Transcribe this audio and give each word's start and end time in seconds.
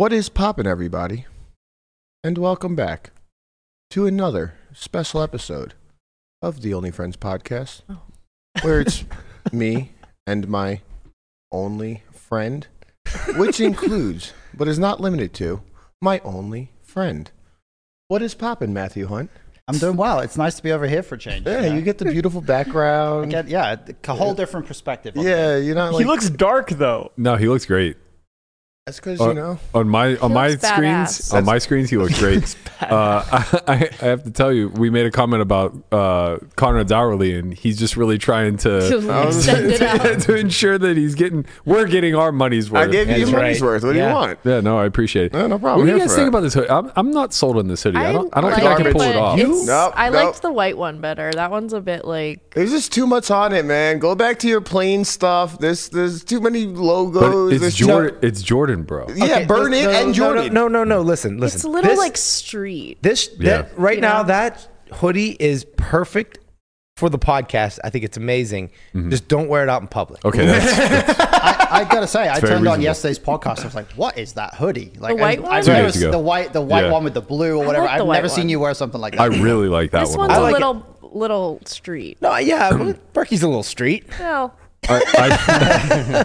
What 0.00 0.14
is 0.14 0.30
poppin', 0.30 0.66
everybody? 0.66 1.26
And 2.24 2.38
welcome 2.38 2.74
back 2.74 3.10
to 3.90 4.06
another 4.06 4.54
special 4.72 5.20
episode 5.20 5.74
of 6.40 6.62
the 6.62 6.72
Only 6.72 6.90
Friends 6.90 7.18
podcast, 7.18 7.82
oh. 7.86 8.00
where 8.62 8.80
it's 8.80 9.04
me 9.52 9.92
and 10.26 10.48
my 10.48 10.80
only 11.52 12.02
friend, 12.12 12.66
which 13.36 13.60
includes, 13.60 14.32
but 14.54 14.68
is 14.68 14.78
not 14.78 15.02
limited 15.02 15.34
to, 15.34 15.60
my 16.00 16.20
only 16.20 16.72
friend. 16.82 17.30
What 18.08 18.22
is 18.22 18.32
poppin', 18.32 18.72
Matthew 18.72 19.06
Hunt? 19.06 19.30
I'm 19.68 19.76
doing 19.76 19.98
well. 19.98 20.20
It's 20.20 20.38
nice 20.38 20.54
to 20.54 20.62
be 20.62 20.72
over 20.72 20.88
here 20.88 21.02
for 21.02 21.18
change. 21.18 21.46
Yeah, 21.46 21.60
know? 21.60 21.74
you 21.74 21.82
get 21.82 21.98
the 21.98 22.06
beautiful 22.06 22.40
I 22.40 22.46
background. 22.46 23.32
get 23.32 23.48
yeah, 23.48 23.76
a 24.08 24.14
whole 24.14 24.32
different 24.32 24.66
perspective. 24.66 25.14
Yeah, 25.14 25.58
you're 25.58 25.74
not 25.74 25.92
like 25.92 26.00
he 26.00 26.06
looks 26.06 26.30
dark 26.30 26.70
though. 26.70 27.12
No, 27.18 27.36
he 27.36 27.48
looks 27.48 27.66
great. 27.66 27.98
That's 28.90 28.98
because 29.00 29.20
Uh, 29.20 29.28
you 29.28 29.34
know. 29.34 29.58
On 29.74 29.88
my 29.88 30.16
on 30.16 30.32
my 30.32 30.48
looks 30.48 30.66
screens, 30.66 31.18
badass. 31.20 31.34
on 31.34 31.44
my 31.44 31.58
screens, 31.58 31.90
he 31.90 31.96
looks 31.96 32.18
great. 32.18 32.56
uh, 32.80 33.22
I, 33.68 33.88
I 34.00 34.04
have 34.04 34.24
to 34.24 34.30
tell 34.30 34.52
you, 34.52 34.68
we 34.68 34.90
made 34.90 35.06
a 35.06 35.10
comment 35.10 35.42
about 35.42 35.74
uh, 35.92 36.38
Connor 36.56 36.84
Dowerly, 36.84 37.38
and 37.38 37.54
he's 37.54 37.78
just 37.78 37.96
really 37.96 38.18
trying 38.18 38.56
to 38.58 38.76
Extend 39.28 39.70
it 39.72 39.82
out. 39.82 40.20
to 40.22 40.34
ensure 40.36 40.78
that 40.78 40.96
he's 40.96 41.14
getting 41.14 41.46
we're 41.64 41.86
getting 41.86 42.14
our 42.14 42.32
money's 42.32 42.70
worth. 42.70 42.88
I 42.88 42.90
gave 42.90 43.08
you 43.08 43.16
your 43.16 43.30
money's 43.30 43.60
right. 43.60 43.66
worth. 43.68 43.84
What 43.84 43.92
do 43.92 43.98
you 43.98 44.04
want? 44.06 44.38
yeah, 44.44 44.60
no, 44.60 44.78
I 44.78 44.86
appreciate 44.86 45.26
it. 45.26 45.32
No, 45.32 45.46
no 45.46 45.56
What 45.56 45.76
do 45.84 45.86
you 45.92 45.98
guys 45.98 46.14
think 46.14 46.26
it. 46.26 46.28
about 46.28 46.40
this 46.40 46.54
hoodie? 46.54 46.70
I'm, 46.70 46.90
I'm 46.96 47.10
not 47.12 47.32
sold 47.32 47.56
on 47.58 47.68
this 47.68 47.82
hoodie. 47.82 47.98
I 47.98 48.12
don't. 48.12 48.36
I 48.36 48.40
don't 48.40 48.50
like 48.50 48.60
think 48.60 48.72
I 48.72 48.82
can 48.82 48.92
pull 48.92 49.02
it 49.02 49.16
off. 49.16 49.38
it's- 49.38 49.66
Nope, 49.66 49.92
I 49.96 50.08
nope. 50.10 50.24
liked 50.24 50.42
the 50.42 50.52
white 50.52 50.76
one 50.76 51.00
better. 51.00 51.30
That 51.32 51.50
one's 51.50 51.72
a 51.72 51.80
bit 51.80 52.04
like. 52.04 52.50
There's 52.54 52.70
just 52.70 52.92
too 52.92 53.06
much 53.06 53.30
on 53.30 53.52
it, 53.52 53.64
man. 53.64 53.98
Go 53.98 54.14
back 54.14 54.38
to 54.40 54.48
your 54.48 54.60
plain 54.60 55.04
stuff. 55.04 55.58
There's 55.58 55.88
there's 55.90 56.24
too 56.24 56.40
many 56.40 56.66
But 56.66 56.80
logos. 56.80 57.62
it's 57.62 57.76
Jordan. 57.76 58.18
It's 58.22 58.42
Jordan, 58.42 58.79
bro. 58.82 59.06
Yeah, 59.14 59.24
Okay, 59.24 59.44
burn 59.46 59.72
it 59.74 59.84
no, 59.84 59.90
and 59.90 60.06
no, 60.08 60.12
Jordan. 60.12 60.52
No, 60.54 60.68
no, 60.68 60.84
no, 60.84 60.96
no. 60.96 61.02
Listen, 61.02 61.38
listen. 61.38 61.56
It's 61.58 61.64
a 61.64 61.68
little 61.68 61.90
This- 61.90 61.98
like 61.98 62.16
street. 62.16 62.98
this. 63.02 63.30
Yeah. 63.38 63.62
That, 63.62 63.78
right 63.78 63.96
You 63.96 64.00
now, 64.02 64.22
know? 64.22 64.28
that 64.28 64.68
hoodie 64.94 65.36
is 65.38 65.64
perfect 65.76 66.38
for 66.96 67.08
the 67.08 67.18
podcast. 67.18 67.78
I 67.82 67.90
think 67.90 68.04
it's 68.04 68.16
amazing. 68.16 68.68
Mm-hmm. 68.94 69.10
Just 69.10 69.26
don't 69.28 69.48
wear 69.48 69.62
it 69.62 69.68
out 69.70 69.80
in 69.80 69.88
public. 69.88 70.22
Okay, 70.24 70.44
that's, 70.44 71.18
I, 71.20 71.80
I 71.80 71.84
gotta 71.84 72.06
say, 72.06 72.28
I 72.28 72.38
very 72.40 72.52
turned 72.54 72.68
on 72.68 72.82
yesterday's 72.82 73.18
podcast. 73.18 73.60
I 73.60 73.64
was 73.64 73.74
like, 73.74 73.90
"What 73.92 74.18
is 74.18 74.34
that 74.34 74.54
hoodie?" 74.54 74.92
Like, 74.98 75.16
the 75.16 75.22
white 75.22 75.30
I've- 75.38 75.42
one? 75.42 75.52
I've 75.52 75.66
never 75.66 75.92
seen 75.92 76.10
the 76.10 76.18
white, 76.18 76.52
the 76.52 76.60
white 76.60 76.84
Yeah. 76.84 76.90
one 76.92 77.04
with 77.04 77.14
the 77.14 77.22
blue 77.22 77.58
or 77.58 77.64
whatever. 77.64 77.86
I've 77.88 78.04
white 78.04 78.16
never 78.16 78.28
seen 78.28 78.48
you 78.50 78.60
wear 78.60 78.74
something 78.74 79.00
like 79.00 79.14
that. 79.14 79.20
I 79.22 79.26
really 79.26 79.68
like 79.68 79.92
that 79.92 80.00
This 80.06 80.16
one. 80.16 80.28
one's 80.28 80.38
a 80.38 80.40
a 80.40 80.42
like 80.42 80.52
little 80.52 80.86
little 81.12 81.60
street. 81.64 82.18
No, 82.20 82.36
yeah, 82.36 82.70
well, 82.74 82.94
Berkey's 83.14 83.42
a 83.42 83.48
little 83.48 83.62
street. 83.62 84.04
Well, 84.18 84.54
I, 84.90 86.24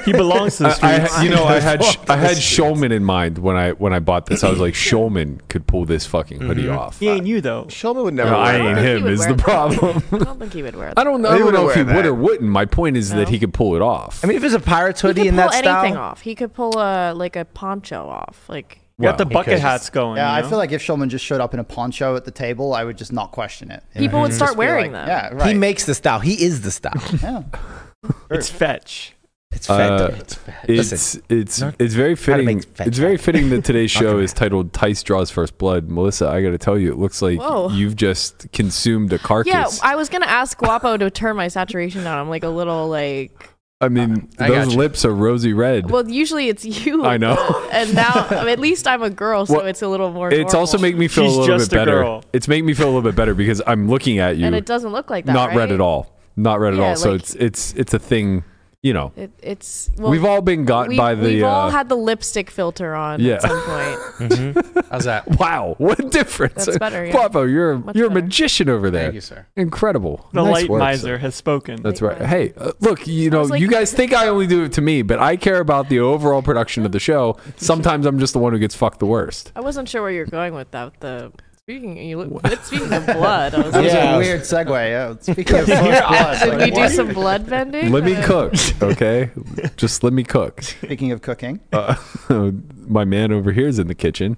He 0.04 0.12
belongs 0.12 0.56
to 0.56 0.64
the 0.64 0.68
I, 0.70 0.72
streets. 0.72 1.12
I, 1.14 1.22
you 1.24 1.30
know, 1.30 1.44
I 1.44 1.60
had 1.60 1.84
Sh- 1.84 1.96
I 2.08 2.16
had 2.16 2.36
Schulman 2.36 2.90
in 2.92 3.04
mind 3.04 3.38
when 3.38 3.56
I 3.56 3.72
when 3.72 3.92
I 3.92 3.98
bought 3.98 4.26
this. 4.26 4.42
I 4.42 4.50
was 4.50 4.58
like, 4.58 4.74
Schulman 4.74 5.40
could 5.48 5.66
pull 5.66 5.84
this 5.84 6.06
fucking 6.06 6.40
hoodie 6.40 6.64
mm-hmm. 6.64 6.78
off. 6.78 6.98
he 6.98 7.08
ain't 7.08 7.26
you 7.26 7.40
though. 7.40 7.64
Schulman 7.64 8.04
would 8.04 8.14
never. 8.14 8.30
No, 8.30 8.38
I 8.38 8.56
ain't 8.56 8.78
him. 8.78 9.06
Is 9.06 9.26
the 9.26 9.34
that. 9.34 9.38
problem? 9.38 10.02
I 10.12 10.18
don't 10.18 10.38
think 10.38 10.52
he 10.52 10.62
would 10.62 10.76
wear 10.76 10.88
that. 10.88 10.98
I 11.00 11.04
don't 11.04 11.22
know. 11.22 11.30
I 11.30 11.38
don't 11.38 11.52
know 11.52 11.68
if 11.68 11.76
he 11.76 11.82
wear 11.82 11.96
would 11.96 12.06
or 12.06 12.14
wouldn't. 12.14 12.50
My 12.50 12.64
point 12.64 12.96
is 12.96 13.10
No. 13.10 13.18
that 13.18 13.28
he 13.28 13.38
could 13.38 13.54
pull 13.54 13.76
it 13.76 13.82
off. 13.82 14.24
I 14.24 14.28
mean, 14.28 14.36
if 14.36 14.44
it's 14.44 14.54
a 14.54 14.60
pirate's 14.60 15.00
He 15.00 15.08
hoodie 15.08 15.22
could 15.22 15.28
in 15.28 15.36
pull 15.36 15.50
that 15.50 15.64
anything 15.66 15.96
off. 15.96 16.20
He 16.22 16.34
could 16.34 16.52
pull 16.54 16.78
a 16.78 17.12
like 17.14 17.36
a 17.36 17.44
poncho 17.44 18.08
off. 18.08 18.48
Like 18.48 18.81
You 18.98 19.04
got 19.04 19.18
the 19.18 19.26
bucket 19.26 19.58
hats 19.58 19.90
going. 19.90 20.18
yeah, 20.18 20.38
you 20.38 20.44
I 20.44 20.48
feel 20.48 20.58
like 20.58 20.72
if 20.72 20.82
Schulman 20.82 21.08
just 21.08 21.24
showed 21.24 21.40
up 21.40 21.54
in 21.54 21.60
a 21.60 21.64
poncho 21.64 22.14
at 22.16 22.24
the 22.24 22.30
table, 22.30 22.74
I 22.74 22.84
would 22.84 22.98
just 22.98 23.12
not 23.12 23.32
question 23.32 23.70
it. 23.70 23.82
people 23.96 24.20
would 24.20 24.32
start 24.32 24.56
wearing 24.56 24.92
like, 24.92 25.06
them. 25.06 25.08
Yeah, 25.08 25.34
right. 25.34 25.48
he 25.48 25.54
makes 25.54 25.86
the 25.86 25.94
style. 25.94 26.20
He 26.20 26.42
is 26.42 26.62
the 26.62 26.70
style. 26.70 27.02
yeah. 27.22 27.42
it's 28.30 28.48
fetch. 28.48 29.14
It's 29.52 29.68
Uh. 29.68 30.14
It's 30.18 30.34
fat. 30.34 30.64
It's 30.68 31.18
it's 31.28 31.62
it's 31.78 31.94
very 31.94 32.16
fitting. 32.16 32.62
fetch 32.62 32.86
It's 32.86 32.98
very 32.98 33.18
fitting 33.18 33.50
that 33.50 33.64
today's 33.64 33.90
show 34.00 34.18
is 34.18 34.32
titled 34.32 34.72
"Tice 34.72 35.02
Draws 35.02 35.30
First 35.30 35.58
Blood." 35.58 35.88
Melissa, 35.88 36.28
I 36.28 36.42
got 36.42 36.50
to 36.50 36.58
tell 36.58 36.78
you, 36.78 36.90
it 36.90 36.98
looks 36.98 37.20
like 37.20 37.38
Whoa. 37.38 37.68
you've 37.70 37.96
just 37.96 38.50
consumed 38.52 39.12
a 39.12 39.18
carcass. 39.18 39.78
Yeah, 39.78 39.88
I 39.88 39.96
was 39.96 40.08
gonna 40.08 40.26
ask 40.26 40.56
Guapo 40.56 40.96
to 40.96 41.10
turn 41.10 41.36
my 41.36 41.48
saturation 41.48 42.04
down. 42.04 42.18
I'm 42.18 42.30
like 42.30 42.44
a 42.44 42.48
little 42.48 42.88
like. 42.88 43.50
I 43.82 43.88
mean, 43.88 44.28
I 44.38 44.48
those 44.48 44.72
you. 44.72 44.78
lips 44.78 45.04
are 45.04 45.14
rosy 45.14 45.52
red. 45.52 45.90
Well, 45.90 46.08
usually 46.08 46.48
it's 46.48 46.64
you. 46.64 47.04
I 47.14 47.16
know. 47.18 47.36
And 47.72 47.94
now, 47.94 48.26
I 48.30 48.40
mean, 48.40 48.48
at 48.50 48.58
least 48.60 48.86
I'm 48.86 49.02
a 49.02 49.10
girl, 49.10 49.44
so 49.46 49.56
Well, 49.56 49.66
it's 49.66 49.82
a 49.82 49.88
little 49.88 50.12
more. 50.12 50.30
it's 50.30 50.54
also 50.54 50.76
normal. 50.76 50.82
making 50.88 51.00
me 51.00 51.08
feel 51.08 51.24
She's 51.24 51.36
a 51.36 51.40
little 51.40 51.58
just 51.58 51.70
bit 51.70 51.76
a 51.76 51.80
better. 51.80 52.02
girl. 52.02 52.24
It's 52.32 52.48
making 52.48 52.66
me 52.66 52.74
feel 52.74 52.86
a 52.86 52.92
little 52.94 53.02
bit 53.02 53.16
better 53.16 53.34
because 53.34 53.60
I'm 53.66 53.88
looking 53.88 54.18
at 54.18 54.36
you, 54.36 54.46
and 54.46 54.54
it 54.54 54.66
doesn't 54.66 54.92
look 54.92 55.10
like 55.10 55.24
that. 55.26 55.32
not 55.32 55.54
red 55.54 55.72
at 55.72 55.80
all, 55.80 56.14
not 56.36 56.60
red 56.60 56.74
at 56.74 56.78
Yeah, 56.80 56.88
all. 56.90 56.96
So 56.96 57.14
it's 57.14 57.34
it's 57.34 57.72
it's 57.74 57.92
a 57.94 57.98
thing. 57.98 58.44
You 58.82 58.92
know, 58.92 59.12
It, 59.14 59.30
it's 59.40 59.92
well, 59.96 60.10
we've 60.10 60.24
all 60.24 60.42
been 60.42 60.64
got 60.64 60.88
we've, 60.88 60.98
by 60.98 61.14
the. 61.14 61.22
we've 61.36 61.44
all 61.44 61.68
uh, 61.68 61.70
had 61.70 61.88
the 61.88 61.94
lipstick 61.94 62.50
filter 62.50 62.96
on 62.96 63.20
Yeah. 63.20 63.34
at 63.34 63.42
some 63.42 63.60
point. 63.62 63.98
Mhm. 64.22 64.86
How's 64.90 65.04
that? 65.04 65.28
Wow, 65.38 65.76
what 65.78 66.00
a 66.00 66.08
difference! 66.08 66.66
That's 66.66 66.78
better, 66.78 67.04
yeah. 67.06 67.12
Guapo, 67.12 67.44
you're 67.44 67.78
Much 67.78 67.94
you're 67.94 68.08
a 68.08 68.10
magician 68.10 68.68
over 68.68 68.90
there. 68.90 69.04
Thank 69.04 69.14
you, 69.14 69.20
sir. 69.20 69.46
Incredible. 69.56 70.28
The 70.32 70.42
Nice 70.42 70.52
light 70.52 70.68
work, 70.68 70.80
miser 70.80 71.00
sir. 71.14 71.18
has 71.18 71.34
spoken. 71.36 71.80
That's 71.80 72.02
Light 72.02 72.18
right. 72.20 72.28
Hey, 72.28 72.54
uh, 72.56 72.72
look, 72.80 73.06
you 73.06 73.30
know, 73.30 73.42
like- 73.42 73.60
you 73.60 73.68
guys 73.68 73.92
think 73.98 74.12
I 74.12 74.26
only 74.26 74.48
do 74.48 74.64
it 74.64 74.72
to 74.72 74.80
me, 74.80 75.02
but 75.02 75.20
I 75.20 75.36
care 75.36 75.60
about 75.60 75.88
the 75.88 76.00
overall 76.00 76.42
production 76.42 76.84
of 76.84 76.90
the 76.90 77.00
show. 77.00 77.36
Sometimes 77.56 78.04
I'm 78.04 78.18
just 78.18 78.32
the 78.32 78.40
one 78.40 78.52
who 78.52 78.58
gets 78.58 78.74
fucked 78.74 78.98
the 78.98 79.06
worst. 79.06 79.52
I 79.54 79.60
wasn't 79.60 79.88
sure 79.88 80.02
where 80.02 80.10
you 80.10 80.20
were 80.20 80.26
going 80.26 80.54
with 80.54 80.72
that. 80.72 80.98
The 81.00 81.32
speaking, 81.64 81.96
you 81.96 82.18
look, 82.18 82.46
speaking 82.64 82.92
of 82.92 83.06
blood, 83.06 83.54
I 83.54 83.58
was 83.62 83.72
That 83.72 83.78
like, 83.78 83.84
was 83.84 83.92
Yeah. 83.94 84.14
a 84.14 84.18
weird 84.18 84.40
segue. 84.40 84.68
Yeah. 84.90 85.14
Speaking 85.20 85.58
of 85.60 85.66
blood, 85.66 86.38
should 86.38 86.48
like, 86.48 86.58
we 86.58 86.70
do 86.70 86.80
what? 86.80 86.90
some 86.92 87.12
blood 87.12 87.48
bending? 87.48 87.92
Let 87.92 88.04
me 88.04 88.16
cook, 88.22 88.54
okay? 88.82 89.30
Just 89.76 90.02
let 90.02 90.12
me 90.12 90.24
cook. 90.24 90.62
Speaking 90.62 91.12
of 91.12 91.22
cooking, 91.22 91.60
Uh, 91.72 91.96
my 92.86 93.04
man 93.04 93.32
over 93.32 93.52
here 93.52 93.68
is 93.68 93.78
in 93.78 93.86
the 93.86 93.94
kitchen. 93.94 94.36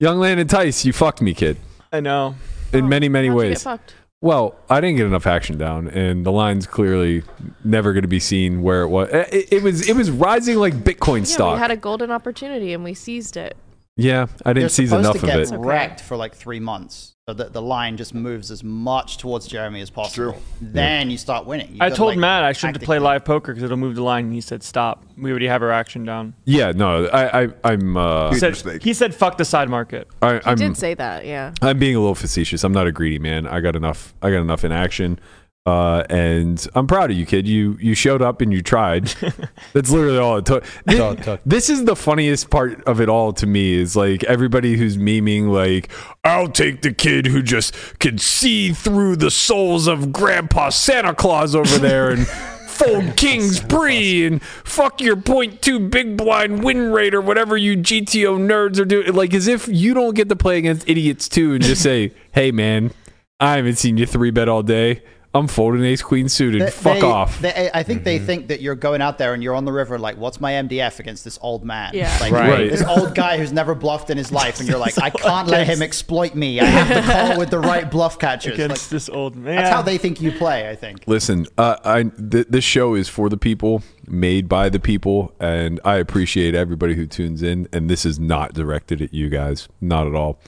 Young 0.00 0.18
Landon 0.18 0.46
Tice, 0.48 0.84
you 0.84 0.92
fucked 0.92 1.22
me, 1.22 1.34
kid, 1.34 1.56
I 1.92 2.00
know. 2.00 2.34
in 2.72 2.84
Oh, 2.84 2.88
many, 2.88 3.08
many 3.08 3.28
how'd 3.28 3.36
you 3.42 3.50
get 3.54 3.64
ways. 3.64 3.78
Well, 4.20 4.56
I 4.68 4.80
didn't 4.80 4.96
get 4.96 5.06
enough 5.06 5.28
action 5.28 5.58
down, 5.58 5.86
and 5.88 6.26
the 6.26 6.32
line's 6.32 6.66
clearly 6.66 7.22
never 7.64 7.92
going 7.92 8.02
to 8.02 8.08
be 8.08 8.18
seen 8.18 8.62
where 8.62 8.82
it 8.82 8.88
was. 8.88 9.08
It, 9.12 9.52
it 9.52 9.62
was 9.62 9.88
it 9.88 9.94
was 9.94 10.10
rising 10.10 10.56
like 10.56 10.74
Bitcoin 10.74 11.18
Yeah, 11.20 11.24
stock. 11.24 11.54
we 11.54 11.60
had 11.60 11.70
a 11.70 11.76
golden 11.76 12.10
opportunity 12.10 12.72
and 12.72 12.82
we 12.82 12.94
seized 12.94 13.36
it. 13.36 13.56
Yeah, 13.98 14.26
I 14.46 14.52
didn't 14.54 14.70
seize 14.70 14.88
supposed 14.88 15.04
enough 15.04 15.16
to 15.20 15.22
of 15.22 15.26
get 15.26 15.40
it. 15.40 15.48
Okay. 15.52 15.56
wrecked 15.58 16.00
for 16.00 16.16
like 16.16 16.34
three 16.34 16.60
months, 16.60 17.14
so 17.28 17.34
that 17.34 17.52
the 17.52 17.60
line 17.60 17.96
just 17.98 18.14
moves 18.14 18.50
as 18.50 18.64
much 18.64 19.18
towards 19.18 19.46
Jeremy 19.46 19.80
as 19.82 19.90
possible. 19.90 20.32
True. 20.32 20.42
Then 20.62 21.10
you 21.10 21.18
start 21.18 21.44
winning. 21.44 21.68
You 21.72 21.76
I 21.80 21.88
gotta, 21.88 21.94
told 21.96 22.08
like, 22.12 22.18
Matt 22.18 22.44
I 22.44 22.52
shouldn't 22.52 22.76
play 22.76 22.96
tactically- 22.96 22.98
live 23.04 23.24
poker 23.26 23.52
because 23.52 23.62
it'll 23.64 23.76
move 23.76 23.96
the 23.96 24.02
line, 24.02 24.24
and 24.26 24.32
he 24.32 24.40
said 24.40 24.62
stop. 24.62 25.04
We 25.18 25.30
already 25.30 25.48
have 25.48 25.62
our 25.62 25.70
action 25.72 26.04
down. 26.04 26.34
Yeah, 26.44 26.72
no, 26.72 27.06
I, 27.06 27.42
I 27.42 27.48
I'm 27.64 27.96
uh, 27.96 28.28
He 28.28 28.34
Huge 28.36 28.40
said, 28.40 28.50
mistake. 28.52 28.82
he 28.82 28.94
said 28.94 29.14
fuck 29.14 29.36
the 29.36 29.44
side 29.44 29.68
market. 29.68 30.08
I, 30.22 30.34
You 30.34 30.40
I'm 30.46 30.56
did 30.56 30.76
say 30.76 30.94
that, 30.94 31.26
yeah. 31.26 31.52
I'm 31.60 31.78
being 31.78 31.96
a 31.96 32.00
little 32.00 32.14
facetious. 32.14 32.64
I'm 32.64 32.72
not 32.72 32.86
a 32.86 32.92
greedy 32.92 33.18
man. 33.18 33.46
I 33.46 33.60
got 33.60 33.74
enough. 33.76 34.14
I 34.22 34.30
got 34.30 34.40
enough 34.40 34.64
in 34.64 34.72
action, 34.72 35.18
uh, 35.68 36.02
and 36.08 36.66
I'm 36.74 36.86
proud 36.86 37.10
of 37.10 37.16
you, 37.18 37.26
kid. 37.26 37.46
You 37.46 37.76
you 37.78 37.94
showed 37.94 38.22
up 38.22 38.40
and 38.40 38.50
you 38.50 38.62
tried. 38.62 39.04
That's 39.74 39.90
literally 39.90 40.16
all 40.16 40.38
it 40.38 40.46
took. 40.46 40.64
This, 40.86 40.98
all 40.98 41.12
it 41.12 41.22
took. 41.22 41.40
this 41.44 41.68
is 41.68 41.84
the 41.84 41.94
funniest 41.94 42.48
part 42.48 42.82
of 42.84 43.02
it 43.02 43.10
all 43.10 43.34
to 43.34 43.46
me. 43.46 43.74
Is 43.74 43.94
like 43.94 44.24
everybody 44.24 44.78
who's 44.78 44.96
memeing 44.96 45.50
like, 45.50 45.90
"I'll 46.24 46.48
take 46.48 46.80
the 46.80 46.92
kid 46.92 47.26
who 47.26 47.42
just 47.42 47.74
could 48.00 48.18
see 48.18 48.72
through 48.72 49.16
the 49.16 49.30
souls 49.30 49.86
of 49.86 50.10
Grandpa 50.10 50.70
Santa 50.70 51.14
Claus 51.14 51.54
over 51.54 51.78
there 51.78 52.10
and." 52.10 52.26
Fold 52.78 53.16
Kings 53.16 53.58
Pre 53.58 54.24
and 54.24 54.40
fuck 54.40 55.00
your 55.00 55.16
point 55.16 55.62
two 55.62 55.80
big 55.80 56.16
blind 56.16 56.62
win 56.62 56.92
rate 56.92 57.12
or 57.12 57.20
whatever 57.20 57.56
you 57.56 57.76
GTO 57.76 58.38
nerds 58.38 58.78
are 58.78 58.84
doing. 58.84 59.12
Like 59.14 59.34
as 59.34 59.48
if 59.48 59.66
you 59.66 59.94
don't 59.94 60.14
get 60.14 60.28
to 60.28 60.36
play 60.36 60.58
against 60.58 60.88
idiots 60.88 61.28
too 61.28 61.54
and 61.54 61.64
just 61.64 61.82
say, 61.82 62.12
hey 62.30 62.52
man, 62.52 62.92
I 63.40 63.56
haven't 63.56 63.78
seen 63.78 63.96
you 63.96 64.06
three 64.06 64.30
bet 64.30 64.48
all 64.48 64.62
day. 64.62 65.02
I'm 65.34 65.46
folding 65.46 65.84
ace 65.84 66.00
queen 66.02 66.28
suited. 66.28 66.62
They- 66.62 66.70
Fuck 66.70 67.00
they- 67.00 67.06
off. 67.06 67.40
they- 67.40 67.70
I 67.74 67.82
think 67.82 68.02
they 68.04 68.18
think 68.18 68.48
that 68.48 68.60
you're 68.62 68.74
going 68.74 69.02
out 69.02 69.18
there 69.18 69.34
and 69.34 69.42
you're 69.42 69.54
on 69.54 69.66
the 69.66 69.72
river 69.72 69.98
like, 69.98 70.16
what's 70.16 70.40
my 70.40 70.52
MDF 70.52 70.98
against 71.00 71.22
this 71.22 71.38
old 71.42 71.64
man? 71.64 71.90
Yeah. 71.94 72.16
Like, 72.20 72.32
Right. 72.32 72.70
This 72.70 72.82
old 72.82 73.14
guy 73.14 73.36
who's 73.36 73.52
never 73.52 73.74
bluffed 73.74 74.08
in 74.08 74.16
his 74.16 74.32
life, 74.32 74.58
and 74.58 74.68
you're 74.68 74.78
like, 74.78 74.98
I 75.02 75.10
can't 75.10 75.46
let 75.46 75.66
him 75.66 75.82
exploit 75.82 76.34
me. 76.34 76.60
I 76.60 76.64
have 76.64 76.88
to 77.04 77.12
call 77.12 77.38
with 77.38 77.50
the 77.50 77.58
right 77.60 77.90
bluff 77.90 78.18
catchers. 78.18 78.52
Like, 78.52 78.64
against 78.64 78.90
this 78.90 79.08
old 79.10 79.36
man. 79.36 79.56
that's 79.56 79.70
how 79.70 79.82
they 79.82 79.98
think 79.98 80.20
you 80.22 80.32
play. 80.32 80.68
I 80.70 80.74
think. 80.74 81.04
Listen, 81.06 81.46
uh, 81.58 81.76
I 81.84 82.04
th- 82.04 82.46
this 82.48 82.64
show 82.64 82.94
is 82.94 83.08
for 83.08 83.28
the 83.28 83.36
people, 83.36 83.82
made 84.06 84.48
by 84.48 84.70
the 84.70 84.80
people, 84.80 85.34
and 85.38 85.78
I 85.84 85.96
appreciate 85.96 86.54
everybody 86.54 86.94
who 86.94 87.06
tunes 87.06 87.42
in. 87.42 87.68
And 87.72 87.90
this 87.90 88.06
is 88.06 88.18
not 88.18 88.54
directed 88.54 89.02
at 89.02 89.12
you 89.12 89.28
guys, 89.28 89.68
not 89.80 90.06
at 90.06 90.14
all. 90.14 90.40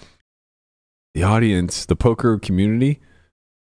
The 1.14 1.22
audience, 1.22 1.84
the 1.84 1.96
poker 1.96 2.38
community, 2.38 3.00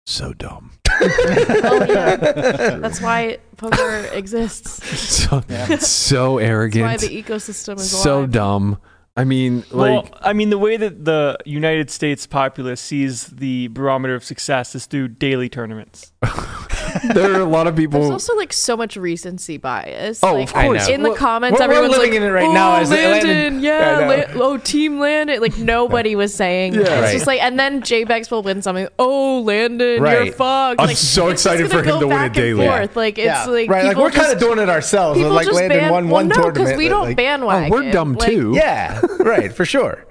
so 0.05 0.33
dumb, 0.33 0.71
oh 1.63 1.85
yeah, 1.89 2.15
that's 2.77 3.01
why 3.01 3.37
poker 3.57 4.07
exists. 4.13 4.83
so 4.99 5.39
so 5.39 5.39
That's 5.47 6.11
arrogant, 6.11 6.85
why 6.85 6.97
the 6.97 7.23
ecosystem 7.23 7.77
is 7.77 7.89
so 7.91 8.19
alive. 8.19 8.31
dumb. 8.31 8.77
I 9.17 9.23
mean, 9.23 9.63
Well, 9.71 10.01
like, 10.03 10.13
I 10.21 10.33
mean, 10.33 10.49
the 10.49 10.57
way 10.57 10.75
that 10.75 11.05
the 11.05 11.37
United 11.45 11.89
States 11.89 12.27
populace 12.27 12.81
sees 12.81 13.27
the 13.27 13.69
barometer 13.69 14.13
of 14.13 14.25
success 14.25 14.75
is 14.75 14.87
through 14.87 15.07
daily 15.09 15.47
tournaments. 15.47 16.11
there 17.13 17.33
are 17.33 17.41
a 17.41 17.45
lot 17.45 17.67
of 17.67 17.75
people. 17.75 17.99
There's 17.99 18.11
also 18.11 18.35
like 18.35 18.53
so 18.53 18.75
much 18.77 18.95
recency 18.97 19.57
bias. 19.57 20.19
Oh, 20.23 20.33
like, 20.35 20.47
of 20.47 20.53
course. 20.53 20.87
In 20.87 21.03
the 21.03 21.09
Well, 21.09 21.17
comments, 21.17 21.59
we're- 21.59 21.67
we're 21.67 21.73
everyone's 21.75 21.97
living 21.97 22.11
like, 22.13 22.21
in 22.21 22.27
it 22.27 22.31
right 22.31 22.45
oh, 22.47 22.53
now 22.53 22.75
as 22.77 22.89
Landon, 22.91 23.29
Landon- 23.29 23.63
yeah, 23.63 23.99
Yeah, 23.99 24.33
La- 24.35 24.41
oh, 24.45 24.57
team 24.57 24.99
Landon. 24.99 25.41
Like 25.41 25.57
nobody 25.57 26.15
was 26.15 26.33
saying. 26.33 26.73
Yeah. 26.75 26.81
it's 26.81 26.89
Right. 26.89 27.13
just 27.13 27.27
like, 27.27 27.41
and 27.41 27.59
then 27.59 27.81
JBEX 27.81 28.31
will 28.31 28.43
win 28.43 28.61
something. 28.61 28.87
Oh, 28.99 29.41
Landon, 29.41 29.87
you're 29.87 30.01
Right. 30.01 30.33
fucked. 30.33 30.79
I'm 30.81 30.87
like, 30.87 30.97
so 30.97 31.29
excited 31.29 31.69
for 31.69 31.83
him 31.83 31.99
to 31.99 32.07
win 32.07 32.17
a 32.17 32.19
back 32.21 32.25
and 32.27 32.35
daily. 32.35 32.67
Forth. 32.67 32.95
Like 32.95 33.17
it's 33.17 33.25
Yeah. 33.25 33.45
like 33.45 33.69
Right, 33.69 33.83
like 33.85 33.91
people 33.91 34.03
we're 34.03 34.11
kind 34.11 34.31
of 34.31 34.39
doing 34.39 34.59
it 34.59 34.69
ourselves. 34.69 35.17
People 35.17 35.31
Like 35.33 35.45
just 35.45 35.55
Landon 35.57 35.79
ban- 35.79 35.91
won 35.91 36.05
well, 36.05 36.13
one 36.13 36.27
no, 36.29 36.35
tournament. 36.35 36.77
we 36.77 36.87
don't 36.87 37.07
like, 37.07 37.17
bandwagon. 37.17 37.73
Oh, 37.73 37.75
we're 37.75 37.91
dumb 37.91 38.15
too. 38.15 38.53
Yeah, 38.55 39.01
right, 39.19 39.53
for 39.53 39.65
sure. 39.65 40.05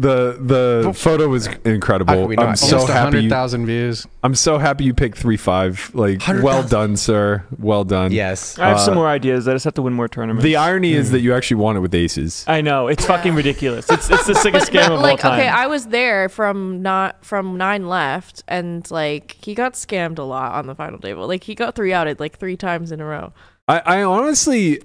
The 0.00 0.38
the 0.40 0.92
photo 0.94 1.26
was 1.26 1.48
incredible. 1.64 2.28
we 2.28 2.38
I'm 2.38 2.50
not? 2.50 2.58
so 2.60 2.76
Almost 2.76 2.92
happy. 2.92 3.16
100,000 3.16 3.66
views. 3.66 4.06
I'm 4.22 4.36
so 4.36 4.58
happy 4.58 4.84
you 4.84 4.94
picked 4.94 5.18
three 5.18 5.36
five. 5.36 5.90
Like, 5.92 6.22
well 6.28 6.62
done, 6.62 6.96
sir. 6.96 7.44
Well 7.58 7.82
done. 7.82 8.12
Yes. 8.12 8.56
I 8.60 8.68
have 8.68 8.76
Uh, 8.76 8.80
some 8.80 8.94
more 8.94 9.08
ideas. 9.08 9.48
I 9.48 9.54
just 9.54 9.64
have 9.64 9.74
to 9.74 9.82
win 9.82 9.94
more 9.94 10.06
tournaments. 10.06 10.44
The 10.44 10.54
irony 10.54 10.92
is 10.92 11.10
that 11.10 11.18
you 11.18 11.34
actually 11.34 11.56
won 11.56 11.76
it 11.76 11.80
with 11.80 11.92
aces. 11.96 12.44
I 12.46 12.60
know 12.60 12.86
it's 12.86 13.06
fucking 13.06 13.34
ridiculous. 13.34 13.90
It's 13.90 14.08
it's 14.08 14.26
the 14.28 14.34
sickest 14.44 14.66
But 14.66 14.72
game 14.72 14.82
that- 14.82 14.92
of 14.92 15.00
like 15.00 15.24
all 15.24 15.32
time. 15.32 15.40
okay, 15.40 15.48
I 15.48 15.66
was 15.66 15.86
there 15.88 16.28
from 16.28 16.80
not 16.80 17.24
from 17.24 17.56
nine 17.58 17.88
left, 17.88 18.44
and 18.46 18.88
like 18.92 19.36
he 19.42 19.52
got 19.52 19.72
scammed 19.72 20.18
a 20.20 20.22
lot 20.22 20.52
on 20.52 20.68
the 20.68 20.76
final 20.76 21.00
table. 21.00 21.26
Like 21.26 21.42
he 21.42 21.56
got 21.56 21.74
three 21.74 21.92
outed 21.92 22.20
like 22.20 22.38
three 22.38 22.56
times 22.56 22.92
in 22.92 23.00
a 23.00 23.04
row. 23.04 23.32
I, 23.66 23.80
I 23.84 24.02
honestly, 24.04 24.80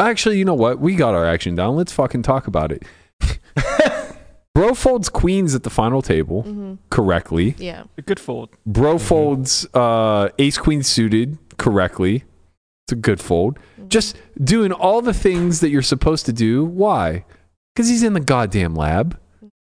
actually, 0.00 0.38
you 0.38 0.44
know 0.44 0.54
what? 0.54 0.80
We 0.80 0.96
got 0.96 1.14
our 1.14 1.24
action 1.24 1.54
down. 1.54 1.76
Let's 1.76 1.92
fucking 1.92 2.22
talk 2.22 2.48
about 2.48 2.72
it. 2.72 2.82
Bro 4.54 4.74
folds 4.74 5.08
queens 5.08 5.54
at 5.54 5.62
the 5.62 5.70
final 5.70 6.02
table 6.02 6.42
Mm-hmm. 6.44 6.74
correctly. 6.90 7.54
Yeah, 7.58 7.84
a 7.96 8.02
good 8.02 8.20
fold. 8.20 8.50
Bro 8.66 8.98
folds 8.98 9.66
uh, 9.74 10.28
ace 10.38 10.58
queen 10.58 10.82
suited 10.82 11.38
correctly. 11.58 12.24
It's 12.86 12.92
a 12.92 12.96
good 12.96 13.20
fold. 13.20 13.58
Just 13.88 14.16
doing 14.42 14.72
all 14.72 15.00
the 15.02 15.14
things 15.14 15.60
that 15.60 15.70
you're 15.70 15.82
supposed 15.82 16.26
to 16.26 16.32
do. 16.32 16.64
Why? 16.64 17.24
Because 17.74 17.88
he's 17.88 18.02
in 18.02 18.12
the 18.12 18.20
goddamn 18.20 18.74
lab. 18.74 19.18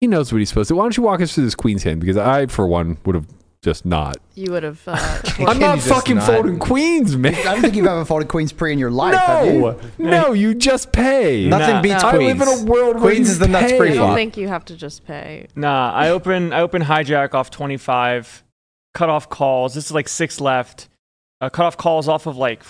He 0.00 0.06
knows 0.06 0.32
what 0.32 0.38
he's 0.38 0.48
supposed 0.50 0.68
to. 0.68 0.76
Why 0.76 0.84
don't 0.84 0.96
you 0.96 1.02
walk 1.02 1.20
us 1.20 1.34
through 1.34 1.44
this 1.44 1.54
queen's 1.56 1.82
hand? 1.82 2.00
Because 2.00 2.16
I, 2.16 2.46
for 2.46 2.66
one, 2.68 2.98
would 3.04 3.16
have 3.16 3.26
just 3.62 3.84
not. 3.84 4.16
you 4.34 4.52
would 4.52 4.62
have. 4.62 4.80
Uh, 4.86 4.96
I'm 5.38 5.58
not 5.58 5.76
just 5.76 5.88
fucking 5.88 6.16
not? 6.16 6.26
folding 6.26 6.58
queens, 6.58 7.16
man. 7.16 7.34
I 7.34 7.42
don't 7.54 7.60
think 7.60 7.74
you've 7.74 7.86
ever 7.86 8.04
folded 8.04 8.28
Queen's 8.28 8.52
Pre 8.52 8.72
in 8.72 8.78
your 8.78 8.90
life, 8.90 9.14
have 9.16 9.46
you? 9.46 9.60
No, 9.98 10.10
no, 10.10 10.32
you 10.32 10.54
just 10.54 10.92
pay. 10.92 11.48
Nothing 11.48 11.74
Nah. 11.76 11.82
beats 11.82 12.02
No. 12.02 12.08
I 12.08 12.16
queens. 12.16 12.38
live 12.38 12.48
in 12.48 12.68
a 12.68 12.70
world 12.72 12.94
where 13.00 13.12
Queens 13.12 13.28
is 13.30 13.38
the 13.38 13.48
nuts 13.48 13.72
pay. 13.72 13.78
free 13.78 13.90
I 13.90 13.94
don't 13.94 14.14
think 14.14 14.36
you 14.36 14.46
have 14.48 14.64
to 14.66 14.76
just 14.76 15.04
pay. 15.06 15.48
Nah, 15.56 15.92
I 15.92 16.10
open 16.10 16.52
I 16.52 16.60
open 16.60 16.82
hijack 16.82 17.34
off 17.34 17.50
25, 17.50 18.44
cut 18.94 19.08
off 19.08 19.28
calls. 19.28 19.74
This 19.74 19.86
is 19.86 19.92
like 19.92 20.08
six 20.08 20.40
left. 20.40 20.88
Uh, 21.40 21.48
cut 21.48 21.66
off 21.66 21.76
calls 21.76 22.08
off 22.08 22.26
of 22.26 22.36
like 22.36 22.62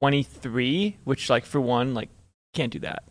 23, 0.00 0.96
which 1.04 1.30
like 1.30 1.44
for 1.44 1.60
one 1.60 1.94
like 1.94 2.08
can't 2.52 2.72
do 2.72 2.78
that. 2.80 3.02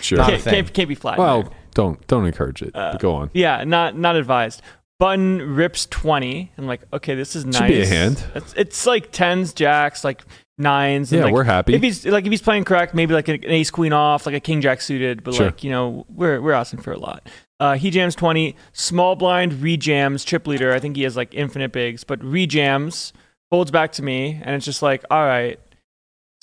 Sure. 0.00 0.18
Can't, 0.24 0.42
can't, 0.44 0.72
can't 0.72 0.88
be 0.88 0.94
flat. 0.94 1.18
Well, 1.18 1.42
here. 1.42 1.50
don't 1.72 2.06
don't 2.06 2.26
encourage 2.26 2.62
it. 2.62 2.76
Uh, 2.76 2.96
go 2.98 3.14
on. 3.14 3.30
yeah, 3.34 3.64
not 3.64 3.96
not 3.98 4.14
advised. 4.16 4.62
Button 5.04 5.54
rips 5.54 5.84
20. 5.90 6.50
I'm 6.56 6.66
like, 6.66 6.80
okay, 6.90 7.14
this 7.14 7.36
is 7.36 7.44
nice. 7.44 7.56
Should 7.56 7.68
be 7.68 7.82
a 7.82 7.86
hand. 7.86 8.24
It's, 8.34 8.54
it's 8.54 8.86
like 8.86 9.12
tens, 9.12 9.52
jacks, 9.52 10.02
like 10.02 10.22
nines. 10.56 11.12
and, 11.12 11.18
Yeah, 11.18 11.24
like, 11.26 11.34
we're 11.34 11.44
happy. 11.44 11.74
If 11.74 11.82
he's 11.82 12.06
like 12.06 12.24
if 12.24 12.30
he's 12.30 12.40
playing 12.40 12.64
correct, 12.64 12.94
maybe 12.94 13.12
like 13.12 13.28
an 13.28 13.44
ace 13.44 13.70
queen 13.70 13.92
off, 13.92 14.24
like 14.24 14.34
a 14.34 14.40
king 14.40 14.62
jack 14.62 14.80
suited, 14.80 15.22
but 15.22 15.34
Sure. 15.34 15.46
like 15.46 15.62
you 15.62 15.70
know 15.70 16.06
we're 16.08 16.40
we're 16.40 16.54
asking 16.54 16.80
for 16.80 16.90
a 16.90 16.98
lot. 16.98 17.28
Uh, 17.60 17.74
he 17.74 17.90
jams 17.90 18.14
twenty, 18.14 18.56
small 18.72 19.14
blind 19.14 19.52
rejams, 19.52 20.24
chip 20.24 20.46
leader. 20.46 20.72
I 20.72 20.80
think 20.80 20.96
he 20.96 21.02
has 21.02 21.18
like 21.18 21.34
infinite 21.34 21.72
bigs, 21.72 22.02
but 22.02 22.20
rejams 22.20 23.12
folds 23.50 23.70
back 23.70 23.92
to 23.92 24.02
me, 24.02 24.40
and 24.42 24.56
it's 24.56 24.64
just 24.64 24.80
like 24.80 25.04
all 25.10 25.26
right. 25.26 25.60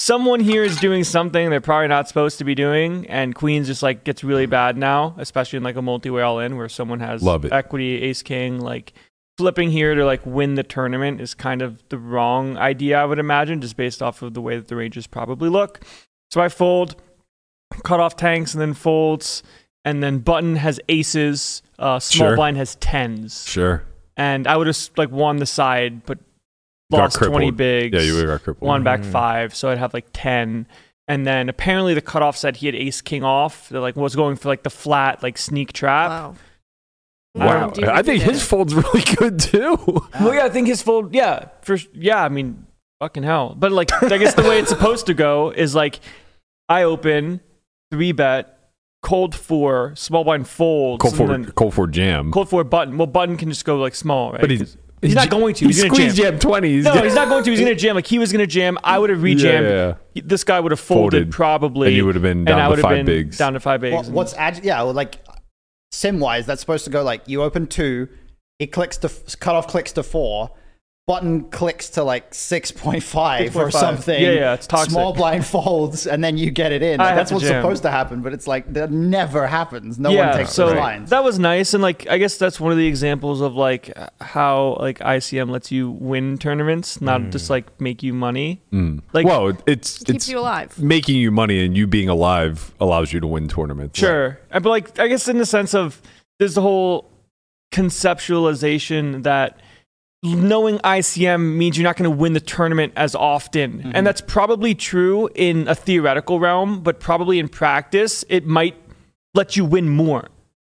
Someone 0.01 0.39
here 0.39 0.63
is 0.63 0.77
doing 0.80 1.03
something 1.03 1.51
they're 1.51 1.62
probably 1.62 1.88
not 1.88 2.07
supposed 2.07 2.39
to 2.39 2.44
be 2.44 2.56
doing, 2.56 3.06
and 3.06 3.36
queens 3.36 3.68
just 3.68 3.83
like 3.83 4.03
gets 4.03 4.24
really 4.24 4.48
bad 4.48 4.75
now, 4.75 5.13
especially 5.19 5.57
in 5.57 5.63
like 5.63 5.75
a 5.75 5.81
multi-way 5.83 6.24
all 6.24 6.39
in 6.39 6.57
where 6.57 6.68
someone 6.68 7.00
has 7.01 7.21
Love 7.21 7.45
it. 7.45 7.51
equity, 7.51 8.01
ace 8.01 8.24
king, 8.24 8.59
like 8.59 8.94
flipping 9.38 9.69
here 9.69 9.94
to 9.94 10.03
like 10.03 10.25
win 10.25 10.56
the 10.56 10.63
tournament 10.63 11.21
is 11.21 11.36
kind 11.36 11.62
of 11.62 11.88
the 11.89 12.00
wrong 12.00 12.57
idea, 12.57 12.98
I 13.00 13.06
would 13.06 13.19
imagine, 13.19 13.62
just 13.62 13.77
based 13.77 14.01
off 14.01 14.24
of 14.24 14.33
the 14.33 14.42
way 14.42 14.56
that 14.56 14.69
the 14.69 14.75
ranges 14.75 15.06
probably 15.06 15.50
look. 15.50 15.81
So 16.31 16.42
I 16.42 16.50
fold, 16.50 16.95
cut 17.83 18.00
off 18.00 18.15
tanks, 18.15 18.56
and 18.56 18.62
then 18.62 18.74
folds, 18.74 19.44
and 19.86 20.01
then 20.01 20.18
button 20.18 20.56
has 20.56 20.80
aces, 20.89 21.62
uh, 21.77 22.00
small 22.00 22.30
Sure. 22.30 22.36
blind 22.36 22.57
has 22.57 22.74
tens, 22.77 23.45
Sure. 23.47 23.83
and 24.18 24.47
I 24.47 24.57
would 24.57 24.65
have 24.65 24.80
like 24.97 25.12
won 25.12 25.38
the 25.38 25.45
side, 25.45 26.07
but 26.07 26.18
lost 26.91 27.17
twenty 27.17 27.31
crippled. 27.51 27.57
bigs. 27.57 27.93
Yeah, 27.95 28.01
you 28.01 28.13
would 28.15 28.27
have 28.29 28.39
got 28.39 28.43
crippled. 28.43 28.67
Won 28.67 28.83
back 28.83 29.01
Mm. 29.01 29.11
five, 29.11 29.55
so 29.55 29.69
I'd 29.69 29.77
have 29.77 29.93
like 29.93 30.07
ten. 30.13 30.67
And 31.07 31.25
then 31.27 31.49
apparently 31.49 31.93
the 31.93 32.01
cutoff 32.01 32.38
said 32.38 32.57
he 32.57 32.67
had 32.67 32.75
ace 32.75 33.01
king 33.01 33.23
off. 33.23 33.69
That 33.69 33.81
like 33.81 33.95
was 33.95 34.15
going 34.15 34.35
for 34.38 34.49
like 34.49 34.63
the 34.63 34.69
flat 34.69 35.21
like 35.23 35.38
sneak 35.38 35.73
trap. 35.73 36.09
Wow. 36.09 36.35
Wow. 37.33 37.69
Do 37.69 37.81
you 37.81 37.88
I 37.89 38.01
think 38.01 38.19
he 38.21 38.25
did 38.25 38.33
his 38.35 38.45
fold's 38.45 38.73
really 38.75 39.01
good 39.17 39.39
too. 39.39 39.77
Well, 40.19 40.33
yeah, 40.33 40.45
I 40.45 40.49
think 40.49 40.67
his 40.67 40.81
fold. 40.81 41.13
Yeah, 41.13 41.45
for 41.61 41.77
yeah. 41.93 42.23
I 42.23 42.29
mean, 42.29 42.65
fucking 42.99 43.23
hell. 43.23 43.55
But 43.57 43.71
like, 43.71 43.91
I 44.03 44.17
guess 44.17 44.33
the 44.35 44.44
way 44.44 44.59
it's 44.59 44.69
supposed 44.69 45.05
to 45.07 45.13
go 45.13 45.49
is 45.51 45.73
like, 45.75 45.99
I 46.69 46.83
open 46.83 47.39
three 47.89 48.11
bet, 48.11 48.57
cold 49.01 49.33
four, 49.35 49.94
small 49.95 50.23
blind 50.25 50.47
folds, 50.47 51.01
Cold 51.01 51.13
and 51.13 51.17
for 51.17 51.27
then 51.27 51.45
cold 51.53 51.73
four 51.73 51.87
jam. 51.87 52.31
cold 52.31 52.49
four 52.49 52.63
button. 52.65 52.97
Well, 52.97 53.07
button 53.07 53.37
can 53.37 53.49
just 53.49 53.63
go 53.65 53.77
like 53.77 53.95
small, 53.95 54.33
right? 54.33 54.41
but 54.41 54.49
he's 54.49 54.59
'Cause 54.59 54.77
he's 55.01 55.15
not 55.15 55.30
going 55.30 55.53
to. 55.56 55.65
He's 55.65 55.81
gonna 55.81 55.94
squeezed 55.94 56.15
jam. 56.15 56.33
jam 56.33 56.39
twenties. 56.39 56.83
No, 56.86 56.94
he's 57.01 57.15
not 57.15 57.27
going 57.30 57.44
to. 57.44 57.50
He's 57.51 57.59
gonna 57.59 57.75
jam. 57.75 57.95
Like 57.95 58.07
he 58.07 58.19
was 58.19 58.31
gonna 58.31 58.48
jam. 58.48 58.77
I 58.83 59.00
would 59.00 59.09
have 59.09 59.19
rejammed. 59.19 59.44
Yeah, 59.63 59.69
yeah. 59.69 59.94
He- 60.13 60.21
This 60.21 60.44
guy 60.44 60.59
would 60.59 60.71
have 60.71 60.80
folded, 60.80 61.18
Folded. 61.18 61.31
probably, 61.31 61.88
And 61.89 61.98
you 61.98 62.06
would 62.06 62.15
have 62.15 62.21
been 62.21 62.45
down 62.45 62.59
I 62.71 62.75
to 62.75 62.81
five 62.81 63.06
bigs. 63.06 63.37
down 63.37 63.54
to 63.54 63.59
five 63.59 63.81
bigs. 63.81 63.95
What, 63.95 64.06
and- 64.07 64.16
what's 64.16 64.33
ag- 64.35 64.64
yeah, 64.64 64.81
well, 64.83 64.94
like 64.94 65.18
sim 65.92 66.19
wise, 66.19 66.45
that's 66.45 66.61
supposed 66.61 66.85
to 66.85 66.90
go 66.92 67.04
like 67.04 67.23
you 67.28 67.42
open 67.44 67.68
two, 67.68 68.07
it 68.59 68.68
clicks 68.68 68.97
to 68.97 69.07
f- 69.07 69.40
cutoff 69.40 69.68
clicks 69.68 69.92
to 69.94 70.04
four, 70.04 70.52
button 71.11 71.44
clicks 71.49 71.89
to 71.89 72.03
like 72.06 72.33
six 72.33 72.71
point 72.71 73.03
five 73.03 73.57
or 73.57 73.69
something. 73.69 74.23
Yeah, 74.23 74.31
yeah, 74.31 74.53
it's 74.53 74.65
toxic. 74.65 74.91
Small 74.91 75.11
blind 75.13 75.45
folds, 75.45 76.07
and 76.07 76.23
then 76.23 76.37
you 76.37 76.51
get 76.51 76.71
it 76.71 76.81
in. 76.81 76.99
Like, 76.99 77.15
that's 77.15 77.33
what's 77.33 77.44
jam. 77.44 77.61
supposed 77.61 77.83
to 77.83 77.91
happen, 77.91 78.21
but 78.21 78.31
it's 78.31 78.47
like 78.47 78.71
that 78.73 78.91
never 78.91 79.45
happens. 79.45 79.99
No 79.99 80.13
one 80.13 80.37
takes 80.37 80.53
so 80.53 80.68
those 80.68 80.77
lines. 80.77 81.09
that 81.09 81.21
was 81.21 81.37
nice, 81.37 81.73
and 81.73 81.83
like 81.83 82.07
I 82.07 82.18
guess 82.18 82.37
that's 82.37 82.61
one 82.61 82.71
of 82.71 82.77
the 82.77 82.87
examples 82.87 83.41
of 83.41 83.56
like 83.56 83.91
how 84.21 84.77
like 84.80 84.99
ICM 84.99 85.49
lets 85.49 85.69
you 85.69 85.91
win 85.91 86.37
tournaments, 86.37 87.01
not 87.01 87.30
just 87.31 87.49
like 87.49 87.65
make 87.81 88.01
you 88.01 88.13
money. 88.13 88.61
Mm. 88.71 89.01
Like- 89.11 89.25
well, 89.25 89.49
it's 89.68 89.97
Keeps 89.97 90.09
it's 90.11 90.30
you 90.30 90.39
alive. 90.39 90.80
making 90.80 91.18
you 91.18 91.30
money, 91.30 91.65
and 91.65 91.75
you 91.75 91.87
being 91.87 92.07
alive 92.07 92.73
allows 92.80 93.11
you 93.11 93.19
to 93.19 93.27
win 93.27 93.49
tournaments. 93.49 93.99
Sure, 93.99 94.39
but 94.49 94.63
like 94.65 94.97
I 94.97 95.09
guess 95.09 95.27
in 95.27 95.39
the 95.39 95.45
sense 95.45 95.73
of 95.73 96.01
there's 96.39 96.56
the 96.56 96.61
whole 96.61 97.11
conceptualization 97.73 99.23
that 99.23 99.59
knowing 100.23 100.78
ICM 100.80 101.56
means 101.56 101.78
you're 101.78 101.83
not 101.83 101.97
going 101.97 102.09
to 102.09 102.16
win 102.16 102.33
the 102.33 102.40
tournament 102.40 102.94
as 102.95 103.16
often. 103.16 103.92
And 103.95 104.06
that's 104.06 104.21
probably 104.21 104.75
true 104.75 105.30
in 105.33 105.68
a 105.68 105.75
theoretical 105.75 106.40
realm, 106.40 106.81
but 106.81 106.99
probably 106.99 107.40
in 107.40 107.47
practice, 107.49 108.23
it 108.30 108.45
might 108.45 108.75
let 109.33 109.56
you 109.56 109.66
win 109.66 109.90
more. 109.90 110.30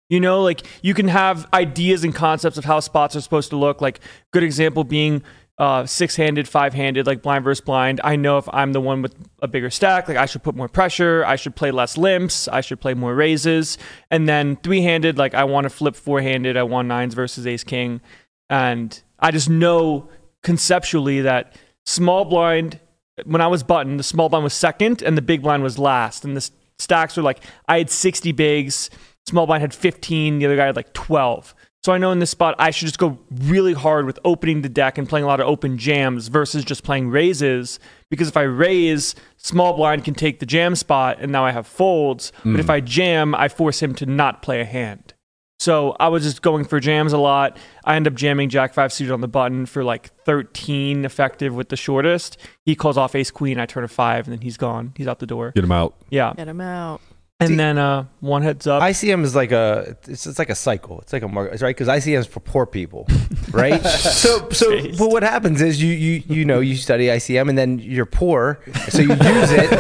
You 0.09 0.21
know, 0.21 0.43
like 0.43 0.63
you 0.83 0.95
can 0.95 1.09
have 1.09 1.49
ideas 1.53 2.03
and 2.05 2.15
concepts 2.15 2.59
of 2.59 2.65
how 2.65 2.81
spots 2.81 3.15
are 3.15 3.21
supposed 3.21 3.51
to 3.51 3.57
look. 3.57 3.81
Like, 3.81 4.01
good 4.33 4.43
example 4.43 4.83
being 4.83 5.23
uh, 5.59 5.85
six 5.87 6.17
handed, 6.17 6.49
five 6.49 6.73
handed, 6.73 7.07
like 7.07 7.23
blind 7.23 7.45
versus 7.45 7.61
blind. 7.61 8.01
I 8.03 8.17
know 8.17 8.39
if 8.39 8.49
I'm 8.53 8.73
the 8.73 8.81
one 8.81 9.03
with 9.03 9.15
a 9.43 9.47
bigger 9.47 9.71
stack, 9.71 10.09
like 10.09 10.17
I 10.17 10.27
should 10.27 10.43
put 10.43 10.57
more 10.57 10.69
pressure, 10.69 11.25
I 11.25 11.37
should 11.37 11.55
play 11.55 11.71
less 11.71 11.99
limps, 11.99 12.49
I 12.49 12.61
should 12.61 12.81
play 12.81 12.95
more 12.95 13.15
raises. 13.15 13.79
And 14.11 14.29
then 14.29 14.57
three 14.57 14.83
handed, 14.83 15.19
like 15.19 15.35
I 15.35 15.45
want 15.45 15.65
to 15.65 15.71
flip 15.71 15.97
four 15.97 16.23
handed, 16.23 16.57
I 16.57 16.63
want 16.63 16.89
nines 16.89 17.15
versus 17.15 17.47
ace 17.47 17.63
king. 17.63 18.01
And 18.49 19.01
I 19.21 19.31
just 19.31 19.49
know 19.49 20.09
conceptually 20.43 21.21
that 21.23 21.57
small 21.85 22.25
blind 22.25 22.81
when 23.25 23.41
I 23.41 23.47
was 23.47 23.63
button, 23.63 23.97
the 23.97 24.03
small 24.03 24.29
blind 24.29 24.45
was 24.45 24.55
second 24.55 25.03
and 25.03 25.17
the 25.17 25.23
big 25.23 25.43
blind 25.43 25.63
was 25.63 25.79
last. 25.79 26.25
And 26.25 26.37
the 26.37 26.51
stacks 26.79 27.17
were 27.17 27.23
like 27.23 27.43
I 27.69 27.79
had 27.79 27.91
60 27.91 28.33
bigs, 28.33 28.91
small 29.27 29.47
blind 29.47 29.61
had 29.63 29.75
15, 29.75 30.39
the 30.39 30.47
other 30.47 30.57
guy 30.57 30.67
had 30.67 30.77
like 30.77 30.93
12. 30.93 31.55
So 31.83 31.93
I 31.93 31.99
know 31.99 32.13
in 32.13 32.19
this 32.19 32.31
spot 32.31 32.55
I 32.59 32.71
should 32.71 32.87
just 32.87 32.99
go 32.99 33.19
really 33.31 33.73
hard 33.73 34.05
with 34.05 34.19
opening 34.25 34.63
the 34.63 34.69
deck 34.69 34.99
and 34.99 35.09
playing 35.09 35.25
a 35.25 35.27
lot 35.27 35.41
of 35.41 35.47
open 35.47 35.79
jams 35.79 36.29
versus 36.29 36.65
just 36.65 36.85
playing 36.85 37.09
raises. 37.09 37.79
Because 38.11 38.29
if 38.29 38.37
I 38.37 38.43
raise, 38.43 39.15
small 39.37 39.75
blind 39.75 40.05
can 40.05 40.15
take 40.15 40.41
the 40.41 40.47
jam 40.47 40.75
spot 40.75 41.19
and 41.21 41.33
now 41.33 41.45
I 41.45 41.53
have 41.53 41.67
folds. 41.67 42.33
But 42.45 42.61
if 42.61 42.67
hmm. 42.67 42.73
I 42.73 42.81
jam, 42.81 43.35
I 43.35 43.49
force 43.49 43.81
him 43.81 43.95
to 43.97 44.07
not 44.07 44.43
play 44.43 44.61
a 44.61 44.65
hand. 44.65 45.10
So 45.61 45.95
I 46.01 46.09
was 46.09 46.23
just 46.23 46.41
going 46.41 46.65
for 46.65 46.81
jams 46.81 47.13
a 47.13 47.19
lot. 47.19 47.59
I 47.85 47.97
end 47.97 48.07
up 48.07 48.15
jamming 48.15 48.49
Jack 48.49 48.73
Five 48.73 48.95
suited 48.95 49.13
on 49.13 49.21
the 49.21 49.29
button 49.29 49.67
for 49.67 49.85
like 49.85 50.11
13 50.25 51.05
effective 51.05 51.55
with 51.55 51.69
the 51.69 51.77
shortest. 51.77 52.39
He 52.65 52.75
calls 52.75 52.97
off 52.97 53.15
Ace 53.15 53.31
Queen. 53.31 53.61
I 53.61 53.67
turn 53.67 53.85
a 53.85 53.89
five, 53.89 54.27
and 54.27 54.33
then 54.33 54.41
he's 54.41 54.57
gone. 54.57 54.95
He's 54.97 55.07
out 55.07 55.19
the 55.19 55.27
door. 55.27 55.53
Get 55.55 55.63
him 55.63 55.71
out. 55.73 55.97
Yeah, 56.09 56.33
Get 56.35 56.49
him 56.49 56.63
out. 56.63 57.03
and 57.41 57.61
then 57.61 57.77
uh, 57.77 58.07
one 58.21 58.41
heads 58.41 58.67
up. 58.67 58.83
ICM 58.83 59.23
is 59.23 59.35
like 59.35 59.53
a 59.53 59.99
it's, 60.09 60.27
it's 60.27 60.39
like 60.39 60.49
a 60.49 60.55
cycle. 60.55 60.99
It's 61.03 61.13
like 61.13 61.23
a 61.23 61.29
market, 61.29 61.61
right? 61.61 61.77
Because 61.77 61.89
ICM 61.89 62.21
is 62.21 62.27
for 62.27 62.41
poor 62.41 62.65
people, 62.65 63.07
right? 63.51 63.83
so 63.87 64.49
so 64.49 64.71
Based. 64.71 64.99
but 64.99 65.11
what 65.11 65.23
happens 65.23 65.61
is 65.61 65.83
you 65.83 65.93
you 65.93 66.23
you 66.27 66.45
know 66.47 66.61
you 66.61 66.77
study 66.77 67.09
ICM 67.09 67.51
and 67.51 67.59
then 67.59 67.79
you're 67.79 68.07
poor, 68.07 68.61
so 68.89 69.03
you 69.03 69.11
use 69.11 69.53
it, 69.53 69.71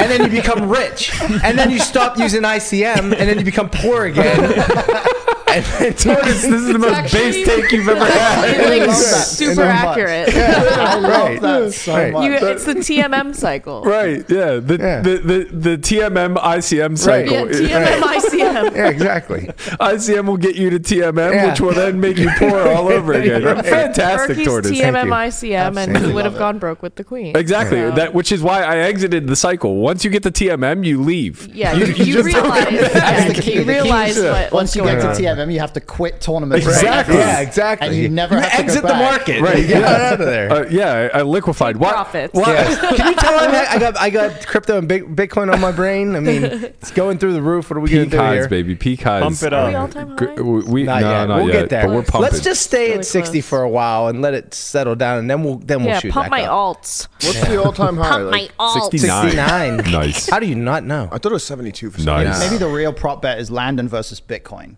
and 0.00 0.10
then 0.10 0.20
you 0.24 0.42
become 0.42 0.68
rich, 0.68 1.12
and 1.44 1.56
then 1.56 1.70
you 1.70 1.78
stop 1.78 2.18
using 2.18 2.42
ICM, 2.42 2.98
and 2.98 3.12
then 3.12 3.38
you 3.38 3.44
become 3.44 3.70
poor 3.70 4.06
again. 4.06 4.64
and 5.58 5.98
Tortoise, 5.98 6.42
this 6.42 6.44
is 6.62 6.66
the 6.72 6.78
most 6.78 6.92
actually- 6.94 7.18
base 7.20 7.46
take 7.46 7.72
you've 7.72 7.88
ever 7.88 8.04
had. 8.04 8.48
Actually, 8.48 8.80
like 8.86 8.90
super 8.96 9.54
so 9.54 9.64
much. 9.64 9.74
accurate. 9.74 10.28
I 10.34 10.94
love 10.98 11.02
Right. 11.04 11.40
that 11.40 11.72
so 11.74 11.94
Right. 11.94 12.12
much. 12.12 12.24
You, 12.24 12.32
it's 12.48 12.64
the 12.64 12.74
TMM 12.74 13.34
cycle. 13.34 13.82
Right, 13.84 14.18
yeah. 14.28 14.56
The, 14.56 14.76
Yeah. 14.78 15.00
The, 15.02 15.18
the, 15.18 15.44
the 15.70 15.78
TMM 15.78 16.36
ICM 16.36 16.98
cycle. 16.98 17.32
Yeah, 17.32 17.44
TMM 17.44 18.00
ICM. 18.02 18.76
yeah, 18.76 18.88
exactly. 18.88 19.40
ICM 19.80 20.26
will 20.26 20.36
get 20.36 20.56
you 20.56 20.70
to 20.70 20.78
TMM, 20.78 21.32
Yeah. 21.34 21.50
which 21.50 21.60
will 21.60 21.72
then 21.74 22.00
make 22.00 22.16
you 22.18 22.30
poor 22.38 22.68
all 22.68 22.88
over 22.88 23.12
again. 23.12 23.42
Right. 23.44 23.64
Fantastic, 23.64 24.36
Berkey's 24.38 24.46
Tortoise. 24.46 24.70
TMM 24.72 25.04
you. 25.06 25.10
ICM, 25.12 25.54
and 25.68 25.78
Absolutely 25.78 26.08
he 26.08 26.14
would 26.14 26.24
have 26.24 26.34
love 26.34 26.40
it. 26.40 26.44
gone 26.44 26.58
broke 26.58 26.82
with 26.82 26.94
the 26.96 27.04
queen. 27.04 27.36
Exactly. 27.36 27.78
So- 27.78 27.90
That 27.92 28.14
which 28.14 28.32
is 28.32 28.42
why 28.42 28.62
I 28.62 28.78
exited 28.78 29.26
the 29.26 29.36
cycle. 29.36 29.76
Once 29.76 30.04
you 30.04 30.10
get 30.10 30.22
the 30.22 30.30
TMM, 30.32 30.84
you 30.84 31.00
leave. 31.02 31.54
Yeah, 31.54 31.74
you, 31.74 31.86
you, 31.86 32.22
realize, 32.22 32.64
That's 32.68 32.94
yeah, 32.94 33.28
the 33.32 33.34
key. 33.42 33.52
you 33.54 33.64
The 33.64 33.64
key 33.64 33.68
realize 33.80 34.16
is, 34.16 34.24
what, 34.24 34.52
Once 34.52 34.76
you 34.76 34.82
going 34.82 34.96
get 34.96 35.06
on. 35.06 35.16
to 35.16 35.22
TMM, 35.48 35.52
you 35.52 35.60
have 35.60 35.72
to 35.74 35.80
quit 35.80 36.20
tournaments. 36.20 36.66
Exactly. 36.66 37.14
forever. 37.16 37.30
Yeah, 37.30 37.40
exactly. 37.40 37.88
And 37.88 37.96
you 37.96 38.08
never 38.08 38.34
You 38.36 38.40
have 38.42 38.50
to 38.52 38.56
go 38.58 38.62
exit 38.64 38.82
the 38.82 38.88
back. 38.88 39.12
market. 39.18 39.42
Right, 39.42 39.66
get 39.66 39.80
yeah. 39.80 39.86
out 39.86 40.12
of 40.14 40.18
there. 40.26 40.50
Uh, 40.52 40.66
yeah, 40.70 41.10
I, 41.14 41.18
I 41.18 41.22
liquefied. 41.22 41.76
Why- 41.76 41.90
profits. 41.92 42.34
why- 42.34 42.52
Yeah. 42.54 42.74
Can 42.96 43.06
you 43.08 43.14
tell 43.16 43.38
him 43.44 43.52
that 43.52 43.68
I 43.70 43.78
got 43.78 43.98
I 43.98 44.10
got 44.10 44.46
crypto 44.46 44.78
and 44.78 44.88
big, 44.88 45.14
Bitcoin 45.16 45.52
on 45.52 45.60
my 45.60 45.72
brain? 45.72 46.16
I 46.16 46.20
mean, 46.20 46.44
it's 46.44 46.90
going 46.90 47.18
through 47.18 47.32
the 47.34 47.42
roof. 47.42 47.70
What 47.70 47.76
are 47.76 47.80
we 47.80 47.88
Peak 47.90 48.10
gonna 48.10 48.30
do 48.30 48.34
here? 48.40 48.48
baby. 48.48 48.74
Peak 48.74 49.02
highs. 49.02 49.22
Bump 49.22 49.42
it 49.42 49.52
Are 49.52 49.64
up. 49.64 49.68
we 49.68 49.74
all-time 49.74 50.16
high? 50.16 50.40
we- 50.42 50.62
we- 50.62 50.82
Not 50.84 51.00
no, 51.02 51.10
yet. 51.10 51.24
not 51.26 51.36
we'll 51.38 51.46
yet, 51.48 51.52
get 51.60 51.70
there. 51.70 51.86
But 51.86 51.94
we're 51.94 52.02
pumping. 52.02 52.20
Let's 52.22 52.40
just 52.40 52.62
stay 52.62 52.88
Really 52.88 52.98
at 53.00 53.04
60 53.06 53.32
close. 53.32 53.48
for 53.48 53.62
a 53.62 53.68
while 53.68 54.08
and 54.08 54.20
let 54.22 54.34
it 54.34 54.54
settle 54.54 54.94
down, 54.94 55.18
and 55.18 55.30
then 55.30 55.42
we'll 55.44 55.56
then 55.58 55.80
we'll 55.80 55.88
yeah, 55.88 56.00
shoot 56.00 56.12
pump 56.12 56.30
my 56.30 56.44
up. 56.44 56.78
alts. 56.78 57.08
What's 57.22 57.40
the 57.40 57.62
all-time 57.62 57.96
high? 57.96 58.08
Pump 58.08 58.30
Like, 58.30 58.52
my 58.58 58.64
alts. 58.66 58.90
69. 58.90 59.22
69. 59.30 59.76
Nice. 59.92 60.28
How 60.28 60.38
do 60.38 60.46
you 60.46 60.54
not 60.54 60.84
know? 60.84 61.08
I 61.12 61.18
thought 61.18 61.30
it 61.30 61.34
was 61.34 61.44
72 61.44 61.90
for 61.90 61.98
some 61.98 62.06
Nice. 62.06 62.26
reason. 62.28 62.40
Maybe 62.46 62.58
the 62.58 62.68
real 62.68 62.92
prop 62.92 63.22
bet 63.22 63.38
is 63.38 63.50
Landon 63.50 63.88
versus 63.88 64.20
Bitcoin. 64.20 64.76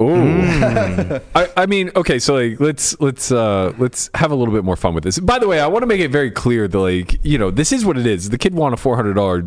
Mm. 0.00 1.22
I, 1.34 1.48
I 1.56 1.66
mean, 1.66 1.90
okay, 1.96 2.18
so 2.18 2.34
like 2.34 2.60
let's 2.60 3.00
let's 3.00 3.32
uh 3.32 3.72
let's 3.78 4.10
have 4.14 4.30
a 4.30 4.34
little 4.34 4.52
bit 4.52 4.64
more 4.64 4.76
fun 4.76 4.94
with 4.94 5.04
this. 5.04 5.18
By 5.18 5.38
the 5.38 5.48
way, 5.48 5.58
I 5.60 5.66
want 5.68 5.82
to 5.84 5.86
make 5.86 6.00
it 6.00 6.10
very 6.10 6.30
clear 6.30 6.68
that 6.68 6.78
like, 6.78 7.18
you 7.24 7.38
know, 7.38 7.50
this 7.50 7.72
is 7.72 7.84
what 7.84 7.96
it 7.96 8.06
is. 8.06 8.28
The 8.28 8.38
kid 8.38 8.54
won 8.54 8.74
a 8.74 8.76
four 8.76 8.96
hundred 8.96 9.14
dollar 9.14 9.44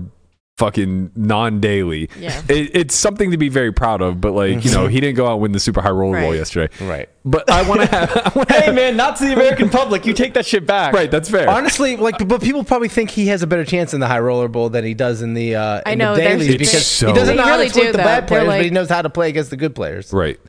fucking 0.60 1.12
non-daily. 1.16 2.10
Yeah. 2.20 2.42
It, 2.50 2.72
it's 2.76 2.94
something 2.96 3.32
to 3.32 3.38
be 3.38 3.48
very 3.50 3.72
proud 3.72 4.02
of, 4.02 4.20
but 4.22 4.34
like, 4.34 4.64
you 4.66 4.72
know, 4.72 4.88
he 4.88 5.00
didn't 5.00 5.16
go 5.16 5.26
out 5.26 5.34
and 5.34 5.42
win 5.42 5.52
the 5.54 5.60
super 5.60 5.82
high 5.82 5.90
roller 5.90 6.20
ball 6.20 6.30
Right. 6.32 6.38
yesterday. 6.38 6.74
Right. 6.86 7.10
But 7.26 7.50
I 7.50 7.68
want 7.68 7.82
to 7.82 7.88
have 7.88 8.12
I 8.18 8.32
wanna 8.36 8.54
hey 8.54 8.72
man, 8.74 8.98
not 8.98 9.16
to 9.18 9.26
the 9.26 9.34
American 9.34 9.70
public. 9.70 10.06
You 10.06 10.14
take 10.14 10.34
that 10.36 10.46
shit 10.46 10.66
back. 10.68 10.94
Right, 10.94 11.10
that's 11.10 11.30
fair. 11.30 11.50
Honestly, 11.50 11.96
like, 11.96 12.28
but 12.28 12.42
people 12.42 12.64
probably 12.64 12.90
think 12.90 13.10
he 13.10 13.28
has 13.28 13.42
a 13.42 13.48
better 13.48 13.66
chance 13.66 13.94
in 13.94 14.00
the 14.00 14.08
high 14.08 14.20
roller 14.20 14.48
bowl 14.48 14.70
than 14.70 14.84
he 14.84 14.94
does 14.94 15.22
in 15.22 15.34
the 15.34 15.56
uh, 15.56 15.82
I 15.86 15.94
in 15.94 15.98
know, 16.00 16.14
the 16.16 16.22
there's- 16.22 16.40
dailies 16.42 16.58
because 16.58 16.86
so- 16.86 17.08
he 17.08 17.14
doesn't 17.14 17.36
know 17.38 17.44
how 17.44 17.52
really 17.52 17.66
to 17.66 17.70
split 17.72 17.86
do, 17.88 17.92
the 17.94 17.98
though. 18.00 18.04
bad 18.04 18.24
They're 18.28 18.40
players, 18.44 18.60
but 18.60 18.64
he 18.66 18.70
knows 18.72 18.90
how 18.90 19.02
to 19.02 19.10
play 19.10 19.30
against 19.30 19.50
the 19.50 19.58
good 19.58 19.76
players. 19.76 20.12
Right. 20.14 20.40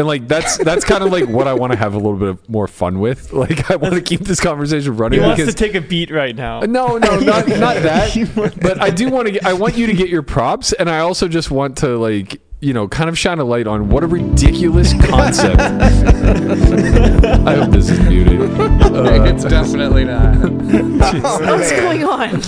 And 0.00 0.06
like 0.06 0.26
that's 0.26 0.56
that's 0.56 0.82
kind 0.82 1.04
of 1.04 1.12
like 1.12 1.28
what 1.28 1.46
I 1.46 1.52
want 1.52 1.72
to 1.72 1.78
have 1.78 1.92
a 1.92 1.98
little 1.98 2.16
bit 2.16 2.28
of 2.28 2.48
more 2.48 2.66
fun 2.66 3.00
with. 3.00 3.30
Like 3.40 3.70
I 3.70 3.76
want 3.76 3.94
to 3.94 4.00
keep 4.00 4.20
this 4.20 4.40
conversation 4.40 4.96
running. 4.96 5.18
He 5.18 5.26
running 5.26 5.38
wants 5.46 5.54
to 5.54 5.58
take 5.64 5.74
a 5.74 5.80
beat 5.80 6.10
right 6.10 6.34
now. 6.34 6.60
No, 6.60 6.96
no, 6.96 7.18
not 7.20 7.48
not 7.48 7.76
that. 7.82 8.58
But 8.62 8.80
I 8.80 8.88
do 8.90 9.10
want 9.10 9.26
to. 9.26 9.32
Get, 9.32 9.44
I 9.44 9.52
want 9.52 9.76
you 9.76 9.86
to 9.86 9.92
get 9.92 10.08
your 10.08 10.22
props, 10.22 10.72
and 10.72 10.88
I 10.88 11.00
also 11.00 11.28
just 11.28 11.50
want 11.50 11.78
to 11.78 11.98
like 11.98 12.40
you 12.60 12.72
know 12.72 12.88
kind 12.88 13.10
of 13.10 13.18
shine 13.18 13.38
a 13.40 13.44
light 13.44 13.66
on 13.66 13.90
what 13.90 14.02
a 14.02 14.06
ridiculous 14.06 14.92
concept. 15.04 15.60
I 17.46 17.54
hope 17.56 17.70
this 17.70 17.90
is 17.90 18.00
muted. 18.00 18.40
Uh, 18.40 19.24
it's 19.24 19.44
definitely 19.44 20.04
not. 20.04 20.34
What's 20.36 21.72
going 21.72 22.04
on? 22.04 22.40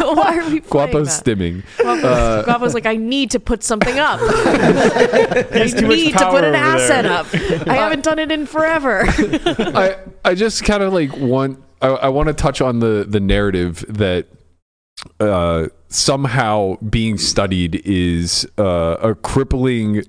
Why 0.14 0.38
are 0.38 0.50
we 0.50 0.60
Guapo's 0.60 1.20
that? 1.20 1.24
stimming. 1.24 1.62
Guapo's, 1.78 2.44
Guapo's 2.46 2.74
like, 2.74 2.86
I 2.86 2.96
need 2.96 3.30
to 3.32 3.40
put 3.40 3.62
something 3.62 3.98
up. 3.98 4.20
I 4.22 5.46
need 5.82 6.12
to 6.16 6.30
put 6.30 6.44
an 6.44 6.54
asset 6.54 7.04
there. 7.04 7.60
up. 7.60 7.68
I 7.68 7.74
haven't 7.74 8.04
done 8.04 8.18
it 8.18 8.30
in 8.30 8.46
forever. 8.46 9.04
I 9.08 9.96
I 10.24 10.34
just 10.34 10.64
kind 10.64 10.82
of 10.82 10.92
like 10.92 11.14
want. 11.16 11.62
I, 11.82 11.88
I 11.88 12.08
want 12.08 12.28
to 12.28 12.34
touch 12.34 12.60
on 12.60 12.78
the 12.80 13.04
the 13.08 13.20
narrative 13.20 13.84
that 13.88 14.26
uh, 15.20 15.66
somehow 15.88 16.76
being 16.76 17.18
studied 17.18 17.82
is 17.84 18.46
uh, 18.58 18.96
a 19.02 19.14
crippling 19.14 20.02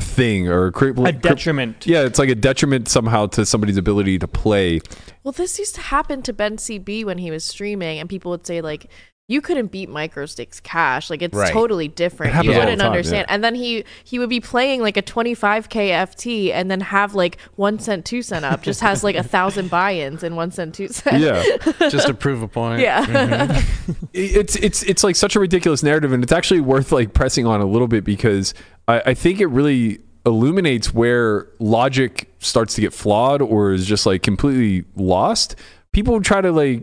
thing 0.00 0.48
or 0.48 0.66
a 0.66 0.72
crippling 0.72 1.08
A 1.08 1.12
detriment. 1.18 1.84
yeah, 1.86 2.02
it's 2.04 2.18
like 2.20 2.28
a 2.28 2.34
detriment 2.34 2.88
somehow 2.88 3.26
to 3.26 3.44
somebody's 3.44 3.76
ability 3.76 4.18
to 4.20 4.28
play. 4.28 4.80
well, 5.24 5.32
this 5.32 5.58
used 5.58 5.74
to 5.74 5.80
happen 5.80 6.22
to 6.22 6.32
Ben 6.32 6.56
CB 6.56 7.04
when 7.04 7.18
he 7.18 7.30
was 7.32 7.44
streaming, 7.44 7.98
and 7.98 8.08
people 8.08 8.30
would 8.30 8.46
say 8.46 8.60
like. 8.60 8.86
You 9.30 9.42
couldn't 9.42 9.70
beat 9.70 9.90
MicroStakes 9.90 10.62
Cash. 10.62 11.10
Like 11.10 11.20
it's 11.20 11.36
Right. 11.36 11.52
totally 11.52 11.86
different. 11.86 12.30
It 12.30 12.36
happens 12.36 12.46
You 12.46 12.52
all 12.54 12.60
the 12.60 12.64
wouldn't 12.64 12.80
time, 12.80 12.90
understand. 12.92 13.26
yeah. 13.28 13.34
And 13.34 13.44
then 13.44 13.54
he 13.54 13.84
he 14.02 14.18
would 14.18 14.30
be 14.30 14.40
playing 14.40 14.80
like 14.80 14.96
a 14.96 15.02
25k 15.02 15.90
FT 15.90 16.50
and 16.50 16.70
then 16.70 16.80
have 16.80 17.14
like 17.14 17.36
one 17.56 17.78
cent, 17.78 18.06
two 18.06 18.22
cent 18.22 18.46
up. 18.46 18.62
Just 18.62 18.80
has 18.80 19.04
like 19.04 19.16
a 19.16 19.22
thousand 19.34 19.68
buy-ins 19.68 20.22
and 20.22 20.34
one 20.34 20.50
cent, 20.50 20.74
two 20.74 20.88
cent. 20.88 21.20
Yeah. 21.22 21.42
Just 21.90 22.06
to 22.06 22.14
prove 22.14 22.40
a 22.40 22.48
point. 22.48 22.80
Yeah. 22.80 23.04
Mm-hmm. 23.04 23.92
it's 24.14 24.56
it's 24.56 24.82
it's 24.84 25.04
like 25.04 25.14
such 25.14 25.36
a 25.36 25.40
ridiculous 25.40 25.82
narrative 25.82 26.10
and 26.12 26.22
it's 26.24 26.32
actually 26.32 26.60
worth 26.60 26.90
like 26.90 27.12
pressing 27.12 27.44
on 27.44 27.60
a 27.60 27.66
little 27.66 27.88
bit 27.88 28.04
because 28.04 28.54
I, 28.88 29.02
I 29.06 29.14
think 29.14 29.40
it 29.40 29.46
really 29.48 29.98
illuminates 30.24 30.94
where 30.94 31.48
logic 31.58 32.32
starts 32.38 32.74
to 32.76 32.80
get 32.80 32.94
flawed 32.94 33.42
or 33.42 33.72
is 33.72 33.84
just 33.84 34.06
like 34.06 34.22
completely 34.22 34.84
lost 34.96 35.54
people 35.92 36.18
try 36.22 36.40
to 36.40 36.50
like 36.50 36.82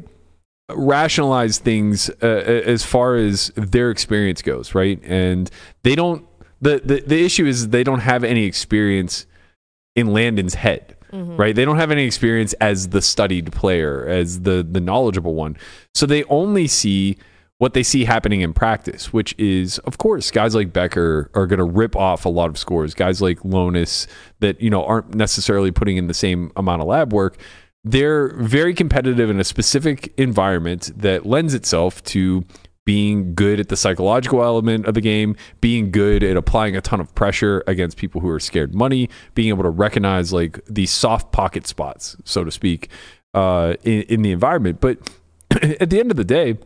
rationalize 0.70 1.60
things 1.60 2.10
uh, 2.22 2.26
as 2.66 2.84
far 2.84 3.16
as 3.16 3.52
their 3.56 3.92
experience 3.92 4.42
goes 4.42 4.74
right 4.74 5.00
and 5.04 5.52
they 5.84 5.96
don't 5.96 6.26
the, 6.62 6.82
the 6.84 7.02
the 7.02 7.24
issue 7.24 7.46
is 7.46 7.70
they 7.70 7.84
don't 7.84 8.00
have 8.00 8.24
any 8.24 8.46
experience 8.46 9.28
in 9.96 10.08
landon's 10.08 10.56
head 10.56 10.96
right 11.38 11.56
they 11.56 11.66
don't 11.66 11.78
have 11.78 11.92
any 11.92 12.04
experience 12.04 12.54
as 12.54 12.90
the 12.90 13.02
studied 13.02 13.52
player 13.52 14.08
as 14.08 14.42
the 14.42 14.68
the 14.70 14.82
knowledgeable 14.82 15.36
one 15.36 15.56
so 15.94 16.06
they 16.06 16.24
only 16.26 16.68
see 16.68 17.16
what 17.58 17.74
they 17.74 17.84
see 17.84 18.04
happening 18.04 18.42
in 18.42 18.54
practice, 18.54 19.14
which 19.14 19.34
is, 19.38 19.78
of 19.80 19.98
course, 19.98 20.30
guys 20.30 20.54
like 20.54 20.74
Becker 20.74 21.32
are 21.34 21.48
going 21.48 21.60
to 21.60 21.64
rip 21.64 21.96
off 21.96 22.26
a 22.26 22.30
lot 22.30 22.50
of 22.50 22.58
scores. 22.58 22.94
Guys 22.94 23.22
like 23.22 23.40
Lonis 23.40 24.08
that 24.40 24.60
you 24.60 24.70
know 24.70 24.84
aren't 24.86 25.16
necessarily 25.16 25.72
putting 25.72 25.98
in 25.98 26.08
the 26.08 26.14
same 26.14 26.52
amount 26.56 26.82
of 26.82 26.88
lab 26.88 27.14
work. 27.14 27.38
They're 27.86 28.36
very 28.36 28.74
competitive 28.74 29.30
in 29.30 29.40
a 29.40 29.44
specific 29.44 30.12
environment 30.18 30.92
that 30.98 31.26
lends 31.26 31.54
itself 31.54 32.04
to 32.06 32.44
being 32.84 33.34
good 33.34 33.60
at 33.60 33.70
the 33.70 33.78
psychological 33.78 34.44
element 34.44 34.88
of 34.88 34.96
the 34.96 35.02
game, 35.02 35.36
being 35.62 35.92
good 35.92 36.24
at 36.24 36.36
applying 36.36 36.76
a 36.76 36.82
ton 36.82 37.00
of 37.00 37.14
pressure 37.16 37.64
against 37.68 37.98
people 37.98 38.22
who 38.22 38.30
are 38.30 38.40
scared 38.40 38.74
money, 38.74 39.10
being 39.36 39.50
able 39.50 39.64
to 39.64 39.70
recognize 39.70 40.34
like 40.34 40.60
these 40.66 40.92
soft 40.92 41.32
pocket 41.32 41.68
spots, 41.68 42.16
so 42.26 42.44
to 42.44 42.52
speak, 42.52 42.90
uh, 43.36 43.76
in, 43.84 44.02
in 44.04 44.22
the 44.24 44.32
environment. 44.32 44.82
But 44.82 45.00
at 45.52 45.92
the 45.92 46.00
end 46.00 46.10
of 46.10 46.18
the 46.18 46.24
day, 46.24 46.58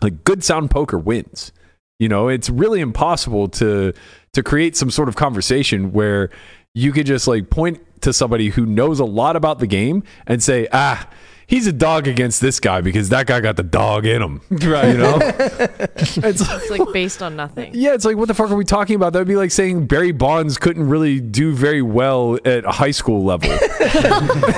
like 0.00 0.24
good 0.24 0.42
sound 0.42 0.70
poker 0.70 0.98
wins. 0.98 1.52
You 1.98 2.08
know, 2.08 2.28
it's 2.28 2.50
really 2.50 2.80
impossible 2.80 3.48
to 3.48 3.94
to 4.34 4.42
create 4.42 4.76
some 4.76 4.90
sort 4.90 5.08
of 5.08 5.16
conversation 5.16 5.92
where 5.92 6.28
you 6.76 6.92
could 6.92 7.06
just 7.06 7.26
like 7.26 7.48
point 7.48 7.80
to 8.02 8.12
somebody 8.12 8.50
who 8.50 8.66
knows 8.66 9.00
a 9.00 9.04
lot 9.04 9.34
about 9.34 9.60
the 9.60 9.66
game 9.66 10.02
and 10.26 10.42
say, 10.42 10.68
"Ah, 10.74 11.08
he's 11.48 11.66
a 11.66 11.72
dog 11.72 12.08
against 12.08 12.40
this 12.40 12.58
guy 12.60 12.80
because 12.80 13.08
that 13.10 13.26
guy 13.26 13.40
got 13.40 13.56
the 13.56 13.62
dog 13.62 14.04
in 14.06 14.20
him. 14.22 14.40
Right. 14.50 14.88
You 14.90 14.96
know? 14.98 15.18
it's 15.22 16.16
It's 16.18 16.70
like 16.70 16.92
based 16.92 17.22
on 17.22 17.36
nothing. 17.36 17.70
yeah, 17.74 17.94
it's 17.94 18.04
like 18.04 18.16
what 18.16 18.26
the 18.28 18.34
fuck 18.34 18.50
are 18.50 18.56
we 18.56 18.64
talking 18.64 18.96
about? 18.96 19.12
That 19.12 19.20
would 19.20 19.28
be 19.28 19.36
like 19.36 19.50
saying 19.52 19.86
Barry 19.86 20.12
Bonds 20.12 20.58
couldn't 20.58 20.88
really 20.88 21.20
do 21.20 21.52
very 21.54 21.82
well 21.82 22.36
at 22.44 22.64
a 22.64 22.70
high 22.72 22.90
school 22.90 23.24
level. 23.24 23.50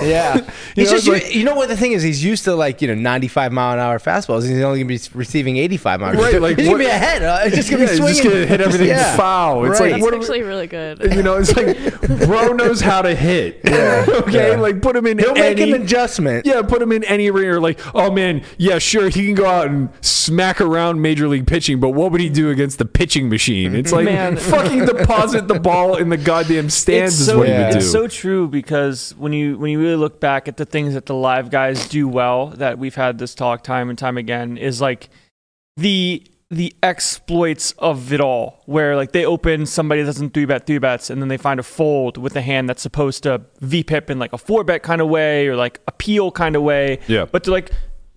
Yeah. 0.02 0.36
You 0.36 0.42
He's 0.74 0.90
know, 0.90 0.96
just, 0.96 1.08
it's 1.08 1.24
like- 1.26 1.34
you 1.34 1.44
know 1.44 1.54
what 1.54 1.68
the 1.68 1.76
thing 1.76 1.92
is? 1.92 2.02
He's 2.02 2.24
used 2.24 2.44
to 2.44 2.54
like, 2.54 2.80
you 2.80 2.88
know, 2.88 2.94
95 2.94 3.52
mile 3.52 3.74
an 3.74 3.78
hour 3.80 3.98
fastballs. 3.98 4.42
He's 4.48 4.62
only 4.62 4.82
going 4.82 4.98
to 4.98 5.10
be 5.10 5.18
receiving 5.18 5.56
85 5.58 6.00
mile 6.00 6.10
an 6.10 6.16
hour. 6.16 6.22
Right, 6.22 6.40
like 6.40 6.56
he's 6.58 6.68
going 6.68 6.78
to 6.78 6.84
be 6.84 6.90
ahead. 6.90 7.22
Uh, 7.22 7.40
it's 7.44 7.56
just 7.56 7.70
going 7.70 7.82
Yeah, 7.82 7.88
to 7.88 8.00
be 8.02 8.06
he's 8.08 8.16
swinging. 8.18 8.22
just 8.22 8.34
gonna 8.34 8.46
hit 8.46 8.60
everything 8.60 8.88
Yeah. 8.88 9.16
foul. 9.16 9.64
It's 9.66 9.80
Right. 9.80 9.92
like 9.92 9.96
It's 9.98 10.02
what 10.04 10.14
are 10.14 10.16
we- 10.18 10.22
actually 10.24 10.42
really 10.42 10.66
good. 10.66 11.12
you 11.14 11.22
know, 11.22 11.36
it's 11.36 11.54
like 11.54 11.76
bro 12.26 12.52
knows 12.52 12.80
how 12.80 13.02
to 13.02 13.14
hit. 13.14 13.60
okay, 13.66 14.52
Yeah. 14.52 14.56
like 14.60 14.80
put 14.82 14.96
him 14.96 15.06
in 15.06 15.18
He'll 15.18 15.34
make 15.34 15.58
an 15.60 15.74
adjustment. 15.74 16.46
Yeah, 16.46 16.62
put 16.62 16.77
him 16.82 16.92
in 16.92 17.04
any 17.04 17.30
arena. 17.30 17.58
Like, 17.60 17.78
oh 17.94 18.10
man, 18.10 18.42
yeah, 18.56 18.78
sure, 18.78 19.08
he 19.08 19.26
can 19.26 19.34
go 19.34 19.46
out 19.46 19.66
and 19.68 19.88
smack 20.00 20.60
around 20.60 21.00
major 21.02 21.28
league 21.28 21.46
pitching, 21.46 21.80
but 21.80 21.90
what 21.90 22.12
would 22.12 22.20
he 22.20 22.28
do 22.28 22.50
against 22.50 22.78
the 22.78 22.84
pitching 22.84 23.28
machine? 23.28 23.74
It's 23.74 23.92
like 23.92 24.04
Man. 24.04 24.36
fucking 24.36 24.86
deposit 24.86 25.48
the 25.48 25.58
ball 25.58 25.96
in 25.96 26.08
the 26.08 26.16
goddamn 26.16 26.70
stands 26.70 27.14
it's 27.14 27.20
is 27.20 27.26
so 27.26 27.38
what 27.38 27.46
he 27.48 27.52
Yeah. 27.52 27.66
would 27.66 27.72
do. 27.72 27.78
it's 27.78 27.90
so 27.92 28.06
true 28.08 28.48
because 28.48 29.14
when 29.18 29.32
you 29.32 29.58
when 29.58 29.70
you 29.70 29.80
really 29.80 29.96
look 29.96 30.20
back 30.20 30.48
at 30.48 30.56
the 30.56 30.64
things 30.66 30.94
that 30.94 31.06
the 31.06 31.14
live 31.14 31.50
guys 31.50 31.88
do 31.88 32.06
well 32.08 32.48
that 32.48 32.78
we've 32.78 32.94
had 32.94 33.18
this 33.18 33.34
talk 33.34 33.62
time 33.62 33.88
and 33.90 33.98
time 33.98 34.16
again 34.16 34.56
is 34.56 34.80
like 34.80 35.08
the 35.76 36.22
the 36.50 36.74
exploits 36.82 37.72
of 37.78 38.10
it 38.12 38.20
all 38.22 38.62
where 38.64 38.96
like 38.96 39.12
they 39.12 39.24
open 39.26 39.66
somebody 39.66 40.00
that 40.00 40.06
doesn't 40.06 40.32
three 40.32 40.46
bet 40.46 40.66
three 40.66 40.78
bets 40.78 41.10
and 41.10 41.20
then 41.20 41.28
they 41.28 41.36
find 41.36 41.60
a 41.60 41.62
fold 41.62 42.16
with 42.16 42.34
a 42.36 42.40
hand 42.40 42.66
that's 42.68 42.80
supposed 42.80 43.22
to 43.22 43.38
VPIP 43.60 44.08
in 44.08 44.18
like 44.18 44.32
a 44.32 44.38
four 44.38 44.64
bet 44.64 44.82
kind 44.82 45.02
of 45.02 45.08
way 45.08 45.46
or 45.46 45.56
like 45.56 45.78
appeal 45.86 46.30
kind 46.30 46.56
of 46.56 46.62
way 46.62 47.00
Yeah. 47.06 47.26
but 47.26 47.44
they're 47.44 47.52
like 47.52 47.70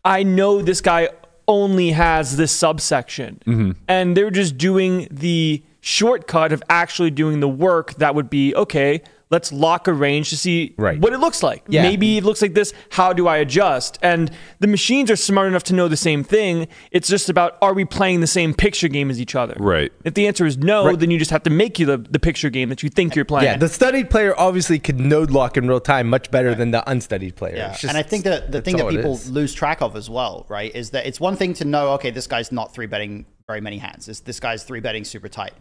I 0.05 0.23
know 0.23 0.61
this 0.61 0.79
guy 0.79 1.09
only 1.47 1.91
has 1.91 2.37
this 2.37 2.53
subsection 2.53 3.41
Mm-hmm. 3.45 3.71
and 3.89 4.15
they're 4.15 4.31
just 4.31 4.57
doing 4.57 5.09
the 5.11 5.61
shortcut 5.81 6.53
of 6.53 6.63
actually 6.69 7.11
doing 7.11 7.41
the 7.41 7.49
work 7.49 7.95
that 7.95 8.15
would 8.15 8.29
be 8.29 8.55
okay 8.55 9.01
let's 9.31 9.51
lock 9.51 9.87
a 9.87 9.93
range 9.93 10.29
to 10.29 10.37
see 10.37 10.75
Right. 10.77 10.99
what 10.99 11.13
it 11.13 11.19
looks 11.19 11.41
like 11.41 11.63
Yeah. 11.67 11.81
maybe 11.83 12.17
it 12.17 12.23
looks 12.23 12.41
like 12.41 12.53
this 12.53 12.73
how 12.91 13.13
do 13.13 13.27
i 13.27 13.37
adjust 13.37 13.97
and 14.03 14.29
the 14.59 14.67
machines 14.67 15.09
are 15.09 15.15
smart 15.15 15.47
enough 15.47 15.63
to 15.63 15.73
know 15.73 15.87
the 15.87 15.97
same 15.97 16.23
thing 16.23 16.67
it's 16.91 17.07
just 17.07 17.29
about 17.29 17.57
are 17.61 17.73
we 17.73 17.85
playing 17.85 18.19
the 18.19 18.27
same 18.27 18.53
picture 18.53 18.87
game 18.87 19.09
as 19.09 19.19
each 19.19 19.33
other 19.35 19.55
Right. 19.57 19.91
if 20.03 20.13
the 20.13 20.27
answer 20.27 20.45
is 20.45 20.57
no 20.57 20.85
Right. 20.85 20.99
then 20.99 21.09
you 21.09 21.17
just 21.17 21.31
have 21.31 21.43
to 21.43 21.49
make 21.49 21.79
you 21.79 21.85
the, 21.85 21.97
the 21.97 22.19
picture 22.19 22.49
game 22.49 22.69
that 22.69 22.83
you 22.83 22.89
think 22.89 23.15
you're 23.15 23.25
playing 23.25 23.45
Yeah, 23.45 23.57
the 23.57 23.69
studied 23.69 24.09
player 24.09 24.33
obviously 24.37 24.77
could 24.79 24.99
node 24.99 25.31
lock 25.31 25.57
in 25.57 25.67
real 25.67 25.79
time 25.79 26.09
much 26.09 26.29
better 26.29 26.53
than 26.53 26.71
the 26.71 26.87
unstudied 26.89 27.35
player. 27.35 27.55
Yeah, 27.55 27.71
just- 27.71 27.85
and 27.85 27.97
I 27.97 28.03
think 28.03 28.25
that 28.25 28.51
the 28.51 28.61
thing 28.61 28.75
that 28.77 28.89
people 28.89 29.19
lose 29.29 29.53
track 29.53 29.81
of 29.81 29.95
as 29.95 30.09
well, 30.09 30.45
right, 30.49 30.75
is 30.75 30.89
that 30.91 31.05
it's 31.05 31.19
one 31.19 31.35
thing 31.37 31.53
to 31.55 31.65
know, 31.65 31.93
okay, 31.93 32.11
this 32.11 32.27
guy's 32.27 32.51
not 32.51 32.73
three 32.73 32.85
betting 32.87 33.25
very 33.47 33.61
many 33.61 33.77
hands. 33.77 34.05
This, 34.05 34.19
this 34.21 34.39
guy's 34.39 34.63
three 34.63 34.79
betting 34.81 35.03
super 35.03 35.27
tight. 35.29 35.53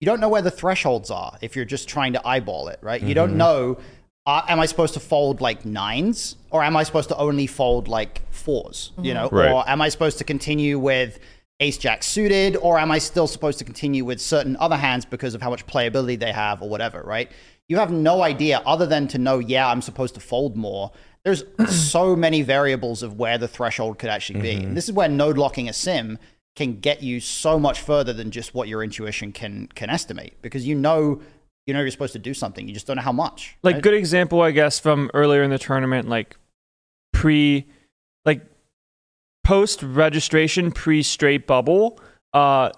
You 0.00 0.06
don't 0.06 0.20
know 0.20 0.28
where 0.28 0.42
the 0.42 0.50
thresholds 0.50 1.10
are 1.10 1.36
if 1.42 1.56
you're 1.56 1.64
just 1.64 1.88
trying 1.88 2.12
to 2.12 2.26
eyeball 2.26 2.68
it, 2.68 2.78
right? 2.82 3.02
You 3.02 3.14
don't 3.14 3.30
Mm-hmm. 3.30 3.38
know, 3.38 3.78
uh, 4.26 4.42
am 4.48 4.60
I 4.60 4.66
supposed 4.66 4.94
to 4.94 5.00
fold 5.00 5.40
like 5.40 5.64
nines 5.64 6.36
or 6.50 6.62
am 6.62 6.76
I 6.76 6.82
supposed 6.84 7.08
to 7.08 7.16
only 7.16 7.46
fold 7.46 7.88
like 7.88 8.20
4s 8.30 8.90
you 9.02 9.14
know, 9.14 9.28
Right. 9.32 9.50
or 9.50 9.68
am 9.68 9.80
I 9.80 9.88
supposed 9.88 10.18
to 10.18 10.24
continue 10.24 10.78
with 10.78 11.18
ace 11.60 11.78
jack 11.78 12.04
suited 12.04 12.56
or 12.56 12.78
am 12.78 12.92
I 12.92 12.98
still 12.98 13.26
supposed 13.26 13.58
to 13.58 13.64
continue 13.64 14.04
with 14.04 14.20
certain 14.20 14.56
other 14.60 14.76
hands 14.76 15.04
because 15.04 15.34
of 15.34 15.42
how 15.42 15.50
much 15.50 15.66
playability 15.66 16.18
they 16.18 16.30
have 16.32 16.62
or 16.62 16.68
whatever, 16.68 17.02
right? 17.02 17.30
You 17.68 17.78
have 17.78 17.90
no 17.90 18.22
idea 18.22 18.62
other 18.64 18.86
than 18.86 19.08
to 19.08 19.18
know, 19.18 19.40
yeah, 19.40 19.68
I'm 19.68 19.82
supposed 19.82 20.14
to 20.14 20.20
fold 20.20 20.56
more. 20.56 20.92
There's 21.24 21.42
so 21.68 22.14
many 22.14 22.42
variables 22.42 23.02
of 23.02 23.14
where 23.18 23.36
the 23.38 23.48
threshold 23.48 23.98
could 23.98 24.10
actually 24.10 24.40
be. 24.42 24.52
And 24.52 24.76
this 24.76 24.84
is 24.88 24.92
where 24.92 25.08
node 25.08 25.36
locking 25.38 25.68
a 25.68 25.72
sim 25.72 26.18
can 26.58 26.80
get 26.80 27.04
you 27.04 27.20
so 27.20 27.56
much 27.56 27.80
further 27.80 28.12
than 28.12 28.32
just 28.32 28.52
what 28.52 28.66
your 28.66 28.82
intuition 28.82 29.30
can 29.30 29.68
can 29.76 29.88
estimate 29.88 30.34
because 30.42 30.66
you 30.66 30.74
know 30.74 31.20
you 31.66 31.72
know 31.72 31.80
you're 31.80 31.90
supposed 31.92 32.14
to 32.14 32.18
do 32.18 32.34
something. 32.34 32.66
You 32.66 32.74
just 32.74 32.88
don't 32.88 32.96
know 32.96 33.02
how 33.02 33.12
much. 33.12 33.56
like 33.62 33.74
right? 33.74 33.82
good 33.82 33.94
example 33.94 34.42
i 34.42 34.50
guess 34.50 34.80
from 34.80 35.08
earlier 35.14 35.44
in 35.44 35.50
the 35.50 35.58
tournament 35.58 36.08
like 36.08 36.36
pre 37.12 37.64
like 38.24 38.42
post 39.44 39.84
registration 39.84 40.72
pre 40.72 41.00
straight 41.02 41.46
bubble 41.46 42.00
uh 42.34 42.70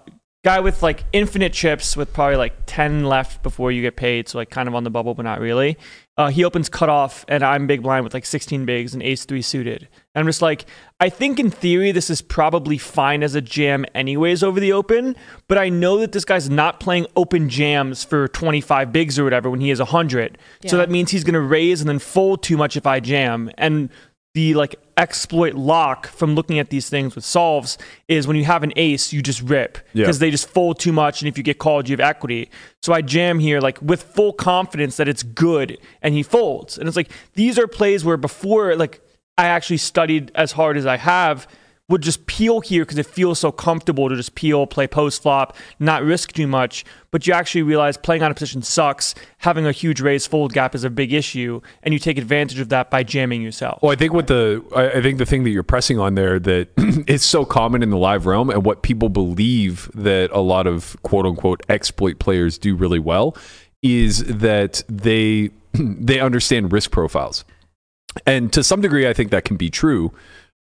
guy 0.45 0.59
with 0.59 0.83
like 0.83 1.03
infinite 1.11 1.51
chips 1.51 1.97
with 1.97 2.13
probably 2.13 2.35
like 2.35 2.53
10 2.67 3.05
left 3.05 3.41
before 3.41 3.71
you 3.71 3.81
get 3.81 3.95
paid 3.95 4.29
so 4.29 4.37
like 4.37 4.51
kind 4.51 4.67
of 4.67 4.75
on 4.75 4.83
the 4.83 4.91
bubble 4.91 5.15
but 5.15 5.23
not 5.23 5.39
really 5.39 5.75
uh, 6.17 6.29
he 6.29 6.43
opens 6.43 6.69
cutoff 6.69 7.25
and 7.27 7.43
i'm 7.43 7.67
big 7.67 7.81
blind 7.81 8.03
with 8.03 8.13
like 8.13 8.25
16 8.25 8.65
bigs 8.65 8.93
and 8.93 9.01
ace 9.01 9.25
3 9.25 9.41
suited. 9.41 9.87
And 10.13 10.21
i'm 10.21 10.25
just 10.25 10.41
like 10.41 10.65
i 10.99 11.09
think 11.09 11.39
in 11.39 11.49
theory 11.49 11.91
this 11.91 12.09
is 12.09 12.21
probably 12.21 12.77
fine 12.77 13.23
as 13.23 13.35
a 13.35 13.41
jam 13.41 13.85
anyways 13.95 14.43
over 14.43 14.59
the 14.59 14.73
open 14.73 15.15
but 15.47 15.57
i 15.57 15.69
know 15.69 15.97
that 15.99 16.11
this 16.11 16.25
guy's 16.25 16.49
not 16.49 16.79
playing 16.79 17.07
open 17.15 17.49
jams 17.49 18.03
for 18.03 18.27
25 18.27 18.91
bigs 18.91 19.17
or 19.17 19.23
whatever 19.23 19.49
when 19.49 19.61
he 19.61 19.69
has 19.69 19.79
100 19.79 20.37
so 20.67 20.77
that 20.77 20.89
means 20.89 21.11
he's 21.11 21.23
going 21.23 21.33
to 21.33 21.41
raise 21.41 21.81
and 21.81 21.89
then 21.89 21.99
fold 21.99 22.43
too 22.43 22.57
much 22.57 22.75
if 22.75 22.85
i 22.85 22.99
jam. 22.99 23.51
And 23.57 23.89
the 24.33 24.53
like 24.53 24.75
exploit 24.97 25.55
lock 25.55 26.07
from 26.07 26.35
looking 26.35 26.59
at 26.59 26.69
these 26.69 26.89
things 26.89 27.15
with 27.15 27.25
solves 27.25 27.77
is 28.07 28.27
when 28.27 28.37
you 28.37 28.45
have 28.45 28.63
an 28.63 28.71
ace 28.75 29.11
you 29.11 29.21
just 29.21 29.41
rip 29.41 29.77
Yeah. 29.93 30.03
because 30.03 30.19
they 30.19 30.29
just 30.31 30.47
fold 30.47 30.79
too 30.79 30.91
much 30.93 31.21
and 31.21 31.27
if 31.27 31.37
you 31.37 31.43
get 31.43 31.57
called 31.57 31.89
you 31.89 31.93
have 31.93 31.99
equity 31.99 32.49
so 32.81 32.93
i 32.93 33.01
jam 33.01 33.39
here 33.39 33.59
like 33.59 33.81
with 33.81 34.03
full 34.03 34.31
confidence 34.31 34.97
that 34.97 35.07
it's 35.07 35.23
good 35.23 35.77
and 36.01 36.13
he 36.13 36.23
folds 36.23 36.77
and 36.77 36.87
it's 36.87 36.95
like 36.95 37.09
these 37.33 37.57
are 37.57 37.67
plays 37.67 38.05
where 38.05 38.15
before 38.17 38.75
like 38.75 39.01
i 39.37 39.47
actually 39.47 39.77
studied 39.77 40.31
as 40.35 40.51
hard 40.51 40.77
as 40.77 40.85
i 40.85 40.97
have 40.97 41.47
would 41.91 42.01
just 42.01 42.25
peel 42.25 42.61
here 42.61 42.83
because 42.83 42.97
it 42.97 43.05
feels 43.05 43.37
so 43.39 43.51
comfortable 43.51 44.09
to 44.09 44.15
just 44.15 44.33
peel, 44.33 44.65
play 44.65 44.87
post 44.87 45.21
flop, 45.21 45.55
not 45.79 46.03
risk 46.03 46.31
too 46.31 46.47
much. 46.47 46.85
But 47.11 47.27
you 47.27 47.33
actually 47.33 47.63
realize 47.63 47.97
playing 47.97 48.23
out 48.23 48.31
of 48.31 48.37
position 48.37 48.61
sucks. 48.61 49.13
Having 49.39 49.67
a 49.67 49.73
huge 49.73 49.99
raise 49.99 50.25
fold 50.25 50.53
gap 50.53 50.73
is 50.73 50.85
a 50.85 50.89
big 50.89 51.11
issue, 51.11 51.59
and 51.83 51.93
you 51.93 51.99
take 51.99 52.17
advantage 52.17 52.59
of 52.59 52.69
that 52.69 52.89
by 52.89 53.03
jamming 53.03 53.41
yourself. 53.41 53.79
Well, 53.83 53.91
I 53.91 53.95
think 53.95 54.13
what 54.13 54.27
the 54.27 54.63
I 54.75 55.01
think 55.01 55.17
the 55.17 55.25
thing 55.25 55.43
that 55.43 55.49
you're 55.49 55.61
pressing 55.61 55.99
on 55.99 56.15
there 56.15 56.39
that 56.39 56.69
is 57.07 57.23
so 57.23 57.43
common 57.43 57.83
in 57.83 57.89
the 57.89 57.97
live 57.97 58.25
realm 58.25 58.49
and 58.49 58.65
what 58.65 58.81
people 58.81 59.09
believe 59.09 59.91
that 59.93 60.31
a 60.31 60.39
lot 60.39 60.67
of 60.67 60.95
quote 61.03 61.25
unquote 61.25 61.61
exploit 61.67 62.17
players 62.17 62.57
do 62.57 62.75
really 62.75 62.99
well 62.99 63.35
is 63.83 64.23
that 64.23 64.83
they 64.87 65.49
they 65.73 66.21
understand 66.21 66.71
risk 66.71 66.91
profiles. 66.91 67.43
And 68.25 68.51
to 68.53 68.63
some 68.63 68.81
degree 68.81 69.07
I 69.07 69.13
think 69.13 69.31
that 69.31 69.43
can 69.43 69.57
be 69.57 69.69
true, 69.69 70.13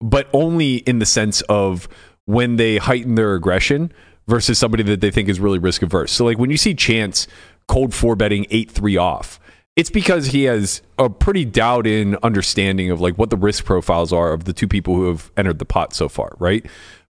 but 0.00 0.28
only 0.32 0.76
in 0.76 0.98
the 0.98 1.06
sense 1.06 1.40
of 1.42 1.88
when 2.26 2.56
they 2.56 2.76
heighten 2.78 3.14
their 3.14 3.35
aggression 3.35 3.92
versus 4.26 4.59
somebody 4.59 4.82
that 4.82 5.00
they 5.00 5.11
think 5.11 5.28
is 5.28 5.40
really 5.40 5.59
risk 5.59 5.82
averse. 5.82 6.12
So 6.12 6.24
like 6.24 6.38
when 6.38 6.50
you 6.50 6.56
see 6.56 6.74
Chance 6.74 7.28
cold 7.68 7.94
four 7.94 8.16
betting 8.16 8.44
8-3 8.46 9.00
off, 9.00 9.40
it's 9.76 9.90
because 9.90 10.26
he 10.26 10.44
has 10.44 10.82
a 10.98 11.11
pretty 11.11 11.44
dialed 11.44 11.87
in 11.87 12.16
understanding 12.22 12.90
of 12.90 13.00
like 13.00 13.16
what 13.16 13.30
the 13.30 13.37
risk 13.37 13.64
profiles 13.64 14.12
are 14.12 14.32
of 14.32 14.44
the 14.44 14.52
two 14.52 14.66
people 14.66 14.94
who 14.94 15.06
have 15.09 15.30
entered 15.37 15.59
the 15.59 15.66
pot 15.66 15.94
so 15.94 16.09
far, 16.09 16.32
right? 16.38 16.66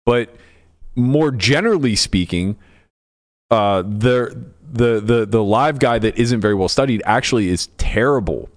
But 0.06 0.36
more 0.96 1.32
generally 1.32 1.96
speaking, 1.96 2.58
uh, 3.50 3.82
the 3.84 4.46
the 4.72 5.00
the 5.00 5.26
the 5.26 5.44
live 5.44 5.80
guy 5.80 5.98
that 6.00 6.18
isn't 6.18 6.42
very 6.42 6.54
well 6.54 6.68
studied 6.68 7.02
actually 7.06 7.48
is 7.48 7.68
terrible 7.78 8.50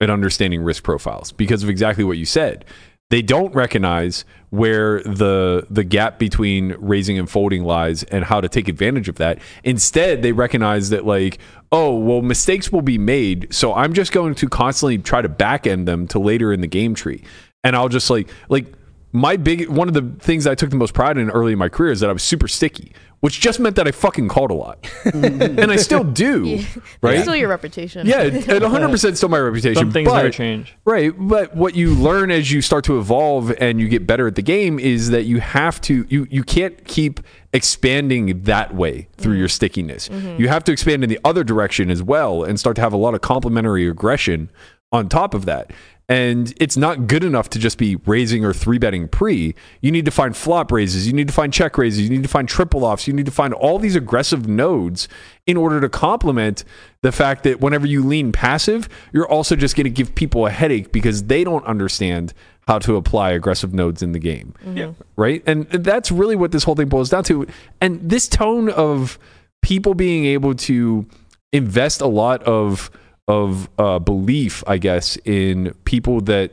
at 0.00 0.10
understanding 0.10 0.62
risk 0.62 0.82
profiles 0.82 1.30
because 1.30 1.62
of 1.62 1.68
exactly 1.68 2.02
what 2.02 2.16
you 2.16 2.24
said. 2.24 2.64
They 3.10 3.22
don't 3.22 3.54
recognize 3.54 4.24
where 4.50 5.02
the 5.02 5.66
the 5.68 5.84
gap 5.84 6.18
between 6.18 6.76
raising 6.78 7.18
and 7.18 7.28
folding 7.28 7.64
lies 7.64 8.02
and 8.04 8.24
how 8.24 8.40
to 8.40 8.48
take 8.48 8.68
advantage 8.68 9.08
of 9.08 9.16
that. 9.16 9.40
Instead, 9.64 10.22
they 10.22 10.32
recognize 10.32 10.90
that 10.90 11.04
like, 11.04 11.38
oh, 11.72 11.96
well, 11.96 12.22
mistakes 12.22 12.72
will 12.72 12.82
be 12.82 12.98
made, 12.98 13.52
so 13.52 13.74
I'm 13.74 13.92
just 13.92 14.12
going 14.12 14.34
to 14.36 14.48
constantly 14.48 14.98
try 14.98 15.22
to 15.22 15.28
back 15.28 15.66
end 15.66 15.86
them 15.86 16.06
to 16.08 16.18
later 16.18 16.52
in 16.52 16.60
the 16.60 16.66
game 16.66 16.94
tree. 16.94 17.22
And 17.62 17.76
I'll 17.76 17.88
just 17.88 18.10
like 18.10 18.28
like 18.48 18.72
my 19.12 19.36
big 19.36 19.68
one 19.68 19.88
of 19.88 19.94
the 19.94 20.02
things 20.24 20.46
I 20.46 20.54
took 20.54 20.70
the 20.70 20.76
most 20.76 20.94
pride 20.94 21.18
in 21.18 21.30
early 21.30 21.52
in 21.52 21.58
my 21.58 21.68
career 21.68 21.90
is 21.90 22.00
that 22.00 22.10
I 22.10 22.12
was 22.12 22.22
super 22.22 22.48
sticky, 22.48 22.92
which 23.20 23.40
just 23.40 23.60
meant 23.60 23.76
that 23.76 23.86
I 23.86 23.92
fucking 23.92 24.28
called 24.28 24.50
a 24.50 24.54
lot, 24.54 24.90
and 25.04 25.70
I 25.70 25.76
still 25.76 26.04
do, 26.04 26.44
Yeah. 26.46 26.64
right? 27.02 27.14
It's 27.14 27.24
still 27.24 27.36
your 27.36 27.48
reputation. 27.48 28.06
yeah, 28.06 28.22
it 28.22 28.44
100% 28.44 29.16
still 29.16 29.28
my 29.28 29.38
reputation. 29.38 29.76
Some 29.76 29.92
things 29.92 30.08
but, 30.08 30.16
never 30.16 30.30
change. 30.30 30.74
Right, 30.84 31.12
but 31.16 31.54
what 31.54 31.74
you 31.74 31.94
learn 31.94 32.30
as 32.30 32.50
you 32.50 32.62
start 32.62 32.84
to 32.84 32.98
evolve 32.98 33.52
and 33.60 33.80
you 33.80 33.88
get 33.88 34.06
better 34.06 34.26
at 34.26 34.34
the 34.34 34.42
game 34.42 34.78
is 34.78 35.10
that 35.10 35.24
you 35.24 35.40
have 35.40 35.80
to 35.82 36.06
you 36.08 36.26
you 36.30 36.42
can't 36.42 36.84
keep 36.86 37.20
expanding 37.52 38.42
that 38.44 38.74
way 38.74 39.08
through 39.16 39.34
your 39.34 39.48
mm-hmm. 39.48 39.52
stickiness. 39.52 40.08
Mm-hmm. 40.08 40.40
You 40.40 40.48
have 40.48 40.64
to 40.64 40.72
expand 40.72 41.02
in 41.04 41.10
the 41.10 41.20
other 41.24 41.44
direction 41.44 41.90
as 41.90 42.02
well 42.02 42.44
and 42.44 42.58
start 42.58 42.76
to 42.76 42.82
have 42.82 42.92
a 42.92 42.96
lot 42.96 43.14
of 43.14 43.20
complementary 43.20 43.88
aggression 43.88 44.50
on 44.92 45.08
top 45.08 45.34
of 45.34 45.44
that. 45.46 45.72
And 46.10 46.52
it's 46.56 46.76
not 46.76 47.06
good 47.06 47.22
enough 47.22 47.50
to 47.50 47.58
just 47.60 47.78
be 47.78 47.94
raising 48.04 48.44
or 48.44 48.52
three 48.52 48.78
betting 48.78 49.06
pre. 49.06 49.54
You 49.80 49.92
need 49.92 50.04
to 50.06 50.10
find 50.10 50.36
flop 50.36 50.72
raises. 50.72 51.06
You 51.06 51.12
need 51.12 51.28
to 51.28 51.32
find 51.32 51.52
check 51.52 51.78
raises. 51.78 52.00
You 52.00 52.10
need 52.10 52.24
to 52.24 52.28
find 52.28 52.48
triple 52.48 52.84
offs. 52.84 53.06
You 53.06 53.14
need 53.14 53.26
to 53.26 53.32
find 53.32 53.54
all 53.54 53.78
these 53.78 53.94
aggressive 53.94 54.48
nodes 54.48 55.06
in 55.46 55.56
order 55.56 55.80
to 55.80 55.88
complement 55.88 56.64
the 57.02 57.12
fact 57.12 57.44
that 57.44 57.60
whenever 57.60 57.86
you 57.86 58.04
lean 58.04 58.32
passive, 58.32 58.88
you're 59.12 59.28
also 59.28 59.54
just 59.54 59.76
going 59.76 59.84
to 59.84 59.90
give 59.90 60.12
people 60.16 60.48
a 60.48 60.50
headache 60.50 60.90
because 60.90 61.22
they 61.24 61.44
don't 61.44 61.64
understand 61.64 62.34
how 62.66 62.80
to 62.80 62.96
apply 62.96 63.30
aggressive 63.30 63.72
nodes 63.72 64.02
in 64.02 64.10
the 64.10 64.18
game 64.18 64.52
mm-hmm. 64.64 64.76
Yeah. 64.76 64.92
right? 65.14 65.44
And 65.46 65.68
that's 65.70 66.10
really 66.10 66.34
what 66.34 66.50
this 66.50 66.64
whole 66.64 66.74
thing 66.74 66.88
boils 66.88 67.10
down 67.10 67.22
to. 67.24 67.46
And 67.80 68.00
this 68.10 68.26
tone 68.26 68.68
of 68.68 69.16
people 69.62 69.94
being 69.94 70.24
able 70.24 70.56
to 70.56 71.06
invest 71.52 72.00
a 72.00 72.06
lot 72.06 72.42
of 72.42 72.90
of 73.28 73.68
uh, 73.78 73.98
belief, 73.98 74.62
I 74.66 74.78
guess, 74.78 75.16
in 75.24 75.74
people 75.84 76.20
that 76.22 76.52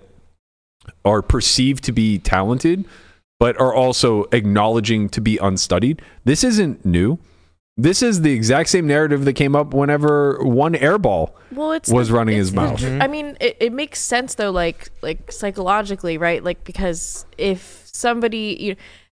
are 1.03 1.21
perceived 1.21 1.83
to 1.85 1.91
be 1.91 2.19
talented, 2.19 2.85
but 3.39 3.59
are 3.59 3.73
also 3.73 4.25
acknowledging 4.31 5.09
to 5.09 5.21
be 5.21 5.37
unstudied. 5.37 6.01
This 6.23 6.43
isn't 6.43 6.85
new. 6.85 7.19
This 7.79 8.01
is 8.01 8.21
the 8.21 8.31
exact 8.31 8.69
same 8.69 8.87
narrative 8.87 9.23
that 9.25 9.33
came 9.33 9.55
up 9.55 9.71
whenever 9.73 10.39
one 10.43 10.73
airball 10.73 11.33
well 11.51 11.73
it's 11.73 11.91
was 11.91 12.07
the- 12.07 12.15
running 12.15 12.33
it's 12.35 12.47
his 12.47 12.51
the 12.51 12.55
mouth. 12.61 12.79
tr- 12.79 12.97
i 13.01 13.07
mean 13.07 13.37
it, 13.39 13.55
it 13.59 13.71
makes 13.71 13.99
sense 14.01 14.33
though 14.33 14.49
like 14.49 14.89
like 15.03 15.31
psychologically 15.31 16.17
right 16.17 16.43
like 16.43 16.63
because 16.63 17.25
if 17.37 17.87
somebody 17.93 18.57
you 18.59 18.75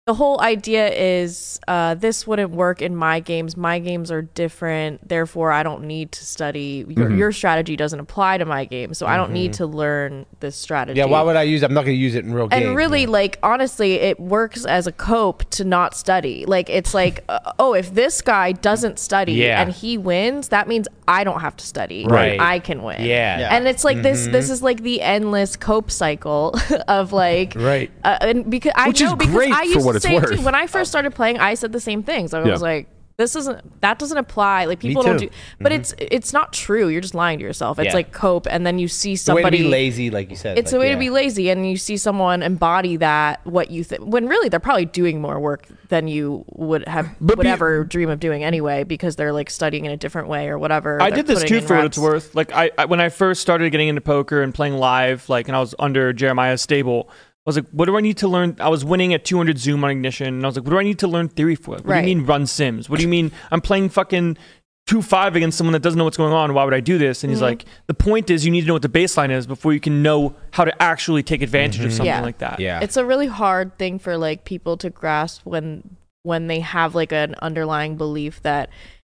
the 0.10 0.16
whole 0.16 0.42
idea 0.42 0.90
is 0.92 1.60
uh, 1.68 1.94
this 1.94 2.26
wouldn't 2.26 2.50
work 2.50 2.82
in 2.82 2.96
my 2.96 3.20
games 3.20 3.56
my 3.56 3.78
games 3.78 4.10
are 4.10 4.24
different 4.24 5.08
therefore 5.08 5.52
i 5.52 5.62
don't 5.62 5.84
need 5.84 6.12
to 6.12 6.26
study 6.26 6.84
your, 6.88 7.10
Mhm. 7.12 7.18
your 7.20 7.32
strategy 7.32 7.76
doesn't 7.76 8.00
apply 8.00 8.40
to 8.40 8.46
my 8.46 8.66
game 8.66 8.96
so 8.96 9.06
i 9.06 9.16
don't 9.16 9.32
need 9.32 9.54
to 9.54 9.68
learn 9.68 10.26
this 10.40 10.56
strategy 10.56 10.98
Yeah, 10.98 11.06
why 11.06 11.22
would 11.22 11.36
I 11.36 11.44
use? 11.44 11.62
it? 11.62 11.66
I'm 11.68 11.76
not 11.76 11.86
going 11.86 11.96
to 11.98 12.02
use 12.02 12.16
it 12.16 12.26
in 12.26 12.34
real 12.34 12.48
games. 12.48 12.66
and 12.66 12.76
really 12.76 13.06
like 13.06 13.38
honestly 13.44 13.92
it 14.10 14.20
works 14.20 14.66
as 14.66 14.88
a 14.88 14.92
cope 14.92 15.48
to 15.52 15.64
not 15.64 15.94
study 15.96 16.44
like 16.48 16.72
it's 16.72 16.94
like 16.96 17.24
uh, 17.30 17.52
oh 17.60 17.74
if 17.76 17.94
this 17.94 18.22
guy 18.22 18.52
doesn't 18.52 18.98
study 18.98 19.34
Yeah. 19.34 19.62
and 19.62 19.72
he 19.72 20.00
wins 20.00 20.48
that 20.50 20.68
means 20.68 20.88
i 21.08 21.24
don't 21.24 21.42
have 21.42 21.56
to 21.58 21.66
study 21.68 22.06
Right. 22.10 22.40
i 22.40 22.58
can 22.58 22.82
win 22.82 23.02
Yeah. 23.02 23.40
Yeah. 23.42 23.56
and 23.56 23.68
it's 23.68 23.84
like 23.84 24.02
this 24.02 24.24
Mm-hmm. 24.24 24.32
this 24.32 24.50
is 24.50 24.64
like 24.64 24.82
the 24.82 25.02
endless 25.04 25.56
cope 25.56 25.92
cycle 25.92 26.56
of 26.88 27.14
like 27.14 27.54
Right. 27.56 27.92
uh, 28.04 28.18
and 28.22 28.50
because 28.50 28.72
i 28.76 28.88
Which 28.88 29.02
is 29.02 29.10
know 29.12 29.16
because 29.16 29.34
great 29.36 29.54
i 29.54 29.66
for 29.68 29.74
used 29.76 29.86
what 29.86 29.94
to 29.94 29.99
it's 30.06 30.14
worth. 30.14 30.38
too 30.38 30.44
when 30.44 30.56
i 30.56 30.68
first 30.68 30.90
oh. 30.90 30.92
started 30.92 31.14
playing 31.14 31.40
i 31.40 31.54
said 31.54 31.72
the 31.72 31.80
same 31.80 32.04
things 32.04 32.34
i 32.34 32.44
Yeah. 32.44 32.52
was 32.52 32.62
like 32.62 32.88
this 33.20 33.36
isn't 33.36 33.82
that 33.82 34.00
doesn't 34.00 34.18
apply 34.18 34.64
like 34.64 34.80
people 34.80 35.04
don't 35.04 35.18
do 35.18 35.30
but 35.60 35.74
mm-hmm. 35.74 35.82
it's 35.82 35.94
it's 35.98 36.32
not 36.32 36.54
true 36.54 36.88
you're 36.88 37.02
just 37.02 37.14
lying 37.14 37.38
to 37.38 37.44
yourself 37.44 37.78
it's 37.78 37.88
Yeah. 37.88 37.94
like 37.94 38.14
cope 38.14 38.48
and 38.50 38.66
then 38.66 38.80
you 38.80 38.88
see 38.88 39.10
a 39.10 39.12
way 39.12 39.16
to 39.16 39.20
somebody 39.20 39.58
be 39.58 39.64
lazy, 39.66 40.10
like 40.10 40.30
you 40.30 40.38
said. 40.38 40.58
it's 40.58 40.72
like, 40.72 40.78
a 40.78 40.80
way 40.80 40.88
yeah. 40.88 40.94
to 40.94 41.00
be 41.00 41.10
lazy 41.10 41.50
and 41.50 41.70
you 41.70 41.76
see 41.76 41.98
someone 41.98 42.42
embody 42.42 42.96
that 42.96 43.46
what 43.46 43.72
you 43.72 43.84
think 43.84 44.04
when 44.06 44.28
really 44.28 44.48
they're 44.48 44.62
probably 44.62 44.86
doing 44.86 45.20
more 45.20 45.38
work 45.38 45.68
than 45.90 46.08
you 46.08 46.46
would 46.54 46.88
have 46.88 47.10
But 47.20 47.38
would 47.38 47.44
be- 47.44 47.50
ever 47.50 47.84
dream 47.84 48.10
of 48.10 48.22
doing 48.22 48.46
anyway 48.46 48.86
because 48.86 49.18
they're 49.18 49.34
like 49.34 49.50
studying 49.50 49.84
in 49.84 49.92
a 49.92 49.98
different 49.98 50.30
way 50.30 50.48
or 50.48 50.58
whatever 50.58 51.02
I 51.02 51.10
did 51.10 51.28
this 51.28 51.44
too 51.44 51.60
for 51.60 51.76
what 51.76 51.86
it's 51.88 51.98
worth. 51.98 52.34
Like 52.36 52.54
I, 52.54 52.72
I 52.78 52.86
when 52.86 53.02
I 53.02 53.10
first 53.10 53.42
started 53.42 53.70
getting 53.72 53.90
into 53.90 54.02
poker 54.02 54.42
and 54.42 54.54
playing 54.54 54.76
live, 54.78 55.28
like 55.28 55.50
and 55.50 55.58
I 55.58 55.60
was 55.60 55.76
under 55.78 56.14
Jeremiah's 56.14 56.62
stable. 56.62 57.10
I 57.50 57.52
was 57.52 57.56
like, 57.58 57.70
what 57.72 57.86
do 57.86 57.98
I 57.98 58.02
need 58.02 58.18
to 58.18 58.28
learn? 58.28 58.56
I 58.60 58.70
was 58.70 58.86
winning 58.86 59.14
at 59.14 59.26
200 59.26 59.58
zoom 59.58 59.84
on 59.84 59.90
ignition, 59.90 60.28
and 60.28 60.46
I 60.46 60.48
was 60.48 60.56
like, 60.56 60.66
what 60.66 60.72
do 60.72 60.78
I 60.80 60.84
need 60.84 61.00
to 61.00 61.08
learn 61.08 61.30
theory 61.30 61.56
for? 61.56 61.72
What 61.72 61.86
Right. 61.86 62.02
do 62.04 62.10
you 62.10 62.18
mean 62.18 62.26
run 62.28 62.46
sims? 62.46 62.90
What 62.90 62.98
do 62.98 63.02
you 63.04 63.10
mean 63.10 63.32
I'm 63.50 63.60
playing 63.60 63.90
fucking 63.90 64.38
two 64.86 65.02
five 65.02 65.36
against 65.36 65.58
someone 65.58 65.74
that 65.74 65.82
doesn't 65.82 65.98
know 65.98 66.04
what's 66.04 66.18
going 66.18 66.32
on? 66.32 66.54
Why 66.54 66.64
would 66.64 66.76
I 66.76 66.80
do 66.80 67.00
this? 67.00 67.24
And 67.24 67.32
he's 67.32 67.38
mm-hmm. 67.38 67.46
like, 67.46 67.66
the 67.88 67.96
point 67.96 68.30
is 68.30 68.46
you 68.46 68.52
need 68.52 68.62
to 68.62 68.68
know 68.68 68.74
what 68.74 68.84
the 68.84 68.90
baseline 68.90 69.32
is 69.32 69.48
before 69.48 69.74
you 69.74 69.80
can 69.80 70.04
know 70.04 70.36
how 70.52 70.64
to 70.64 70.82
actually 70.82 71.24
take 71.24 71.42
advantage 71.42 71.80
of 71.80 71.88
mm-hmm. 71.88 71.98
something 71.98 72.06
Yeah. 72.06 72.22
like 72.22 72.38
that. 72.40 72.60
Yeah. 72.60 72.82
it's 72.82 72.98
a 72.98 73.06
really 73.06 73.28
hard 73.28 73.78
thing 73.80 73.98
for 74.00 74.16
like 74.18 74.46
people 74.46 74.78
to 74.78 74.90
grasp 74.90 75.42
when 75.46 75.98
when 76.24 76.48
they 76.48 76.60
have 76.60 76.96
like 76.96 77.12
an 77.12 77.34
underlying 77.42 77.96
belief 77.98 78.42
that 78.44 78.70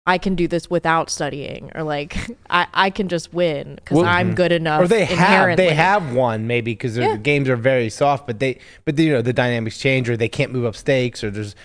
I 0.08 0.17
can 0.17 0.36
do 0.36 0.48
this 0.48 0.70
without 0.70 1.10
studying 1.10 1.70
or 1.76 1.84
like 1.84 2.15
I, 2.50 2.65
I 2.74 2.89
can 2.89 3.10
just 3.10 3.34
win 3.34 3.76
because 3.76 3.98
Well, 3.98 4.06
I'm 4.08 4.34
good 4.34 4.52
enough 4.54 4.82
or 4.82 4.88
they 4.88 5.04
have 5.06 5.12
inherently. 5.20 5.65
they 5.67 5.74
have 5.76 6.13
one 6.15 6.48
maybe 6.48 6.72
because 6.72 6.98
Yeah. 6.98 7.12
the 7.12 7.17
games 7.20 7.50
are 7.50 7.58
very 7.58 7.89
soft, 7.89 8.26
but 8.26 8.39
they 8.39 8.60
but 8.86 8.98
you 8.98 9.12
know 9.12 9.22
the 9.22 9.34
dynamics 9.34 9.78
change 9.78 10.10
or 10.10 10.15
they 10.17 10.30
can't 10.30 10.52
move 10.54 10.65
up 10.65 10.76
stakes 10.76 11.24
or 11.24 11.30
there's 11.30 11.56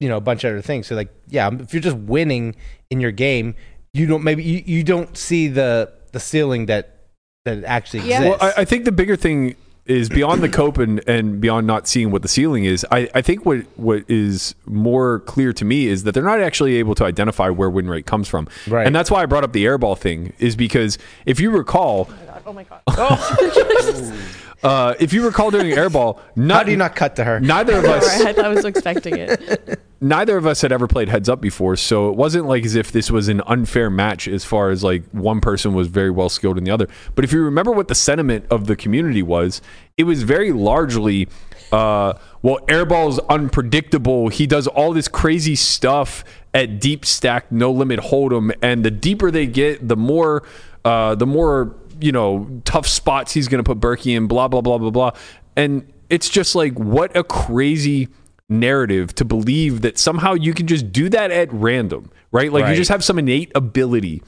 you 0.00 0.08
know 0.08 0.16
a 0.16 0.20
bunch 0.20 0.42
of 0.44 0.52
other 0.52 0.62
things. 0.62 0.86
So 0.86 0.96
like 0.96 1.10
yeah, 1.28 1.46
um, 1.46 1.60
if 1.60 1.74
you're 1.74 1.82
just 1.82 1.96
winning 1.98 2.56
in 2.88 3.00
your 3.00 3.12
game, 3.12 3.54
you 3.92 4.06
don't 4.06 4.24
maybe 4.24 4.42
you, 4.42 4.62
you 4.64 4.82
don't 4.82 5.16
see 5.16 5.46
the 5.48 5.92
the 6.12 6.20
ceiling 6.20 6.66
that 6.66 6.96
that 7.44 7.64
actually 7.64 8.00
Yeah. 8.08 8.22
exists. 8.22 8.40
Well, 8.42 8.52
I, 8.56 8.62
I 8.62 8.64
think 8.64 8.86
the 8.86 8.92
bigger 8.92 9.16
thing 9.16 9.56
is 9.90 10.08
beyond 10.08 10.42
the 10.42 10.48
cope 10.48 10.78
and, 10.78 11.06
and 11.08 11.40
beyond 11.40 11.66
not 11.66 11.88
seeing 11.88 12.10
what 12.10 12.22
the 12.22 12.28
ceiling 12.28 12.64
is. 12.64 12.86
I, 12.90 13.08
I 13.14 13.22
think 13.22 13.44
what 13.44 13.60
what 13.76 14.04
is 14.08 14.54
more 14.66 15.20
clear 15.20 15.52
to 15.52 15.64
me 15.64 15.88
is 15.88 16.04
that 16.04 16.12
they're 16.12 16.22
not 16.22 16.40
actually 16.40 16.76
able 16.76 16.94
to 16.94 17.04
identify 17.04 17.48
where 17.48 17.68
win 17.68 17.88
rate 17.88 18.06
comes 18.06 18.28
from. 18.28 18.48
Right. 18.68 18.86
And 18.86 18.94
that's 18.94 19.10
why 19.10 19.22
I 19.22 19.26
brought 19.26 19.44
up 19.44 19.52
the 19.52 19.64
airball 19.64 19.98
thing 19.98 20.32
is 20.38 20.56
because 20.56 20.96
if 21.26 21.40
you 21.40 21.50
recall, 21.50 22.08
Oh 22.46 22.52
my 22.52 22.64
god. 22.64 22.80
Oh 22.88 24.26
uh, 24.62 24.94
if 25.00 25.12
you 25.12 25.24
recall 25.24 25.50
during 25.50 25.66
airball, 25.76 26.20
not, 26.36 26.56
How 26.58 26.62
do 26.64 26.70
you 26.70 26.76
not 26.76 26.94
cut 26.94 27.16
to 27.16 27.24
her? 27.24 27.40
neither 27.40 27.78
of 27.78 27.84
us 27.84 28.18
Alright, 28.18 28.38
I 28.38 28.48
was 28.48 28.64
expecting 28.64 29.16
it. 29.16 29.80
neither 30.00 30.36
of 30.36 30.46
us 30.46 30.62
had 30.62 30.72
ever 30.72 30.86
played 30.86 31.08
heads 31.08 31.28
up 31.28 31.40
before, 31.40 31.76
so 31.76 32.08
it 32.08 32.16
wasn't 32.16 32.46
like 32.46 32.64
as 32.64 32.74
if 32.74 32.92
this 32.92 33.10
was 33.10 33.28
an 33.28 33.42
unfair 33.46 33.90
match 33.90 34.26
as 34.28 34.44
far 34.44 34.70
as 34.70 34.82
like 34.82 35.04
one 35.12 35.40
person 35.40 35.74
was 35.74 35.88
very 35.88 36.10
well 36.10 36.28
skilled 36.28 36.58
in 36.58 36.64
the 36.64 36.70
other. 36.70 36.88
But 37.14 37.24
if 37.24 37.32
you 37.32 37.42
remember 37.42 37.72
what 37.72 37.88
the 37.88 37.94
sentiment 37.94 38.46
of 38.50 38.66
the 38.66 38.76
community 38.76 39.22
was, 39.22 39.60
it 39.96 40.04
was 40.04 40.22
very 40.22 40.52
largely, 40.52 41.28
uh, 41.72 42.14
well, 42.42 42.58
Airball's 42.68 43.18
unpredictable. 43.28 44.28
He 44.28 44.46
does 44.46 44.66
all 44.66 44.92
this 44.92 45.08
crazy 45.08 45.54
stuff 45.54 46.24
at 46.54 46.80
deep 46.80 47.04
stack, 47.04 47.52
no 47.52 47.70
limit 47.70 48.00
hold'em, 48.00 48.52
and 48.62 48.84
the 48.84 48.90
deeper 48.90 49.30
they 49.30 49.46
get, 49.46 49.86
the 49.86 49.96
more, 49.96 50.42
uh, 50.84 51.14
the 51.14 51.26
more 51.26 51.76
you 52.00 52.12
know 52.12 52.60
tough 52.64 52.86
spots 52.86 53.32
he's 53.32 53.48
going 53.48 53.62
to 53.62 53.68
put 53.68 53.80
Berkey 53.80 54.16
in. 54.16 54.26
Blah 54.26 54.48
blah 54.48 54.60
blah 54.60 54.78
blah 54.78 54.90
blah, 54.90 55.12
and 55.56 55.90
it's 56.08 56.28
just 56.28 56.54
like 56.54 56.78
what 56.78 57.16
a 57.16 57.24
crazy 57.24 58.08
narrative 58.48 59.14
to 59.14 59.24
believe 59.24 59.82
that 59.82 59.96
somehow 59.96 60.34
you 60.34 60.52
can 60.52 60.66
just 60.66 60.90
do 60.92 61.08
that 61.08 61.30
at 61.30 61.52
random, 61.52 62.10
right? 62.32 62.52
Like 62.52 62.68
you 62.68 62.74
just 62.74 62.90
have 62.90 63.04
some 63.04 63.18
innate 63.18 63.52
ability 63.54 64.22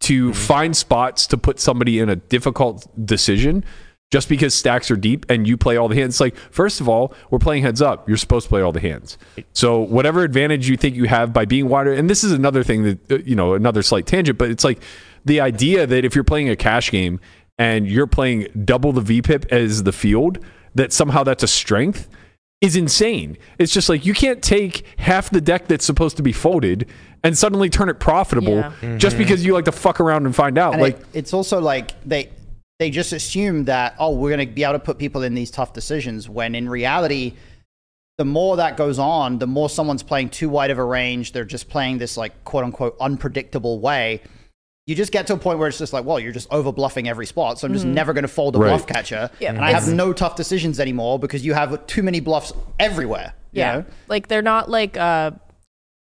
to 0.00 0.32
find 0.34 0.76
spots 0.76 1.26
to 1.26 1.36
put 1.36 1.58
somebody 1.58 1.98
in 1.98 2.08
a 2.08 2.16
difficult 2.16 2.86
decision 3.06 3.64
just 4.12 4.28
because 4.28 4.54
stacks 4.54 4.90
are 4.90 4.96
deep 4.96 5.26
and 5.28 5.48
you 5.48 5.56
play 5.56 5.76
all 5.76 5.88
the 5.88 5.96
hands. 5.96 6.20
Like, 6.20 6.36
first 6.36 6.80
of 6.80 6.88
all, 6.88 7.12
we're 7.30 7.40
playing 7.40 7.62
heads 7.62 7.82
up. 7.82 8.08
You're 8.08 8.16
supposed 8.16 8.44
to 8.44 8.50
play 8.50 8.62
all 8.62 8.72
the 8.72 8.80
hands. 8.80 9.18
So, 9.52 9.80
whatever 9.80 10.22
advantage 10.22 10.68
you 10.68 10.76
think 10.76 10.94
you 10.94 11.06
have 11.06 11.32
by 11.32 11.44
being 11.44 11.68
wider, 11.68 11.92
and 11.92 12.08
this 12.08 12.22
is 12.22 12.32
another 12.32 12.62
thing 12.62 12.84
that, 12.84 13.12
uh, 13.12 13.18
you 13.24 13.34
know, 13.34 13.54
another 13.54 13.82
slight 13.82 14.06
tangent, 14.06 14.38
but 14.38 14.50
it's 14.50 14.62
like 14.62 14.80
the 15.26 15.40
idea 15.40 15.86
that 15.86 16.04
if 16.04 16.14
you're 16.14 16.24
playing 16.24 16.48
a 16.48 16.56
cash 16.56 16.90
game 16.90 17.20
and 17.58 17.86
you're 17.86 18.06
playing 18.06 18.48
double 18.64 18.92
the 18.92 19.20
VPIP 19.20 19.50
as 19.52 19.82
the 19.82 19.92
field, 19.92 20.38
that 20.74 20.92
somehow 20.92 21.22
that's 21.22 21.42
a 21.42 21.48
strength 21.48 22.08
is 22.60 22.74
insane. 22.76 23.36
It's 23.58 23.72
just 23.72 23.88
like 23.88 24.06
you 24.06 24.14
can't 24.14 24.42
take 24.42 24.84
half 24.98 25.28
the 25.30 25.40
deck 25.40 25.66
that's 25.68 25.84
supposed 25.84 26.16
to 26.16 26.22
be 26.22 26.32
folded 26.32 26.88
and 27.22 27.36
suddenly 27.36 27.68
turn 27.68 27.88
it 27.88 28.00
profitable 28.00 28.56
Yeah. 28.56 28.72
Mm-hmm. 28.80 28.98
just 28.98 29.18
because 29.18 29.44
you 29.44 29.52
like 29.52 29.66
to 29.66 29.72
fuck 29.72 30.00
around 30.00 30.26
and 30.26 30.34
find 30.34 30.56
out. 30.56 30.72
And 30.72 30.82
like, 30.82 30.98
it, 30.98 31.06
it's 31.12 31.32
also 31.34 31.60
like 31.60 32.00
they 32.04 32.30
they 32.78 32.90
just 32.90 33.12
assume 33.12 33.64
that 33.64 33.94
oh 33.98 34.14
we're 34.14 34.30
going 34.34 34.46
to 34.46 34.54
be 34.54 34.62
able 34.62 34.74
to 34.74 34.78
put 34.78 34.98
people 34.98 35.22
in 35.22 35.34
these 35.34 35.50
tough 35.50 35.72
decisions 35.72 36.28
when 36.28 36.54
in 36.54 36.68
reality 36.68 37.34
the 38.18 38.24
more 38.24 38.56
that 38.56 38.76
goes 38.76 38.98
on 38.98 39.38
the 39.38 39.46
more 39.46 39.68
someone's 39.70 40.02
playing 40.02 40.28
too 40.28 40.48
wide 40.50 40.70
of 40.70 40.78
a 40.78 40.84
range 40.84 41.32
they're 41.32 41.44
just 41.44 41.68
playing 41.70 41.96
this 41.98 42.16
like 42.18 42.44
quote 42.44 42.64
unquote 42.64 42.94
unpredictable 43.00 43.80
way 43.80 44.20
you 44.86 44.94
just 44.94 45.10
get 45.10 45.26
to 45.26 45.34
a 45.34 45.36
point 45.36 45.58
where 45.58 45.68
it's 45.68 45.78
just 45.78 45.92
like 45.92 46.04
well 46.04 46.18
you're 46.18 46.32
just 46.32 46.50
over 46.52 46.72
bluffing 46.72 47.08
every 47.08 47.26
spot 47.26 47.58
so 47.58 47.66
i'm 47.66 47.72
just 47.72 47.84
never 47.84 48.12
going 48.12 48.22
to 48.22 48.28
fold 48.28 48.54
a 48.56 48.58
Right. 48.58 48.68
bluff 48.68 48.86
catcher 48.86 49.30
Yeah. 49.40 49.50
and 49.50 49.58
i 49.64 49.72
have 49.72 49.92
no 49.92 50.12
tough 50.12 50.36
decisions 50.36 50.78
anymore 50.80 51.18
because 51.18 51.44
you 51.44 51.54
have 51.54 51.86
too 51.86 52.02
many 52.02 52.20
bluffs 52.20 52.52
everywhere 52.78 53.34
you 53.52 53.60
Yeah. 53.62 53.72
know? 53.76 53.84
Like 54.08 54.28
they're 54.28 54.42
not 54.42 54.70
like 54.70 54.96
uh 54.96 55.30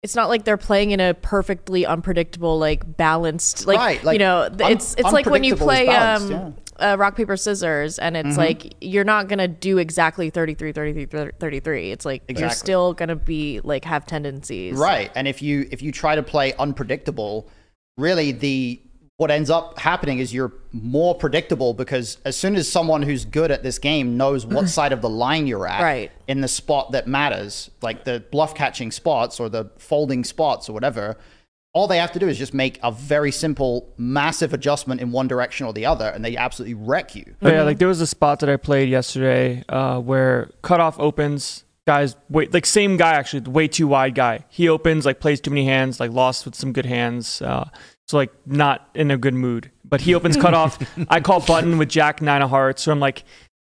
it's 0.03 0.15
not 0.15 0.29
like 0.29 0.45
they're 0.45 0.57
playing 0.59 0.91
in 0.91 1.01
a 1.01 1.15
perfectly 1.15 1.87
unpredictable, 1.87 2.59
like 2.59 2.97
balanced, 2.99 3.67
like, 3.67 3.79
Right, 3.79 4.05
like, 4.05 4.15
you 4.15 4.19
know, 4.19 4.43
un- 4.43 4.61
it's 4.73 4.95
it's 4.99 5.13
like 5.13 5.25
when 5.27 5.45
you 5.45 5.57
play 5.57 5.87
balanced, 5.87 6.33
um 6.33 6.55
uh, 6.79 6.97
rock 6.99 7.17
paper 7.17 7.37
scissors, 7.39 7.99
and 7.99 8.15
Mm-hmm. 8.17 8.29
it's 8.29 8.37
like 8.37 8.75
you're 8.83 9.05
not 9.05 9.29
gonna 9.29 9.47
do 9.49 9.79
exactly 9.79 10.29
33, 10.29 10.73
33, 10.73 11.31
33. 11.39 11.91
It's 11.93 12.05
like 12.05 12.23
you're 12.29 12.51
still 12.51 12.93
gonna 12.93 13.17
be 13.17 13.61
like 13.65 13.85
have 13.87 14.05
tendencies, 14.05 14.77
Right. 14.77 15.11
And 15.15 15.27
if 15.29 15.41
you 15.41 15.67
if 15.71 15.81
you 15.81 15.91
try 15.93 16.17
to 16.17 16.23
play 16.23 16.53
unpredictable, 16.59 17.49
really 17.97 18.33
the 18.33 18.81
what 19.17 19.31
ends 19.31 19.49
up 19.49 19.79
happening 19.79 20.19
is 20.19 20.35
you're 20.35 20.53
more 20.73 21.15
predictable 21.15 21.73
because 21.73 22.19
as 22.25 22.37
soon 22.37 22.57
as 22.57 22.69
someone 22.71 23.01
who's 23.01 23.25
good 23.25 23.53
at 23.53 23.63
this 23.63 23.79
game 23.79 24.17
knows 24.17 24.45
what 24.45 24.69
side 24.79 24.93
of 24.93 25.01
the 25.03 25.09
line 25.09 25.47
you're 25.47 25.69
at 25.69 25.81
Right. 25.83 26.11
in 26.27 26.41
the 26.41 26.49
spot 26.49 26.91
that 26.93 27.07
matters, 27.07 27.71
like 27.81 28.03
the 28.05 28.25
bluff 28.33 28.57
catching 28.57 28.91
spots 28.91 29.39
or 29.39 29.49
the 29.49 29.71
folding 29.79 30.25
spots 30.25 30.69
or 30.69 30.73
whatever, 30.73 31.17
all 31.75 31.87
they 31.87 31.99
have 31.99 32.11
to 32.13 32.19
do 32.19 32.27
is 32.29 32.39
just 32.39 32.55
make 32.55 32.81
a 32.83 32.91
very 32.91 33.31
simple, 33.31 33.93
massive 33.97 34.53
adjustment 34.53 35.01
in 35.01 35.13
one 35.13 35.29
direction 35.29 35.65
or 35.67 35.73
the 35.73 35.87
other, 35.87 36.09
and 36.09 36.25
they 36.25 36.37
absolutely 36.37 36.75
wreck 36.75 37.15
you. 37.15 37.35
But 37.41 37.53
yeah, 37.53 37.63
like 37.63 37.79
there 37.79 37.89
was 37.89 38.01
a 38.01 38.07
spot 38.07 38.41
that 38.41 38.49
I 38.49 38.57
played 38.57 38.89
yesterday 38.89 39.65
uh, 39.69 40.01
where 40.01 40.51
cutoff 40.63 40.99
opens. 40.99 41.64
Guys, 41.87 42.17
wait, 42.31 42.55
like 42.55 42.65
same 42.65 42.97
guy 42.97 43.13
actually, 43.13 43.41
way 43.51 43.69
too 43.69 43.87
wide 43.87 44.15
guy. 44.15 44.45
He 44.49 44.69
opens, 44.69 45.05
like 45.05 45.21
plays 45.21 45.41
too 45.41 45.51
many 45.51 45.67
hands, 45.67 46.01
like 46.01 46.11
lost 46.11 46.47
with 46.47 46.55
some 46.55 46.73
good 46.73 46.87
hands. 46.87 47.43
Uh, 47.43 47.69
so 48.07 48.17
like 48.17 48.33
not 48.47 48.89
in 48.95 49.11
a 49.11 49.19
good 49.19 49.35
mood. 49.35 49.71
But 49.85 50.01
he 50.01 50.15
opens 50.15 50.37
cutoff. 50.37 50.79
I 51.09 51.21
call 51.21 51.41
button 51.41 51.79
with 51.79 51.89
Jack 51.89 52.23
nine 52.23 52.43
of 52.43 52.51
hearts. 52.51 52.83
So 52.83 52.93
I'm 52.93 53.01
like, 53.01 53.25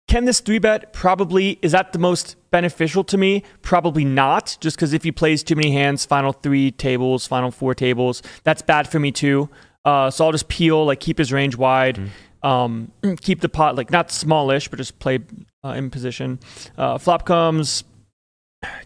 can 0.08 0.26
this 0.26 0.40
three 0.40 0.58
bet? 0.58 0.92
Probably. 0.92 1.58
Is 1.62 1.72
that 1.72 1.92
the 1.92 1.98
most 1.98 2.36
beneficial 2.50 3.02
to 3.04 3.16
me? 3.16 3.44
Probably 3.62 4.04
not. 4.04 4.58
Just 4.60 4.76
because 4.76 4.92
if 4.92 5.04
he 5.04 5.12
plays 5.12 5.42
too 5.42 5.56
many 5.56 5.72
hands, 5.72 6.04
final 6.04 6.32
three 6.32 6.70
tables, 6.70 7.26
final 7.26 7.50
four 7.50 7.74
tables, 7.74 8.22
that's 8.44 8.60
bad 8.62 8.88
for 8.88 8.98
me 8.98 9.10
too. 9.10 9.48
Uh, 9.84 10.10
so 10.10 10.26
I'll 10.26 10.32
just 10.32 10.48
peel, 10.48 10.84
like 10.84 11.00
keep 11.00 11.18
his 11.18 11.32
range 11.32 11.56
wide, 11.56 11.98
um, 12.42 12.92
keep 13.20 13.40
the 13.40 13.48
pot 13.48 13.74
like 13.76 13.90
not 13.90 14.10
smallish, 14.10 14.68
but 14.68 14.76
just 14.76 14.98
play 14.98 15.20
uh, 15.64 15.70
in 15.70 15.90
position. 15.90 16.40
Uh, 16.76 16.98
flop 16.98 17.24
comes 17.24 17.84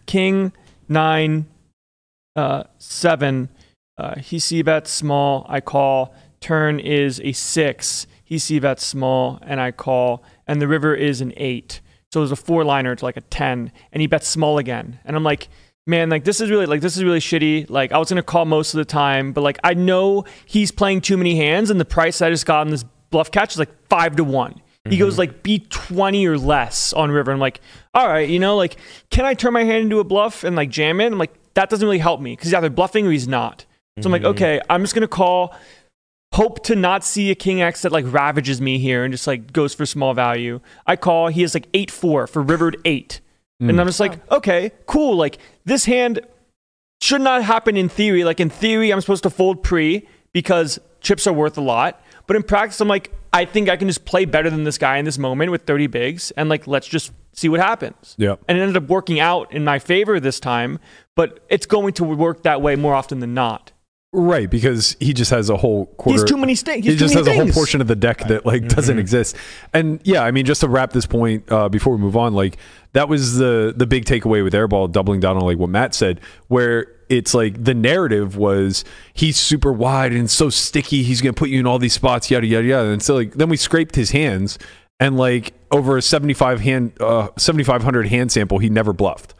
king 0.05 0.51
nine, 0.87 1.45
uh, 2.35 2.63
seven. 2.77 3.49
Uh, 3.97 4.19
he 4.19 4.39
c 4.39 4.61
bets 4.61 4.91
small. 4.91 5.45
I 5.49 5.61
call. 5.61 6.13
Turn 6.39 6.79
is 6.79 7.19
a 7.21 7.31
six. 7.31 8.07
He 8.23 8.37
c 8.37 8.59
bets 8.59 8.85
small, 8.85 9.39
and 9.41 9.59
I 9.59 9.71
call. 9.71 10.23
And 10.47 10.61
the 10.61 10.67
river 10.67 10.93
is 10.93 11.21
an 11.21 11.33
eight. 11.37 11.81
So 12.13 12.21
there's 12.21 12.31
a 12.31 12.35
four 12.35 12.63
liner 12.63 12.95
to 12.95 13.05
like 13.05 13.17
a 13.17 13.21
ten, 13.21 13.71
and 13.91 14.01
he 14.01 14.07
bets 14.07 14.27
small 14.27 14.57
again. 14.57 14.99
And 15.03 15.15
I'm 15.15 15.23
like, 15.23 15.49
man, 15.87 16.09
like 16.09 16.23
this 16.23 16.39
is 16.39 16.49
really 16.49 16.65
like 16.65 16.81
this 16.81 16.95
is 16.95 17.03
really 17.03 17.19
shitty. 17.19 17.69
Like 17.69 17.91
I 17.91 17.97
was 17.97 18.09
gonna 18.09 18.23
call 18.23 18.45
most 18.45 18.73
of 18.73 18.77
the 18.77 18.85
time, 18.85 19.33
but 19.33 19.41
like 19.41 19.57
I 19.63 19.73
know 19.73 20.25
he's 20.45 20.71
playing 20.71 21.01
too 21.01 21.17
many 21.17 21.35
hands, 21.35 21.69
and 21.69 21.79
the 21.79 21.85
price 21.85 22.21
I 22.21 22.29
just 22.29 22.45
got 22.45 22.61
on 22.61 22.69
this 22.69 22.85
bluff 23.09 23.31
catch 23.31 23.53
is 23.53 23.59
like 23.59 23.71
five 23.89 24.15
to 24.17 24.23
one. 24.23 24.61
He 24.91 24.97
goes 24.97 25.13
mm-hmm. 25.13 25.19
like 25.19 25.43
B 25.43 25.59
twenty 25.69 26.25
or 26.27 26.37
less 26.37 26.93
on 26.93 27.11
river. 27.11 27.31
I'm 27.31 27.39
like, 27.39 27.61
all 27.93 28.07
right, 28.07 28.27
you 28.27 28.39
know, 28.39 28.55
like 28.55 28.77
can 29.09 29.25
I 29.25 29.33
turn 29.33 29.53
my 29.53 29.63
hand 29.63 29.83
into 29.83 29.99
a 29.99 30.03
bluff 30.03 30.43
and 30.43 30.55
like 30.55 30.69
jam 30.69 31.01
it? 31.01 31.07
I'm 31.07 31.17
like, 31.17 31.33
that 31.53 31.69
doesn't 31.69 31.85
really 31.85 31.99
help 31.99 32.21
me 32.21 32.33
because 32.33 32.47
he's 32.47 32.53
either 32.53 32.69
bluffing 32.69 33.07
or 33.07 33.11
he's 33.11 33.27
not. 33.27 33.65
So 33.99 34.07
I'm 34.07 34.11
like, 34.11 34.21
mm-hmm. 34.21 34.29
okay, 34.31 34.61
I'm 34.69 34.81
just 34.81 34.93
gonna 34.93 35.07
call. 35.07 35.55
Hope 36.33 36.61
to 36.65 36.75
not 36.75 37.05
see 37.05 37.31
a 37.31 37.35
king 37.35 37.61
X 37.61 37.81
that 37.83 37.91
like 37.91 38.05
ravages 38.07 38.59
me 38.59 38.77
here 38.79 39.03
and 39.03 39.13
just 39.13 39.25
like 39.25 39.53
goes 39.53 39.73
for 39.73 39.85
small 39.85 40.13
value. 40.13 40.59
I 40.85 40.95
call. 40.97 41.29
He 41.29 41.41
has 41.41 41.53
like 41.53 41.67
eight 41.73 41.89
four 41.89 42.27
for 42.27 42.41
rivered 42.41 42.77
eight, 42.83 43.21
and 43.59 43.71
mm. 43.71 43.79
I'm 43.79 43.87
just 43.87 43.99
like, 43.99 44.29
okay, 44.31 44.71
cool. 44.85 45.15
Like 45.15 45.39
this 45.65 45.85
hand 45.85 46.19
should 47.01 47.21
not 47.21 47.43
happen 47.43 47.77
in 47.77 47.89
theory. 47.89 48.23
Like 48.23 48.39
in 48.39 48.49
theory, 48.49 48.91
I'm 48.91 49.01
supposed 49.01 49.23
to 49.23 49.29
fold 49.29 49.63
pre 49.63 50.07
because 50.33 50.79
chips 50.99 51.25
are 51.25 51.33
worth 51.33 51.57
a 51.57 51.61
lot. 51.61 52.01
But 52.27 52.35
in 52.35 52.43
practice, 52.43 52.79
I'm 52.81 52.87
like, 52.87 53.11
I 53.33 53.45
think 53.45 53.69
I 53.69 53.77
can 53.77 53.87
just 53.87 54.05
play 54.05 54.25
better 54.25 54.49
than 54.49 54.63
this 54.63 54.77
guy 54.77 54.97
in 54.97 55.05
this 55.05 55.17
moment 55.17 55.51
with 55.51 55.63
30 55.63 55.87
bigs, 55.87 56.31
and 56.31 56.49
like 56.49 56.67
let's 56.67 56.87
just 56.87 57.11
see 57.33 57.49
what 57.49 57.59
happens. 57.59 58.15
Yep. 58.17 58.41
And 58.47 58.57
it 58.57 58.61
ended 58.61 58.77
up 58.77 58.89
working 58.89 59.19
out 59.19 59.51
in 59.53 59.63
my 59.63 59.79
favor 59.79 60.19
this 60.19 60.39
time, 60.39 60.79
but 61.15 61.39
it's 61.49 61.65
going 61.65 61.93
to 61.93 62.03
work 62.03 62.43
that 62.43 62.61
way 62.61 62.75
more 62.75 62.93
often 62.93 63.19
than 63.19 63.33
not. 63.33 63.71
Right, 64.13 64.49
because 64.49 64.95
he 64.99 65.13
just 65.13 65.31
has 65.31 65.49
a 65.49 65.57
whole 65.57 65.85
quarter. 65.85 66.19
He's 66.19 66.29
too 66.29 66.37
many 66.37 66.55
sta- 66.55 66.75
he's 66.75 66.85
He 66.85 66.91
too 66.91 66.97
just 66.97 67.13
many 67.13 67.27
has 67.27 67.37
a 67.37 67.43
whole 67.43 67.53
portion 67.53 67.81
of 67.81 67.87
the 67.87 67.95
deck 67.95 68.19
that 68.27 68.45
like 68.45 68.67
doesn't 68.67 68.97
exist. 68.97 69.35
And 69.73 69.99
yeah, 70.03 70.23
I 70.23 70.31
mean, 70.31 70.45
just 70.45 70.61
to 70.61 70.69
wrap 70.69 70.93
this 70.93 71.05
point 71.05 71.51
uh, 71.51 71.69
before 71.69 71.93
we 71.93 71.99
move 71.99 72.15
on, 72.15 72.33
like 72.33 72.57
that 72.93 73.09
was 73.09 73.37
the 73.37 73.73
the 73.75 73.85
big 73.85 74.05
takeaway 74.05 74.43
with 74.43 74.53
Airball, 74.53 74.91
doubling 74.91 75.19
down 75.19 75.35
on 75.37 75.43
like 75.43 75.57
what 75.57 75.69
Matt 75.69 75.93
said, 75.93 76.21
where 76.47 76.87
it's 77.09 77.33
like 77.33 77.63
the 77.63 77.73
narrative 77.73 78.37
was 78.37 78.83
he's 79.13 79.37
super 79.37 79.71
wide 79.71 80.13
and 80.13 80.29
so 80.29 80.49
sticky, 80.49 81.03
he's 81.03 81.21
gonna 81.21 81.33
put 81.33 81.49
you 81.49 81.59
in 81.59 81.67
all 81.67 81.79
these 81.79 81.93
spots, 81.93 82.29
yada 82.29 82.45
yada 82.47 82.67
yada. 82.67 82.89
And 82.89 83.01
so 83.01 83.15
like 83.15 83.33
then 83.33 83.49
we 83.49 83.57
scraped 83.57 83.95
his 83.95 84.11
hands, 84.11 84.59
and 84.99 85.17
like 85.17 85.53
over 85.71 85.97
a 85.97 86.01
seventy 86.01 86.33
five 86.33 86.59
hand, 86.61 86.93
uh, 87.01 87.29
seventy 87.37 87.63
five 87.63 87.83
hundred 87.83 88.07
hand 88.07 88.31
sample, 88.31 88.59
he 88.59 88.69
never 88.69 88.93
bluffed. 88.93 89.33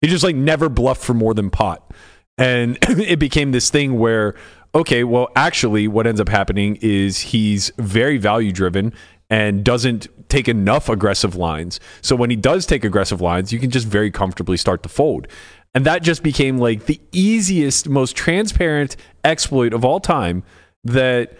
He 0.00 0.08
just 0.08 0.24
like 0.24 0.36
never 0.36 0.68
bluffed 0.68 1.02
for 1.02 1.14
more 1.14 1.34
than 1.34 1.50
pot. 1.50 1.90
And 2.36 2.78
it 2.82 3.18
became 3.18 3.52
this 3.52 3.70
thing 3.70 3.98
where, 3.98 4.34
okay, 4.74 5.04
well, 5.04 5.28
actually, 5.36 5.88
what 5.88 6.06
ends 6.06 6.20
up 6.20 6.28
happening 6.28 6.78
is 6.82 7.20
he's 7.20 7.72
very 7.78 8.18
value 8.18 8.52
driven 8.52 8.92
and 9.30 9.64
doesn't 9.64 10.08
take 10.28 10.48
enough 10.48 10.88
aggressive 10.88 11.36
lines. 11.36 11.80
So 12.02 12.16
when 12.16 12.30
he 12.30 12.36
does 12.36 12.66
take 12.66 12.84
aggressive 12.84 13.20
lines, 13.20 13.52
you 13.52 13.58
can 13.58 13.70
just 13.70 13.86
very 13.86 14.10
comfortably 14.10 14.56
start 14.56 14.82
to 14.82 14.88
fold. 14.88 15.28
And 15.74 15.84
that 15.86 16.02
just 16.02 16.22
became 16.22 16.58
like 16.58 16.86
the 16.86 17.00
easiest, 17.12 17.88
most 17.88 18.14
transparent 18.16 18.96
exploit 19.24 19.72
of 19.72 19.84
all 19.84 20.00
time 20.00 20.44
that 20.84 21.36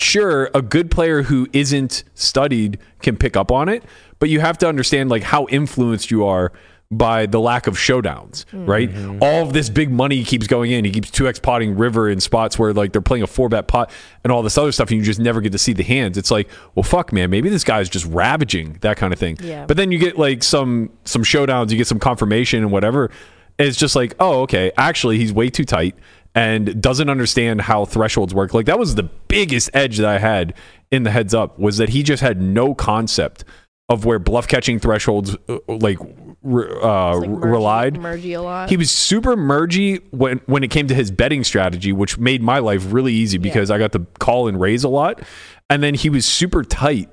sure 0.00 0.50
a 0.54 0.62
good 0.62 0.90
player 0.90 1.22
who 1.22 1.46
isn't 1.52 2.04
studied 2.14 2.78
can 3.00 3.16
pick 3.16 3.36
up 3.36 3.52
on 3.52 3.68
it 3.68 3.84
but 4.18 4.28
you 4.28 4.40
have 4.40 4.58
to 4.58 4.68
understand 4.68 5.10
like 5.10 5.22
how 5.22 5.46
influenced 5.48 6.10
you 6.10 6.24
are 6.24 6.52
by 6.90 7.26
the 7.26 7.40
lack 7.40 7.66
of 7.66 7.74
showdowns 7.74 8.44
mm-hmm. 8.46 8.66
right? 8.66 8.90
All 9.20 9.42
of 9.42 9.52
this 9.52 9.68
big 9.68 9.90
money 9.90 10.22
keeps 10.22 10.46
going 10.46 10.70
in. 10.70 10.84
He 10.84 10.90
keeps 10.90 11.10
2x 11.10 11.42
potting 11.42 11.76
river 11.76 12.08
in 12.08 12.20
spots 12.20 12.58
where 12.58 12.72
like 12.72 12.92
they're 12.92 13.02
playing 13.02 13.22
a 13.22 13.26
4 13.26 13.48
bet 13.48 13.66
pot 13.66 13.90
and 14.22 14.32
all 14.32 14.42
this 14.42 14.56
other 14.56 14.70
stuff 14.70 14.90
and 14.90 14.98
you 14.98 15.04
just 15.04 15.18
never 15.18 15.40
get 15.40 15.52
to 15.52 15.58
see 15.58 15.72
the 15.72 15.82
hands. 15.82 16.16
It's 16.16 16.30
like 16.30 16.48
well 16.74 16.82
fuck 16.82 17.12
man 17.12 17.30
maybe 17.30 17.48
this 17.48 17.64
guy's 17.64 17.88
just 17.88 18.06
ravaging 18.06 18.78
that 18.80 18.96
kind 18.96 19.12
of 19.12 19.18
thing. 19.18 19.38
Yeah. 19.40 19.66
but 19.66 19.76
then 19.76 19.92
you 19.92 19.98
get 19.98 20.18
like 20.18 20.42
some 20.42 20.90
some 21.04 21.22
showdowns 21.22 21.70
you 21.70 21.76
get 21.76 21.86
some 21.86 22.00
confirmation 22.00 22.62
and 22.62 22.72
whatever 22.72 23.10
and 23.58 23.68
it's 23.68 23.78
just 23.78 23.96
like 23.96 24.14
oh 24.20 24.42
okay 24.42 24.72
actually 24.76 25.18
he's 25.18 25.32
way 25.32 25.48
too 25.48 25.64
tight 25.64 25.94
and 26.34 26.80
doesn't 26.82 27.08
understand 27.08 27.60
how 27.60 27.84
thresholds 27.84 28.34
work. 28.34 28.54
Like 28.54 28.66
that 28.66 28.78
was 28.78 28.96
the 28.96 29.04
biggest 29.04 29.70
edge 29.72 29.98
that 29.98 30.08
I 30.08 30.18
had 30.18 30.54
in 30.90 31.04
the 31.04 31.10
heads 31.10 31.32
up 31.34 31.58
was 31.58 31.76
that 31.78 31.90
he 31.90 32.02
just 32.02 32.22
had 32.22 32.40
no 32.40 32.74
concept 32.74 33.44
of 33.88 34.04
where 34.04 34.18
bluff 34.18 34.48
catching 34.48 34.78
thresholds 34.78 35.36
uh, 35.48 35.58
like 35.68 36.00
uh, 36.00 37.16
like 37.16 37.28
mergy- 37.28 37.44
relied. 37.44 37.94
mergy 37.94 38.36
a 38.36 38.40
lot. 38.40 38.68
He 38.68 38.76
was 38.76 38.90
super 38.90 39.36
mergy 39.36 40.02
when 40.10 40.40
when 40.46 40.64
it 40.64 40.70
came 40.70 40.88
to 40.88 40.94
his 40.94 41.10
betting 41.10 41.44
strategy, 41.44 41.92
which 41.92 42.18
made 42.18 42.42
my 42.42 42.58
life 42.58 42.92
really 42.92 43.12
easy 43.12 43.38
because 43.38 43.70
I 43.70 43.78
got 43.78 43.92
to 43.92 44.00
call 44.18 44.48
and 44.48 44.60
raise 44.60 44.84
a 44.84 44.88
lot. 44.88 45.22
And 45.70 45.82
then 45.82 45.94
he 45.94 46.10
was 46.10 46.26
super 46.26 46.64
tight 46.64 47.08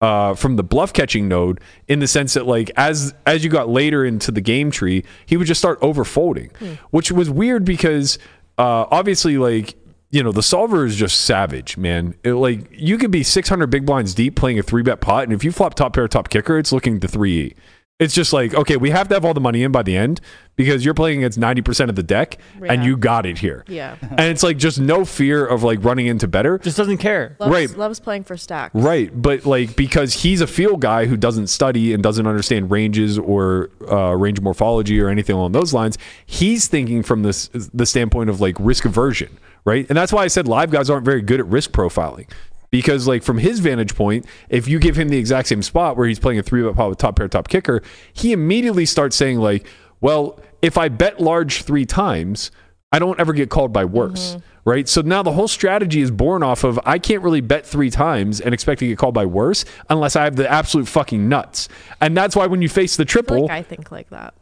uh, 0.00 0.34
from 0.34 0.56
the 0.56 0.62
bluff 0.62 0.92
catching 0.92 1.28
node 1.28 1.60
in 1.88 1.98
the 1.98 2.08
sense 2.08 2.34
that 2.34 2.46
like 2.46 2.70
as 2.76 3.14
as 3.26 3.44
you 3.44 3.50
got 3.50 3.68
later 3.68 4.04
into 4.04 4.30
the 4.30 4.40
game 4.40 4.70
tree, 4.70 5.04
he 5.26 5.36
would 5.36 5.46
just 5.46 5.60
start 5.60 5.78
over 5.82 6.04
folding, 6.04 6.50
which 6.90 7.12
was 7.12 7.28
weird 7.28 7.64
because 7.64 8.18
uh, 8.58 8.86
obviously 8.90 9.36
like 9.38 9.76
you 10.10 10.22
know 10.22 10.32
the 10.32 10.42
solver 10.42 10.84
is 10.86 10.96
just 10.96 11.20
savage, 11.20 11.76
man. 11.76 12.14
It, 12.24 12.32
like 12.34 12.66
you 12.72 12.98
could 12.98 13.10
be 13.10 13.22
600 13.22 13.66
big 13.68 13.86
blinds 13.86 14.14
deep 14.14 14.36
playing 14.36 14.58
a 14.58 14.62
three 14.62 14.82
bet 14.82 15.00
pot, 15.00 15.24
and 15.24 15.32
if 15.32 15.44
you 15.44 15.52
flop 15.52 15.74
top 15.74 15.92
pair 15.94 16.08
top 16.08 16.30
kicker, 16.30 16.58
it's 16.58 16.72
looking 16.72 16.98
to 17.00 17.08
three 17.08 17.38
e. 17.38 17.54
It's 18.00 18.14
just 18.14 18.32
like 18.32 18.54
okay, 18.54 18.76
we 18.76 18.90
have 18.90 19.06
to 19.08 19.14
have 19.14 19.24
all 19.24 19.34
the 19.34 19.40
money 19.40 19.62
in 19.62 19.70
by 19.70 19.82
the 19.82 19.96
end 19.96 20.20
because 20.56 20.84
you're 20.84 20.92
playing 20.94 21.18
against 21.18 21.38
90% 21.40 21.88
of 21.88 21.96
the 21.96 22.02
deck, 22.02 22.36
and 22.56 22.82
Yeah. 22.82 22.88
you 22.88 22.96
got 22.96 23.24
it 23.24 23.38
here. 23.38 23.64
yeah. 23.68 23.94
And 24.02 24.20
it's 24.20 24.42
like 24.42 24.56
just 24.58 24.78
no 24.80 25.04
fear 25.06 25.46
of 25.46 25.62
like 25.62 25.82
running 25.84 26.06
into 26.06 26.26
better. 26.28 26.58
Just 26.58 26.76
doesn't 26.76 26.98
care. 26.98 27.36
Loves, 27.38 27.52
Right. 27.52 27.78
loves 27.78 28.00
playing 28.00 28.24
for 28.24 28.36
stacks. 28.36 28.74
Right, 28.74 29.10
but 29.14 29.46
like 29.46 29.76
because 29.76 30.12
he's 30.22 30.40
a 30.40 30.46
field 30.46 30.80
guy 30.80 31.06
who 31.06 31.16
doesn't 31.16 31.46
study 31.46 31.94
and 31.94 32.02
doesn't 32.02 32.26
understand 32.26 32.70
ranges 32.70 33.18
or 33.18 33.70
uh, 33.90 34.14
range 34.16 34.40
morphology 34.40 35.00
or 35.00 35.08
anything 35.08 35.36
along 35.36 35.52
those 35.52 35.72
lines, 35.72 35.96
he's 36.26 36.66
thinking 36.66 37.02
from 37.02 37.22
this 37.22 37.48
the 37.52 37.86
standpoint 37.86 38.28
of 38.30 38.40
like 38.40 38.56
risk 38.58 38.84
aversion, 38.84 39.38
right? 39.64 39.86
And 39.88 39.96
that's 39.96 40.12
why 40.12 40.24
I 40.24 40.28
said 40.28 40.46
live 40.48 40.70
guys 40.70 40.90
aren't 40.90 41.04
very 41.04 41.22
good 41.22 41.40
at 41.40 41.46
risk 41.46 41.70
profiling 41.72 42.26
because 42.70 43.06
like 43.06 43.22
from 43.22 43.38
his 43.38 43.60
vantage 43.60 43.94
point, 43.94 44.26
if 44.48 44.68
you 44.68 44.78
give 44.78 44.96
him 44.96 45.08
the 45.08 45.18
exact 45.18 45.48
same 45.48 45.62
spot 45.62 45.96
where 45.96 46.06
he's 46.06 46.18
playing 46.18 46.38
a 46.38 46.42
three 46.42 46.62
bet 46.62 46.74
pot 46.74 46.88
with 46.88 46.98
top 46.98 47.16
pair 47.16 47.28
top 47.28 47.48
kicker, 47.48 47.82
he 48.12 48.32
immediately 48.32 48.86
starts 48.86 49.16
saying 49.16 49.38
like, 49.38 49.66
well, 50.00 50.40
if 50.62 50.78
I 50.78 50.88
bet 50.88 51.20
large 51.20 51.62
three 51.62 51.86
times, 51.86 52.50
I 52.92 52.98
don't 52.98 53.18
ever 53.20 53.32
get 53.32 53.50
called 53.50 53.72
by 53.72 53.84
worse. 53.84 54.30
Mm-hmm. 54.32 54.46
Right. 54.66 54.88
So 54.88 55.00
now 55.00 55.22
the 55.22 55.32
whole 55.32 55.48
strategy 55.48 56.02
is 56.02 56.10
born 56.10 56.42
off 56.42 56.64
of 56.64 56.78
I 56.84 56.98
can't 56.98 57.22
really 57.22 57.40
bet 57.40 57.66
three 57.66 57.88
times 57.88 58.42
and 58.42 58.52
expect 58.52 58.80
to 58.80 58.86
get 58.86 58.98
called 58.98 59.14
by 59.14 59.24
worse 59.24 59.64
unless 59.88 60.16
I 60.16 60.24
have 60.24 60.36
the 60.36 60.48
absolute 60.50 60.86
fucking 60.86 61.28
nuts. 61.28 61.68
And 62.00 62.14
that's 62.14 62.36
why 62.36 62.46
when 62.46 62.60
you 62.60 62.68
face 62.68 62.96
the 62.96 63.04
I 63.04 63.06
triple, 63.06 63.42
like 63.42 63.50
I 63.50 63.62
think 63.62 63.90
like 63.90 64.10
that. 64.10 64.34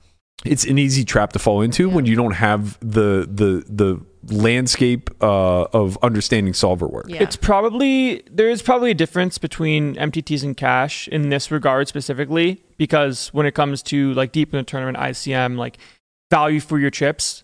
it's 0.44 0.64
an 0.64 0.76
easy 0.76 1.04
trap 1.04 1.32
to 1.34 1.38
fall 1.38 1.62
into 1.62 1.88
when 1.88 2.04
you 2.04 2.16
don't 2.16 2.32
have 2.32 2.78
the 2.80 3.28
the 3.30 3.64
the 3.68 4.04
landscape 4.30 5.10
uh, 5.22 5.64
of 5.72 5.98
understanding 6.02 6.54
solver 6.54 6.86
work. 6.86 7.06
Yeah. 7.08 7.22
It's 7.22 7.36
probably 7.36 8.22
there 8.30 8.48
is 8.48 8.62
probably 8.62 8.90
a 8.90 8.94
difference 8.94 9.38
between 9.38 9.94
MTTs 9.96 10.42
and 10.42 10.56
cash 10.56 11.08
in 11.08 11.30
this 11.30 11.50
regard 11.50 11.88
specifically 11.88 12.62
because 12.76 13.28
when 13.28 13.46
it 13.46 13.52
comes 13.52 13.82
to 13.84 14.12
like 14.14 14.32
deep 14.32 14.52
in 14.52 14.58
the 14.58 14.64
tournament 14.64 14.98
ICM 14.98 15.56
like 15.56 15.78
value 16.30 16.60
for 16.60 16.78
your 16.78 16.90
chips, 16.90 17.42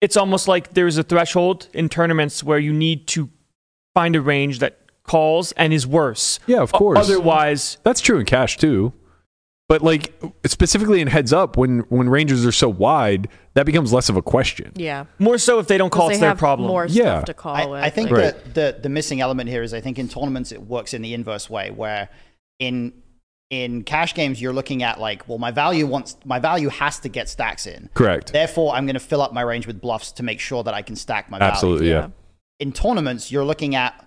it's 0.00 0.16
almost 0.16 0.48
like 0.48 0.74
there's 0.74 0.98
a 0.98 1.02
threshold 1.02 1.68
in 1.72 1.88
tournaments 1.88 2.42
where 2.42 2.58
you 2.58 2.72
need 2.72 3.06
to 3.08 3.28
find 3.94 4.16
a 4.16 4.20
range 4.20 4.60
that 4.60 4.78
calls 5.04 5.52
and 5.52 5.72
is 5.72 5.86
worse. 5.86 6.38
Yeah, 6.46 6.60
of 6.60 6.72
course. 6.72 6.98
Otherwise, 6.98 7.78
That's 7.82 8.00
true 8.00 8.18
in 8.18 8.26
cash 8.26 8.56
too. 8.56 8.92
But 9.70 9.82
like 9.82 10.12
specifically 10.46 11.00
in 11.00 11.06
heads 11.06 11.32
up, 11.32 11.56
when 11.56 11.80
when 11.90 12.08
ranges 12.08 12.44
are 12.44 12.50
so 12.50 12.68
wide, 12.68 13.28
that 13.54 13.66
becomes 13.66 13.92
less 13.92 14.08
of 14.08 14.16
a 14.16 14.22
question. 14.22 14.72
yeah. 14.74 15.04
more 15.20 15.38
so 15.38 15.60
if 15.60 15.68
they 15.68 15.78
don't 15.78 15.90
call, 15.90 16.08
they 16.08 16.14
it's 16.14 16.20
their 16.20 16.30
have 16.30 16.38
problem. 16.38 16.66
More 16.66 16.86
Yeah. 16.86 17.18
stuff 17.18 17.24
to 17.26 17.34
call 17.34 17.54
I, 17.54 17.66
with. 17.66 17.84
I 17.84 17.88
think 17.90 18.10
Right. 18.10 18.34
that 18.34 18.54
the 18.54 18.80
the 18.82 18.88
missing 18.88 19.20
element 19.20 19.48
here 19.48 19.62
is 19.62 19.72
I 19.72 19.80
think 19.80 19.96
in 19.96 20.08
tournaments 20.08 20.50
it 20.50 20.60
works 20.60 20.92
in 20.92 21.02
the 21.02 21.14
inverse 21.14 21.48
way 21.48 21.70
where 21.70 22.08
in 22.58 22.92
in 23.50 23.84
cash 23.84 24.12
games 24.14 24.42
you're 24.42 24.52
looking 24.52 24.82
at 24.82 24.98
like 24.98 25.28
well 25.28 25.38
my 25.38 25.52
value 25.52 25.86
wants 25.86 26.16
my 26.24 26.40
value 26.40 26.68
has 26.68 26.98
to 27.00 27.08
get 27.08 27.28
stacks 27.28 27.64
in 27.64 27.88
Correct. 27.94 28.32
therefore 28.32 28.74
I'm 28.74 28.86
going 28.86 28.94
to 28.94 29.06
fill 29.12 29.22
up 29.22 29.32
my 29.32 29.42
range 29.42 29.68
with 29.68 29.80
bluffs 29.80 30.10
to 30.12 30.24
make 30.24 30.40
sure 30.40 30.64
that 30.64 30.74
I 30.74 30.82
can 30.82 30.96
stack 30.96 31.30
my 31.30 31.38
value 31.38 31.52
Absolutely, 31.52 31.90
yeah. 31.90 32.08
in 32.58 32.72
tournaments, 32.72 33.30
you're 33.30 33.44
looking 33.44 33.76
at 33.76 34.04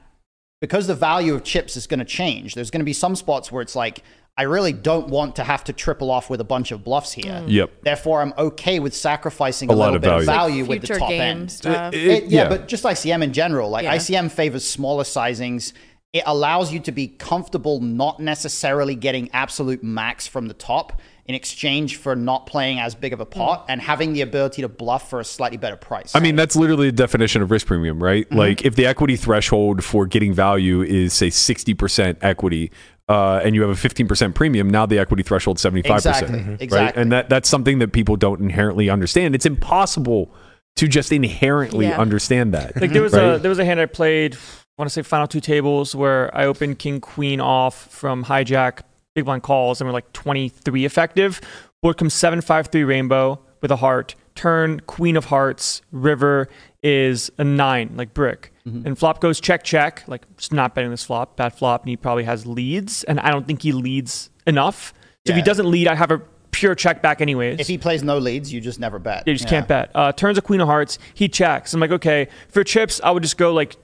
because 0.60 0.88
the 0.88 0.96
value 0.96 1.34
of 1.34 1.44
chips 1.46 1.76
is 1.78 1.88
going 1.88 2.00
to 2.00 2.06
change. 2.06 2.54
There's 2.56 2.72
going 2.72 2.80
to 2.82 2.86
be 2.86 2.94
some 2.94 3.16
spots 3.16 3.50
where 3.52 3.62
it's 3.62 3.76
like 3.76 4.02
I 4.36 4.44
really 4.44 4.74
don't 4.74 5.10
want 5.10 5.36
to 5.36 5.44
have 5.44 5.64
to 5.66 5.74
triple 5.74 6.10
off 6.10 6.28
with 6.30 6.42
a 6.42 6.44
bunch 6.44 6.72
of 6.72 6.84
bluffs 6.84 7.12
here. 7.12 7.44
Yep. 7.48 7.72
Therefore, 7.84 8.22
I'm 8.22 8.34
okay 8.38 8.80
with 8.80 8.96
sacrificing 8.96 9.70
a, 9.70 9.74
A 9.74 9.76
lot 9.76 9.86
little 9.94 9.96
of 9.98 10.02
bit 10.02 10.12
of 10.12 10.26
value. 10.26 10.64
value 10.64 10.66
with 10.66 10.82
the 10.82 10.96
top 10.98 11.10
game 11.10 11.22
end. 11.22 11.52
stuff. 11.52 11.94
It- 11.94 12.00
It- 12.08 12.24
yeah, 12.26 12.44
yeah. 12.44 12.50
but 12.50 12.68
just 12.68 12.84
ICM 12.84 13.22
in 13.22 13.32
general, 13.32 13.70
like 13.70 13.84
Yeah. 13.84 13.94
ICM 13.94 14.30
favors 14.32 14.66
smaller 14.68 15.04
sizings. 15.04 15.74
It 16.14 16.24
allows 16.26 16.72
you 16.74 16.80
to 16.82 16.92
be 16.92 17.08
comfortable 17.08 17.80
not 17.80 18.20
necessarily 18.20 18.96
getting 18.96 19.30
absolute 19.34 19.84
max 19.84 20.26
from 20.28 20.48
the 20.48 20.54
top 20.54 21.00
in 21.26 21.36
exchange 21.36 21.96
for 21.98 22.16
not 22.16 22.46
playing 22.46 22.80
as 22.80 22.94
big 22.96 23.14
of 23.14 23.20
a 23.20 23.26
pot 23.26 23.66
and 23.70 23.80
having 23.82 24.14
the 24.14 24.22
ability 24.22 24.62
to 24.62 24.68
bluff 24.68 25.10
for 25.10 25.20
a 25.20 25.24
slightly 25.24 25.58
better 25.58 25.78
price. 25.78 26.12
I 26.16 26.20
mean, 26.20 26.36
that's 26.36 26.56
literally 26.56 26.88
the 26.88 26.92
definition 26.98 27.42
of 27.42 27.50
risk 27.50 27.66
premium, 27.68 28.04
right? 28.04 28.26
Mm-hmm. 28.28 28.38
Like 28.38 28.66
if 28.66 28.76
the 28.76 28.86
equity 28.86 29.16
threshold 29.16 29.84
for 29.84 30.06
getting 30.06 30.34
value 30.34 30.82
is 30.82 31.14
say 31.14 31.30
60% 31.30 32.18
equity, 32.22 32.72
uh, 33.10 33.42
and 33.44 33.54
you 33.56 33.62
have 33.62 33.70
a 33.72 33.88
15% 33.90 34.34
premium, 34.34 34.70
now 34.70 34.86
the 34.86 35.00
equity 35.00 35.24
threshold 35.24 35.58
is 35.58 35.64
75%. 35.64 35.96
Exactly, 35.96 36.40
Right? 36.40 36.62
exactly. 36.62 37.02
And 37.02 37.12
that, 37.12 37.30
that's 37.30 37.50
something 37.50 37.80
that 37.80 37.92
people 37.92 38.16
don't 38.16 38.40
inherently 38.42 38.90
understand. 38.90 39.36
It's 39.36 39.46
impossible 39.46 40.34
to 40.78 40.88
just 40.88 41.12
inherently 41.12 41.88
Yeah. 41.88 42.00
understand 42.00 42.54
that. 42.54 42.80
Like 42.80 42.92
there 42.92 43.02
was 43.04 43.14
a 43.14 43.38
there 43.42 43.50
was 43.50 43.60
a 43.60 43.66
hand 43.66 43.80
I 43.80 43.86
played. 43.86 44.36
I 44.36 44.38
want 44.82 44.90
to 44.90 44.94
say 44.94 45.02
final 45.04 45.28
two 45.28 45.40
tables 45.42 45.94
where 45.96 46.36
I 46.36 46.46
opened 46.46 46.80
king 46.80 47.00
queen 47.00 47.40
off 47.40 47.76
from 47.92 48.24
hijack 48.26 48.80
big 49.14 49.26
blind 49.26 49.44
calls 49.44 49.80
and 49.82 49.88
we're 49.88 49.94
like 49.94 50.12
23 50.14 50.86
effective. 50.86 51.42
Board 51.84 51.98
comes 51.98 52.14
seven 52.16 52.42
five 52.42 52.68
three 52.68 52.84
rainbow 52.84 53.40
with 53.62 53.70
a 53.70 53.76
heart. 53.76 54.16
Turn 54.36 54.80
queen 54.88 55.16
of 55.18 55.26
hearts. 55.26 55.82
River 55.92 56.48
is 56.82 57.32
a 57.38 57.44
nine 57.44 57.92
like 57.96 58.14
brick. 58.14 58.53
And 58.66 58.98
flop 58.98 59.20
goes 59.20 59.42
check 59.42 59.64
check. 59.64 60.04
Like 60.08 60.26
just 60.38 60.54
not 60.54 60.74
betting 60.74 60.92
this 60.92 61.04
flop. 61.04 61.36
Bad 61.36 61.54
flop. 61.54 61.84
And 61.84 61.90
he 61.90 61.98
probably 61.98 62.24
has 62.24 62.46
leads. 62.46 63.04
And 63.04 63.20
I 63.20 63.30
don't 63.30 63.46
think 63.46 63.62
he 63.62 63.72
leads 63.72 64.30
enough. 64.48 64.94
So 65.26 65.32
if 65.32 65.36
he 65.38 65.42
doesn't 65.42 65.70
lead, 65.70 65.88
I 65.88 65.96
have 65.96 66.12
a 66.12 66.22
pure 66.52 66.76
check 66.76 67.02
back 67.02 67.20
anyways. 67.20 67.60
if 67.60 67.68
he 67.68 67.78
plays 67.78 68.04
no 68.04 68.18
leads, 68.18 68.54
you 68.54 68.62
just 68.62 68.80
never 68.80 69.00
bet. 69.00 69.28
You 69.28 69.34
just 69.34 69.50
can't 69.50 69.68
bet. 69.68 69.92
Uh, 69.94 70.12
turns 70.12 70.38
a 70.38 70.42
queen 70.42 70.62
of 70.62 70.68
hearts. 70.68 71.00
He 71.14 71.28
checks. 71.28 71.74
I'm 71.74 71.80
like, 71.80 71.92
okay, 71.92 72.30
for 72.50 72.64
chips, 72.64 73.02
I 73.04 73.12
would 73.12 73.24
just 73.24 73.38
go 73.38 73.54
like 73.54 73.76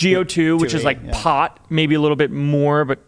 GO2, 0.00 0.60
which 0.60 0.74
is 0.74 0.82
2E, 0.82 0.84
like 0.84 0.98
yeah. 1.02 1.10
pot, 1.14 1.60
maybe 1.70 1.94
a 1.94 2.00
little 2.00 2.16
bit 2.16 2.30
more, 2.30 2.84
but 2.84 3.00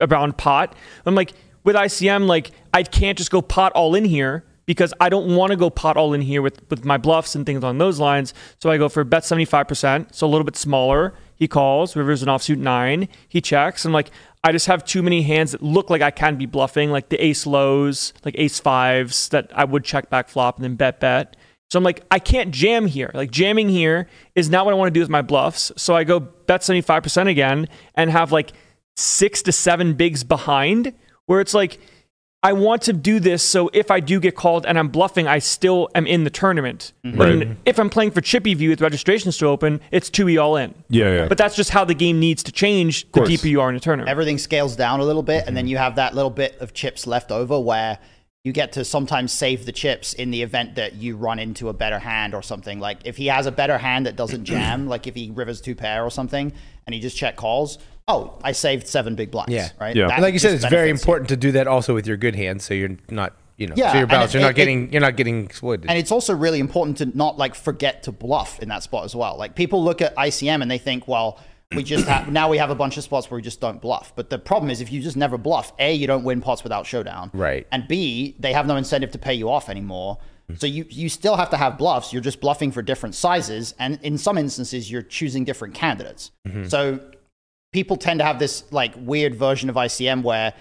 around 0.00 0.36
pot. 0.36 0.74
I'm 1.04 1.14
like, 1.14 1.32
with 1.64 1.76
ICM, 1.76 2.26
like, 2.26 2.50
I 2.72 2.82
can't 2.82 3.16
just 3.18 3.30
go 3.30 3.42
pot 3.42 3.72
all 3.72 3.94
in 3.94 4.04
here 4.04 4.44
because 4.66 4.92
I 5.00 5.08
don't 5.08 5.34
want 5.36 5.52
to 5.52 5.56
go 5.56 5.70
pot 5.70 5.96
all 5.96 6.12
in 6.12 6.20
here 6.20 6.42
with, 6.42 6.68
with 6.68 6.84
my 6.84 6.98
bluffs 6.98 7.34
and 7.34 7.46
things 7.46 7.62
along 7.62 7.78
those 7.78 7.98
lines. 7.98 8.34
So 8.60 8.70
I 8.70 8.78
go 8.78 8.88
for 8.88 9.04
bet 9.04 9.22
75%, 9.22 10.14
so 10.14 10.26
a 10.26 10.28
little 10.28 10.44
bit 10.44 10.56
smaller. 10.56 11.14
He 11.36 11.48
calls, 11.48 11.96
river's 11.96 12.22
an 12.22 12.28
offsuit 12.28 12.58
nine. 12.58 13.08
He 13.28 13.40
checks. 13.40 13.84
I'm 13.84 13.92
like, 13.92 14.10
I 14.42 14.52
just 14.52 14.66
have 14.66 14.84
too 14.84 15.02
many 15.02 15.22
hands 15.22 15.52
that 15.52 15.62
look 15.62 15.88
like 15.88 16.02
I 16.02 16.10
can 16.10 16.36
be 16.36 16.46
bluffing, 16.46 16.90
like 16.90 17.08
the 17.08 17.24
ace 17.24 17.46
lows, 17.46 18.12
like 18.24 18.34
ace 18.38 18.58
fives 18.58 19.28
that 19.30 19.50
I 19.54 19.64
would 19.64 19.84
check 19.84 20.10
back 20.10 20.28
flop 20.28 20.56
and 20.56 20.64
then 20.64 20.76
bet 20.76 21.00
bet. 21.00 21.36
So 21.70 21.78
I'm 21.78 21.84
like, 21.84 22.04
I 22.10 22.18
can't 22.18 22.52
jam 22.52 22.86
here. 22.86 23.10
Like 23.12 23.30
jamming 23.30 23.68
here 23.68 24.08
is 24.34 24.48
not 24.48 24.64
what 24.64 24.72
I 24.72 24.76
want 24.76 24.88
to 24.88 24.94
do 24.94 25.00
with 25.00 25.08
my 25.10 25.22
bluffs. 25.22 25.72
So 25.76 25.96
I 25.96 26.04
go 26.04 26.20
bet 26.20 26.60
75% 26.60 27.28
again 27.28 27.68
and 27.94 28.10
have 28.10 28.30
like 28.30 28.52
six 28.96 29.42
to 29.42 29.52
seven 29.52 29.94
bigs 29.94 30.22
behind 30.22 30.92
where 31.26 31.40
it's 31.40 31.54
like, 31.54 31.80
I 32.46 32.52
want 32.52 32.82
to 32.82 32.92
do 32.92 33.18
this 33.18 33.42
so 33.42 33.70
if 33.72 33.90
I 33.90 33.98
do 33.98 34.20
get 34.20 34.36
called 34.36 34.66
and 34.66 34.78
I'm 34.78 34.86
bluffing, 34.86 35.26
I 35.26 35.40
still 35.40 35.88
am 35.96 36.06
in 36.06 36.22
the 36.22 36.30
tournament. 36.30 36.92
Mm-hmm. 37.04 37.18
But 37.18 37.24
Right. 37.24 37.42
in- 37.42 37.56
if 37.64 37.80
I'm 37.80 37.90
playing 37.90 38.12
for 38.12 38.20
chip 38.20 38.46
EV 38.46 38.68
with 38.68 38.80
registration 38.80 39.32
still 39.32 39.48
open, 39.48 39.80
it's 39.90 40.08
2E 40.08 40.38
all 40.40 40.56
in. 40.56 40.72
Yeah, 40.88 41.12
yeah. 41.12 41.26
But 41.26 41.38
that's 41.38 41.56
just 41.56 41.70
how 41.70 41.84
the 41.84 41.94
game 41.94 42.20
needs 42.20 42.44
to 42.44 42.52
change 42.52 43.10
the 43.10 43.24
deeper 43.24 43.48
you 43.48 43.60
are 43.60 43.68
in 43.68 43.74
the 43.74 43.80
tournament. 43.80 44.08
everything 44.08 44.38
scales 44.38 44.76
down 44.76 45.00
a 45.00 45.04
little 45.04 45.24
bit, 45.24 45.44
and 45.48 45.56
then 45.56 45.64
mm-hmm. 45.64 45.70
you 45.70 45.78
have 45.78 45.96
that 45.96 46.14
little 46.14 46.30
bit 46.30 46.56
of 46.60 46.72
chips 46.72 47.04
left 47.04 47.32
over 47.32 47.58
where 47.58 47.98
you 48.44 48.52
get 48.52 48.70
to 48.74 48.84
sometimes 48.84 49.32
save 49.32 49.66
the 49.66 49.72
chips 49.72 50.12
in 50.14 50.30
the 50.30 50.42
event 50.42 50.76
that 50.76 50.94
you 50.94 51.16
run 51.16 51.40
into 51.40 51.68
a 51.68 51.72
better 51.72 51.98
hand 51.98 52.32
or 52.32 52.42
something. 52.42 52.78
Like 52.78 52.98
if 53.04 53.16
he 53.16 53.26
has 53.26 53.46
a 53.46 53.50
better 53.50 53.76
hand 53.76 54.06
that 54.06 54.14
doesn't 54.14 54.44
jam, 54.44 54.86
like 54.86 55.08
if 55.08 55.16
he 55.16 55.32
rivers 55.34 55.60
two 55.60 55.74
pair 55.74 56.04
or 56.04 56.10
something, 56.10 56.52
and 56.86 56.94
he 56.94 57.00
just 57.00 57.16
check 57.16 57.34
calls. 57.34 57.78
Oh, 58.08 58.38
I 58.42 58.52
saved 58.52 58.86
seven 58.86 59.16
big 59.16 59.30
blinds. 59.32 59.52
Yeah. 59.52 59.70
right. 59.80 59.96
Yeah. 59.96 60.06
That 60.06 60.14
And 60.14 60.22
like 60.22 60.32
you 60.32 60.38
said, 60.38 60.54
it's 60.54 60.62
very 60.64 60.88
benefits 60.88 61.04
you. 61.06 61.12
important 61.12 61.28
to 61.30 61.36
do 61.36 61.52
that 61.52 61.66
also 61.66 61.92
with 61.92 62.06
your 62.06 62.16
good 62.16 62.36
hands, 62.36 62.64
so 62.64 62.72
you're 62.72 62.96
not, 63.10 63.34
you 63.56 63.66
know, 63.66 63.74
Yeah, 63.76 63.92
so 63.92 63.98
you're 63.98 64.06
balanced. 64.06 64.34
You're 64.34 64.42
not 64.44 64.52
it- 64.52 64.56
getting, 64.56 64.92
you're 64.92 65.00
not 65.00 65.16
getting 65.16 65.44
exploited. 65.44 65.86
And 65.90 65.98
it's 65.98 66.12
also 66.12 66.32
really 66.34 66.60
important 66.60 66.98
to 66.98 67.06
not 67.06 67.36
like 67.36 67.56
forget 67.56 68.04
to 68.04 68.12
bluff 68.12 68.60
in 68.60 68.68
that 68.68 68.84
spot 68.84 69.04
as 69.04 69.16
well. 69.16 69.36
Like 69.36 69.56
people 69.56 69.82
look 69.82 70.00
at 70.00 70.14
ICM 70.16 70.62
and 70.62 70.70
they 70.70 70.78
think, 70.78 71.08
well, 71.08 71.40
we 71.74 71.82
just 71.82 72.06
have 72.08 72.30
now 72.30 72.48
we 72.48 72.58
have 72.58 72.70
a 72.70 72.76
bunch 72.76 72.96
of 72.96 73.02
spots 73.02 73.28
where 73.28 73.36
we 73.36 73.42
just 73.42 73.60
don't 73.60 73.82
bluff. 73.82 74.12
But 74.14 74.30
the 74.30 74.38
problem 74.38 74.70
is 74.70 74.80
if 74.80 74.92
you 74.92 75.00
just 75.02 75.16
never 75.16 75.36
bluff, 75.36 75.72
A, 75.80 75.92
you 75.92 76.06
don't 76.06 76.22
win 76.22 76.40
pots 76.40 76.62
without 76.62 76.86
showdown. 76.86 77.32
Right. 77.34 77.66
And 77.72 77.88
B, 77.88 78.36
they 78.38 78.52
have 78.52 78.68
no 78.68 78.76
incentive 78.76 79.10
to 79.12 79.18
pay 79.18 79.34
you 79.34 79.50
off 79.50 79.68
anymore. 79.68 80.18
Mm-hmm. 80.48 80.58
So 80.60 80.68
you 80.68 80.86
you 80.88 81.08
still 81.08 81.34
have 81.34 81.50
to 81.50 81.56
have 81.56 81.76
bluffs. 81.76 82.12
You're 82.12 82.22
just 82.22 82.40
bluffing 82.40 82.70
for 82.70 82.82
different 82.82 83.16
sizes, 83.16 83.74
and 83.80 83.98
in 84.02 84.16
some 84.16 84.38
instances, 84.38 84.88
you're 84.88 85.02
choosing 85.02 85.44
different 85.44 85.74
candidates. 85.74 86.30
Mm-hmm. 86.46 86.66
So 86.68 87.00
people 87.76 87.98
tend 87.98 88.20
to 88.20 88.24
have 88.24 88.38
this 88.38 88.64
like 88.72 88.94
weird 88.96 89.34
version 89.34 89.68
of 89.68 89.76
ICM 89.76 90.22
where 90.22 90.54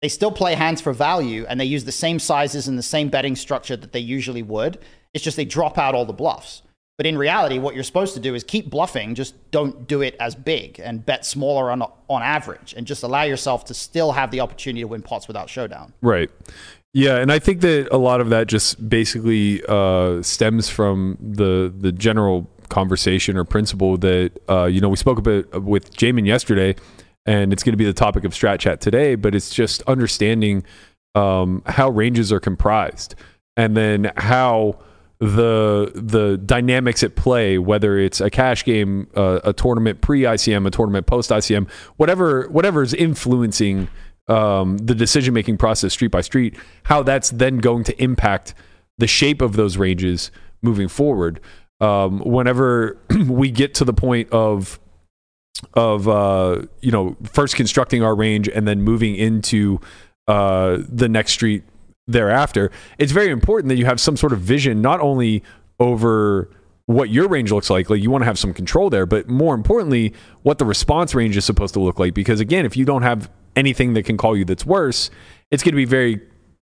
they 0.00 0.08
still 0.08 0.32
play 0.32 0.54
hands 0.54 0.80
for 0.80 0.94
value 0.94 1.44
and 1.46 1.60
they 1.60 1.66
use 1.66 1.84
the 1.84 1.92
same 1.92 2.18
sizes 2.18 2.66
and 2.66 2.78
the 2.78 2.82
same 2.82 3.10
betting 3.10 3.36
structure 3.36 3.76
that 3.76 3.92
they 3.92 4.00
usually 4.00 4.42
would. 4.42 4.78
It's 5.12 5.22
just 5.22 5.36
they 5.36 5.44
drop 5.44 5.76
out 5.76 5.94
all 5.94 6.06
the 6.06 6.14
bluffs. 6.14 6.62
But 6.96 7.04
in 7.04 7.18
reality, 7.18 7.58
what 7.58 7.74
you're 7.74 7.84
supposed 7.84 8.14
to 8.14 8.20
do 8.20 8.34
is 8.34 8.42
keep 8.42 8.70
bluffing, 8.70 9.14
just 9.14 9.34
don't 9.50 9.86
do 9.86 10.00
it 10.00 10.16
as 10.18 10.34
big 10.34 10.80
and 10.80 11.04
bet 11.04 11.26
smaller 11.26 11.70
on, 11.70 11.82
on 12.08 12.22
average 12.22 12.72
and 12.74 12.86
just 12.86 13.02
allow 13.02 13.24
yourself 13.24 13.66
to 13.66 13.74
still 13.74 14.12
have 14.12 14.30
the 14.30 14.40
opportunity 14.40 14.80
to 14.80 14.88
win 14.88 15.02
pots 15.02 15.28
without 15.28 15.50
showdown. 15.50 15.92
Right. 16.00 16.30
Yeah, 16.94 17.16
and 17.16 17.30
I 17.30 17.38
think 17.38 17.60
that 17.60 17.88
a 17.90 17.98
lot 17.98 18.22
of 18.22 18.30
that 18.30 18.46
just 18.46 18.88
basically 18.88 19.62
uh, 19.68 20.22
stems 20.22 20.70
from 20.70 21.18
the 21.20 21.72
the 21.74 21.90
general 21.90 22.50
conversation 22.72 23.36
or 23.36 23.44
principle 23.44 23.96
that 23.98 24.32
uh, 24.48 24.64
you 24.64 24.80
know 24.80 24.88
we 24.88 24.96
spoke 24.96 25.18
about 25.18 25.62
with 25.62 25.94
Jamin 25.94 26.26
yesterday, 26.26 26.74
and 27.26 27.52
it's 27.52 27.62
going 27.62 27.74
to 27.74 27.76
be 27.76 27.84
the 27.84 27.92
topic 27.92 28.24
of 28.24 28.32
Strat 28.32 28.58
Chat 28.58 28.80
today. 28.80 29.14
But 29.14 29.34
it's 29.34 29.54
just 29.54 29.82
understanding 29.82 30.64
um, 31.14 31.62
how 31.66 31.90
ranges 31.90 32.32
are 32.32 32.40
comprised, 32.40 33.14
and 33.56 33.76
then 33.76 34.10
how 34.16 34.78
the 35.22 35.92
the 35.94 36.36
dynamics 36.38 37.04
at 37.04 37.14
play, 37.14 37.56
whether 37.56 37.96
it's 37.96 38.20
a 38.20 38.28
cash 38.28 38.64
game, 38.64 39.06
uh, 39.14 39.38
a 39.44 39.52
tournament 39.52 40.00
pre 40.00 40.22
ICM, 40.22 40.66
a 40.66 40.70
tournament 40.70 41.06
post 41.06 41.30
ICM, 41.30 41.70
whatever 41.96 42.48
whatever 42.48 42.82
is 42.82 42.92
influencing 42.92 43.86
um, 44.26 44.78
the 44.78 44.94
decision 44.96 45.32
making 45.34 45.58
process 45.58 45.92
street 45.92 46.10
by 46.10 46.22
street, 46.22 46.56
how 46.84 47.04
that's 47.04 47.30
then 47.30 47.58
going 47.58 47.84
to 47.84 48.02
impact 48.02 48.54
the 48.98 49.06
shape 49.06 49.40
of 49.40 49.54
those 49.54 49.76
ranges 49.76 50.32
moving 50.60 50.88
forward. 50.88 51.40
Um, 51.82 52.20
whenever 52.20 52.96
we 53.26 53.50
get 53.50 53.74
to 53.74 53.84
the 53.84 53.92
point 53.92 54.30
of 54.30 54.78
of 55.74 56.08
uh, 56.08 56.62
you 56.80 56.92
know 56.92 57.16
first 57.24 57.56
constructing 57.56 58.02
our 58.02 58.14
range 58.14 58.48
and 58.48 58.66
then 58.66 58.82
moving 58.82 59.16
into 59.16 59.80
uh, 60.28 60.78
the 60.88 61.08
next 61.08 61.32
street 61.32 61.64
thereafter, 62.06 62.70
it's 62.98 63.12
very 63.12 63.30
important 63.30 63.68
that 63.68 63.76
you 63.76 63.84
have 63.84 64.00
some 64.00 64.16
sort 64.16 64.32
of 64.32 64.40
vision 64.40 64.80
not 64.80 65.00
only 65.00 65.42
over 65.80 66.48
what 66.86 67.10
your 67.10 67.28
range 67.28 67.50
looks 67.50 67.70
like, 67.70 67.90
like 67.90 68.00
you 68.00 68.10
want 68.10 68.22
to 68.22 68.26
have 68.26 68.38
some 68.38 68.54
control 68.54 68.88
there, 68.88 69.06
but 69.06 69.28
more 69.28 69.54
importantly, 69.54 70.12
what 70.42 70.58
the 70.58 70.64
response 70.64 71.14
range 71.14 71.36
is 71.36 71.44
supposed 71.44 71.74
to 71.74 71.80
look 71.80 71.98
like. 71.98 72.14
Because 72.14 72.40
again, 72.40 72.64
if 72.64 72.76
you 72.76 72.84
don't 72.84 73.02
have 73.02 73.30
anything 73.56 73.94
that 73.94 74.04
can 74.04 74.16
call 74.16 74.36
you 74.36 74.44
that's 74.44 74.64
worse, 74.64 75.10
it's 75.50 75.62
going 75.62 75.72
to 75.72 75.76
be 75.76 75.84
very 75.84 76.20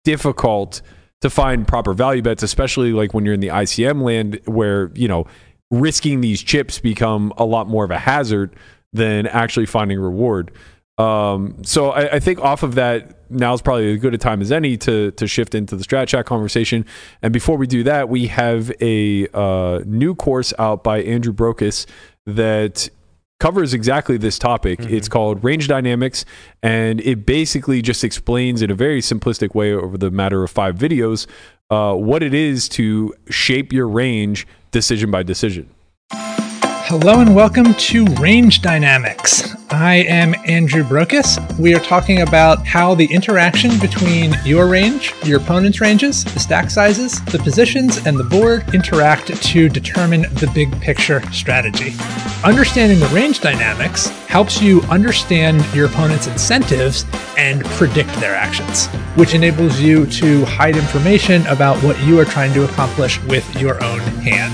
difficult 0.04 0.82
to 1.24 1.30
find 1.30 1.66
proper 1.66 1.94
value 1.94 2.22
bets, 2.22 2.44
especially 2.44 2.92
like 2.92 3.14
when 3.14 3.24
you're 3.24 3.34
in 3.34 3.40
the 3.40 3.48
ICM 3.48 4.02
land 4.02 4.42
where, 4.44 4.92
you 4.94 5.08
know, 5.08 5.26
risking 5.72 6.20
these 6.20 6.44
chips 6.44 6.80
become 6.80 7.32
a 7.38 7.46
lot 7.46 7.66
more 7.66 7.86
of 7.86 7.92
a 7.92 7.98
hazard 7.98 8.54
than 8.92 9.26
actually 9.28 9.66
finding 9.66 9.98
reward. 9.98 10.52
Um, 10.98 11.64
so 11.64 11.92
I, 11.92 12.16
I 12.16 12.20
think 12.20 12.40
off 12.40 12.62
of 12.62 12.76
that, 12.76 13.20
now 13.30 13.54
is 13.54 13.62
probably 13.62 13.94
as 13.94 14.02
good 14.02 14.14
a 14.14 14.18
time 14.18 14.42
as 14.42 14.52
any 14.52 14.76
to 14.78 15.12
to 15.12 15.26
shift 15.26 15.56
into 15.56 15.78
the 15.78 15.84
Strat 15.86 16.08
Chat 16.08 16.26
conversation. 16.26 16.86
And 17.22 17.32
before 17.32 17.56
we 17.56 17.68
do 17.68 17.84
that, 17.84 18.10
we 18.10 18.28
have 18.28 18.70
a 18.82 19.28
uh, 19.34 19.80
new 19.86 20.16
course 20.16 20.54
out 20.60 20.84
by 20.84 21.02
Andrew 21.04 21.34
Brokus 21.34 21.86
that 22.26 22.90
covers 23.40 23.74
exactly 23.74 24.18
this 24.18 24.40
topic. 24.40 24.80
It's 24.82 25.10
called 25.10 25.44
Range 25.44 25.68
Dynamics, 25.68 26.24
and 26.62 27.02
it 27.02 27.26
basically 27.26 27.82
just 27.82 28.04
explains 28.04 28.62
in 28.62 28.72
a 28.72 28.76
very 28.76 29.02
simplistic 29.02 29.54
way 29.54 29.74
over 29.74 29.98
the 29.98 30.12
matter 30.12 30.44
of 30.44 30.52
five 30.52 30.76
videos 30.76 31.28
uh, 31.70 31.94
what 31.94 32.24
it 32.24 32.34
is 32.34 32.70
to 32.70 33.14
shape 33.30 33.74
your 33.74 33.88
range 33.88 34.48
decision 34.72 35.12
by 35.12 35.24
decision. 35.24 35.70
Hello 36.12 37.20
and 37.20 37.36
welcome 37.36 37.74
to 37.76 38.06
Range 38.16 38.62
Dynamics. 38.62 39.56
I 39.74 40.06
am 40.08 40.36
Andrew 40.46 40.84
Brokus. 40.84 41.40
We 41.58 41.74
are 41.74 41.80
talking 41.80 42.22
about 42.22 42.64
how 42.64 42.94
the 42.94 43.12
interaction 43.12 43.80
between 43.80 44.36
your 44.46 44.68
range, 44.68 45.16
your 45.24 45.40
opponent's 45.40 45.82
ranges, 45.82 46.24
the 46.24 46.40
stack 46.40 46.70
sizes, 46.70 47.20
the 47.26 47.40
positions, 47.40 48.06
and 48.06 48.16
the 48.16 48.24
board 48.24 48.72
interact 48.76 49.36
to 49.36 49.70
determine 49.70 50.22
the 50.36 50.52
big 50.54 50.80
picture 50.80 51.24
strategy. 51.32 51.96
Understanding 52.44 53.00
the 53.00 53.08
range 53.08 53.40
dynamics 53.40 54.10
helps 54.28 54.62
you 54.62 54.84
understand 54.92 55.66
your 55.74 55.88
opponent's 55.88 56.28
incentives 56.28 57.08
and 57.36 57.66
predict 57.66 58.14
their 58.20 58.36
actions, 58.36 58.86
which 59.16 59.34
enables 59.34 59.80
you 59.80 60.06
to 60.06 60.46
hide 60.46 60.78
information 60.78 61.48
about 61.48 61.78
what 61.78 62.00
you 62.04 62.20
are 62.20 62.26
trying 62.26 62.54
to 62.54 62.64
accomplish 62.64 63.20
with 63.24 63.60
your 63.60 63.84
own 63.84 64.02
hand. 64.22 64.54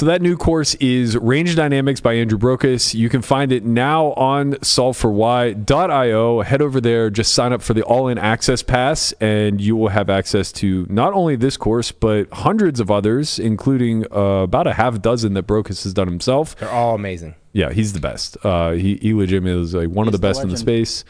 So 0.00 0.06
that 0.06 0.22
new 0.22 0.38
course 0.38 0.76
is 0.76 1.14
Range 1.14 1.54
Dynamics 1.54 2.00
by 2.00 2.14
Andrew 2.14 2.38
Brokus. 2.38 2.94
You 2.94 3.10
can 3.10 3.20
find 3.20 3.52
it 3.52 3.66
now 3.66 4.14
on 4.14 4.52
solveforwhy.io. 4.52 6.40
Head 6.40 6.62
over 6.62 6.80
there, 6.80 7.10
just 7.10 7.34
sign 7.34 7.52
up 7.52 7.60
for 7.60 7.74
the 7.74 7.82
all-in 7.82 8.16
access 8.16 8.62
pass, 8.62 9.12
and 9.20 9.60
you 9.60 9.76
will 9.76 9.90
have 9.90 10.08
access 10.08 10.52
to 10.52 10.86
not 10.88 11.12
only 11.12 11.36
this 11.36 11.58
course, 11.58 11.92
but 11.92 12.32
hundreds 12.32 12.80
of 12.80 12.90
others, 12.90 13.38
including 13.38 14.06
uh, 14.10 14.40
about 14.40 14.66
a 14.66 14.72
half 14.72 15.02
dozen 15.02 15.34
that 15.34 15.46
Brokus 15.46 15.82
has 15.82 15.92
done 15.92 16.08
himself. 16.08 16.56
They're 16.56 16.70
all 16.70 16.94
amazing. 16.94 17.34
Yeah, 17.52 17.70
he's 17.70 17.92
the 17.92 18.00
best. 18.00 18.38
Uh, 18.42 18.70
he, 18.70 18.96
he 19.02 19.12
legitimately 19.12 19.62
is 19.62 19.74
like 19.74 19.90
one 19.90 20.08
of 20.08 20.14
He's 20.14 20.18
the 20.18 20.26
the 20.26 20.28
best 20.28 20.42
in 20.42 20.48
the 20.48 20.56
space. 20.56 21.04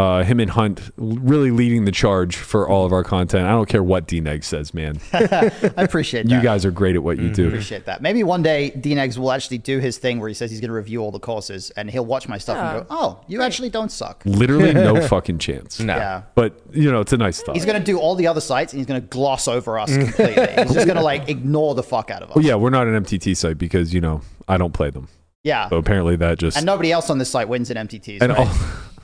Uh, 0.00 0.24
him 0.24 0.40
and 0.40 0.50
Hunt 0.50 0.90
really 0.96 1.50
leading 1.50 1.84
the 1.84 1.92
charge 1.92 2.34
for 2.34 2.66
all 2.66 2.86
of 2.86 2.92
our 2.92 3.04
content. 3.04 3.44
I 3.44 3.50
don't 3.50 3.68
care 3.68 3.82
what 3.82 4.06
DNEG 4.06 4.44
says, 4.44 4.72
man. 4.72 4.98
I 5.12 5.50
appreciate 5.76 6.26
that. 6.26 6.34
You 6.34 6.40
guys 6.40 6.64
are 6.64 6.70
great 6.70 6.96
at 6.96 7.02
what 7.02 7.18
you 7.18 7.28
do. 7.30 7.44
I 7.44 7.48
appreciate 7.48 7.84
that. 7.84 8.00
Maybe 8.00 8.22
one 8.24 8.42
day 8.42 8.72
DNEGS 8.74 9.18
will 9.18 9.30
actually 9.30 9.58
do 9.58 9.78
his 9.78 9.98
thing 9.98 10.18
where 10.18 10.28
he 10.28 10.32
says 10.34 10.50
he's 10.50 10.60
going 10.60 10.70
to 10.70 10.74
review 10.74 11.02
all 11.02 11.10
the 11.10 11.18
courses 11.18 11.68
and 11.72 11.90
he'll 11.90 12.06
watch 12.06 12.28
my 12.28 12.38
stuff 12.38 12.56
and 12.56 12.80
go, 12.80 12.86
"Oh, 12.88 13.20
you 13.28 13.42
actually 13.42 13.68
don't 13.68 13.92
suck." 13.92 14.22
Literally 14.24 14.72
no 14.72 15.06
fucking 15.06 15.38
chance. 15.38 15.78
No. 15.80 15.94
Yeah. 15.96 16.22
But 16.34 16.58
you 16.72 16.90
know, 16.90 17.00
it's 17.00 17.12
a 17.12 17.18
nice 17.18 17.42
thought. 17.42 17.54
He's 17.54 17.66
going 17.66 17.78
to 17.78 17.84
do 17.84 17.98
all 17.98 18.14
the 18.14 18.26
other 18.26 18.40
sites 18.40 18.72
and 18.72 18.80
he's 18.80 18.86
going 18.86 19.02
to 19.02 19.06
gloss 19.06 19.48
over 19.48 19.78
us 19.78 19.94
completely. 19.94 20.46
he's 20.62 20.72
just 20.72 20.86
going 20.86 20.96
to 20.96 21.02
like 21.02 21.28
ignore 21.28 21.74
the 21.74 21.82
fuck 21.82 22.10
out 22.10 22.22
of 22.22 22.30
us. 22.30 22.36
Well, 22.36 22.44
yeah, 22.44 22.54
we're 22.54 22.70
not 22.70 22.86
an 22.86 23.04
MTT 23.04 23.36
site 23.36 23.58
because 23.58 23.92
you 23.92 24.00
know 24.00 24.22
I 24.48 24.56
don't 24.56 24.72
play 24.72 24.88
them. 24.88 25.08
Yeah. 25.42 25.68
So 25.68 25.76
apparently 25.76 26.16
that 26.16 26.38
just 26.38 26.56
And 26.56 26.64
nobody 26.64 26.90
else 26.90 27.10
on 27.10 27.18
this 27.18 27.30
site 27.30 27.48
wins 27.50 27.70
in 27.70 27.76
MTTs. 27.76 28.22
and 28.22 28.32
right? 28.32 28.46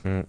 al- 0.05 0.23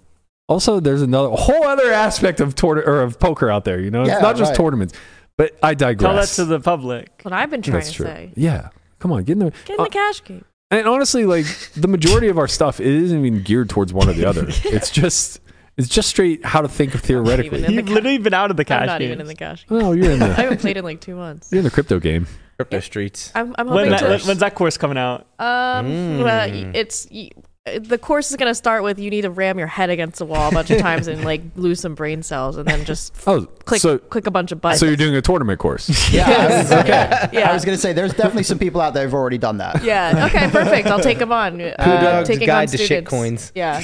also 0.49 0.81
there's 0.81 1.03
another 1.03 1.29
whole 1.31 1.65
other 1.65 1.93
aspect 1.93 2.41
of 2.41 2.55
tour 2.55 2.77
or 2.85 3.03
of 3.03 3.19
poker 3.21 3.51
out 3.51 3.65
there. 3.65 3.81
You 3.81 3.91
know, 3.91 4.03
it's 4.03 4.21
not 4.23 4.37
just 4.37 4.51
right. 4.51 4.57
tournaments. 4.57 4.95
But 5.37 5.57
I 5.63 5.75
digress. 5.75 6.09
Tell 6.09 6.17
that 6.17 6.29
to 6.29 6.45
the 6.47 6.59
public. 6.61 7.21
What 7.23 7.33
I've 7.33 7.49
been 7.51 7.63
trying 7.63 7.75
That's 7.77 7.91
to 7.91 7.95
true. 7.97 8.07
say. 8.07 8.33
Yeah, 8.35 8.71
come 8.99 9.13
on, 9.13 9.23
get 9.23 9.35
in 9.35 9.39
the. 9.39 9.51
Get 9.67 9.75
in 9.75 9.81
uh, 9.81 9.85
the 9.85 9.91
cash 9.91 10.25
game. 10.25 10.45
and 10.73 10.89
honestly, 10.89 11.25
like 11.27 11.47
the 11.77 11.87
majority 11.87 12.27
of 12.29 12.39
our 12.39 12.49
stuff, 12.49 12.81
it 12.81 12.87
isn't 12.87 13.25
even 13.25 13.43
geared 13.45 13.71
towards 13.71 13.93
one 13.93 14.09
or 14.09 14.15
the 14.15 14.25
other. 14.25 14.49
It's 14.65 14.91
just 14.91 15.39
it's 15.77 15.87
just 15.89 16.09
straight 16.09 16.45
how 16.45 16.61
to 16.63 16.69
think 16.69 16.97
of 16.97 17.03
theoretically. 17.03 17.61
the 17.63 17.73
You've 17.73 17.87
ca- 17.87 17.93
literally 17.93 18.19
been 18.19 18.35
out 18.35 18.51
of 18.51 18.57
the 18.57 18.65
cash 18.65 18.81
game. 18.81 18.83
I'm 18.83 18.87
not 18.89 18.99
games. 18.99 19.09
even 19.11 19.21
in 19.21 19.27
the 19.29 19.35
cash 19.37 19.65
game. 19.69 19.79
Oh, 19.81 19.93
you're 19.93 20.11
in 20.11 20.19
the. 20.19 20.25
I 20.25 20.29
the 20.29 20.35
haven't 20.35 20.61
played 20.61 20.77
in 20.77 20.83
like 20.85 21.01
two 21.01 21.15
months. 21.15 21.53
you're 21.53 21.61
in 21.61 21.65
the 21.65 21.71
crypto 21.71 22.01
game. 22.01 22.27
Crypto 22.57 22.81
streets. 22.81 23.31
I'm, 23.37 23.55
I'm 23.57 23.69
When 23.69 23.77
hoping 23.77 23.91
that, 23.93 24.03
when- 24.03 24.21
when's 24.23 24.41
that 24.41 24.57
course 24.57 24.77
coming 24.77 24.99
out? 24.99 25.29
Um, 25.39 26.19
well, 26.25 26.51
it's 26.75 27.07
y- 27.13 27.31
the 27.79 27.99
course 27.99 28.31
is 28.31 28.37
gonna 28.37 28.55
start 28.55 28.83
with 28.83 28.99
you 28.99 29.11
need 29.11 29.23
to 29.23 29.31
ram 29.31 29.59
your 29.59 29.67
head 29.69 29.91
against 29.91 30.19
the 30.19 30.25
wall 30.25 30.49
a 30.49 30.53
bunch 30.53 30.71
of 30.71 30.79
times 30.81 31.07
and 31.09 31.25
like 31.25 31.43
lose 31.57 31.81
some 31.81 31.95
brain 31.95 32.23
cells, 32.23 32.57
and 32.57 32.67
then 32.69 32.85
just 32.85 33.13
Oh, 33.27 33.47
click 33.65 33.81
so 33.81 33.99
click 33.99 34.27
a 34.27 34.31
bunch 34.31 34.53
of 34.53 34.61
buttons. 34.61 34.81
so 34.81 34.87
you're 34.87 34.97
doing 34.97 35.15
a 35.17 35.23
tournament 35.23 35.59
course. 35.59 35.89
yeah, 36.13 36.29
I 36.29 36.47
was, 36.63 36.73
okay. 36.73 37.29
Yeah. 37.33 37.51
I 37.51 37.53
was 37.53 37.65
going 37.65 37.77
to 37.77 37.81
say 37.81 37.93
there's 37.93 38.15
definitely 38.15 38.43
some 38.53 38.59
people 38.59 38.81
out 38.81 38.95
there 38.95 39.05
who've 39.05 39.15
already 39.15 39.39
done 39.39 39.59
that. 39.59 39.83
yeah. 39.85 40.27
Okay. 40.31 40.49
Perfect. 40.51 40.89
I'll 40.89 41.01
take 41.01 41.19
them 41.19 41.33
on. 41.33 41.61
Uh, 41.61 41.75
Dog's 41.77 42.29
taking 42.29 42.47
Guide 42.47 42.69
on 42.69 42.73
to 42.73 42.79
students. 42.79 43.11
Shitcoins. 43.13 43.53
Yeah. 43.55 43.81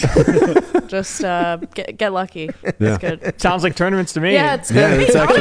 just 0.89 1.25
uh, 1.25 1.57
get 1.75 1.97
get 1.99 2.13
lucky. 2.13 2.51
Yeah. 2.79 2.95
It's 2.95 2.99
good. 2.99 3.41
Sounds 3.41 3.63
like 3.63 3.75
tournaments 3.77 4.13
to 4.15 4.21
me. 4.21 4.33
Yeah, 4.33 4.55
it's 4.55 4.71
Yeah, 4.71 4.91
good. 4.97 5.03
it's 5.09 5.17
actually- 5.17 5.35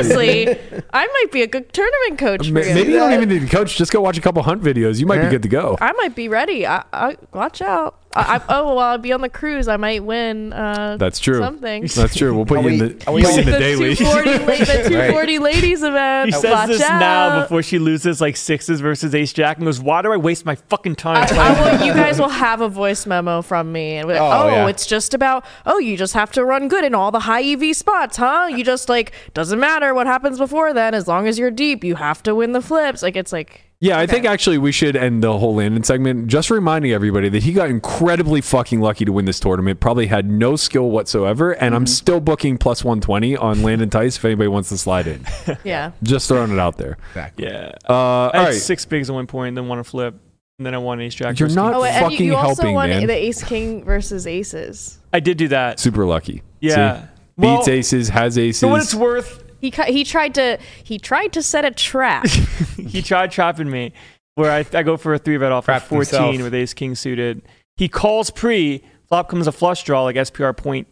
Honestly, 0.48 0.82
I 0.94 1.06
might 1.08 1.32
be 1.32 1.42
a 1.44 1.48
good 1.48 1.72
tournament 1.74 2.20
coach 2.20 2.48
for 2.48 2.54
Maybe 2.54 2.92
you 2.92 2.98
don't 2.98 3.14
even 3.14 3.30
need 3.30 3.44
a 3.44 3.48
coach. 3.48 3.78
Just 3.78 3.92
go 3.92 4.02
watch 4.02 4.18
a 4.18 4.22
couple 4.22 4.42
hunt 4.44 4.62
videos. 4.62 5.00
You 5.00 5.06
might 5.06 5.22
be 5.22 5.30
good 5.30 5.44
to 5.44 5.50
go. 5.50 5.78
I 5.82 5.92
might 5.94 6.16
be 6.16 6.28
ready. 6.30 6.66
I, 6.68 6.84
I 6.92 7.18
watch 7.34 7.62
out. 7.62 8.00
I, 8.16 8.36
I, 8.38 8.42
oh, 8.50 8.68
well, 8.76 8.80
I'll 8.80 8.98
be 8.98 9.12
on 9.12 9.22
the 9.22 9.30
cruise, 9.30 9.68
I 9.68 9.78
might 9.78 10.04
win. 10.04 10.54
Uh, 10.54 10.98
That's 10.98 11.20
true. 11.20 11.40
Something. 11.40 11.84
That's 11.88 12.16
true. 12.16 12.36
We'll 12.36 12.46
put 12.46 12.60
Are 12.60 12.62
you 12.62 12.68
in 12.70 12.80
we- 12.80 12.88
the, 12.94 13.08
are 13.08 13.14
we 13.14 13.24
put 13.24 13.34
you 13.34 13.40
in 13.40 13.46
the 13.46 13.52
the 13.54 13.60
daily. 13.60 13.96
240, 13.96 14.30
la- 14.40 14.56
the 14.84 14.90
240 14.90 15.40
ladies 15.40 15.84
event. 15.84 16.26
He 16.28 16.32
says 16.34 16.52
Watch 16.52 16.68
this 16.68 16.82
out. 16.82 17.00
now 17.00 17.42
before 17.42 17.64
she 17.64 17.80
loses 17.80 18.22
like 18.22 18.36
sixes 18.38 18.82
versus 18.82 19.14
ace 19.16 19.34
jack 19.34 19.58
and 19.58 19.66
goes, 19.66 19.80
Why 19.80 20.02
do 20.02 20.12
I 20.12 20.18
waste 20.18 20.46
my 20.46 20.56
fucking 20.56 20.96
time 20.96 21.18
I, 21.24 21.26
playing? 21.28 21.42
I 21.42 21.78
will, 21.80 21.86
you 21.88 21.94
guys 21.94 22.20
will 22.20 22.30
have 22.30 22.62
a 22.62 22.70
voice 22.70 23.06
memo 23.06 23.42
from 23.42 23.72
me, 23.72 23.98
and 23.98 24.08
we're 24.08 24.14
like, 24.14 24.22
Oh, 24.22 24.44
oh, 24.44 24.48
yeah. 24.50 24.68
it's 24.68 24.86
just 24.86 25.14
about, 25.14 25.46
oh, 25.66 25.80
you 25.80 25.98
just 25.98 26.14
have 26.14 26.32
to 26.34 26.46
run 26.46 26.68
good 26.68 26.84
in 26.84 26.94
all 26.96 27.12
the 27.12 27.20
high 27.22 27.44
EV 27.44 27.76
spots, 27.76 28.18
huh? 28.18 28.48
You 28.52 28.64
just 28.64 28.90
like 28.90 29.12
doesn't 29.34 29.60
matter 29.60 29.94
what 29.94 30.08
happens 30.08 30.38
before 30.38 30.74
then, 30.74 30.94
as 30.94 31.08
long 31.08 31.28
as 31.28 31.40
you're 31.40 31.52
deep, 31.52 31.84
you 31.84 31.96
have 31.96 32.22
to 32.24 32.36
win 32.36 32.52
the 32.52 32.62
flips. 32.62 33.02
Like 33.02 33.16
it's 33.16 33.32
like, 33.34 33.64
Yeah, 33.80 34.00
I 34.00 34.08
think 34.08 34.26
actually 34.26 34.58
we 34.58 34.72
should 34.72 34.96
end 34.96 35.24
the 35.24 35.38
whole 35.38 35.56
Landon 35.56 35.84
segment 35.84 36.28
just 36.28 36.50
reminding 36.50 36.94
everybody 36.94 37.28
that 37.28 37.44
he 37.44 37.52
got 37.52 37.70
incredibly 37.70 38.40
fucking 38.40 38.80
lucky 38.80 39.04
to 39.04 39.12
win 39.12 39.26
this 39.26 39.42
tournament. 39.42 39.82
Probably 39.82 40.08
had 40.08 40.30
no 40.30 40.56
skill 40.56 40.90
whatsoever, 40.90 41.52
and 41.52 41.76
I'm 41.76 41.86
still 41.86 42.22
booking 42.22 42.58
plus 42.58 42.84
120 42.84 43.36
on 43.36 43.62
Landon 43.62 43.90
Tice 43.90 44.16
if 44.16 44.24
anybody 44.24 44.48
wants 44.48 44.70
to 44.70 44.78
slide 44.78 45.08
in. 45.08 45.26
yeah. 45.66 45.92
just 46.02 46.30
throwing 46.30 46.52
it 46.52 46.60
out 46.60 46.78
there. 46.78 46.98
yeah. 47.38 47.74
Uh, 47.88 47.94
all 47.94 48.32
I 48.34 48.38
had 48.38 48.44
right. 48.46 48.54
six 48.54 48.86
bigs 48.86 49.10
at 49.10 49.14
one 49.14 49.28
point, 49.28 49.56
then 49.56 49.68
won 49.68 49.80
a 49.80 49.84
flip, 49.84 50.16
and 50.60 50.66
then 50.66 50.74
I 50.74 50.78
won 50.78 51.02
ace 51.02 51.14
jack. 51.14 51.38
You're 51.38 51.48
versus 51.48 51.56
not 51.58 51.74
king. 51.74 51.82
Oh, 51.82 51.84
and 51.84 51.96
you, 51.96 52.02
fucking 52.02 52.26
you 52.26 52.36
also 52.36 52.62
helping, 52.62 52.76
won 52.76 52.90
man. 52.90 53.08
the 53.08 53.14
Ace 53.16 53.44
King 53.44 53.84
versus 53.84 54.26
Aces. 54.26 55.00
I 55.12 55.20
did 55.20 55.38
do 55.38 55.50
that. 55.50 55.80
Super 55.82 56.06
lucky. 56.06 56.42
Yeah. 56.62 57.02
See? 57.02 57.08
Well, 57.36 57.58
Beats 57.58 57.68
aces, 57.68 58.10
has 58.10 58.38
aces. 58.38 58.62
For 58.62 58.68
what 58.68 58.82
it's 58.82 58.94
worth, 58.94 59.43
He 59.64 59.72
cu- 59.72 59.84
he 59.84 60.04
tried 60.04 60.36
to 60.36 60.60
he 60.84 61.00
tried 61.00 61.32
to 61.34 61.42
set 61.42 61.64
a 61.64 61.72
trap. 61.72 62.28
he 62.76 63.02
tried 63.02 63.32
trapping 63.32 63.70
me 63.72 63.94
where 64.36 64.52
I, 64.52 64.66
I 64.78 64.84
go 64.84 64.98
for 64.98 65.14
a 65.14 65.18
three 65.18 65.38
bet 65.38 65.54
off 65.54 65.70
of 65.70 65.84
14 65.84 65.98
himself. 66.34 66.42
with 66.44 66.54
ace 66.54 66.74
king 66.74 66.96
suited. 66.96 67.42
He 67.78 67.88
calls 67.88 68.30
pre, 68.30 68.84
flop 69.08 69.30
comes 69.30 69.48
a 69.48 69.54
flush 69.54 69.84
draw 69.84 70.04
like 70.04 70.18
SPR 70.18 70.56
point 70.58 70.88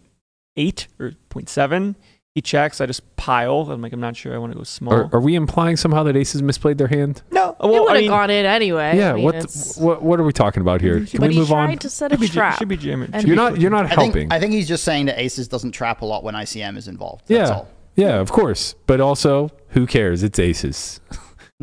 eight 0.55 0.87
or 1.01 1.11
point 1.27 1.49
seven. 1.49 1.97
He 2.33 2.41
checks. 2.41 2.79
I 2.79 2.85
just 2.85 3.17
pile. 3.17 3.69
I'm 3.69 3.81
like, 3.81 3.91
I'm 3.91 3.99
not 3.99 4.15
sure. 4.15 4.33
I 4.33 4.37
want 4.37 4.53
to 4.53 4.57
go 4.57 4.63
small. 4.63 4.93
are, 4.93 5.09
are 5.15 5.19
we 5.19 5.35
implying 5.35 5.75
somehow 5.75 6.03
that 6.03 6.15
aces 6.15 6.41
misplayed 6.41 6.77
their 6.77 6.87
hand? 6.87 7.23
no, 7.29 7.49
it 7.49 7.55
well, 7.59 7.83
would 7.83 7.91
I 7.91 7.95
have 7.95 8.01
mean, 8.03 8.09
gone 8.09 8.29
in 8.29 8.45
anyway. 8.45 8.95
yeah. 8.97 9.11
I 9.11 9.13
mean, 9.15 9.23
what, 9.25 9.35
it's- 9.35 9.77
what 9.77 10.01
what 10.01 10.17
are 10.17 10.23
we 10.23 10.31
talking 10.31 10.61
about 10.61 10.79
here? 10.79 11.05
Can 11.05 11.19
but 11.19 11.27
we 11.27 11.33
he 11.33 11.39
move 11.39 11.49
tried 11.49 11.71
on? 11.71 11.77
to 11.79 11.89
set 11.89 12.13
a 12.13 12.15
should 12.15 12.21
be, 12.21 12.27
trap. 12.29 12.57
should 12.57 12.69
be 12.69 12.77
jamming. 12.77 13.11
You're 13.15 13.21
be 13.23 13.35
not 13.35 13.59
you're 13.59 13.69
not 13.69 13.87
I 13.87 13.89
helping. 13.89 14.13
think, 14.13 14.33
I 14.33 14.39
think 14.39 14.53
he's 14.53 14.69
just 14.69 14.85
saying 14.85 15.07
that 15.07 15.19
Aces 15.19 15.49
doesn't 15.49 15.73
trap 15.73 16.03
a 16.03 16.05
lot 16.05 16.23
when 16.23 16.35
ICM 16.35 16.77
is 16.77 16.87
involved. 16.87 17.25
That's 17.27 17.49
yeah. 17.49 17.55
all. 17.57 17.67
Yeah, 18.01 18.19
of 18.19 18.31
course. 18.31 18.73
But 18.87 18.99
also, 18.99 19.49
who 19.69 19.85
cares? 19.85 20.23
It's 20.23 20.39
aces. 20.39 20.99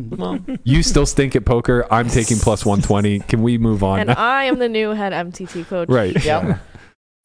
Well, 0.01 0.39
You 0.63 0.81
still 0.81 1.05
stink 1.05 1.35
at 1.35 1.43
poker. 1.43 1.85
I'm 1.91 2.07
taking 2.07 2.37
plus 2.37 2.65
120. 2.65 3.19
Can 3.19 3.41
we 3.43 3.57
move 3.57 3.83
on? 3.83 3.99
and 3.99 4.11
I 4.11 4.45
am 4.45 4.57
the 4.57 4.69
new 4.69 4.91
head 4.91 5.11
MTT 5.11 5.67
coach. 5.67 5.89
right. 5.89 6.15
Yep. 6.23 6.57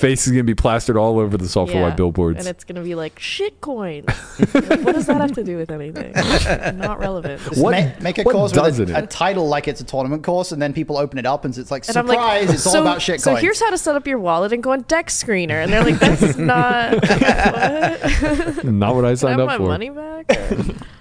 Face 0.01 0.27
is 0.27 0.33
going 0.33 0.39
to 0.45 0.45
be 0.45 0.57
plastered 0.57 0.97
all 0.97 1.21
over 1.21 1.37
the 1.37 1.49
Solve 1.49 1.71
For 1.71 1.77
Yeah. 1.77 1.83
White 1.83 1.97
billboards. 1.97 2.41
And 2.41 2.49
it's 2.49 2.65
gonna 2.65 2.83
be 2.83 2.97
like 2.97 3.17
shit 3.21 3.61
coins. 3.61 4.07
what 4.51 4.93
does 4.93 5.07
that 5.07 5.21
have 5.21 5.31
to 5.35 5.45
do 5.45 5.57
with 5.57 5.71
anything? 5.71 6.13
Not 6.79 6.99
relevant. 6.99 7.41
Just 7.43 7.63
What- 7.63 7.71
make, 7.71 8.01
make 8.03 8.19
a 8.19 8.23
what 8.25 8.33
course 8.35 8.51
doesn't 8.51 8.87
with 8.89 8.95
a, 8.97 8.99
it? 8.99 9.05
a 9.05 9.07
title 9.07 9.47
like 9.47 9.69
it's 9.69 9.81
a 9.81 9.85
tournament 9.85 10.25
course, 10.25 10.51
and 10.51 10.61
then 10.61 10.73
people 10.73 10.97
open 10.99 11.17
it 11.21 11.27
up, 11.27 11.45
and 11.45 11.57
it's 11.57 11.71
like 11.71 11.85
And 11.87 11.93
surprise! 11.95 12.47
Like, 12.49 12.55
it's 12.57 12.67
all 12.67 12.73
so, 12.73 12.83
about 12.83 13.03
shit 13.03 13.21
so 13.21 13.31
coins. 13.31 13.43
here's 13.43 13.61
how 13.61 13.71
to 13.71 13.79
set 13.79 13.95
up 13.95 14.05
your 14.09 14.19
wallet 14.19 14.53
and 14.53 14.65
go 14.65 14.73
on 14.73 14.85
DEX 14.89 15.23
Screener, 15.23 15.63
and 15.63 15.73
they're 15.73 15.85
like, 15.85 16.01
"That's 16.01 16.37
not 16.39 16.95
what? 16.95 18.65
Not 18.65 18.95
what 18.97 19.05
I 19.05 19.09
Can 19.09 19.13
I 19.13 19.15
signed 19.15 19.39
have 19.39 19.41
up 19.41 19.47
my 19.47 19.57
for. 19.59 19.69
money 19.69 19.91
back?" 19.91 20.33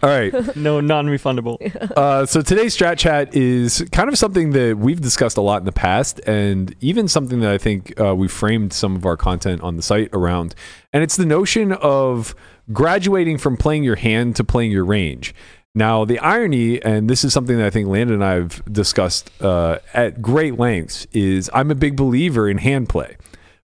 All 0.03 0.09
right. 0.09 0.55
no, 0.57 0.81
non-refundable. 0.81 1.57
Uh, 1.97 2.25
so 2.25 2.41
today's 2.41 2.77
strat 2.77 2.97
chat 2.97 3.33
is 3.35 3.83
kind 3.93 4.09
of 4.09 4.17
something 4.17 4.51
that 4.51 4.77
we've 4.77 4.99
discussed 4.99 5.37
a 5.37 5.41
lot 5.41 5.61
in 5.61 5.65
the 5.65 5.71
past, 5.71 6.19
and 6.27 6.75
even 6.81 7.07
something 7.07 7.39
that 7.39 7.51
I 7.51 7.57
think 7.57 7.99
uh, 7.99 8.13
we 8.13 8.27
framed 8.27 8.73
some 8.83 8.97
of 8.97 9.05
our 9.05 9.15
content 9.15 9.61
on 9.61 9.77
the 9.77 9.81
site 9.81 10.09
around. 10.11 10.53
And 10.91 11.03
it's 11.03 11.15
the 11.15 11.25
notion 11.25 11.71
of 11.71 12.35
graduating 12.73 13.37
from 13.37 13.55
playing 13.55 13.85
your 13.85 13.95
hand 13.95 14.35
to 14.35 14.43
playing 14.43 14.71
your 14.71 14.83
range. 14.83 15.33
Now, 15.73 16.03
the 16.03 16.19
irony, 16.19 16.83
and 16.83 17.09
this 17.09 17.23
is 17.23 17.31
something 17.31 17.57
that 17.57 17.65
I 17.65 17.69
think 17.69 17.87
Landon 17.87 18.15
and 18.15 18.25
I 18.25 18.33
have 18.33 18.61
discussed 18.71 19.31
uh, 19.41 19.77
at 19.93 20.21
great 20.21 20.59
lengths, 20.59 21.07
is 21.13 21.49
I'm 21.53 21.71
a 21.71 21.75
big 21.75 21.95
believer 21.95 22.49
in 22.49 22.57
hand 22.57 22.89
play, 22.89 23.15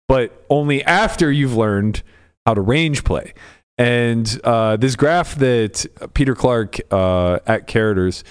but 0.06 0.44
only 0.50 0.84
after 0.84 1.32
you've 1.32 1.56
learned 1.56 2.02
how 2.44 2.52
to 2.52 2.60
range 2.60 3.02
play. 3.02 3.32
And 3.78 4.38
uh, 4.44 4.76
this 4.76 4.96
graph 4.96 5.34
that 5.36 5.86
Peter 6.12 6.34
Clark 6.34 6.76
uh, 6.90 7.38
at 7.46 7.66
Carroters 7.66 8.22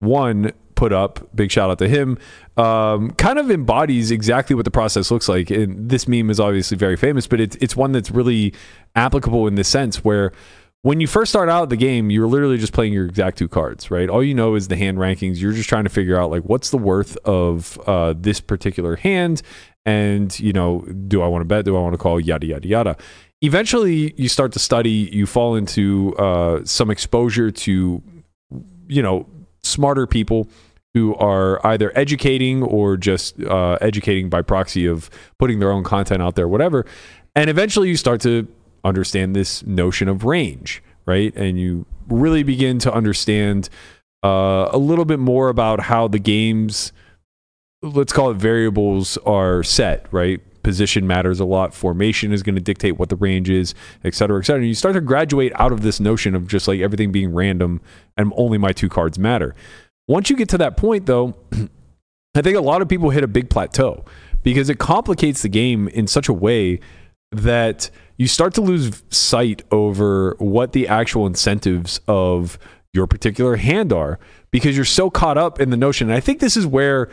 one 0.00 0.52
put 0.74 0.92
up, 0.92 1.28
big 1.34 1.50
shout 1.50 1.70
out 1.70 1.78
to 1.78 1.88
him, 1.88 2.18
um, 2.56 3.10
kind 3.12 3.38
of 3.38 3.50
embodies 3.50 4.10
exactly 4.10 4.54
what 4.54 4.64
the 4.64 4.70
process 4.70 5.10
looks 5.10 5.28
like. 5.28 5.50
And 5.50 5.88
this 5.88 6.06
meme 6.08 6.30
is 6.30 6.40
obviously 6.40 6.76
very 6.76 6.96
famous, 6.96 7.26
but 7.26 7.40
it's 7.40 7.56
it's 7.56 7.76
one 7.76 7.92
that's 7.92 8.10
really 8.10 8.54
applicable 8.94 9.46
in 9.46 9.54
this 9.54 9.68
sense 9.68 10.04
where 10.04 10.32
when 10.84 11.00
you 11.00 11.06
first 11.06 11.32
start 11.32 11.48
out 11.48 11.70
the 11.70 11.76
game, 11.76 12.10
you're 12.10 12.26
literally 12.26 12.58
just 12.58 12.74
playing 12.74 12.92
your 12.92 13.06
exact 13.06 13.38
two 13.38 13.48
cards, 13.48 13.90
right? 13.90 14.10
All 14.10 14.22
you 14.22 14.34
know 14.34 14.54
is 14.54 14.68
the 14.68 14.76
hand 14.76 14.98
rankings. 14.98 15.40
You're 15.40 15.54
just 15.54 15.66
trying 15.66 15.84
to 15.84 15.90
figure 15.90 16.20
out 16.20 16.30
like 16.30 16.42
what's 16.42 16.68
the 16.68 16.76
worth 16.76 17.16
of 17.24 17.78
uh, 17.86 18.12
this 18.14 18.38
particular 18.38 18.96
hand, 18.96 19.40
and 19.86 20.38
you 20.38 20.52
know, 20.52 20.80
do 20.80 21.22
I 21.22 21.26
want 21.26 21.40
to 21.40 21.46
bet? 21.46 21.64
Do 21.64 21.74
I 21.74 21.80
want 21.80 21.94
to 21.94 21.98
call? 21.98 22.20
Yada 22.20 22.46
yada 22.46 22.68
yada. 22.68 22.96
Eventually, 23.40 24.12
you 24.18 24.28
start 24.28 24.52
to 24.52 24.58
study. 24.58 25.08
You 25.10 25.24
fall 25.24 25.54
into 25.54 26.14
uh, 26.16 26.60
some 26.66 26.90
exposure 26.90 27.50
to, 27.50 28.02
you 28.86 29.02
know, 29.02 29.26
smarter 29.64 30.06
people 30.06 30.48
who 30.94 31.14
are 31.16 31.64
either 31.66 31.90
educating 31.98 32.62
or 32.62 32.96
just 32.96 33.42
uh, 33.42 33.76
educating 33.80 34.30
by 34.30 34.42
proxy 34.42 34.86
of 34.86 35.10
putting 35.38 35.58
their 35.58 35.72
own 35.72 35.82
content 35.82 36.22
out 36.22 36.36
there, 36.36 36.46
whatever. 36.46 36.86
And 37.34 37.50
eventually 37.50 37.88
you 37.88 37.96
start 37.96 38.20
to 38.20 38.46
understand 38.84 39.34
this 39.34 39.66
notion 39.66 40.08
of 40.08 40.24
range, 40.24 40.82
right? 41.04 41.34
And 41.34 41.58
you 41.58 41.84
really 42.08 42.44
begin 42.44 42.78
to 42.80 42.92
understand 42.92 43.68
uh, 44.22 44.68
a 44.70 44.78
little 44.78 45.04
bit 45.04 45.18
more 45.18 45.48
about 45.48 45.80
how 45.80 46.06
the 46.06 46.20
game's, 46.20 46.92
let's 47.82 48.12
call 48.12 48.30
it 48.30 48.36
variables, 48.36 49.16
are 49.18 49.64
set, 49.64 50.06
right? 50.12 50.40
Position 50.64 51.06
matters 51.06 51.38
a 51.38 51.44
lot. 51.44 51.72
Formation 51.72 52.32
is 52.32 52.42
going 52.42 52.56
to 52.56 52.60
dictate 52.60 52.98
what 52.98 53.08
the 53.08 53.16
range 53.16 53.48
is, 53.48 53.74
et 54.02 54.14
cetera, 54.14 54.40
et 54.40 54.46
cetera. 54.46 54.60
And 54.60 54.68
you 54.68 54.74
start 54.74 54.94
to 54.94 55.00
graduate 55.00 55.52
out 55.54 55.70
of 55.70 55.82
this 55.82 56.00
notion 56.00 56.34
of 56.34 56.48
just 56.48 56.66
like 56.66 56.80
everything 56.80 57.12
being 57.12 57.32
random 57.32 57.80
and 58.16 58.32
only 58.36 58.58
my 58.58 58.72
two 58.72 58.88
cards 58.88 59.18
matter. 59.18 59.54
Once 60.08 60.28
you 60.28 60.36
get 60.36 60.48
to 60.48 60.58
that 60.58 60.76
point, 60.76 61.06
though, 61.06 61.34
I 62.34 62.42
think 62.42 62.56
a 62.56 62.60
lot 62.60 62.82
of 62.82 62.88
people 62.88 63.10
hit 63.10 63.22
a 63.22 63.28
big 63.28 63.48
plateau 63.48 64.04
because 64.42 64.68
it 64.68 64.78
complicates 64.78 65.42
the 65.42 65.48
game 65.48 65.86
in 65.88 66.06
such 66.06 66.28
a 66.28 66.32
way 66.32 66.80
that 67.30 67.90
you 68.16 68.26
start 68.26 68.54
to 68.54 68.60
lose 68.60 69.02
sight 69.10 69.62
over 69.70 70.36
what 70.38 70.72
the 70.72 70.88
actual 70.88 71.26
incentives 71.26 72.00
of 72.06 72.58
your 72.92 73.06
particular 73.06 73.56
hand 73.56 73.92
are 73.92 74.18
because 74.50 74.76
you're 74.76 74.84
so 74.84 75.10
caught 75.10 75.36
up 75.36 75.60
in 75.60 75.70
the 75.70 75.76
notion. 75.76 76.08
And 76.08 76.16
I 76.16 76.20
think 76.20 76.38
this 76.38 76.56
is 76.56 76.66
where 76.66 77.10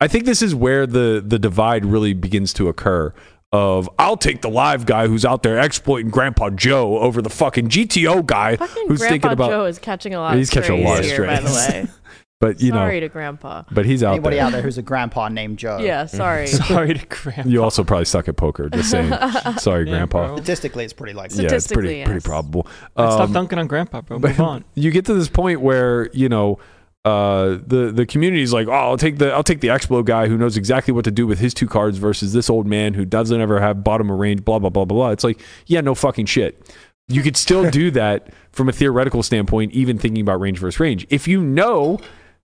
I 0.00 0.08
think 0.08 0.24
this 0.24 0.42
is 0.42 0.54
where 0.54 0.86
the 0.86 1.22
the 1.24 1.38
divide 1.38 1.84
really 1.84 2.12
begins 2.14 2.52
to 2.54 2.68
occur. 2.68 3.12
Of 3.52 3.90
I'll 3.98 4.16
take 4.16 4.42
the 4.42 4.48
live 4.48 4.86
guy 4.86 5.08
who's 5.08 5.24
out 5.24 5.42
there 5.42 5.58
exploiting 5.58 6.08
Grandpa 6.10 6.50
Joe 6.50 6.98
over 6.98 7.20
the 7.20 7.30
fucking 7.30 7.68
GTO 7.68 8.24
guy 8.24 8.54
Fucking 8.54 8.86
who's 8.86 8.98
Grandpa 9.00 9.10
thinking 9.12 9.30
about. 9.32 9.50
Joe 9.50 9.64
is 9.64 9.78
catching 9.80 10.14
a 10.14 10.20
lot. 10.20 10.36
He's 10.36 10.48
of 10.56 10.62
catching 10.62 10.80
a 10.84 10.88
lot 10.88 11.00
of 11.00 11.04
strays 11.06 11.18
here, 11.18 11.26
by 11.26 11.40
the 11.40 11.50
way. 11.52 11.88
but 12.40 12.60
you 12.62 12.70
sorry 12.70 13.00
know, 13.00 13.00
to 13.00 13.08
Grandpa. 13.08 13.64
but 13.72 13.84
he's 13.86 14.04
out 14.04 14.12
Anybody 14.12 14.36
there. 14.36 14.44
out 14.46 14.52
there 14.52 14.62
who's 14.62 14.78
a 14.78 14.82
grandpa 14.82 15.28
named 15.30 15.58
Joe? 15.58 15.78
Yeah, 15.80 16.06
sorry. 16.06 16.46
Sorry 16.46 16.94
to 16.94 17.04
Grandpa. 17.06 17.48
You 17.48 17.64
also 17.64 17.82
probably 17.82 18.04
suck 18.04 18.28
at 18.28 18.36
poker. 18.36 18.68
Just 18.68 18.92
saying. 18.92 19.12
Sorry, 19.58 19.84
Yeah, 19.84 19.96
Grandpa. 19.96 20.26
bro. 20.28 20.36
Statistically, 20.36 20.84
it's 20.84 20.92
pretty 20.92 21.14
likely. 21.14 21.42
Yeah, 21.42 21.52
it's 21.52 21.66
pretty 21.66 21.88
Statistically, 21.88 22.04
pretty 22.04 22.18
yes. 22.18 22.22
probable. 22.24 22.68
Stop 22.92 23.20
Um, 23.20 23.32
dunking 23.32 23.58
on 23.58 23.66
Grandpa, 23.66 24.02
bro. 24.02 24.20
but 24.20 24.28
Move 24.28 24.40
on. 24.40 24.64
you 24.76 24.92
get 24.92 25.06
to 25.06 25.14
this 25.14 25.28
point 25.28 25.60
where 25.60 26.08
you 26.12 26.28
know 26.28 26.60
uh, 27.04 27.58
the 27.66 27.90
the 27.94 28.04
community 28.04 28.42
is 28.42 28.52
like, 28.52 28.68
oh, 28.68 28.72
I'll 28.72 28.98
take 28.98 29.18
the 29.18 29.32
I'll 29.32 29.42
take 29.42 29.60
the 29.60 29.68
Explo 29.68 30.04
guy 30.04 30.28
who 30.28 30.36
knows 30.36 30.56
exactly 30.56 30.92
what 30.92 31.04
to 31.04 31.10
do 31.10 31.26
with 31.26 31.38
his 31.38 31.54
two 31.54 31.66
cards 31.66 31.96
versus 31.96 32.32
this 32.32 32.50
old 32.50 32.66
man 32.66 32.94
who 32.94 33.04
doesn't 33.04 33.40
ever 33.40 33.60
have 33.60 33.82
bottom 33.82 34.10
of 34.10 34.18
range. 34.18 34.44
Blah 34.44 34.58
blah 34.58 34.70
blah 34.70 34.84
blah 34.84 34.96
blah. 34.96 35.10
It's 35.10 35.24
like, 35.24 35.40
yeah, 35.66 35.80
no 35.80 35.94
fucking 35.94 36.26
shit. 36.26 36.74
You 37.08 37.22
could 37.22 37.36
still 37.36 37.70
do 37.72 37.90
that 37.92 38.32
from 38.52 38.68
a 38.68 38.72
theoretical 38.72 39.22
standpoint, 39.22 39.72
even 39.72 39.98
thinking 39.98 40.20
about 40.20 40.40
range 40.40 40.58
versus 40.58 40.78
range. 40.78 41.06
If 41.08 41.26
you 41.26 41.42
know 41.42 41.98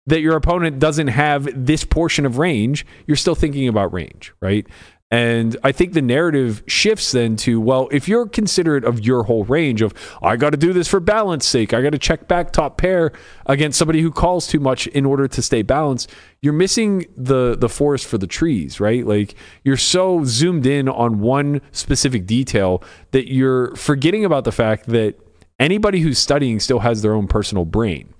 that 0.05 0.19
your 0.21 0.35
opponent 0.35 0.79
doesn't 0.79 1.07
have 1.07 1.47
this 1.55 1.83
portion 1.83 2.25
of 2.25 2.37
range, 2.37 2.85
you're 3.07 3.17
still 3.17 3.35
thinking 3.35 3.67
about 3.67 3.93
range, 3.93 4.33
right? 4.41 4.67
And 5.13 5.55
I 5.63 5.71
think 5.71 5.93
the 5.93 6.01
narrative 6.01 6.63
shifts 6.65 7.11
then 7.11 7.35
to, 7.35 7.61
well, 7.61 7.87
if 7.91 8.07
you're 8.07 8.25
considerate 8.25 8.83
of 8.83 9.05
your 9.05 9.25
whole 9.25 9.43
range 9.43 9.83
of, 9.83 9.93
I 10.23 10.37
got 10.37 10.49
to 10.49 10.57
do 10.57 10.73
this 10.73 10.87
for 10.87 10.99
balance 10.99 11.45
sake, 11.45 11.71
I 11.71 11.83
got 11.83 11.91
to 11.91 11.99
check 11.99 12.27
back 12.27 12.51
top 12.51 12.79
pair 12.79 13.11
against 13.45 13.77
somebody 13.77 14.01
who 14.01 14.09
calls 14.09 14.47
too 14.47 14.59
much 14.59 14.87
in 14.87 15.05
order 15.05 15.27
to 15.27 15.41
stay 15.43 15.61
balanced, 15.61 16.11
you're 16.41 16.51
missing 16.51 17.05
the 17.15 17.55
the 17.55 17.69
forest 17.69 18.07
for 18.07 18.17
the 18.17 18.25
trees, 18.25 18.79
right? 18.79 19.05
Like 19.05 19.35
you're 19.63 19.77
so 19.77 20.23
zoomed 20.23 20.65
in 20.65 20.89
on 20.89 21.19
one 21.19 21.61
specific 21.71 22.25
detail 22.25 22.81
that 23.11 23.31
you're 23.31 23.75
forgetting 23.75 24.25
about 24.25 24.45
the 24.45 24.51
fact 24.51 24.87
that 24.87 25.19
anybody 25.59 25.99
who's 25.99 26.17
studying 26.17 26.59
still 26.59 26.79
has 26.79 27.03
their 27.03 27.13
own 27.13 27.27
personal 27.27 27.65
brain 27.65 28.11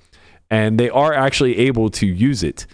and 0.51 0.79
they 0.79 0.91
are 0.91 1.11
actually 1.11 1.57
able 1.57 1.89
to 1.89 2.05
use 2.05 2.43
it. 2.43 2.67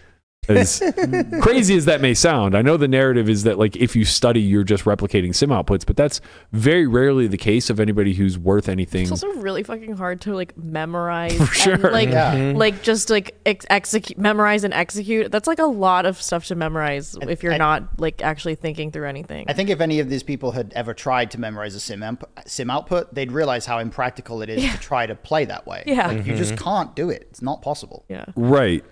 As 0.47 0.81
crazy 1.41 1.75
as 1.75 1.85
that 1.85 2.01
may 2.01 2.13
sound, 2.15 2.55
I 2.55 2.61
know 2.63 2.75
the 2.75 2.87
narrative 2.87 3.29
is 3.29 3.43
that 3.43 3.59
like 3.59 3.75
if 3.75 3.95
you 3.95 4.03
study, 4.03 4.41
you're 4.41 4.63
just 4.63 4.83
replicating 4.85 5.35
sim 5.35 5.49
outputs, 5.49 5.85
but 5.85 5.95
that's 5.95 6.21
very 6.53 6.87
rarely 6.87 7.27
the 7.27 7.37
case 7.37 7.69
of 7.69 7.79
anybody 7.79 8.13
who's 8.13 8.37
worth 8.37 8.67
anything. 8.67 9.03
It's 9.03 9.11
also 9.11 9.27
really 9.33 9.61
fucking 9.61 9.95
hard 9.95 10.21
to 10.21 10.33
like 10.33 10.57
memorize 10.57 11.37
For 11.37 11.45
sure. 11.53 11.73
and 11.75 11.83
like 11.83 12.09
Yeah. 12.09 12.33
Mm-hmm. 12.35 12.57
like 12.57 12.81
just 12.81 13.11
like 13.11 13.39
ex- 13.45 13.65
execute 13.69 14.17
memorize 14.17 14.63
and 14.63 14.73
execute. 14.73 15.31
That's 15.31 15.47
like 15.47 15.59
a 15.59 15.65
lot 15.65 16.07
of 16.07 16.19
stuff 16.19 16.45
to 16.45 16.55
memorize 16.55 17.15
if 17.21 17.43
you're 17.43 17.53
I- 17.53 17.57
not 17.57 17.99
like 17.99 18.23
actually 18.23 18.55
thinking 18.55 18.91
through 18.91 19.07
anything. 19.07 19.45
I 19.47 19.53
think 19.53 19.69
if 19.69 19.81
any 19.81 19.99
of 19.99 20.09
these 20.09 20.23
people 20.23 20.51
had 20.51 20.73
ever 20.75 20.95
tried 20.95 21.29
to 21.31 21.39
memorize 21.39 21.75
a 21.75 21.79
sim 21.79 22.01
imp- 22.01 22.23
sim 22.47 22.71
output, 22.71 23.13
they'd 23.13 23.31
realize 23.31 23.67
how 23.67 23.77
impractical 23.77 24.41
it 24.41 24.49
is 24.49 24.63
to 24.71 24.79
try 24.79 25.05
to 25.05 25.13
play 25.15 25.45
that 25.45 25.67
way. 25.67 25.83
Yeah. 25.85 26.07
like, 26.07 26.25
you 26.25 26.35
just 26.35 26.53
mm-hmm. 26.55 26.63
can't 26.63 26.95
do 26.95 27.11
it. 27.11 27.27
It's 27.29 27.41
not 27.43 27.61
possible. 27.61 28.03
yeah. 28.09 28.25
Right. 28.35 28.83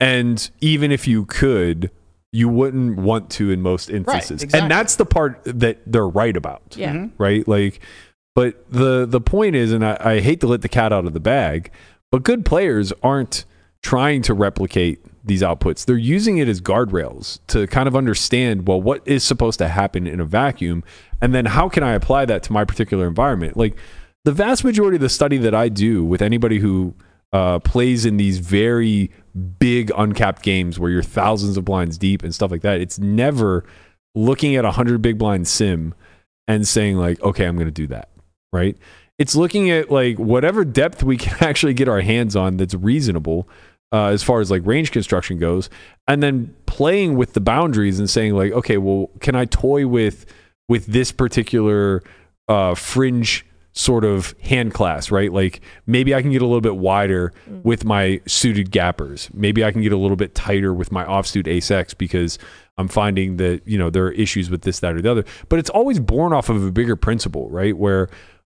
And 0.00 0.50
even 0.60 0.92
if 0.92 1.06
you 1.06 1.24
could, 1.26 1.90
you 2.32 2.48
wouldn't 2.48 2.98
want 2.98 3.30
to 3.30 3.50
in 3.50 3.62
most 3.62 3.90
instances. 3.90 4.42
exactly. 4.42 4.60
And 4.60 4.70
that's 4.70 4.96
the 4.96 5.06
part 5.06 5.40
that 5.44 5.80
they're 5.86 6.08
right 6.08 6.36
about. 6.36 6.74
Yeah. 6.76 6.92
Mm-hmm. 6.92 7.22
Right? 7.22 7.46
Like 7.46 7.80
but 8.34 8.70
the 8.70 9.06
the 9.06 9.20
point 9.20 9.54
is, 9.54 9.72
and 9.72 9.84
I, 9.84 9.96
I 10.00 10.20
hate 10.20 10.40
to 10.40 10.46
let 10.46 10.62
the 10.62 10.68
cat 10.68 10.92
out 10.92 11.06
of 11.06 11.12
the 11.12 11.20
bag, 11.20 11.70
but 12.10 12.24
good 12.24 12.44
players 12.44 12.92
aren't 13.02 13.44
trying 13.82 14.22
to 14.22 14.34
replicate 14.34 15.00
these 15.24 15.42
outputs. 15.42 15.84
They're 15.84 15.96
using 15.96 16.38
it 16.38 16.48
as 16.48 16.60
guardrails 16.60 17.38
to 17.48 17.66
kind 17.66 17.86
of 17.86 17.96
understand, 17.96 18.66
well, 18.66 18.80
what 18.80 19.06
is 19.06 19.22
supposed 19.22 19.58
to 19.58 19.68
happen 19.68 20.06
in 20.06 20.20
a 20.20 20.24
vacuum? 20.24 20.82
And 21.20 21.34
then 21.34 21.46
how 21.46 21.68
can 21.68 21.82
I 21.82 21.92
apply 21.92 22.24
that 22.26 22.42
to 22.44 22.52
my 22.52 22.64
particular 22.64 23.06
environment? 23.06 23.56
Like 23.56 23.76
the 24.24 24.32
vast 24.32 24.64
majority 24.64 24.96
of 24.96 25.00
the 25.00 25.08
study 25.08 25.38
that 25.38 25.54
I 25.54 25.68
do 25.68 26.04
with 26.04 26.20
anybody 26.20 26.58
who 26.58 26.94
uh, 27.34 27.58
plays 27.58 28.06
in 28.06 28.16
these 28.16 28.38
very 28.38 29.10
big 29.58 29.90
uncapped 29.96 30.40
games 30.42 30.78
where 30.78 30.88
you're 30.88 31.02
thousands 31.02 31.56
of 31.56 31.64
blinds 31.64 31.98
deep 31.98 32.22
and 32.22 32.32
stuff 32.32 32.52
like 32.52 32.62
that, 32.62 32.80
it's 32.80 32.96
never 32.98 33.64
looking 34.14 34.54
at 34.54 34.64
a 34.64 34.70
hundred 34.70 35.02
big 35.02 35.18
blind 35.18 35.48
sim 35.48 35.92
and 36.46 36.66
saying 36.66 36.96
like, 36.96 37.20
okay, 37.22 37.44
I'm 37.44 37.56
going 37.56 37.66
to 37.66 37.72
do 37.72 37.88
that, 37.88 38.08
right? 38.52 38.78
It's 39.18 39.34
looking 39.34 39.68
at 39.68 39.90
like 39.90 40.16
whatever 40.16 40.64
depth 40.64 41.02
we 41.02 41.16
can 41.18 41.36
actually 41.40 41.74
get 41.74 41.88
our 41.88 42.00
hands 42.00 42.36
on 42.36 42.56
that's 42.56 42.74
reasonable 42.74 43.48
uh, 43.92 44.06
as 44.06 44.22
far 44.22 44.40
as 44.40 44.52
like 44.52 44.64
range 44.64 44.92
construction 44.92 45.36
goes, 45.36 45.68
and 46.06 46.22
then 46.22 46.54
playing 46.66 47.16
with 47.16 47.32
the 47.32 47.40
boundaries 47.40 47.98
and 47.98 48.08
saying 48.08 48.34
like, 48.34 48.52
okay, 48.52 48.76
well, 48.76 49.10
can 49.18 49.34
I 49.34 49.44
toy 49.44 49.88
with 49.88 50.24
with 50.68 50.86
this 50.86 51.10
particular 51.10 52.04
uh, 52.48 52.76
fringe 52.76 53.44
sort 53.74 54.04
of 54.04 54.34
hand 54.40 54.72
class, 54.72 55.10
right? 55.10 55.32
Like 55.32 55.60
maybe 55.86 56.14
I 56.14 56.22
can 56.22 56.30
get 56.30 56.40
a 56.40 56.46
little 56.46 56.60
bit 56.60 56.76
wider 56.76 57.32
with 57.64 57.84
my 57.84 58.20
suited 58.26 58.70
gappers. 58.70 59.28
Maybe 59.34 59.64
I 59.64 59.72
can 59.72 59.82
get 59.82 59.92
a 59.92 59.96
little 59.96 60.16
bit 60.16 60.34
tighter 60.34 60.72
with 60.72 60.92
my 60.92 61.04
offsuit 61.04 61.48
ace 61.48 61.72
X 61.72 61.92
because 61.92 62.38
I'm 62.78 62.86
finding 62.86 63.36
that, 63.38 63.66
you 63.66 63.76
know, 63.76 63.90
there 63.90 64.06
are 64.06 64.12
issues 64.12 64.48
with 64.48 64.62
this, 64.62 64.78
that, 64.80 64.94
or 64.94 65.02
the 65.02 65.10
other. 65.10 65.24
But 65.48 65.58
it's 65.58 65.70
always 65.70 65.98
born 65.98 66.32
off 66.32 66.48
of 66.48 66.64
a 66.64 66.70
bigger 66.70 66.94
principle, 66.94 67.50
right? 67.50 67.76
Where, 67.76 68.08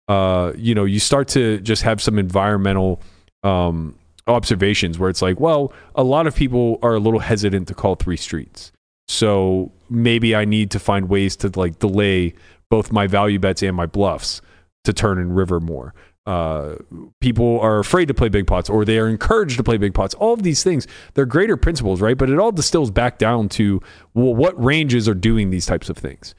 uh, 0.08 0.52
you 0.56 0.74
know, 0.74 0.84
you 0.84 0.98
start 0.98 1.28
to 1.28 1.60
just 1.60 1.82
have 1.82 2.02
some 2.02 2.18
environmental 2.18 3.00
um, 3.44 3.96
observations 4.26 4.98
where 4.98 5.08
it's 5.08 5.22
like, 5.22 5.38
well, 5.38 5.72
a 5.94 6.02
lot 6.02 6.26
of 6.26 6.34
people 6.34 6.80
are 6.82 6.94
a 6.94 7.00
little 7.00 7.20
hesitant 7.20 7.68
to 7.68 7.74
call 7.74 7.94
three 7.94 8.16
streets. 8.16 8.72
So 9.06 9.70
maybe 9.88 10.34
I 10.34 10.44
need 10.44 10.72
to 10.72 10.80
find 10.80 11.08
ways 11.08 11.36
to 11.36 11.52
like 11.54 11.78
delay 11.78 12.34
both 12.70 12.90
my 12.90 13.06
value 13.06 13.38
bets 13.38 13.62
and 13.62 13.76
my 13.76 13.86
bluffs 13.86 14.40
to 14.84 14.92
turn 14.92 15.18
and 15.18 15.36
river 15.36 15.60
more. 15.60 15.94
Uh, 16.24 16.76
people 17.20 17.58
are 17.60 17.80
afraid 17.80 18.06
to 18.06 18.14
play 18.14 18.28
big 18.28 18.46
pots 18.46 18.70
or 18.70 18.84
they 18.84 18.98
are 18.98 19.08
encouraged 19.08 19.56
to 19.56 19.64
play 19.64 19.76
big 19.76 19.92
pots. 19.92 20.14
All 20.14 20.32
of 20.32 20.44
these 20.44 20.62
things, 20.62 20.86
they're 21.14 21.26
greater 21.26 21.56
principles, 21.56 22.00
right? 22.00 22.16
But 22.16 22.30
it 22.30 22.38
all 22.38 22.52
distills 22.52 22.90
back 22.92 23.18
down 23.18 23.48
to 23.50 23.80
well, 24.14 24.34
what 24.34 24.62
ranges 24.62 25.08
are 25.08 25.14
doing 25.14 25.50
these 25.50 25.66
types 25.66 25.88
of 25.88 25.96
things. 25.96 26.34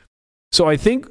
So 0.51 0.67
I 0.67 0.77
think 0.77 1.07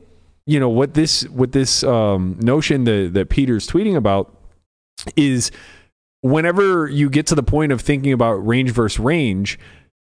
you 0.46 0.58
know 0.58 0.68
what 0.68 0.94
this 0.94 1.22
what 1.28 1.52
this 1.52 1.84
um, 1.84 2.38
notion 2.40 2.84
that 2.84 3.10
that 3.12 3.28
Peter's 3.28 3.68
tweeting 3.68 3.96
about 3.96 4.34
is 5.16 5.50
whenever 6.22 6.88
you 6.88 7.10
get 7.10 7.26
to 7.26 7.34
the 7.34 7.42
point 7.42 7.72
of 7.72 7.80
thinking 7.80 8.12
about 8.12 8.34
range 8.46 8.70
versus 8.70 8.98
range, 8.98 9.58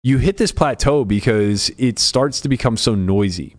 you 0.03 0.19
hit 0.19 0.37
this 0.37 0.51
plateau 0.51 1.03
because 1.03 1.69
it 1.77 1.99
starts 1.99 2.39
to 2.41 2.49
become 2.49 2.77
so 2.77 2.95
noisy, 2.95 3.55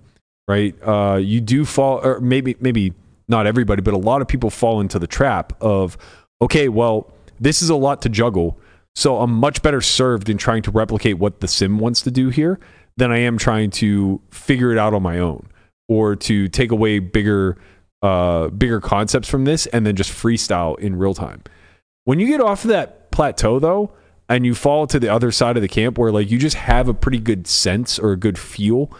right? 0.48 0.74
Uh, 0.82 1.16
you 1.16 1.40
do 1.40 1.64
fall, 1.64 2.00
or 2.04 2.20
maybe 2.20 2.56
maybe 2.60 2.94
not 3.28 3.46
everybody, 3.46 3.82
but 3.82 3.94
a 3.94 3.98
lot 3.98 4.20
of 4.20 4.28
people 4.28 4.50
fall 4.50 4.80
into 4.80 4.98
the 4.98 5.06
trap 5.06 5.52
of, 5.62 5.96
okay, 6.42 6.68
well, 6.68 7.12
this 7.40 7.62
is 7.62 7.70
a 7.70 7.76
lot 7.76 8.02
to 8.02 8.08
juggle, 8.08 8.58
so 8.94 9.18
I'm 9.18 9.32
much 9.32 9.62
better 9.62 9.80
served 9.80 10.28
in 10.28 10.38
trying 10.38 10.62
to 10.62 10.70
replicate 10.70 11.18
what 11.18 11.40
the 11.40 11.48
sim 11.48 11.78
wants 11.78 12.02
to 12.02 12.10
do 12.10 12.28
here 12.28 12.60
than 12.96 13.10
I 13.10 13.18
am 13.18 13.38
trying 13.38 13.70
to 13.72 14.20
figure 14.30 14.72
it 14.72 14.78
out 14.78 14.94
on 14.94 15.02
my 15.02 15.18
own 15.18 15.48
or 15.88 16.16
to 16.16 16.48
take 16.48 16.70
away 16.70 16.98
bigger 16.98 17.58
uh, 18.02 18.48
bigger 18.48 18.80
concepts 18.80 19.28
from 19.28 19.46
this 19.46 19.64
and 19.66 19.86
then 19.86 19.96
just 19.96 20.10
freestyle 20.10 20.78
in 20.78 20.96
real 20.96 21.14
time. 21.14 21.42
When 22.04 22.20
you 22.20 22.26
get 22.26 22.40
off 22.40 22.64
of 22.64 22.68
that 22.68 23.10
plateau 23.10 23.58
though, 23.58 23.92
and 24.28 24.46
you 24.46 24.54
fall 24.54 24.86
to 24.86 24.98
the 24.98 25.08
other 25.08 25.30
side 25.30 25.56
of 25.56 25.62
the 25.62 25.68
camp 25.68 25.98
where 25.98 26.12
like 26.12 26.30
you 26.30 26.38
just 26.38 26.56
have 26.56 26.88
a 26.88 26.94
pretty 26.94 27.18
good 27.18 27.46
sense 27.46 27.98
or 27.98 28.12
a 28.12 28.16
good 28.16 28.38
feel 28.38 28.90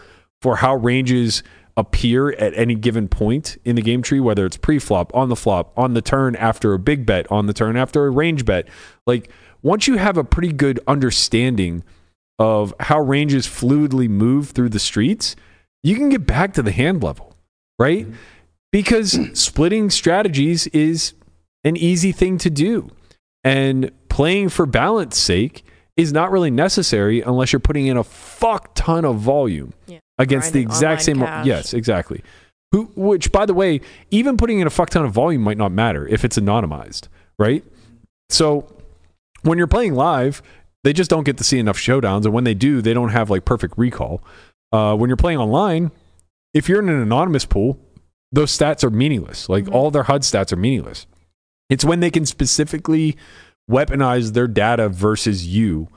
for 0.41 0.57
how 0.57 0.75
ranges 0.75 1.43
appear 1.77 2.29
at 2.31 2.53
any 2.55 2.75
given 2.75 3.07
point 3.07 3.57
in 3.65 3.75
the 3.75 3.81
game 3.81 4.01
tree, 4.01 4.19
whether 4.19 4.45
it's 4.45 4.57
pre-flop, 4.57 5.13
on 5.13 5.29
the 5.29 5.35
flop, 5.35 5.73
on 5.77 5.93
the 5.93 6.01
turn 6.01 6.35
after 6.37 6.73
a 6.73 6.79
big 6.79 7.05
bet, 7.05 7.29
on 7.31 7.47
the 7.47 7.53
turn 7.53 7.75
after 7.75 8.05
a 8.05 8.09
range 8.09 8.45
bet. 8.45 8.67
Like 9.05 9.29
once 9.61 9.87
you 9.87 9.97
have 9.97 10.17
a 10.17 10.23
pretty 10.23 10.53
good 10.53 10.79
understanding 10.87 11.83
of 12.39 12.73
how 12.79 12.99
ranges 12.99 13.47
fluidly 13.47 14.09
move 14.09 14.51
through 14.51 14.69
the 14.69 14.79
streets, 14.79 15.35
you 15.83 15.95
can 15.95 16.09
get 16.09 16.25
back 16.25 16.53
to 16.53 16.61
the 16.61 16.71
hand 16.71 17.03
level, 17.03 17.35
right? 17.79 18.05
Mm-hmm. 18.05 18.15
Because 18.71 19.19
splitting 19.39 19.89
strategies 19.89 20.67
is 20.67 21.13
an 21.63 21.75
easy 21.77 22.11
thing 22.11 22.37
to 22.39 22.49
do. 22.49 22.89
And 23.43 23.91
playing 24.09 24.49
for 24.49 24.65
balance 24.65 25.17
sake 25.17 25.65
is 25.97 26.11
not 26.11 26.31
really 26.31 26.51
necessary 26.51 27.21
unless 27.21 27.53
you're 27.53 27.59
putting 27.59 27.87
in 27.87 27.97
a 27.97 28.03
fuck 28.03 28.71
ton 28.75 29.05
of 29.05 29.17
volume 29.17 29.73
Yeah. 29.87 29.99
Against 30.17 30.53
the 30.53 30.61
exact 30.61 31.03
same. 31.03 31.19
cash. 31.19 31.45
Yes, 31.45 31.73
exactly. 31.73 32.23
Who, 32.71 32.91
which, 32.95 33.31
by 33.31 33.45
the 33.45 33.53
way, 33.53 33.81
even 34.11 34.37
putting 34.37 34.59
in 34.59 34.67
a 34.67 34.69
fuck 34.69 34.89
ton 34.89 35.05
of 35.05 35.11
volume 35.11 35.41
might 35.41 35.57
not 35.57 35.71
matter 35.71 36.07
if 36.07 36.25
it's 36.25 36.37
anonymized, 36.37 37.07
right? 37.39 37.63
So 38.29 38.67
when 39.43 39.57
you're 39.57 39.67
playing 39.67 39.93
live, 39.93 40.41
they 40.83 40.93
just 40.93 41.09
don't 41.09 41.23
get 41.23 41.37
to 41.37 41.43
see 41.43 41.59
enough 41.59 41.77
showdowns, 41.77 42.25
and 42.25 42.33
when 42.33 42.43
they 42.43 42.53
do, 42.53 42.81
they 42.81 42.93
don't 42.93 43.09
have 43.09 43.29
like 43.29 43.45
perfect 43.45 43.77
recall. 43.77 44.21
Uh, 44.71 44.95
when 44.95 45.09
you're 45.09 45.17
playing 45.17 45.39
online, 45.39 45.91
if 46.53 46.67
you're 46.67 46.81
in 46.81 46.89
an 46.89 47.01
anonymous 47.01 47.45
pool, 47.45 47.79
those 48.31 48.55
stats 48.55 48.83
are 48.83 48.89
meaningless. 48.89 49.47
Like 49.47 49.69
all 49.71 49.91
their 49.91 50.03
HUD 50.03 50.21
stats 50.21 50.51
are 50.51 50.57
meaningless. 50.57 51.07
It's 51.69 51.85
when 51.85 52.01
they 52.01 52.11
can 52.11 52.25
specifically 52.25 53.17
weaponize 53.69 54.33
their 54.33 54.47
data 54.47 54.89
versus 54.89 55.47
you 55.47 55.87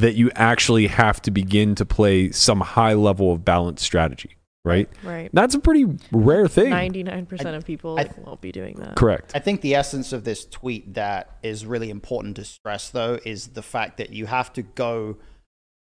that 0.00 0.14
you 0.14 0.30
actually 0.34 0.86
have 0.88 1.20
to 1.22 1.30
begin 1.30 1.74
to 1.76 1.84
play 1.84 2.30
some 2.30 2.60
high 2.60 2.94
level 2.94 3.32
of 3.32 3.44
balanced 3.44 3.84
strategy, 3.84 4.36
right? 4.64 4.88
Right. 5.02 5.30
That's 5.32 5.54
a 5.54 5.58
pretty 5.58 5.86
rare 6.12 6.48
thing. 6.48 6.70
Ninety-nine 6.70 7.26
percent 7.26 7.56
of 7.56 7.64
people 7.64 7.98
I- 7.98 8.10
won't 8.24 8.40
be 8.40 8.52
doing 8.52 8.76
that. 8.80 8.96
Correct. 8.96 9.32
I 9.34 9.38
think 9.38 9.60
the 9.60 9.74
essence 9.74 10.12
of 10.12 10.24
this 10.24 10.44
tweet 10.44 10.94
that 10.94 11.36
is 11.42 11.64
really 11.66 11.90
important 11.90 12.36
to 12.36 12.44
stress, 12.44 12.90
though, 12.90 13.18
is 13.24 13.48
the 13.48 13.62
fact 13.62 13.96
that 13.98 14.10
you 14.10 14.26
have 14.26 14.52
to 14.54 14.62
go 14.62 15.16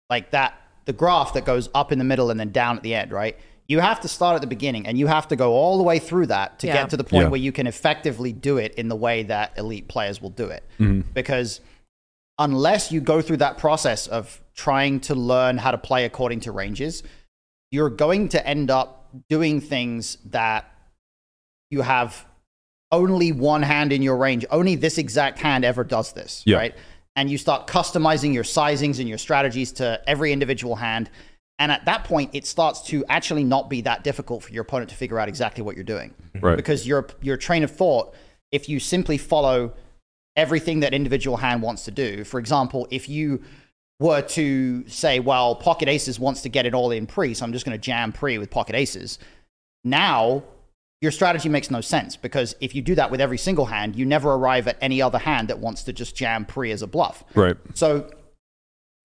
like 0.10 0.32
that 0.32 0.54
the 0.86 0.94
graph 0.94 1.34
that 1.34 1.46
goes 1.46 1.70
up 1.76 1.92
in 1.92 2.00
the 2.00 2.04
middle 2.04 2.32
and 2.32 2.40
then 2.40 2.52
down 2.52 2.76
at 2.76 2.84
the 2.84 2.96
end, 2.96 3.12
right? 3.12 3.38
You 3.68 3.80
have 3.80 4.02
to 4.02 4.08
start 4.10 4.36
at 4.36 4.42
the 4.42 4.48
beginning 4.48 4.88
and 4.88 4.98
you 4.98 5.08
have 5.08 5.28
to 5.30 5.36
go 5.36 5.54
all 5.54 5.78
the 5.78 5.84
way 5.84 6.00
through 6.00 6.26
that 6.26 6.60
to 6.60 6.68
Yeah. 6.68 6.74
get 6.74 6.90
to 6.90 6.98
the 6.98 7.04
point 7.06 7.26
Yeah. 7.26 7.30
where 7.30 7.40
you 7.40 7.52
can 7.52 7.68
effectively 7.68 8.34
do 8.34 8.58
it 8.58 8.74
in 8.76 8.90
the 8.90 8.96
way 8.96 9.24
that 9.24 9.54
elite 9.58 9.88
players 9.88 10.22
will 10.22 10.32
do 10.32 10.48
it. 10.48 10.64
Mm-hmm. 10.80 11.12
Because 11.14 11.62
unless 12.42 12.92
you 12.92 13.00
go 13.00 13.22
through 13.22 13.38
that 13.38 13.58
process 13.60 14.08
of 14.08 14.42
trying 14.56 15.00
to 15.00 15.14
learn 15.14 15.58
how 15.60 15.70
to 15.72 15.78
play 15.78 16.06
according 16.06 16.40
to 16.42 16.52
ranges, 16.52 17.04
you're 17.70 17.90
going 17.90 18.28
to 18.30 18.46
end 18.46 18.72
up 18.72 19.10
doing 19.30 19.62
things 19.62 20.18
that 20.26 20.66
you 21.70 21.82
have 21.82 22.26
only 22.92 23.32
one 23.32 23.62
hand 23.62 23.94
in 23.94 24.02
your 24.02 24.18
range. 24.18 24.44
Only 24.50 24.76
this 24.76 24.98
exact 24.98 25.40
hand 25.40 25.64
ever 25.64 25.84
does 25.84 26.14
this, 26.14 26.42
Yeah. 26.46 26.58
right? 26.58 26.76
And 27.16 27.30
you 27.30 27.38
start 27.38 27.68
customizing 27.68 28.34
your 28.34 28.44
sizings 28.44 29.00
and 29.00 29.08
your 29.08 29.20
strategies 29.20 29.72
to 29.74 30.02
every 30.08 30.34
individual 30.34 30.76
hand. 30.76 31.10
And 31.60 31.72
at 31.72 31.86
that 31.86 32.06
point, 32.06 32.32
it 32.34 32.48
starts 32.48 32.82
to 32.88 33.06
actually 33.08 33.44
not 33.44 33.70
be 33.70 33.82
that 33.82 34.04
difficult 34.04 34.44
for 34.44 34.52
your 34.52 34.64
opponent 34.64 34.90
to 34.90 34.96
figure 34.96 35.20
out 35.20 35.30
exactly 35.30 35.64
what 35.64 35.76
you're 35.76 35.84
doing. 35.84 36.16
Right. 36.42 36.58
Because 36.58 36.88
your 36.88 37.08
your 37.22 37.38
train 37.38 37.64
of 37.64 37.70
thought, 37.72 38.16
if 38.52 38.68
you 38.68 38.80
simply 38.80 39.18
follow 39.20 39.74
everything 40.36 40.80
that 40.82 40.94
individual 40.94 41.38
hand 41.38 41.62
wants 41.62 41.86
to 41.86 41.92
do, 41.92 42.24
for 42.24 42.40
example, 42.40 42.88
if 42.90 43.10
you 43.10 43.42
were 44.00 44.22
to 44.22 44.88
say, 44.88 45.20
well, 45.20 45.56
pocket 45.56 45.88
aces 45.88 46.20
wants 46.20 46.42
to 46.42 46.50
get 46.50 46.66
it 46.66 46.74
all 46.74 46.92
in 46.92 47.06
pre, 47.06 47.34
so 47.34 47.46
I'm 47.46 47.54
just 47.54 47.66
going 47.66 47.78
to 47.78 47.82
jam 47.82 48.12
pre 48.12 48.38
with 48.38 48.50
pocket 48.50 48.76
aces. 48.76 49.20
Now, 49.84 50.44
your 51.02 51.12
strategy 51.12 51.50
makes 51.50 51.72
no 51.72 51.82
sense 51.82 52.16
because 52.16 52.56
if 52.62 52.76
you 52.76 52.82
do 52.82 52.96
that 52.96 53.12
with 53.12 53.22
every 53.22 53.38
single 53.38 53.66
hand, 53.66 53.96
you 53.96 54.06
never 54.06 54.34
arrive 54.34 54.68
at 54.68 54.78
any 54.82 55.02
other 55.02 55.18
hand 55.18 55.48
that 55.50 55.60
wants 55.60 55.84
to 55.84 55.94
just 55.94 56.16
jam 56.16 56.46
pre 56.46 56.72
as 56.72 56.82
a 56.82 56.88
bluff. 56.88 57.24
Right. 57.36 57.58
So 57.74 58.10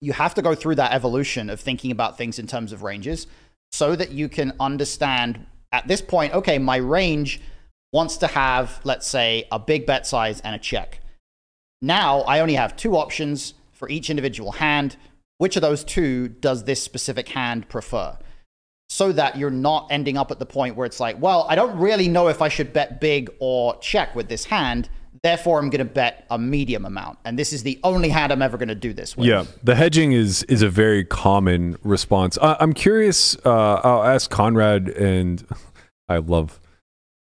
you 0.01 0.13
have 0.13 0.35
to 0.35 0.41
go 0.41 0.53
through 0.53 0.75
that 0.75 0.93
evolution 0.93 1.49
of 1.49 1.59
thinking 1.59 1.91
about 1.91 2.17
things 2.17 2.37
in 2.39 2.47
terms 2.47 2.71
of 2.71 2.83
ranges 2.83 3.27
so 3.71 3.95
that 3.95 4.11
you 4.11 4.29
can 4.29 4.53
understand 4.59 5.45
at 5.71 5.87
this 5.87 6.01
point, 6.01 6.33
okay, 6.33 6.59
my 6.59 6.77
range 6.77 7.41
wants 7.91 8.17
to 8.17 8.27
have, 8.27 8.79
let's 8.83 9.07
say, 9.07 9.47
a 9.51 9.59
big 9.59 9.85
bet 9.85 10.05
size 10.05 10.39
and 10.41 10.55
a 10.55 10.59
check. 10.59 11.01
Now 11.81 12.21
I 12.21 12.39
only 12.39 12.55
have 12.55 12.75
two 12.75 12.95
options 12.95 13.53
for 13.71 13.89
each 13.89 14.09
individual 14.09 14.53
hand. 14.53 14.97
Which 15.37 15.55
of 15.55 15.61
those 15.61 15.83
two 15.83 16.29
does 16.29 16.63
this 16.63 16.81
specific 16.81 17.29
hand 17.29 17.69
prefer? 17.69 18.17
So 18.89 19.11
that 19.11 19.37
you're 19.37 19.51
not 19.51 19.87
ending 19.91 20.17
up 20.17 20.31
at 20.31 20.39
the 20.39 20.45
point 20.45 20.75
where 20.75 20.85
it's 20.85 20.99
like, 20.99 21.21
well, 21.21 21.45
I 21.49 21.55
don't 21.55 21.77
really 21.77 22.07
know 22.07 22.29
if 22.29 22.41
I 22.41 22.47
should 22.47 22.73
bet 22.73 22.99
big 22.99 23.29
or 23.39 23.77
check 23.79 24.15
with 24.15 24.29
this 24.29 24.45
hand. 24.45 24.89
Therefore, 25.23 25.59
I'm 25.59 25.69
going 25.69 25.85
to 25.85 25.93
bet 25.93 26.25
a 26.29 26.37
medium 26.37 26.85
amount. 26.85 27.19
And 27.25 27.37
this 27.37 27.51
is 27.51 27.63
the 27.63 27.79
only 27.83 28.09
hand 28.09 28.31
I'm 28.31 28.41
ever 28.41 28.57
going 28.57 28.69
to 28.69 28.75
do 28.75 28.93
this 28.93 29.17
with. 29.17 29.27
Yeah, 29.27 29.45
the 29.63 29.75
hedging 29.75 30.13
is 30.13 30.43
is 30.43 30.61
a 30.61 30.69
very 30.69 31.03
common 31.03 31.77
response. 31.83 32.37
I, 32.41 32.55
I'm 32.59 32.73
curious. 32.73 33.35
Uh, 33.45 33.81
I'll 33.83 34.03
ask 34.03 34.29
Conrad, 34.29 34.89
and 34.89 35.45
I 36.09 36.17
love 36.17 36.59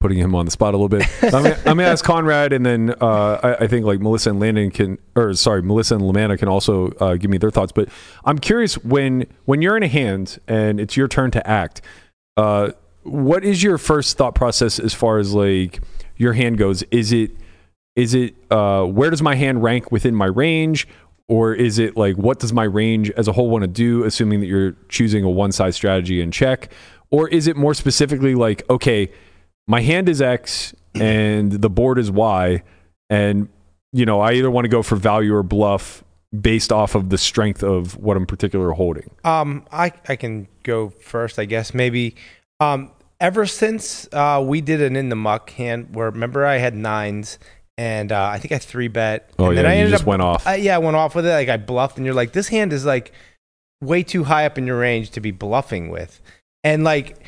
putting 0.00 0.18
him 0.18 0.34
on 0.34 0.44
the 0.44 0.50
spot 0.50 0.74
a 0.74 0.76
little 0.76 0.88
bit. 0.88 1.06
I'm, 1.22 1.42
gonna, 1.42 1.58
I'm 1.66 1.76
gonna 1.76 1.84
ask 1.84 2.04
Conrad, 2.04 2.52
and 2.52 2.64
then 2.64 2.94
uh, 3.00 3.40
I, 3.42 3.64
I 3.64 3.66
think 3.66 3.84
like 3.84 4.00
Melissa 4.00 4.30
and 4.30 4.40
Landon 4.40 4.70
can, 4.70 4.98
or 5.16 5.34
sorry, 5.34 5.62
Melissa 5.62 5.96
and 5.96 6.04
Lamanna 6.04 6.38
can 6.38 6.48
also 6.48 6.92
uh, 7.00 7.16
give 7.16 7.30
me 7.30 7.38
their 7.38 7.50
thoughts. 7.50 7.72
But 7.72 7.88
I'm 8.24 8.38
curious 8.38 8.78
when 8.84 9.26
when 9.46 9.60
you're 9.60 9.76
in 9.76 9.82
a 9.82 9.88
hand 9.88 10.38
and 10.46 10.78
it's 10.78 10.96
your 10.96 11.08
turn 11.08 11.30
to 11.32 11.46
act. 11.46 11.80
Uh, 12.36 12.70
what 13.02 13.44
is 13.44 13.62
your 13.62 13.78
first 13.78 14.16
thought 14.16 14.34
process 14.34 14.78
as 14.78 14.94
far 14.94 15.18
as 15.18 15.34
like 15.34 15.80
your 16.16 16.32
hand 16.32 16.58
goes? 16.58 16.84
Is 16.90 17.12
it 17.12 17.32
is 17.96 18.14
it 18.14 18.34
uh, 18.50 18.84
where 18.84 19.10
does 19.10 19.22
my 19.22 19.34
hand 19.34 19.62
rank 19.62 19.90
within 19.90 20.14
my 20.14 20.26
range 20.26 20.86
or 21.26 21.52
is 21.52 21.78
it 21.78 21.96
like 21.96 22.16
what 22.16 22.38
does 22.38 22.52
my 22.52 22.64
range 22.64 23.10
as 23.10 23.26
a 23.26 23.32
whole 23.32 23.50
want 23.50 23.62
to 23.62 23.68
do 23.68 24.04
assuming 24.04 24.40
that 24.40 24.46
you're 24.46 24.76
choosing 24.88 25.24
a 25.24 25.30
one 25.30 25.50
size 25.50 25.74
strategy 25.74 26.22
and 26.22 26.32
check 26.32 26.70
or 27.10 27.28
is 27.28 27.48
it 27.48 27.56
more 27.56 27.74
specifically 27.74 28.34
like 28.36 28.62
okay 28.70 29.10
my 29.68 29.80
hand 29.80 30.08
is 30.08 30.20
x 30.20 30.74
and 30.94 31.52
the 31.52 31.70
board 31.70 31.98
is 31.98 32.10
y 32.10 32.62
and 33.08 33.48
you 33.92 34.04
know 34.04 34.20
i 34.20 34.32
either 34.32 34.50
want 34.50 34.64
to 34.64 34.68
go 34.68 34.82
for 34.82 34.96
value 34.96 35.32
or 35.32 35.44
bluff 35.44 36.02
based 36.40 36.72
off 36.72 36.94
of 36.94 37.08
the 37.10 37.18
strength 37.18 37.62
of 37.62 37.96
what 37.96 38.16
i'm 38.16 38.26
particular 38.26 38.72
holding 38.72 39.08
Um, 39.24 39.64
I 39.70 39.92
I 40.08 40.16
can 40.16 40.48
go 40.62 40.90
first, 40.90 41.38
I 41.38 41.44
guess. 41.44 41.72
Maybe. 41.72 42.16
Um, 42.60 42.90
ever 43.20 43.46
since 43.46 44.08
uh, 44.12 44.42
we 44.44 44.60
did 44.60 44.80
an 44.82 44.96
in 44.96 45.08
the 45.08 45.16
muck 45.16 45.50
hand, 45.50 45.94
where 45.94 46.10
remember 46.10 46.44
I 46.44 46.56
had 46.58 46.74
nines, 46.74 47.38
and 47.76 48.12
uh, 48.12 48.30
I 48.32 48.38
think 48.38 48.52
I 48.52 48.58
three 48.58 48.88
bet. 48.88 49.30
Oh, 49.38 49.46
and 49.46 49.56
yeah, 49.56 49.62
then 49.62 49.70
I 49.70 49.74
you 49.74 49.80
ended 49.80 49.92
just 49.92 50.02
up, 50.02 50.08
went 50.08 50.22
off. 50.22 50.46
I, 50.46 50.56
yeah, 50.56 50.74
I 50.74 50.78
went 50.78 50.96
off 50.96 51.14
with 51.14 51.26
it. 51.26 51.30
Like 51.30 51.48
I 51.48 51.56
bluffed, 51.56 51.96
and 51.96 52.04
you're 52.04 52.14
like, 52.14 52.32
this 52.32 52.48
hand 52.48 52.72
is 52.72 52.84
like 52.84 53.12
way 53.80 54.02
too 54.02 54.24
high 54.24 54.44
up 54.44 54.58
in 54.58 54.66
your 54.66 54.78
range 54.78 55.10
to 55.12 55.20
be 55.20 55.30
bluffing 55.30 55.88
with, 55.88 56.20
and 56.62 56.84
like 56.84 57.18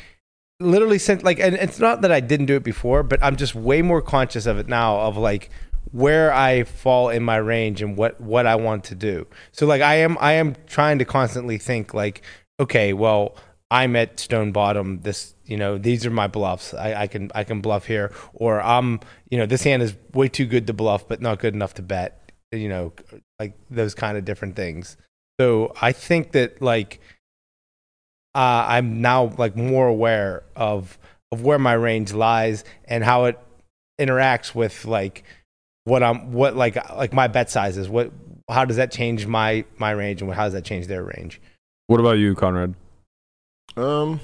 literally 0.61 0.99
since 0.99 1.23
like, 1.23 1.39
and 1.39 1.55
it's 1.55 1.79
not 1.79 2.01
that 2.01 2.11
I 2.11 2.19
didn't 2.19 2.45
do 2.45 2.55
it 2.55 2.63
before, 2.63 3.03
but 3.03 3.19
I'm 3.23 3.35
just 3.35 3.55
way 3.55 3.81
more 3.81 4.01
conscious 4.01 4.45
of 4.45 4.57
it 4.57 4.67
now. 4.67 4.99
Of 5.01 5.17
like 5.17 5.49
where 5.91 6.33
I 6.33 6.63
fall 6.63 7.09
in 7.09 7.23
my 7.23 7.37
range 7.37 7.81
and 7.81 7.97
what 7.97 8.19
what 8.21 8.45
I 8.45 8.55
want 8.55 8.83
to 8.85 8.95
do. 8.95 9.27
So 9.51 9.65
like 9.65 9.81
I 9.81 9.95
am 9.95 10.17
I 10.19 10.33
am 10.33 10.55
trying 10.67 10.99
to 10.99 11.05
constantly 11.05 11.57
think 11.57 11.93
like 11.93 12.21
okay, 12.59 12.93
well 12.93 13.35
I'm 13.69 13.95
at 13.95 14.19
stone 14.19 14.51
bottom. 14.51 15.01
This 15.01 15.33
you 15.45 15.57
know 15.57 15.77
these 15.77 16.05
are 16.05 16.11
my 16.11 16.27
bluffs. 16.27 16.73
I, 16.73 17.03
I 17.03 17.07
can 17.07 17.31
I 17.33 17.43
can 17.43 17.61
bluff 17.61 17.85
here, 17.85 18.13
or 18.33 18.61
I'm 18.61 18.99
you 19.29 19.37
know 19.37 19.45
this 19.45 19.63
hand 19.63 19.81
is 19.81 19.95
way 20.13 20.27
too 20.27 20.45
good 20.45 20.67
to 20.67 20.73
bluff, 20.73 21.07
but 21.07 21.21
not 21.21 21.39
good 21.39 21.53
enough 21.53 21.73
to 21.75 21.81
bet. 21.81 22.31
You 22.51 22.69
know 22.69 22.93
like 23.39 23.57
those 23.69 23.95
kind 23.95 24.17
of 24.17 24.25
different 24.25 24.55
things. 24.55 24.97
So 25.39 25.73
I 25.81 25.93
think 25.93 26.33
that 26.33 26.61
like 26.61 26.99
uh, 28.35 28.65
I'm 28.67 29.01
now 29.01 29.33
like 29.37 29.55
more 29.55 29.87
aware 29.87 30.43
of 30.55 30.97
of 31.31 31.43
where 31.43 31.59
my 31.59 31.73
range 31.73 32.13
lies 32.13 32.63
and 32.85 33.03
how 33.03 33.25
it 33.25 33.39
interacts 33.99 34.53
with 34.53 34.85
like 34.85 35.23
what 35.83 36.03
I'm 36.03 36.31
what 36.31 36.55
like 36.55 36.75
like 36.91 37.13
my 37.13 37.27
bet 37.27 37.49
sizes. 37.49 37.89
What 37.89 38.11
how 38.49 38.65
does 38.65 38.77
that 38.77 38.91
change 38.91 39.27
my 39.27 39.65
my 39.77 39.91
range 39.91 40.21
and 40.21 40.33
how 40.33 40.45
does 40.45 40.53
that 40.53 40.65
change 40.65 40.87
their 40.87 41.03
range? 41.03 41.39
what 41.91 41.99
about 41.99 42.17
you 42.17 42.33
conrad 42.33 42.73
Um, 43.75 44.21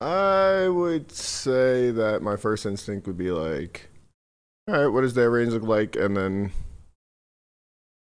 I 0.00 0.66
would 0.66 1.12
say 1.12 1.92
that 1.92 2.22
my 2.22 2.36
first 2.36 2.66
instinct 2.66 3.06
would 3.06 3.16
be 3.16 3.30
like, 3.30 3.88
all 4.66 4.74
right, 4.74 4.88
what 4.88 5.02
does 5.02 5.14
their 5.14 5.30
range 5.30 5.52
look 5.52 5.62
like? 5.62 5.94
And 5.94 6.16
then 6.16 6.50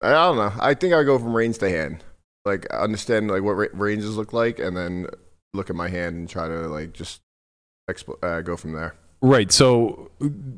I 0.02 0.12
don't 0.12 0.36
know. 0.36 0.52
I 0.58 0.72
think 0.72 0.94
I 0.94 1.02
go 1.02 1.18
from 1.18 1.36
range 1.36 1.58
to 1.58 1.68
hand, 1.68 2.02
like 2.44 2.66
understand 2.70 3.30
like 3.30 3.42
what 3.42 3.52
ra- 3.52 3.66
ranges 3.72 4.16
look 4.16 4.32
like, 4.32 4.58
and 4.58 4.76
then 4.76 5.06
look 5.54 5.70
at 5.70 5.76
my 5.76 5.88
hand 5.88 6.16
and 6.16 6.28
try 6.28 6.48
to 6.48 6.68
like 6.68 6.92
just 6.92 7.20
expo- 7.90 8.22
uh, 8.22 8.40
go 8.42 8.56
from 8.56 8.72
there. 8.72 8.94
Right. 9.22 9.52
So 9.52 10.10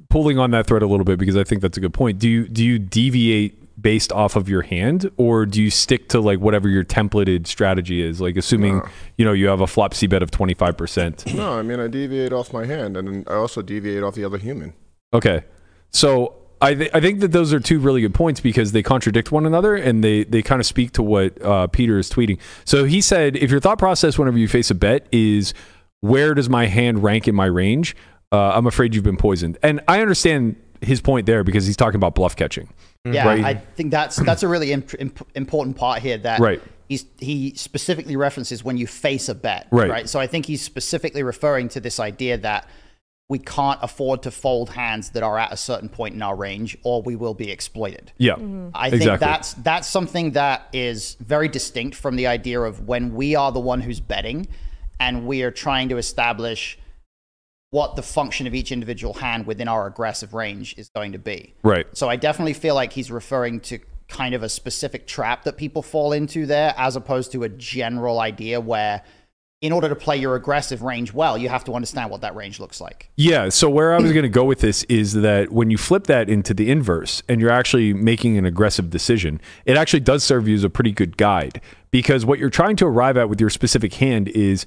pulling 0.09 0.39
on 0.39 0.53
that 0.53 0.67
thread 0.67 0.83
a 0.83 0.87
little 0.87 1.05
bit 1.05 1.19
because 1.19 1.37
I 1.37 1.45
think 1.45 1.63
that's 1.63 1.77
a 1.77 1.81
good 1.81 1.95
point. 1.95 2.19
Do 2.19 2.29
you 2.29 2.47
do 2.49 2.65
you 2.65 2.79
deviate 2.79 3.59
based 3.81 4.13
off 4.13 4.37
of 4.37 4.49
your 4.49 4.63
hand 4.63 5.11
or 5.17 5.45
do 5.47 5.61
you 5.61 5.69
stick 5.71 6.09
to 6.11 6.21
like 6.21 6.39
whatever 6.39 6.69
your 6.69 6.85
templated 6.85 7.49
strategy 7.49 8.01
is? 8.01 8.21
Like 8.21 8.37
assuming, 8.37 8.79
No. 8.79 8.89
you 9.17 9.25
know, 9.25 9.33
you 9.33 9.49
have 9.49 9.61
a 9.61 9.67
flop 9.67 9.95
C 9.95 10.07
bet 10.07 10.23
of 10.23 10.31
25%. 10.31 11.35
No, 11.35 11.59
I 11.59 11.63
mean 11.63 11.81
I 11.81 11.89
deviate 11.89 12.33
off 12.33 12.53
my 12.53 12.65
hand, 12.65 12.97
and 12.97 13.09
then 13.09 13.25
I 13.27 13.35
also 13.35 13.63
deviate 13.63 14.05
off 14.05 14.15
the 14.15 14.25
other 14.25 14.39
human. 14.39 14.75
Okay. 15.13 15.43
So 15.91 16.35
I, 16.63 16.75
th- 16.75 16.91
I 16.95 17.01
think 17.01 17.21
that 17.21 17.33
those 17.33 17.53
are 17.53 17.61
two 17.61 17.79
really 17.81 18.01
good 18.01 18.15
points 18.15 18.41
because 18.41 18.73
they 18.73 18.83
contradict 18.83 19.33
one 19.33 19.45
another 19.47 19.75
and 19.75 20.03
they, 20.03 20.25
they 20.25 20.41
kind 20.43 20.61
of 20.61 20.67
speak 20.67 20.93
to 20.93 21.03
what 21.03 21.41
uh, 21.43 21.67
Peter 21.67 21.99
is 21.99 22.09
tweeting. 22.09 22.39
So 22.65 22.85
he 22.85 23.01
said, 23.01 23.37
if 23.37 23.51
your 23.51 23.61
thought 23.61 23.79
process 23.79 24.19
whenever 24.19 24.39
you 24.39 24.49
face 24.49 24.71
a 24.71 24.75
bet 24.75 25.07
is 25.13 25.53
where 26.01 26.35
does 26.35 26.49
my 26.49 26.67
hand 26.67 27.03
rank 27.03 27.27
in 27.29 27.35
my 27.35 27.47
range, 27.47 27.97
uh, 28.31 28.53
I'm 28.55 28.67
afraid 28.67 28.95
you've 28.95 29.05
been 29.05 29.17
poisoned. 29.17 29.59
And 29.63 29.81
I 29.89 30.01
understand 30.01 30.57
his 30.81 31.01
point 31.01 31.27
there 31.27 31.45
because 31.45 31.67
he's 31.67 31.77
talking 31.77 31.97
about 31.97 32.15
bluff 32.15 32.35
catching. 32.37 32.69
Yeah, 33.05 33.27
Right. 33.27 33.45
I 33.45 33.55
think 33.55 33.91
that's 33.91 34.17
that's 34.17 34.45
a 34.45 34.49
really 34.49 34.71
imp- 34.73 34.95
imp- 35.01 35.29
important 35.35 35.77
part 35.77 36.01
here. 36.03 36.17
That 36.19 36.39
Right. 36.39 36.63
he's 36.89 37.05
he 37.19 37.53
specifically 37.57 38.15
references 38.17 38.63
when 38.63 38.77
you 38.77 38.87
face 38.87 39.29
a 39.29 39.35
bet. 39.35 39.67
Right. 39.73 40.09
So 40.09 40.21
I 40.21 40.29
think 40.29 40.47
he's 40.47 40.63
specifically 40.63 41.25
referring 41.25 41.69
to 41.71 41.81
this 41.81 41.99
idea 41.99 42.39
that 42.39 42.69
we 43.33 43.39
can't 43.39 43.79
afford 43.83 44.23
to 44.25 44.31
fold 44.31 44.69
hands 44.69 45.11
that 45.13 45.23
are 45.23 45.39
at 45.39 45.51
a 45.51 45.57
certain 45.57 45.89
point 45.89 46.15
in 46.15 46.21
our 46.21 46.37
range, 46.37 46.77
or 46.83 47.01
we 47.01 47.17
will 47.17 47.33
be 47.33 47.51
exploited. 47.51 48.13
Yeah, 48.19 48.35
mm-hmm. 48.35 48.69
I 48.75 48.91
think 48.91 49.03
exactly. 49.03 49.27
that's 49.27 49.55
that's 49.55 49.89
something 49.89 50.33
that 50.33 50.69
is 50.75 51.17
very 51.19 51.49
distinct 51.49 51.97
from 51.97 52.17
the 52.17 52.27
idea 52.27 52.61
of 52.61 52.87
when 52.87 53.15
we 53.15 53.35
are 53.35 53.51
the 53.51 53.59
one 53.59 53.81
who's 53.81 54.01
betting, 54.01 54.49
and 55.01 55.27
we 55.27 55.43
are 55.43 55.51
trying 55.51 55.89
to 55.89 55.97
establish 55.97 56.79
what 57.71 57.97
the 57.97 58.03
function 58.03 58.47
of 58.47 58.55
each 58.55 58.71
individual 58.71 59.15
hand 59.15 59.47
within 59.47 59.67
our 59.67 59.87
aggressive 59.87 60.35
range 60.35 60.75
is 60.77 60.91
going 60.91 61.13
to 61.13 61.19
be. 61.19 61.55
Right. 61.63 61.87
So 61.97 62.11
I 62.11 62.17
definitely 62.17 62.53
feel 62.53 62.75
like 62.75 62.93
he's 62.93 63.11
referring 63.11 63.61
to 63.61 63.79
kind 64.09 64.35
of 64.35 64.43
a 64.43 64.49
specific 64.51 65.07
trap 65.07 65.45
that 65.45 65.57
people 65.57 65.81
fall 65.81 66.13
into 66.13 66.45
there, 66.45 66.75
as 66.77 66.97
opposed 66.97 67.33
to 67.33 67.45
a 67.45 67.49
general 67.49 68.21
idea 68.21 68.61
where, 68.61 69.03
in 69.63 69.71
order 69.71 69.89
to 69.89 69.95
play 69.95 70.17
your 70.17 70.35
aggressive 70.35 70.83
range 70.83 71.15
well, 71.15 71.39
you 71.39 71.49
have 71.49 71.63
to 71.65 71.73
understand 71.73 72.11
what 72.11 72.21
that 72.21 72.35
range 72.35 72.59
looks 72.59 72.81
like. 72.81 73.09
Yeah. 73.17 73.49
So 73.49 73.71
where 73.71 73.95
I 73.95 74.01
was 74.01 74.13
going 74.13 74.25
to 74.25 74.29
go 74.29 74.45
with 74.45 74.59
this 74.59 74.83
is 74.85 75.15
that 75.15 75.53
when 75.53 75.71
you 75.71 75.79
flip 75.79 76.05
that 76.09 76.29
into 76.29 76.53
the 76.53 76.69
inverse 76.69 77.23
and 77.29 77.41
you're 77.41 77.51
actually 77.51 77.95
making 77.95 78.37
an 78.37 78.45
aggressive 78.45 78.91
decision, 78.91 79.41
it 79.65 79.77
actually 79.77 80.01
does 80.01 80.25
serve 80.25 80.49
you 80.49 80.57
as 80.57 80.65
a 80.65 80.71
pretty 80.71 80.91
good 80.91 81.17
guide 81.17 81.61
because 81.93 82.27
what 82.27 82.41
you're 82.41 82.51
trying 82.51 82.75
to 82.77 82.87
arrive 82.87 83.17
at 83.17 83.29
with 83.29 83.41
your 83.41 83.51
specific 83.51 83.95
hand 83.95 84.29
is 84.31 84.67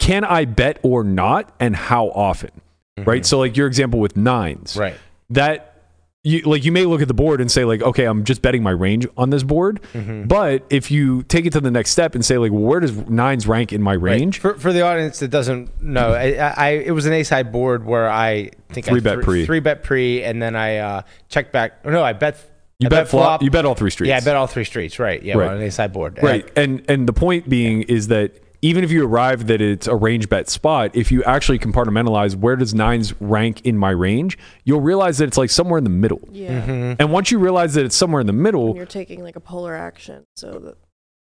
can 0.00 0.24
I 0.24 0.46
bet 0.46 0.80
or 0.82 1.04
not 1.04 1.54
and 1.60 1.76
how 1.76 2.08
often? 2.08 2.50
Right? 2.98 3.22
Mm-hmm. 3.22 3.24
So 3.24 3.38
like 3.38 3.56
your 3.56 3.68
example 3.68 4.00
with 4.00 4.16
nines. 4.16 4.76
Right. 4.76 4.96
That 5.30 5.71
you 6.24 6.40
like 6.42 6.64
you 6.64 6.70
may 6.70 6.84
look 6.84 7.02
at 7.02 7.08
the 7.08 7.14
board 7.14 7.40
and 7.40 7.50
say 7.50 7.64
like 7.64 7.82
okay 7.82 8.04
I'm 8.04 8.22
just 8.24 8.42
betting 8.42 8.62
my 8.62 8.70
range 8.70 9.08
on 9.16 9.30
this 9.30 9.42
board 9.42 9.80
but 10.26 10.64
if 10.70 10.90
you 10.90 11.24
take 11.24 11.46
it 11.46 11.52
to 11.54 11.60
the 11.60 11.70
next 11.70 11.90
step 11.90 12.14
and 12.14 12.24
say 12.24 12.38
like 12.38 12.52
well, 12.52 12.62
where 12.62 12.78
does 12.80 12.96
nines 13.08 13.46
rank 13.48 13.72
in 13.72 13.82
my 13.82 13.94
range 13.94 14.38
For, 14.38 14.54
for 14.54 14.72
the 14.72 14.82
audience 14.82 15.18
that 15.18 15.28
doesn't 15.28 15.82
know, 15.82 16.12
I, 16.12 16.34
I, 16.34 16.68
it 16.70 16.92
was 16.92 17.06
an 17.06 17.12
ace 17.12 17.28
high 17.28 17.42
board 17.42 17.84
where 17.84 18.08
I 18.08 18.50
think 18.70 18.86
Three 18.86 19.00
I 19.00 19.02
bet 19.02 19.14
thr- 19.16 19.22
pre. 19.22 19.46
three 19.46 19.60
bet 19.60 19.82
pre, 19.82 20.22
and 20.22 20.40
then 20.40 20.54
I 20.54 20.76
uh, 20.78 21.02
checked 21.28 21.52
back. 21.52 21.80
Oh, 21.84 21.90
no, 21.90 22.02
I 22.04 22.12
bet. 22.12 22.38
you 22.78 22.86
I 22.86 22.88
bet 22.88 23.08
flop, 23.08 23.42
you 23.42 23.50
bet 23.50 23.64
all 23.64 23.74
three 23.74 23.90
streets 23.90 24.08
Yeah, 24.08 24.16
I 24.18 24.20
bet 24.20 24.36
all 24.36 24.46
three 24.46 24.64
streets. 24.64 24.98
Right. 24.98 25.22
Yeah, 25.22 25.36
Right. 25.36 25.50
on 25.50 25.56
an 25.56 25.62
ace 25.62 25.76
high 25.76 25.88
board. 25.88 26.18
Right. 26.22 26.48
And 26.56 26.84
and 26.88 27.08
the 27.08 27.12
point 27.12 27.48
being 27.48 27.82
is 27.82 28.08
that 28.08 28.41
even 28.62 28.84
if 28.84 28.92
you 28.92 29.04
arrive 29.04 29.48
that 29.48 29.60
it's 29.60 29.88
a 29.88 29.94
range 29.94 30.28
bet 30.28 30.48
spot, 30.48 30.94
if 30.94 31.10
you 31.10 31.22
actually 31.24 31.58
compartmentalize 31.58 32.36
where 32.36 32.54
does 32.54 32.72
nines 32.72 33.12
rank 33.20 33.60
in 33.62 33.76
my 33.76 33.90
range, 33.90 34.38
you'll 34.64 34.80
realize 34.80 35.18
that 35.18 35.26
it's 35.26 35.36
like 35.36 35.50
somewhere 35.50 35.78
in 35.78 35.84
the 35.84 35.90
middle. 35.90 36.20
Yeah. 36.30 36.62
Mm-hmm. 36.62 36.94
And 37.00 37.12
once 37.12 37.32
you 37.32 37.40
realize 37.40 37.74
that 37.74 37.84
it's 37.84 37.96
somewhere 37.96 38.20
in 38.20 38.28
the 38.28 38.32
middle, 38.32 38.68
And 38.68 38.76
you're 38.76 38.86
taking 38.86 39.22
like 39.22 39.36
a 39.36 39.40
polar 39.40 39.74
action, 39.74 40.24
so 40.36 40.60
that 40.60 40.76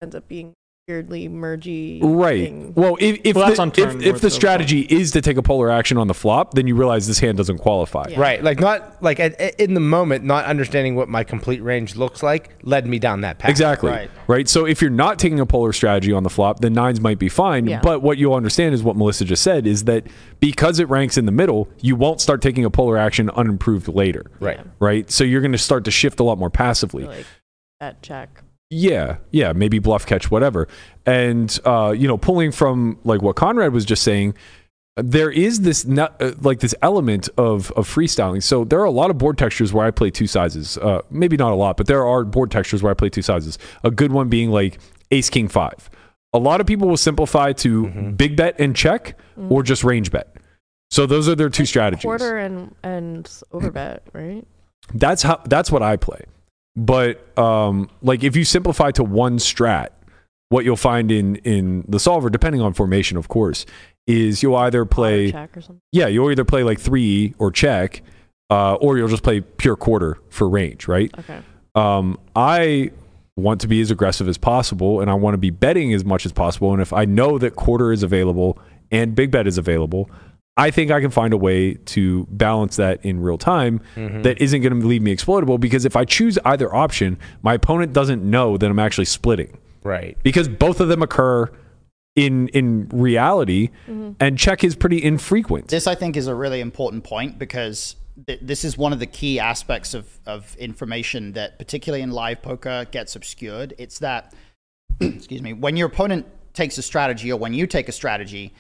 ends 0.03 0.15
up 0.15 0.27
being 0.27 0.55
weirdly 0.89 1.29
mergy. 1.29 2.01
right. 2.03 2.45
thing. 2.45 2.73
Well, 2.75 2.97
if 2.99 3.21
if, 3.23 3.37
Well, 3.37 3.47
that's 3.47 3.57
the, 3.59 3.63
on 3.63 3.73
turn 3.73 4.01
if, 4.01 4.07
if 4.17 4.21
the 4.21 4.29
no 4.29 4.35
strategy 4.35 4.81
is 4.81 5.13
to 5.13 5.21
take 5.21 5.37
a 5.37 5.43
polar 5.43 5.71
action 5.71 5.99
on 5.99 6.09
the 6.09 6.15
flop, 6.15 6.55
then 6.55 6.67
you 6.67 6.75
realize 6.75 7.07
this 7.07 7.19
hand 7.19 7.37
doesn't 7.37 7.59
qualify. 7.59 8.07
Yeah. 8.09 8.19
Right. 8.21 8.43
Like 8.43 8.59
not 8.59 9.03
like 9.03 9.21
at, 9.21 9.39
at- 9.39 9.61
in 9.61 9.75
the 9.75 9.81
moment, 9.81 10.25
not 10.25 10.47
understanding 10.47 10.95
what 10.97 11.09
my 11.09 11.25
complete 11.25 11.63
range 11.63 11.95
looks 11.97 12.23
like 12.23 12.51
led 12.63 12.87
me 12.87 12.99
down 12.99 13.21
that 13.21 13.39
path. 13.39 13.51
Exactly. 13.51 13.91
Right. 13.91 14.11
Right. 14.27 14.49
So 14.49 14.65
if 14.67 14.81
you're 14.81 14.91
not 14.91 15.19
taking 15.19 15.41
a 15.41 15.47
polar 15.47 15.73
strategy 15.73 16.13
on 16.13 16.23
the 16.23 16.31
flop, 16.31 16.61
then 16.61 16.73
nines 16.73 17.01
might 17.01 17.19
be 17.19 17.29
fine. 17.29 17.67
Yeah. 17.67 17.81
But 17.81 18.03
what 18.03 18.17
you'll 18.19 18.35
understand 18.35 18.75
is 18.75 18.83
what 18.83 18.97
Melissa 18.97 19.25
just 19.27 19.43
said 19.43 19.67
is 19.67 19.85
that 19.85 20.07
because 20.41 20.79
it 20.81 20.89
ranks 20.89 21.19
in 21.19 21.27
the 21.27 21.33
middle, 21.33 21.69
you 21.81 21.97
won't 21.97 22.21
start 22.21 22.41
taking 22.41 22.65
a 22.65 22.71
polar 22.71 22.97
action 22.97 23.29
unimproved 23.31 23.89
later. 23.89 24.31
Right. 24.41 24.61
Right. 24.81 25.11
So 25.11 25.23
you're 25.25 25.43
going 25.43 25.53
to 25.53 25.59
start 25.59 25.85
to 25.85 25.91
shift 25.91 26.19
a 26.21 26.23
lot 26.23 26.39
more 26.39 26.51
passively. 26.51 27.05
like 27.05 27.27
that 27.81 28.01
check. 28.03 28.43
Yeah, 28.71 29.17
yeah, 29.31 29.53
maybe 29.53 29.79
bluff 29.79 30.05
catch, 30.05 30.31
whatever. 30.31 30.69
And 31.07 31.59
uh, 31.65 31.95
you 31.97 32.07
know, 32.07 32.19
pulling 32.19 32.53
from 32.53 32.99
like 33.05 33.23
what 33.23 33.37
Conrad 33.37 33.73
was 33.73 33.85
just 33.85 34.03
saying, 34.03 34.35
there 34.97 35.31
is 35.31 35.61
this 35.61 35.87
no- 35.87 36.11
uh, 36.21 36.33
like 36.41 36.61
this 36.61 36.75
element 36.83 37.29
of 37.39 37.71
of 37.73 37.89
freestyling. 37.89 38.43
So 38.43 38.65
there 38.65 38.79
are 38.81 38.85
a 38.85 38.91
lot 38.91 39.11
of 39.11 39.17
board 39.17 39.39
textures 39.39 39.73
where 39.73 39.87
I 39.87 39.91
play 39.91 40.11
two 40.11 40.27
sizes. 40.27 40.77
Uh, 40.77 41.01
maybe 41.11 41.37
not 41.37 41.53
a 41.53 41.55
lot, 41.55 41.77
but 41.79 41.87
there 41.87 42.07
are 42.07 42.25
board 42.25 42.51
textures 42.51 42.83
where 42.83 42.91
I 42.91 42.95
play 42.95 43.09
two 43.09 43.23
sizes. 43.23 43.59
A 43.85 43.91
good 43.91 44.13
one 44.13 44.29
being 44.29 44.51
like 44.51 44.79
Ace 45.11 45.31
King 45.31 45.49
Five. 45.49 45.89
A 46.35 46.39
lot 46.39 46.61
of 46.61 46.67
people 46.67 46.89
will 46.89 46.99
simplify 46.99 47.55
to 47.55 47.87
big 48.17 48.37
bet 48.37 48.57
and 48.59 48.77
check, 48.77 49.19
or 49.49 49.63
just 49.63 49.83
range 49.83 50.11
bet. 50.11 50.37
So 50.91 51.07
those 51.07 51.27
are 51.27 51.35
their 51.35 51.49
two 51.49 51.65
strategies 51.65 52.03
Quarter 52.03 52.37
and 52.37 52.75
and 52.83 53.25
overbet, 53.53 54.01
right? 54.13 54.47
that's 54.95 55.23
how 55.23 55.41
that's 55.47 55.71
what 55.73 55.83
I 55.83 55.97
play. 55.97 56.25
But 56.79 57.37
um, 57.37 57.91
like 58.03 58.23
if 58.23 58.37
you 58.37 58.45
simplify 58.45 58.93
to 58.93 59.03
one 59.03 59.39
strat, 59.39 59.89
what 60.49 60.65
you'll 60.65 60.77
find 60.77 61.11
in 61.11 61.37
in 61.37 61.85
the 61.89 61.99
solver, 61.99 62.31
depending 62.31 62.61
on 62.61 62.73
formation, 62.73 63.17
of 63.17 63.27
course, 63.27 63.67
is 64.07 64.43
you'll 64.45 64.57
either 64.57 64.85
play 64.85 65.33
check 65.33 65.57
or 65.57 65.61
something. 65.61 65.83
yeah, 65.91 66.07
you'll 66.07 66.31
either 66.31 66.45
play 66.45 66.63
like 66.63 66.79
three 66.79 67.35
or 67.39 67.51
check, 67.51 68.03
uh, 68.49 68.75
or 68.75 68.97
you'll 68.97 69.09
just 69.09 69.25
play 69.25 69.41
pure 69.41 69.75
quarter 69.75 70.19
for 70.31 70.49
range, 70.49 70.87
right? 70.87 71.11
Okay. 71.19 71.41
Um, 71.75 72.17
I 72.37 72.93
want 73.35 73.61
to 73.63 73.67
be 73.67 73.81
as 73.81 73.91
aggressive 73.91 74.29
as 74.29 74.39
possible, 74.39 75.01
and 75.01 75.11
I 75.11 75.15
want 75.15 75.35
to 75.35 75.39
be 75.39 75.51
betting 75.51 75.93
as 75.95 76.05
much 76.05 76.25
as 76.27 76.33
possible. 76.33 76.73
And 76.73 76.81
if 76.81 76.93
I 76.93 77.05
know 77.05 77.39
that 77.39 77.57
quarter 77.57 77.93
is 77.93 78.05
available 78.05 78.57
and 78.93 79.17
big 79.17 79.33
bet 79.33 79.49
is 79.49 79.59
available, 79.59 80.09
I 80.59 80.73
think 80.73 80.91
I 80.91 81.01
can 81.01 81.11
find 81.13 81.33
a 81.33 81.37
way 81.37 81.75
to 81.75 82.27
balance 82.31 82.77
that 82.77 83.05
in 83.05 83.21
real 83.23 83.39
time 83.39 83.81
mm-hmm. 83.95 84.23
that 84.23 84.43
isn't 84.43 84.61
going 84.61 84.79
to 84.79 84.87
leave 84.87 85.03
me 85.03 85.13
exploitable. 85.13 85.57
Because 85.57 85.85
if 85.85 85.95
I 85.95 86.05
choose 86.05 86.37
either 86.45 86.75
option, 86.75 87.17
my 87.43 87.55
opponent 87.55 87.93
doesn't 87.93 88.29
know 88.29 88.57
that 88.57 88.69
I'm 88.69 88.81
actually 88.81 89.05
splitting 89.05 89.57
Right. 89.85 90.19
because 90.25 90.49
both 90.49 90.81
of 90.81 90.89
them 90.89 91.01
occur 91.01 91.51
in 92.17 92.49
in 92.49 92.89
reality, 92.93 93.71
mm-hmm. 93.87 94.13
and 94.19 94.37
check 94.37 94.65
is 94.65 94.75
pretty 94.75 95.03
infrequent. 95.03 95.69
This, 95.69 95.87
I 95.87 95.95
think, 95.95 96.17
is 96.17 96.27
a 96.27 96.35
really 96.35 96.61
important 96.61 97.05
point 97.05 97.39
because 97.39 97.95
th- 98.27 98.41
this 98.43 98.65
is 98.65 98.77
one 98.77 98.93
of 98.93 98.99
the 98.99 99.07
key 99.07 99.39
aspects 99.39 99.95
of, 99.95 100.19
of 100.27 100.57
information 100.57 101.35
that, 101.35 101.59
particularly 101.59 102.03
in 102.03 102.11
live 102.11 102.43
poker, 102.43 102.87
gets 102.91 103.15
obscured. 103.15 103.73
It's 103.79 104.01
that, 104.01 104.35
excuse 105.01 105.43
me, 105.43 105.53
when 105.53 105.77
your 105.77 105.87
opponent 105.87 106.27
takes 106.55 106.77
a 106.77 106.83
strategy 106.83 107.31
or 107.31 107.39
when 107.39 107.55
you 107.55 107.69
take 107.69 107.89
a 107.89 107.93
strategy 107.93 108.53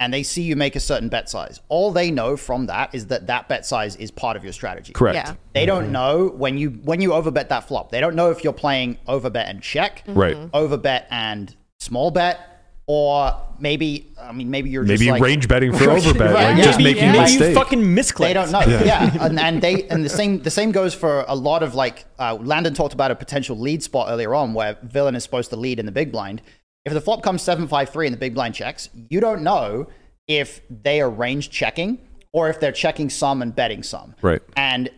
and 0.00 0.12
they 0.12 0.22
see 0.22 0.42
you 0.42 0.56
make 0.56 0.74
a 0.76 0.80
certain 0.80 1.08
bet 1.08 1.28
size, 1.30 1.60
all 1.68 1.92
they 1.92 2.10
know 2.10 2.36
from 2.36 2.66
that 2.66 2.94
is 2.94 3.06
that 3.06 3.28
that 3.28 3.48
bet 3.48 3.64
size 3.64 3.94
is 3.96 4.10
part 4.10 4.36
of 4.36 4.42
your 4.44 4.52
strategy. 4.52 4.92
Correct. 4.92 5.16
Yeah. 5.16 5.34
They 5.52 5.66
don't 5.66 5.92
know 5.92 6.28
when 6.28 6.58
you 6.58 6.70
when 6.70 7.00
you 7.00 7.10
overbet 7.10 7.48
that 7.48 7.68
flop. 7.68 7.90
They 7.90 8.00
don't 8.00 8.16
know 8.16 8.30
if 8.30 8.42
you're 8.44 8.52
playing 8.52 8.98
overbet 9.06 9.48
and 9.48 9.62
check, 9.62 10.02
Right. 10.06 10.36
overbet 10.52 11.04
and 11.10 11.54
small 11.78 12.10
bet, 12.10 12.40
or 12.86 13.32
maybe 13.60 14.12
I 14.20 14.32
mean 14.32 14.50
maybe 14.50 14.68
you're 14.68 14.82
Maybe 14.82 15.06
just 15.06 15.10
like, 15.12 15.22
range 15.22 15.46
betting 15.48 15.72
for 15.72 15.78
overbet, 15.84 16.20
Right, 16.34 16.48
like 16.48 16.58
yeah. 16.58 16.64
just 16.64 16.78
Maybe- 16.78 16.94
making 17.00 17.12
maybe 17.12 17.24
a 17.36 17.38
you 17.38 17.44
you 17.50 17.54
fucking 17.54 17.80
misclicked. 17.82 18.18
They 18.18 18.32
don't 18.34 18.50
know. 18.50 18.60
Yeah, 18.60 19.16
And, 19.24 19.38
and 19.38 19.62
they 19.62 19.84
and 19.84 20.04
the 20.04 20.08
same 20.08 20.40
the 20.42 20.50
same 20.50 20.72
goes 20.72 20.92
for 20.92 21.24
a 21.28 21.36
lot 21.36 21.62
of 21.62 21.74
like 21.76 22.04
uh, 22.18 22.34
Landon 22.40 22.74
talked 22.74 22.94
about 22.94 23.10
a 23.12 23.14
potential 23.14 23.56
lead 23.56 23.82
spot 23.82 24.08
earlier 24.10 24.34
on 24.34 24.54
where 24.54 24.76
villain 24.82 25.14
is 25.14 25.22
supposed 25.22 25.50
to 25.50 25.56
lead 25.56 25.78
in 25.78 25.86
the 25.86 25.92
big 25.92 26.10
blind. 26.10 26.42
If 26.84 26.92
the 26.92 27.00
flop 27.00 27.22
comes 27.22 27.42
seven 27.42 27.66
five 27.66 27.88
three 27.88 28.06
and 28.06 28.12
the 28.14 28.18
big 28.18 28.34
blind 28.34 28.54
checks, 28.54 28.90
you 29.08 29.20
don't 29.20 29.42
know 29.42 29.88
if 30.28 30.60
they 30.68 31.00
are 31.00 31.08
range 31.08 31.48
checking 31.50 31.98
or 32.32 32.50
if 32.50 32.60
they're 32.60 32.72
checking 32.72 33.08
some 33.08 33.40
and 33.40 33.54
betting 33.54 33.82
some. 33.82 34.14
Right. 34.20 34.42
And 34.56 34.90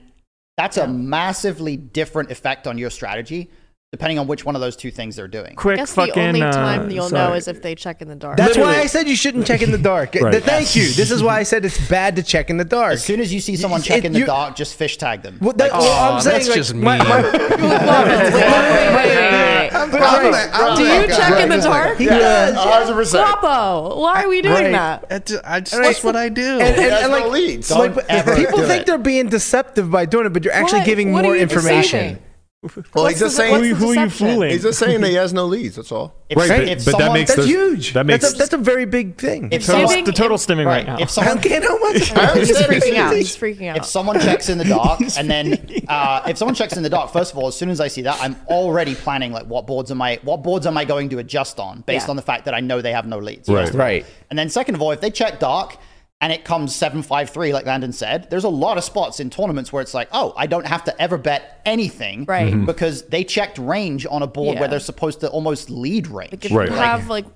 that's 0.57 0.79
a 0.79 0.87
massively 0.89 1.77
different 1.77 2.31
effect 2.33 2.67
on 2.67 2.77
your 2.79 2.91
strategy 2.91 3.51
depending 3.93 4.19
on 4.19 4.27
which 4.27 4.45
one 4.45 4.55
of 4.57 4.61
those 4.61 4.75
two 4.77 4.91
things 4.91 5.15
they're 5.17 5.29
doing. 5.29 5.55
I 5.57 5.77
guess 5.77 5.95
fucking. 5.95 6.13
the 6.15 6.21
only 6.21 6.43
uh, 6.43 6.51
time 6.53 6.91
you'll 6.91 7.09
know 7.09 7.33
is 7.35 7.47
if 7.47 7.63
they 7.63 7.75
check 7.77 8.03
in 8.03 8.09
the 8.09 8.17
dark. 8.17 8.37
That's 8.37 8.59
why 8.59 8.77
I 8.81 8.87
said 8.87 9.09
you 9.09 9.15
shouldn't 9.17 9.47
check 9.47 9.63
in 9.63 9.71
the 9.71 9.79
dark. 9.79 10.17
Right. 10.17 10.33
Th- 10.33 10.43
Thank 10.43 10.75
you. 10.75 10.83
This 10.93 11.11
is 11.13 11.23
why 11.23 11.39
I 11.39 11.45
said 11.45 11.65
it's 11.65 11.89
bad 11.89 12.17
to 12.17 12.23
check 12.23 12.51
in 12.51 12.57
the 12.57 12.65
dark. 12.65 12.95
As 12.95 13.05
soon 13.05 13.21
as 13.21 13.33
you 13.33 13.39
see 13.41 13.55
someone 13.57 13.81
It- 13.81 13.85
check 13.85 14.05
in 14.05 14.13
the 14.13 14.19
you- 14.19 14.27
dark, 14.27 14.57
just 14.57 14.75
fish 14.75 14.97
tag 14.99 15.23
them. 15.23 15.39
Well, 15.41 15.53
that, 15.55 15.71
Like, 15.73 15.81
well, 15.81 15.93
I'm 16.11 16.15
Aw, 16.15 16.19
saying 16.19 16.35
that's 16.35 16.49
like, 16.49 16.57
just 16.57 16.75
my- 16.75 16.99
mean. 16.99 17.09
my- 17.09 17.23
wait, 17.23 17.33
wait, 18.97 18.97
wait, 18.97 19.66
wait, 19.85 20.33
wait. 20.33 20.49
I'm 20.53 20.77
Do 20.77 20.83
you 20.85 21.07
check 21.09 21.41
in 21.43 21.49
the 21.49 21.59
dark? 21.59 21.99
He 21.99 22.07
does. 22.07 22.55
100%. 22.57 23.13
Guapo, 23.13 24.01
why 24.01 24.23
are 24.25 24.29
we 24.29 24.43
doing 24.43 24.55
Right. 24.55 24.73
that? 24.73 25.09
That's, 25.09 25.35
I 25.45 25.61
just, 25.61 25.73
that's 25.81 26.03
what 26.05 26.17
I 26.17 26.29
do. 26.29 26.43
and, 26.61 26.63
and, 26.63 26.79
and 26.81 27.13
like, 27.13 27.27
leads. 27.31 27.71
like, 27.71 27.95
Don't 27.95 28.07
ever 28.11 28.37
people 28.37 28.59
do 28.59 28.67
think 28.67 28.83
it. 28.83 28.87
they're 28.87 28.99
being 28.99 29.29
deceptive 29.29 29.91
by 29.91 30.07
doing 30.07 30.27
it, 30.27 30.33
but 30.33 30.45
you're 30.45 30.53
actually 30.55 30.81
What? 30.81 30.87
giving 30.87 31.13
What 31.13 31.21
are 31.25 31.29
more 31.29 31.37
you 31.37 31.43
information. 31.43 32.01
deceiving? 32.01 32.23
Well, 32.95 33.07
he's 33.07 33.21
just 33.21 33.37
saying. 33.37 33.63
Who, 33.65 33.75
who 33.75 33.91
are 33.91 34.05
you 34.05 34.11
fooling? 34.11 34.51
He's 34.51 34.63
just 34.63 34.79
saying 34.79 35.01
that 35.01 35.09
he 35.09 35.15
has 35.15 35.33
no 35.33 35.47
leads. 35.47 35.77
That's 35.77 35.93
all. 35.93 36.15
If, 36.29 36.37
Right, 36.39 36.51
if 36.69 36.85
but, 36.85 36.93
but 36.93 36.99
that 36.99 37.13
makes 37.13 37.31
That's 37.31 37.43
those, 37.43 37.47
huge. 37.49 37.93
That 37.93 38.05
makes 38.07 38.23
that's, 38.23 38.35
a, 38.35 38.39
that's 38.39 38.53
a 38.53 38.59
very 38.59 38.85
big 38.85 39.17
thing. 39.17 39.49
if 39.53 39.65
Total- 39.65 39.87
someone, 39.89 40.05
the 40.05 40.13
total 40.13 40.37
stimming 40.39 40.67
right, 40.67 40.85
now. 40.87 40.97
if 40.97 41.03
I 41.03 41.07
someone 41.07 41.37
don't 41.37 41.43
care 41.45 41.63
how 41.63 41.79
much. 41.79 41.97
He's 41.99 42.13
understand 42.13 42.73
freaking 42.73 42.89
it. 42.93 42.97
out. 42.97 43.15
He's 43.15 43.37
freaking 43.37 43.69
out. 43.71 43.77
if 43.77 43.85
someone 43.85 44.19
checks 44.21 44.49
in 44.49 44.59
the 44.59 44.65
dark 44.65 45.01
and 45.19 45.31
then 45.31 45.69
uh, 45.89 46.23
if 46.27 46.37
someone 46.37 46.55
checks 46.55 46.77
in 46.77 46.83
the 46.83 46.89
dark 46.91 47.13
first 47.13 47.33
of 47.33 47.39
all 47.39 47.47
as 47.47 47.57
soon 47.57 47.71
as 47.71 47.81
i 47.81 47.87
see 47.89 48.03
that 48.03 48.19
i'm 48.21 48.35
already 48.49 48.95
planning 48.95 49.33
like 49.33 49.47
what 49.47 49.67
boards 49.67 49.91
am 49.91 50.03
i 50.03 50.19
what 50.23 50.43
boards 50.43 50.67
am 50.67 50.77
i 50.77 50.85
going 50.85 51.09
to 51.09 51.19
adjust 51.19 51.61
on 51.61 51.83
based 51.83 52.07
Yeah. 52.07 52.11
on 52.11 52.17
the 52.17 52.23
fact 52.23 52.45
that 52.47 52.55
i 52.55 52.61
know 52.61 52.81
they 52.83 52.93
have 52.93 53.07
no 53.07 53.19
leads 53.19 53.49
Right. 53.49 53.63
first 53.63 53.75
of 53.75 53.81
all. 53.81 53.87
Right. 53.87 54.07
and 54.31 54.39
then 54.39 54.49
second 54.49 54.75
of 54.75 54.83
all 54.83 54.91
if 54.91 55.01
they 55.01 55.11
check 55.11 55.39
dark 55.39 55.77
and 56.21 56.33
it 56.33 56.45
comes 56.45 56.75
753 56.75 57.53
like 57.53 57.67
landon 57.67 57.93
said 57.93 58.29
there's 58.31 58.45
a 58.45 58.49
lot 58.49 58.79
of 58.79 58.85
spots 58.85 59.21
in 59.21 59.29
tournaments 59.31 59.73
where 59.73 59.83
it's 59.83 59.93
like 59.95 60.09
oh 60.13 60.33
i 60.37 60.47
don't 60.47 60.67
have 60.67 60.85
to 60.85 61.03
ever 61.03 61.19
bet 61.19 61.61
anything 61.67 62.25
Right. 62.27 62.53
Mhm. 62.55 62.65
because 62.67 63.03
they 63.03 63.23
checked 63.25 63.59
range 63.59 64.07
on 64.11 64.23
a 64.23 64.27
board 64.27 64.55
Yeah. 64.55 64.61
where 64.61 64.69
they're 64.69 64.81
supposed 64.81 65.21
to 65.21 65.29
almost 65.29 65.69
lead 65.69 66.07
range 66.09 66.33
Like 66.33 66.45
if 66.47 66.53
Right. 66.53 66.69
you 66.71 66.75
have 66.75 67.09
like, 67.09 67.27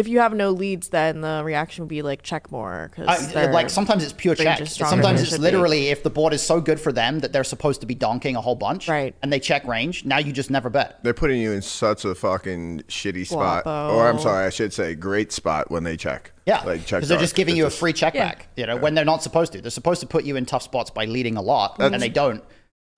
if 0.00 0.08
you 0.08 0.18
have 0.20 0.34
no 0.34 0.50
leads, 0.50 0.88
then 0.88 1.20
the 1.20 1.42
reaction 1.44 1.84
would 1.84 1.88
be 1.88 2.00
like 2.02 2.22
check 2.22 2.50
more 2.50 2.90
because 2.90 3.36
I, 3.36 3.50
like 3.50 3.68
sometimes 3.70 4.02
it's 4.02 4.14
pure 4.14 4.34
check. 4.34 4.66
Sometimes 4.66 5.20
it's 5.20 5.30
should 5.30 5.36
be. 5.36 5.42
literally 5.42 5.88
if 5.88 6.02
the 6.02 6.10
board 6.10 6.32
is 6.32 6.42
so 6.42 6.60
good 6.60 6.80
for 6.80 6.90
them 6.90 7.18
that 7.20 7.32
they're 7.32 7.44
supposed 7.44 7.82
to 7.82 7.86
be 7.86 7.94
donking 7.94 8.34
a 8.34 8.40
whole 8.40 8.54
bunch, 8.56 8.88
Right. 8.88 9.14
And 9.22 9.30
they 9.32 9.38
check 9.38 9.66
range. 9.66 10.04
Now 10.06 10.18
you 10.18 10.32
just 10.32 10.50
never 10.50 10.70
bet. 10.70 10.98
They're 11.04 11.14
putting 11.14 11.40
you 11.40 11.52
in 11.52 11.60
such 11.62 12.04
a 12.06 12.14
fucking 12.14 12.84
shitty 12.88 13.26
spot. 13.26 13.64
Guapo. 13.64 13.94
Or 13.94 14.08
I'm 14.08 14.18
sorry, 14.18 14.46
I 14.46 14.50
should 14.50 14.72
say 14.72 14.94
great 14.94 15.30
spot 15.32 15.70
when 15.70 15.84
they 15.84 15.96
check. 15.96 16.32
Yeah, 16.46 16.62
like 16.64 16.80
check. 16.86 16.98
because 16.98 17.08
they're 17.10 17.18
just 17.18 17.34
giving 17.36 17.52
It's 17.54 17.58
you 17.58 17.66
a 17.66 17.70
free 17.70 17.92
check 17.92 18.14
Yeah. 18.14 18.28
back. 18.28 18.48
You 18.56 18.66
know, 18.66 18.76
when 18.76 18.94
they're 18.94 19.04
not 19.04 19.22
supposed 19.22 19.52
to. 19.52 19.60
They're 19.60 19.70
supposed 19.70 20.00
to 20.00 20.06
put 20.06 20.24
you 20.24 20.36
in 20.36 20.46
tough 20.46 20.62
spots 20.62 20.90
by 20.90 21.04
leading 21.04 21.36
a 21.36 21.42
lot, 21.42 21.76
and 21.78 21.92
then 21.92 22.00
they 22.00 22.08
don't. 22.08 22.42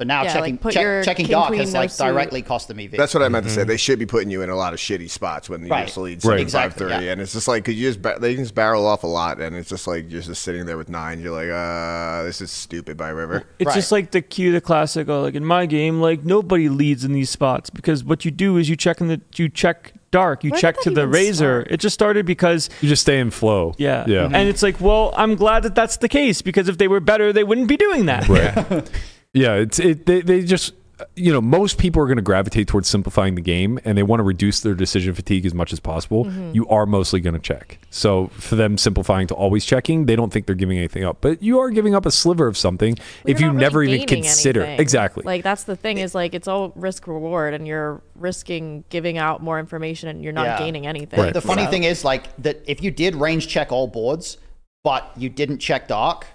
So 0.01 0.05
now 0.07 0.22
Yeah, 0.24 0.32
checking 0.32 0.59
like, 0.64 0.74
check- 0.74 1.05
checking 1.05 1.26
king, 1.26 1.32
dark 1.32 1.55
has 1.55 1.72
no 1.74 1.80
like 1.80 1.90
suit. 1.90 2.03
directly 2.05 2.40
cost 2.43 2.66
them 2.66 2.80
EV. 2.80 2.93
That's 2.93 3.12
what 3.14 3.22
I 3.22 3.28
meant 3.28 3.45
to 3.45 3.51
say. 3.53 3.61
Mm-hmm. 3.61 3.68
They 3.68 3.76
should 3.76 3.99
be 3.99 4.07
putting 4.07 4.30
you 4.30 4.40
in 4.43 4.49
a 4.49 4.57
lot 4.57 4.72
of 4.72 4.80
shitty 4.80 5.09
spots 5.11 5.51
when 5.51 5.62
you 5.62 5.68
Right. 5.68 5.84
just 5.84 5.99
lead 5.99 6.24
Right. 6.24 6.40
Exactly, 6.40 6.70
five 6.70 6.78
three, 6.99 7.05
yeah. 7.07 7.12
and 7.12 7.20
it's 7.20 7.34
just 7.34 7.47
like 7.47 7.64
cause 7.66 7.74
you 7.74 7.88
just 7.88 8.01
ba- 8.03 8.16
they 8.18 8.34
can 8.34 8.43
just 8.43 8.55
barrel 8.55 8.86
off 8.86 9.05
a 9.05 9.07
lot, 9.07 9.38
and 9.40 9.55
it's 9.55 9.68
just 9.68 9.86
like 9.86 10.11
you're 10.11 10.22
just 10.22 10.43
sitting 10.43 10.64
there 10.66 10.78
with 10.78 10.88
nine. 10.88 11.20
You're 11.20 11.30
like, 11.32 11.51
uh, 11.51 12.24
this 12.24 12.40
is 12.40 12.51
stupid 12.51 12.97
by 12.97 13.11
river. 13.11 13.45
It's 13.59 13.68
Right. 13.68 13.74
just 13.74 13.93
like 13.93 14.11
the 14.12 14.22
cue, 14.22 14.51
the 14.51 14.61
classic. 14.62 15.09
Oh, 15.09 15.20
like 15.22 15.34
in 15.34 15.45
my 15.45 15.66
game, 15.66 16.01
like 16.01 16.24
nobody 16.24 16.68
leads 16.70 17.05
in 17.05 17.12
these 17.12 17.30
spots 17.30 17.68
because 17.70 18.03
what 18.03 18.24
you 18.24 18.30
do 18.30 18.57
is 18.57 18.68
you 18.70 18.76
check 18.76 19.01
in 19.01 19.09
the 19.09 19.20
you 19.36 19.49
check 19.51 19.93
dark, 20.11 20.43
you 20.43 20.51
Where 20.51 20.61
check 20.61 20.80
to 20.80 20.90
the 20.90 21.07
razor. 21.07 21.62
start? 21.62 21.68
It 21.70 21.76
just 21.80 21.95
started 21.95 22.26
because 22.26 22.70
you 22.80 22.88
just 22.88 23.03
stay 23.03 23.20
in 23.20 23.30
flow. 23.30 23.74
yeah, 23.78 24.05
Yeah. 24.09 24.24
Mm-hmm. 24.24 24.34
and 24.34 24.49
it's 24.49 24.62
like, 24.64 24.80
well, 24.80 25.12
I'm 25.16 25.36
glad 25.36 25.62
that 25.64 25.74
that's 25.76 25.99
the 25.99 26.09
case 26.09 26.43
because 26.43 26.68
if 26.68 26.78
they 26.78 26.88
were 26.88 26.99
better, 27.01 27.32
they 27.32 27.45
wouldn't 27.45 27.68
be 27.68 27.76
doing 27.76 28.07
that. 28.07 28.26
Right. 28.28 28.90
yeah, 29.35 29.55
it's 29.55 29.78
it. 29.78 30.07
They, 30.07 30.20
they 30.20 30.43
just 30.45 30.74
you 31.16 31.33
know 31.33 31.41
most 31.41 31.78
people 31.78 32.01
are 32.01 32.07
going 32.07 32.16
to 32.16 32.22
gravitate 32.22 32.68
towards 32.68 32.87
simplifying 32.89 33.35
the 33.35 33.41
game 33.41 33.76
and 33.85 33.99
they 33.99 34.05
want 34.05 34.20
to 34.20 34.24
reduce 34.24 34.61
their 34.61 34.74
decision 34.74 35.14
fatigue 35.14 35.45
as 35.45 35.53
much 35.53 35.72
as 35.72 35.80
possible. 35.80 36.26
Mm-hmm. 36.26 36.53
You 36.55 36.68
are 36.68 36.87
mostly 36.87 37.18
going 37.18 37.35
to 37.35 37.41
check. 37.41 37.78
So 37.91 38.28
for 38.28 38.55
them 38.55 38.78
simplifying 38.78 39.26
to 39.28 39.35
always 39.35 39.64
checking, 39.64 40.07
they 40.07 40.14
don't 40.14 40.33
think 40.33 40.47
they're 40.47 40.55
giving 40.55 40.78
anything 40.78 41.03
up, 41.03 41.16
but 41.20 41.43
you 41.43 41.59
are 41.59 41.70
giving 41.70 41.95
up 41.97 42.07
a 42.07 42.12
sliver 42.12 42.47
of 42.47 42.57
something 42.57 42.97
if 43.24 43.41
You're 43.41 43.49
you 43.49 43.55
not 43.55 43.61
never 43.61 43.83
even 43.83 44.07
consider 44.07 44.62
anything. 44.62 44.80
exactly. 44.80 45.24
Like 45.24 45.43
that's 45.43 45.64
the 45.64 45.74
thing 45.74 45.99
is 45.99 46.14
like 46.14 46.35
it's 46.35 46.47
all 46.47 46.72
risk 46.76 47.09
reward, 47.09 47.55
and 47.55 47.66
you're 47.66 48.01
risking 48.14 48.85
giving 48.89 49.18
out 49.18 49.43
more 49.43 49.59
information, 49.59 50.09
and 50.09 50.22
you're 50.22 50.33
not 50.33 50.47
Yeah. 50.47 50.59
gaining 50.59 50.87
anything. 50.87 51.33
The 51.33 51.41
funny 51.41 51.64
So- 51.64 51.70
thing 51.70 51.83
is, 51.85 52.05
like, 52.05 52.24
that 52.43 52.62
if 52.66 52.80
you 52.83 52.93
did 52.93 53.16
range 53.16 53.49
check 53.49 53.72
all 53.72 53.89
boards, 53.89 54.37
but 54.85 55.11
you 55.16 55.28
didn't 55.28 55.59
check 55.59 55.89
dark, 55.89 56.26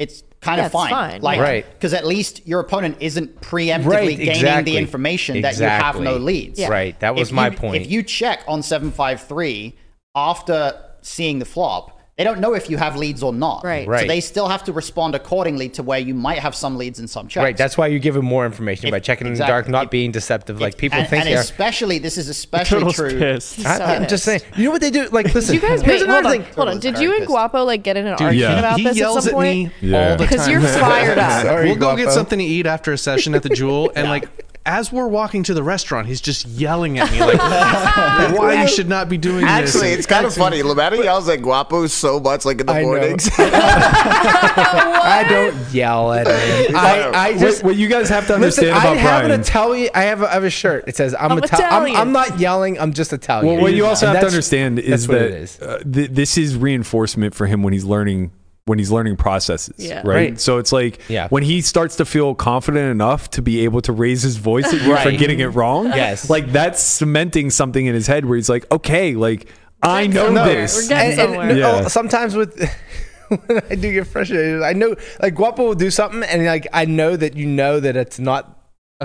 it's 0.00 0.24
kind 0.46 0.60
of 0.60 0.72
fine. 0.72 0.90
fine, 0.90 1.20
Like. 1.22 1.40
Right. 1.40 1.66
Because 1.70 1.92
at 1.94 2.06
least 2.06 2.46
your 2.46 2.60
opponent 2.60 2.96
isn't 3.00 3.40
preemptively 3.40 3.86
Right, 3.86 4.08
gaining 4.16 4.28
exactly. 4.30 4.72
the 4.72 4.78
information 4.78 5.40
that 5.42 5.58
you 5.58 5.64
have 5.64 6.00
no 6.00 6.16
leads. 6.16 6.58
Yeah. 6.58 6.68
Right. 6.68 6.98
That 7.00 7.14
was 7.14 7.28
If 7.28 7.34
my 7.34 7.48
you- 7.50 7.56
point. 7.56 7.82
If 7.84 7.90
you 7.90 8.02
check 8.02 8.40
on 8.48 8.62
753 8.62 9.74
after 10.14 10.72
seeing 11.02 11.38
the 11.38 11.44
flop, 11.44 11.95
they 12.16 12.24
don't 12.24 12.40
know 12.40 12.54
if 12.54 12.70
you 12.70 12.78
have 12.78 12.96
leads 12.96 13.22
or 13.22 13.30
not. 13.32 13.62
Right. 13.62 13.86
right. 13.86 13.98
So 13.98 14.02
Right. 14.02 14.08
they 14.08 14.20
still 14.20 14.48
have 14.48 14.64
to 14.64 14.72
respond 14.72 15.14
accordingly 15.14 15.68
to 15.70 15.82
where 15.82 15.98
you 15.98 16.14
might 16.14 16.38
have 16.38 16.54
some 16.54 16.78
leads 16.78 16.98
and 16.98 17.10
some 17.10 17.28
checks. 17.28 17.44
Right. 17.44 17.54
That's 17.56 17.76
why 17.76 17.88
you 17.88 17.98
give 17.98 18.14
them 18.14 18.24
more 18.24 18.46
information 18.46 18.86
If- 18.88 18.92
by 18.92 19.00
checking 19.00 19.26
in 19.26 19.34
the 19.34 19.40
dark, 19.40 19.68
not 19.68 19.84
If- 19.84 19.90
being 19.90 20.12
deceptive. 20.12 20.58
Like 20.58 20.78
people 20.78 20.98
and, 20.98 21.06
think 21.08 21.24
and 21.24 21.30
they 21.32 21.36
are. 21.36 21.40
especially 21.40 21.98
this 21.98 22.16
is 22.16 22.30
especially 22.30 22.90
true. 22.94 23.18
pissed. 23.18 23.66
I, 23.66 23.96
am 23.96 24.08
just 24.08 24.24
saying. 24.24 24.40
You 24.56 24.64
know 24.64 24.70
what 24.70 24.80
they 24.80 24.90
do? 24.90 25.08
Like, 25.12 25.34
listen. 25.34 25.56
Did 25.56 25.62
you 25.62 25.68
guys 25.68 25.82
here's 25.82 26.00
wait, 26.00 26.08
hold 26.08 26.20
another 26.24 26.36
on, 26.38 26.42
thing. 26.44 26.54
hold 26.54 26.68
on. 26.70 26.80
Did 26.80 26.98
you 26.98 27.16
and 27.16 27.26
Guapo 27.26 27.64
like 27.64 27.82
get 27.82 27.98
in 27.98 28.06
an 28.06 28.16
Dude, 28.16 28.26
argument 28.28 28.50
yeah. 28.54 28.58
about 28.60 28.78
he 28.78 28.84
this 28.84 28.96
yells 28.96 29.16
at 29.18 29.22
some 29.24 29.28
at 29.32 29.34
point? 29.34 29.56
me 29.56 29.70
Yeah. 29.90 29.98
all 30.12 30.16
the 30.16 30.16
time. 30.24 30.26
Because 30.28 30.48
you're 30.48 30.60
fired 30.62 31.18
up. 31.18 31.42
Sorry, 31.44 31.66
we'll 31.70 31.76
go 31.76 31.94
get 31.96 32.12
something 32.12 32.38
to 32.38 32.44
eat 32.44 32.64
after 32.66 32.92
a 32.94 32.98
session 32.98 33.34
at 33.34 33.42
the 33.42 33.50
Jewel, 33.50 33.92
and 33.94 34.08
like 34.08 34.26
as 34.66 34.92
we're 34.92 35.06
walking 35.08 35.42
to 35.44 35.54
the 35.54 35.62
restaurant, 35.62 36.06
he's 36.08 36.20
just 36.20 36.44
yelling 36.46 36.98
at 36.98 37.10
me 37.10 37.20
like, 37.20 37.38
"Why 38.38 38.60
you 38.62 38.68
should 38.68 38.88
not 38.88 39.08
be 39.08 39.16
doing 39.16 39.40
this?" 39.42 39.48
Actually, 39.48 39.90
it's 39.92 40.06
kind 40.06 40.26
of 40.26 40.34
funny. 40.34 40.60
Lametta 40.62 41.02
yells 41.02 41.28
at 41.28 41.40
Guapo 41.40 41.86
so 41.86 42.20
much, 42.20 42.44
like 42.44 42.60
in 42.60 42.66
the 42.66 42.72
I 42.74 42.82
mornings. 42.82 43.30
I 43.38 45.24
don't 45.28 45.74
yell 45.74 46.12
at 46.12 46.26
him. 46.26 46.76
I, 46.76 47.00
I 47.14 47.30
What- 47.32 47.40
just 47.40 47.64
what, 47.64 47.76
you 47.76 47.88
guys 47.88 48.08
have 48.08 48.26
to 48.26 48.36
listen. 48.36 48.64
understand 48.64 48.74
I 48.74 48.80
about 48.80 48.96
have 48.98 49.20
an 49.22 49.28
Brian. 49.28 49.40
Italian. 49.40 49.90
I 49.94 50.02
have 50.04 50.22
a, 50.22 50.28
I 50.28 50.32
have 50.34 50.44
a 50.44 50.50
shirt. 50.50 50.84
It 50.88 50.96
says 50.96 51.14
I'm, 51.14 51.32
I'm 51.32 51.38
Ital- 51.38 51.48
I'm, 51.52 51.64
Italian. 51.66 51.96
I'm 51.96 52.12
not 52.12 52.38
yelling. 52.38 52.78
I'm 52.78 52.92
just 52.92 53.12
Italian. 53.12 53.54
Well, 53.54 53.62
what 53.62 53.72
you 53.74 53.86
also 53.86 54.06
And 54.06 54.16
have 54.16 54.22
to 54.22 54.26
understand 54.26 54.78
is 54.78 55.06
that's 55.06 55.56
that. 55.56 55.68
Uh, 55.68 55.78
th- 55.84 56.10
this 56.10 56.36
is 56.38 56.56
reinforcement 56.56 57.34
for 57.34 57.46
him 57.46 57.62
when 57.62 57.72
he's 57.72 57.84
learning 57.84 58.32
when 58.66 58.80
he's 58.80 58.90
learning 58.90 59.16
processes, 59.16 59.74
Yeah. 59.78 59.98
right? 59.98 60.06
Right. 60.06 60.40
So 60.40 60.58
it's 60.58 60.72
like 60.72 60.98
Yeah. 61.08 61.28
when 61.28 61.44
he 61.44 61.60
starts 61.60 61.94
to 61.96 62.04
feel 62.04 62.34
confident 62.34 62.90
enough 62.90 63.30
to 63.30 63.42
be 63.42 63.60
able 63.60 63.80
to 63.82 63.92
raise 63.92 64.22
his 64.22 64.36
voice 64.38 64.66
at 64.66 64.82
you 64.82 64.96
for 64.96 65.12
getting 65.12 65.38
it 65.38 65.46
wrong. 65.54 65.86
Yes. 65.86 66.28
like 66.28 66.50
that's 66.52 66.82
cementing 66.82 67.50
something 67.50 67.86
in 67.86 67.94
his 67.94 68.08
head 68.08 68.24
where 68.26 68.34
he's 68.36 68.48
like, 68.48 68.68
okay, 68.72 69.14
like 69.14 69.46
I 69.84 70.08
know 70.08 70.26
somewhere. 70.26 70.44
this. 70.46 70.76
We're 70.82 70.88
getting 70.88 71.10
And- 71.12 71.20
and, 71.20 71.28
somewhere. 71.30 71.46
no, 71.46 71.52
oh, 71.52 71.56
Yeah. 71.78 71.82
oh, 71.84 71.88
sometimes 71.88 72.34
with 72.34 72.58
when 73.46 73.62
I 73.70 73.74
do 73.76 73.92
get 73.92 74.06
frustrated, 74.08 74.60
I 74.62 74.72
know 74.72 74.96
like 75.22 75.36
Guapo 75.36 75.64
will 75.64 75.74
do 75.76 75.90
something, 75.92 76.24
and 76.24 76.44
like 76.44 76.66
I 76.72 76.86
know 76.86 77.14
that 77.16 77.36
you 77.36 77.46
know 77.46 77.78
that 77.78 77.96
it's 77.96 78.18
not 78.18 78.55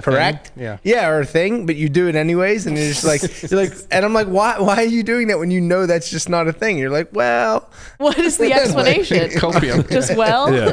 correct, 0.02 0.52
Yeah. 0.56 0.78
yeah, 0.84 1.10
or 1.10 1.20
a 1.20 1.26
thing, 1.26 1.66
but 1.66 1.76
you 1.76 1.89
do 1.89 2.08
it 2.08 2.16
anyways, 2.16 2.66
and 2.66 2.78
you're 2.78 2.88
just 2.88 3.04
like 3.04 3.22
you're 3.52 3.60
like, 3.62 3.74
and 3.92 4.06
I'm 4.06 4.14
like, 4.14 4.28
why 4.28 4.58
why 4.58 4.76
are 4.78 4.84
you 4.86 5.04
doing 5.04 5.28
that 5.28 5.38
when 5.38 5.52
you 5.52 5.60
know 5.60 5.86
that's 5.86 6.10
just 6.10 6.30
not 6.30 6.48
a 6.48 6.54
thing? 6.54 6.78
You're 6.78 6.89
like, 6.89 7.10
well, 7.12 7.70
What 7.98 8.18
is 8.18 8.38
the 8.38 8.54
explanation? 8.62 9.30
Copium. 9.32 9.89
Just 9.92 10.16
well. 10.16 10.54
Yeah. 10.54 10.72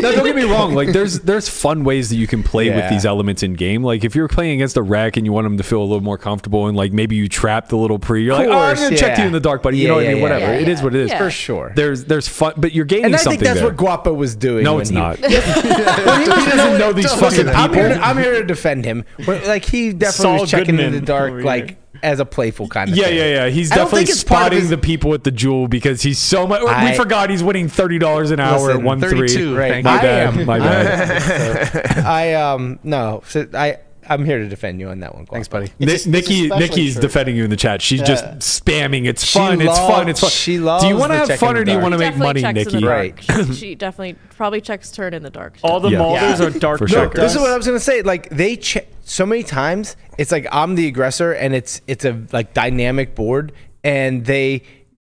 no, 0.00 0.12
don't 0.12 0.24
get 0.26 0.36
me 0.36 0.42
wrong. 0.44 0.74
Like, 0.74 0.90
there's 0.92 1.20
there's 1.20 1.48
fun 1.48 1.84
ways 1.84 2.10
that 2.10 2.16
you 2.16 2.26
can 2.26 2.42
play 2.42 2.68
with 2.68 2.90
these 2.90 3.06
elements 3.06 3.42
in 3.42 3.54
game. 3.54 3.82
Like, 3.82 4.04
if 4.04 4.14
you're 4.14 4.28
playing 4.28 4.56
against 4.56 4.76
a 4.76 4.82
rack 4.82 5.16
and 5.16 5.24
you 5.24 5.32
want 5.32 5.46
them 5.46 5.56
to 5.56 5.62
feel 5.62 5.80
a 5.80 5.84
little 5.88 6.02
more 6.02 6.18
comfortable, 6.18 6.66
and 6.66 6.76
like 6.76 6.92
maybe 6.92 7.16
you 7.16 7.28
trap 7.30 7.68
the 7.70 7.76
little 7.76 7.98
pre, 7.98 8.24
you're 8.24 8.34
like, 8.34 8.48
oh, 8.48 8.52
I'm 8.58 8.76
gonna 8.76 8.94
check 8.96 9.16
you 9.18 9.24
in 9.24 9.32
the 9.32 9.40
dark, 9.40 9.62
buddy. 9.62 9.78
You 9.78 9.84
Yeah, 9.84 9.88
know 9.88 9.94
what 9.96 10.04
I 10.04 10.08
mean? 10.08 10.16
yeah, 10.18 10.22
Whatever. 10.22 10.52
yeah, 10.52 10.58
It 10.60 10.68
is 10.68 10.82
what 10.82 10.94
it 10.94 11.00
is. 11.00 11.08
Yeah. 11.10 11.18
for 11.18 11.30
sure. 11.30 11.72
There's 11.74 12.04
there's 12.04 12.28
fun, 12.28 12.52
but 12.58 12.72
you're 12.72 12.84
gaining 12.84 13.06
And 13.06 13.14
I 13.14 13.18
something 13.18 13.38
think 13.38 13.46
that's 13.46 13.60
there. 13.60 13.68
what 13.68 13.78
Guapo 13.78 14.12
was 14.12 14.36
doing. 14.36 14.64
no, 14.64 14.80
it's 14.80 14.90
he- 14.90 14.96
not. 14.96 15.16
He 15.16 15.22
doesn't 15.28 16.78
know 16.78 16.92
these 16.92 17.10
fucking 17.14 17.48
I'm 17.48 17.72
here, 17.72 17.88
people. 17.88 18.04
I'm 18.04 18.18
here 18.18 18.44
to 18.44 18.49
defend 18.54 18.84
him. 18.84 19.04
But, 19.26 19.46
like 19.46 19.64
he 19.64 19.92
definitely 19.92 20.12
Saul 20.12 20.40
was 20.40 20.50
checking 20.50 20.78
in 20.78 20.92
the 20.92 21.00
dark, 21.00 21.30
over 21.32 21.42
like 21.42 21.68
here. 21.70 21.76
as 22.02 22.20
a 22.20 22.24
playful 22.24 22.68
kind 22.68 22.90
of. 22.90 22.96
Yeah, 22.96 23.04
thing. 23.06 23.16
yeah, 23.16 23.24
yeah. 23.44 23.48
He's 23.48 23.70
I 23.72 23.76
don't 23.76 23.84
definitely 23.86 24.06
think 24.06 24.10
it's 24.16 24.24
part 24.24 24.40
of 24.40 24.44
spotting 24.46 24.60
his- 24.60 24.70
the 24.70 24.78
people 24.78 25.14
at 25.14 25.24
the 25.24 25.30
jewel 25.30 25.68
because 25.68 26.02
he's 26.02 26.18
so 26.18 26.46
much. 26.46 26.62
we 26.62 26.94
forgot 26.96 27.30
he's 27.30 27.42
winning 27.42 27.68
thirty 27.68 27.98
dollars 27.98 28.30
an 28.30 28.40
hour 28.40 28.58
Listen, 28.58 28.80
at 28.80 28.82
one 28.82 29.00
three. 29.00 29.10
32, 29.28 29.56
Right, 29.56 29.84
My 29.84 29.90
I 29.98 30.02
bad. 30.02 30.38
am. 30.38 30.46
My 30.46 30.58
bad. 30.58 31.98
I 32.04 32.34
um 32.34 32.78
no, 32.82 33.22
so 33.26 33.46
I 33.54 33.78
I'm 34.10 34.24
here 34.24 34.38
to 34.38 34.48
defend 34.48 34.80
you 34.80 34.88
on 34.88 34.98
that 35.00 35.14
one. 35.14 35.24
Thanks, 35.24 35.46
buddy. 35.48 35.66
Ni- 35.78 35.84
It's- 35.86 36.00
it's 36.00 36.06
Nikki, 36.06 36.48
Nikki's 36.48 36.94
true. 36.94 37.02
defending 37.02 37.36
you 37.36 37.44
in 37.44 37.50
the 37.50 37.56
chat. 37.56 37.80
She's 37.80 38.02
just 38.02 38.24
spamming. 38.40 39.06
It's 39.06 39.24
She 39.24 39.38
fun. 39.38 39.60
it's 39.60 39.78
fun. 39.78 40.08
It's 40.08 40.20
fun. 40.20 40.30
She 40.30 40.58
loves- 40.58 40.82
do 40.82 40.88
you 40.88 40.96
want 40.96 41.12
to 41.12 41.18
have 41.18 41.38
fun 41.38 41.56
or 41.56 41.64
do 41.64 41.70
you 41.72 41.78
want 41.78 41.92
to 41.92 41.98
make 41.98 42.08
Definitely 42.14 42.42
money, 42.42 42.62
checks 42.62 42.74
in 42.74 42.80
Nikki? 42.80 42.84
the 42.84 42.90
Right. 42.90 43.46
She, 43.46 43.54
she 43.68 43.74
definitely 43.76 44.16
probably 44.36 44.60
checks 44.60 44.90
turn 44.90 45.14
in 45.14 45.22
the 45.22 45.30
dark. 45.30 45.54
All 45.62 45.78
the 45.80 45.90
Yeah. 45.90 45.98
molders 45.98 46.40
Yeah. 46.40 46.46
are 46.46 46.50
dark 46.50 46.78
For 46.78 46.84
No, 46.88 46.92
sure. 46.92 47.04
checkers. 47.06 47.20
this 47.20 47.32
is 47.34 47.38
what 47.40 47.50
I 47.50 47.56
was 47.56 47.66
gonna 47.66 47.78
say. 47.80 48.02
Like 48.02 48.28
they 48.30 48.56
check 48.56 48.88
so 49.04 49.24
many 49.24 49.44
times. 49.44 49.94
It's 50.18 50.32
like 50.32 50.46
I'm 50.50 50.74
the 50.74 50.88
aggressor, 50.88 51.32
and 51.32 51.54
it's 51.54 51.80
it's 51.86 52.04
a 52.04 52.18
like 52.32 52.52
dynamic 52.52 53.14
board, 53.14 53.52
and 53.84 54.24
they 54.24 54.62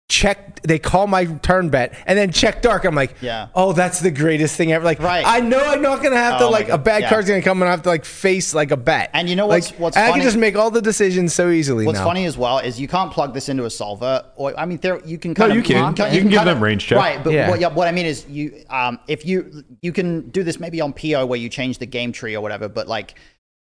check. 0.09 0.61
They 0.63 0.79
call 0.79 1.07
my 1.07 1.25
turn 1.25 1.69
bet, 1.69 1.93
and 2.05 2.17
then 2.17 2.31
check 2.31 2.61
dark. 2.61 2.85
I'm 2.85 2.95
like, 2.95 3.15
Yeah. 3.19 3.47
oh, 3.53 3.73
that's 3.73 3.99
the 3.99 4.11
greatest 4.11 4.55
thing 4.55 4.71
ever. 4.71 4.85
Like, 4.85 4.99
Right. 5.01 5.23
I 5.27 5.41
know 5.41 5.59
I'm 5.59 5.81
not 5.81 6.01
gonna 6.01 6.15
have 6.15 6.39
to 6.39 6.45
Oh 6.45 6.51
my 6.51 6.59
like 6.59 6.69
a 6.69 6.77
bad 6.77 7.01
yeah. 7.01 7.09
card's 7.09 7.27
gonna 7.27 7.41
come 7.41 7.61
and 7.61 7.67
I 7.67 7.71
have 7.71 7.81
to 7.83 7.89
like 7.89 8.05
face 8.05 8.53
like 8.53 8.71
a 8.71 8.77
bet. 8.77 9.09
And 9.13 9.27
you 9.29 9.35
know 9.35 9.47
like, 9.47 9.63
what's- 9.63 9.79
what's 9.79 9.97
I 9.97 10.11
can 10.11 10.21
just 10.21 10.37
make 10.37 10.55
all 10.55 10.71
the 10.71 10.81
decisions 10.81 11.33
so 11.33 11.49
easily. 11.49 11.85
What's 11.85 11.99
now. 11.99 12.05
funny 12.05 12.25
as 12.25 12.37
well 12.37 12.59
is 12.59 12.79
you 12.79 12.87
can't 12.87 13.11
plug 13.11 13.33
this 13.33 13.49
into 13.49 13.65
a 13.65 13.69
solver, 13.69 14.23
or 14.35 14.57
I 14.57 14.65
mean, 14.65 14.77
there 14.81 15.01
you 15.05 15.17
can 15.17 15.33
kind 15.33 15.49
No, 15.49 15.53
of 15.53 15.57
you 15.57 15.63
can. 15.63 15.89
You 16.13 16.21
can 16.21 16.29
give 16.29 16.37
kind 16.37 16.47
them 16.47 16.57
of- 16.57 16.61
range 16.63 16.85
check. 16.85 16.97
right? 16.97 17.21
But 17.23 17.33
Yeah. 17.33 17.49
what, 17.49 17.59
yeah, 17.59 17.67
what 17.67 17.87
I 17.87 17.91
mean 17.91 18.05
is 18.05 18.25
you, 18.29 18.63
um, 18.69 18.99
if 19.07 19.25
you 19.25 19.63
you 19.81 19.91
can 19.91 20.29
do 20.29 20.43
this 20.43 20.59
maybe 20.59 20.79
on 20.79 20.93
PO 20.93 21.25
where 21.25 21.39
you 21.39 21.49
change 21.49 21.79
the 21.79 21.85
game 21.85 22.11
tree 22.13 22.35
or 22.35 22.41
whatever, 22.41 22.69
but 22.69 22.87
like 22.87 23.15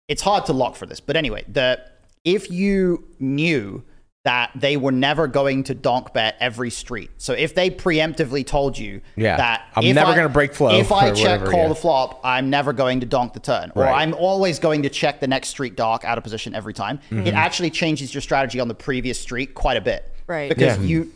it's 0.08 0.22
hard 0.22 0.46
to 0.46 0.52
lock 0.52 0.76
for 0.76 0.86
this. 0.86 1.00
But 1.00 1.16
anyway, 1.16 1.44
the 1.48 1.80
if 2.24 2.50
you 2.50 3.04
knew 3.18 3.82
that 4.24 4.50
they 4.54 4.78
were 4.78 4.90
never 4.90 5.26
going 5.26 5.62
to 5.64 5.74
donk 5.74 6.14
bet 6.14 6.34
every 6.40 6.70
street. 6.70 7.10
So 7.18 7.34
if 7.34 7.54
they 7.54 7.68
preemptively 7.70 8.44
told 8.44 8.78
you 8.78 9.02
Yeah. 9.16 9.36
that 9.36 9.68
I'm 9.76 9.94
never 9.94 10.14
gonna 10.14 10.30
break 10.30 10.54
flow 10.54 10.70
if 10.70 10.90
I 10.90 11.10
check 11.10 11.40
whatever, 11.40 11.50
call 11.50 11.62
yeah. 11.64 11.68
the 11.68 11.74
flop, 11.74 12.20
I'm 12.24 12.48
never 12.48 12.72
going 12.72 13.00
to 13.00 13.06
donk 13.06 13.34
the 13.34 13.40
turn, 13.40 13.70
or 13.74 13.86
I'm 13.86 14.14
always 14.14 14.58
going 14.58 14.82
to 14.82 14.88
check 14.88 15.20
the 15.20 15.26
next 15.28 15.48
street 15.48 15.76
dark 15.76 16.04
out 16.06 16.16
of 16.16 16.24
position 16.24 16.54
every 16.54 16.72
time. 16.72 16.98
Mm-hmm. 17.10 17.26
It 17.26 17.34
actually 17.34 17.70
changes 17.70 18.14
your 18.14 18.22
strategy 18.22 18.60
on 18.60 18.68
the 18.68 18.74
previous 18.74 19.20
street 19.20 19.54
quite 19.54 19.76
a 19.76 19.82
bit, 19.82 20.10
Right. 20.26 20.48
Because 20.48 20.78
Yeah. 20.78 20.84
you, 20.84 21.12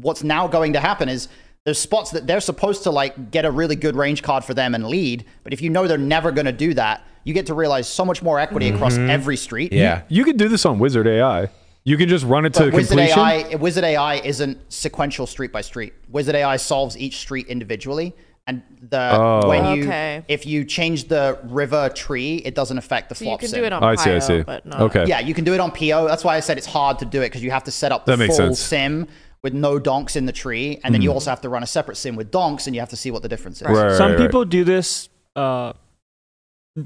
what's 0.00 0.22
now 0.22 0.46
going 0.46 0.72
to 0.74 0.80
happen 0.80 1.08
is. 1.08 1.28
There's 1.64 1.78
spots 1.78 2.10
that 2.10 2.26
they're 2.26 2.42
supposed 2.42 2.82
to 2.82 2.90
like 2.90 3.30
get 3.30 3.46
a 3.46 3.50
really 3.50 3.74
good 3.74 3.96
range 3.96 4.22
card 4.22 4.44
for 4.44 4.52
them 4.52 4.74
and 4.74 4.86
lead, 4.86 5.24
but 5.44 5.54
if 5.54 5.62
you 5.62 5.70
know 5.70 5.86
they're 5.88 5.96
never 5.96 6.30
going 6.30 6.44
to 6.44 6.52
do 6.52 6.74
that, 6.74 7.02
you 7.24 7.32
get 7.32 7.46
to 7.46 7.54
realize 7.54 7.88
so 7.88 8.04
much 8.04 8.22
more 8.22 8.38
equity 8.38 8.68
across 8.68 8.98
every 8.98 9.38
street. 9.38 9.70
Mm-hmm. 9.70 9.78
Yeah. 9.80 10.02
You 10.10 10.24
could 10.24 10.36
do 10.36 10.50
this 10.50 10.66
on 10.66 10.78
Wizard 10.78 11.06
AI. 11.06 11.48
You 11.86 11.98
can 11.98 12.08
just 12.08 12.24
run 12.24 12.46
it 12.46 12.54
to 12.54 12.70
Wizard 12.70 12.88
completion. 12.88 13.18
AI, 13.18 13.54
Wizard 13.56 13.84
AI 13.84 14.14
isn't 14.16 14.58
sequential 14.72 15.26
street 15.26 15.52
by 15.52 15.60
street. 15.60 15.92
Wizard 16.08 16.34
AI 16.34 16.56
solves 16.56 16.96
each 16.96 17.18
street 17.18 17.46
individually, 17.48 18.14
and 18.46 18.62
the 18.88 19.10
Oh. 19.12 19.48
when 19.48 19.76
you 19.76 19.84
Okay. 19.84 20.24
if 20.26 20.46
you 20.46 20.64
change 20.64 21.08
the 21.08 21.38
river 21.44 21.90
tree, 21.90 22.36
it 22.36 22.54
doesn't 22.54 22.78
affect 22.78 23.10
the 23.10 23.14
So 23.14 23.26
you 23.26 23.36
can 23.36 23.48
sim. 23.48 23.60
do 23.60 23.64
it 23.66 23.72
on 23.74 23.84
Oh, 23.84 23.88
I 23.88 23.96
see, 23.96 24.10
I 24.12 24.18
see. 24.18 24.42
but 24.42 24.64
not 24.64 24.80
Okay. 24.80 25.04
Yeah, 25.06 25.20
you 25.20 25.34
can 25.34 25.44
do 25.44 25.52
it 25.52 25.60
on 25.60 25.70
PO. 25.72 26.08
That's 26.08 26.24
why 26.24 26.36
I 26.36 26.40
said 26.40 26.56
it's 26.56 26.66
hard 26.66 26.98
to 27.00 27.04
do 27.04 27.20
it 27.20 27.26
because 27.26 27.42
you 27.42 27.50
have 27.50 27.64
to 27.64 27.70
set 27.70 27.92
up 27.92 28.06
the 28.06 28.12
That 28.12 28.18
makes 28.18 28.36
full 28.38 28.46
sense. 28.54 28.60
sim 28.60 29.06
with 29.42 29.52
no 29.52 29.78
donks 29.78 30.16
in 30.16 30.24
the 30.24 30.32
tree, 30.32 30.80
and 30.84 30.94
then 30.94 31.02
you 31.02 31.12
also 31.12 31.28
have 31.28 31.42
to 31.42 31.50
run 31.50 31.62
a 31.62 31.66
separate 31.66 31.96
sim 31.98 32.16
with 32.16 32.30
donks, 32.30 32.66
and 32.66 32.74
you 32.74 32.80
have 32.80 32.88
to 32.88 32.96
see 32.96 33.10
what 33.10 33.22
the 33.22 33.28
difference 33.28 33.60
is. 33.60 33.68
Right, 33.68 33.92
Some 33.98 34.12
right, 34.12 34.18
right. 34.18 34.26
people 34.26 34.46
do 34.46 34.64
this 34.64 35.10
uh, 35.36 35.74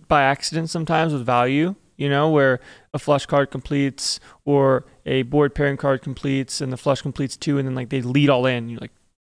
by 0.08 0.22
accident 0.24 0.68
sometimes 0.70 1.12
with 1.12 1.24
value, 1.24 1.76
you 1.98 2.08
know, 2.08 2.30
where 2.30 2.60
a 2.94 2.98
flush 2.98 3.26
card 3.26 3.50
completes 3.50 4.18
or 4.46 4.86
a 5.04 5.22
board 5.22 5.54
pairing 5.54 5.76
card 5.76 6.00
completes 6.00 6.62
and 6.62 6.72
the 6.72 6.76
flush 6.78 7.02
completes 7.02 7.36
too, 7.36 7.58
and 7.58 7.68
then 7.68 7.74
like 7.74 7.90
they 7.90 8.00
lead 8.00 8.30
all 8.30 8.46
in. 8.46 8.70
You're 8.70 8.80
like, 8.80 8.92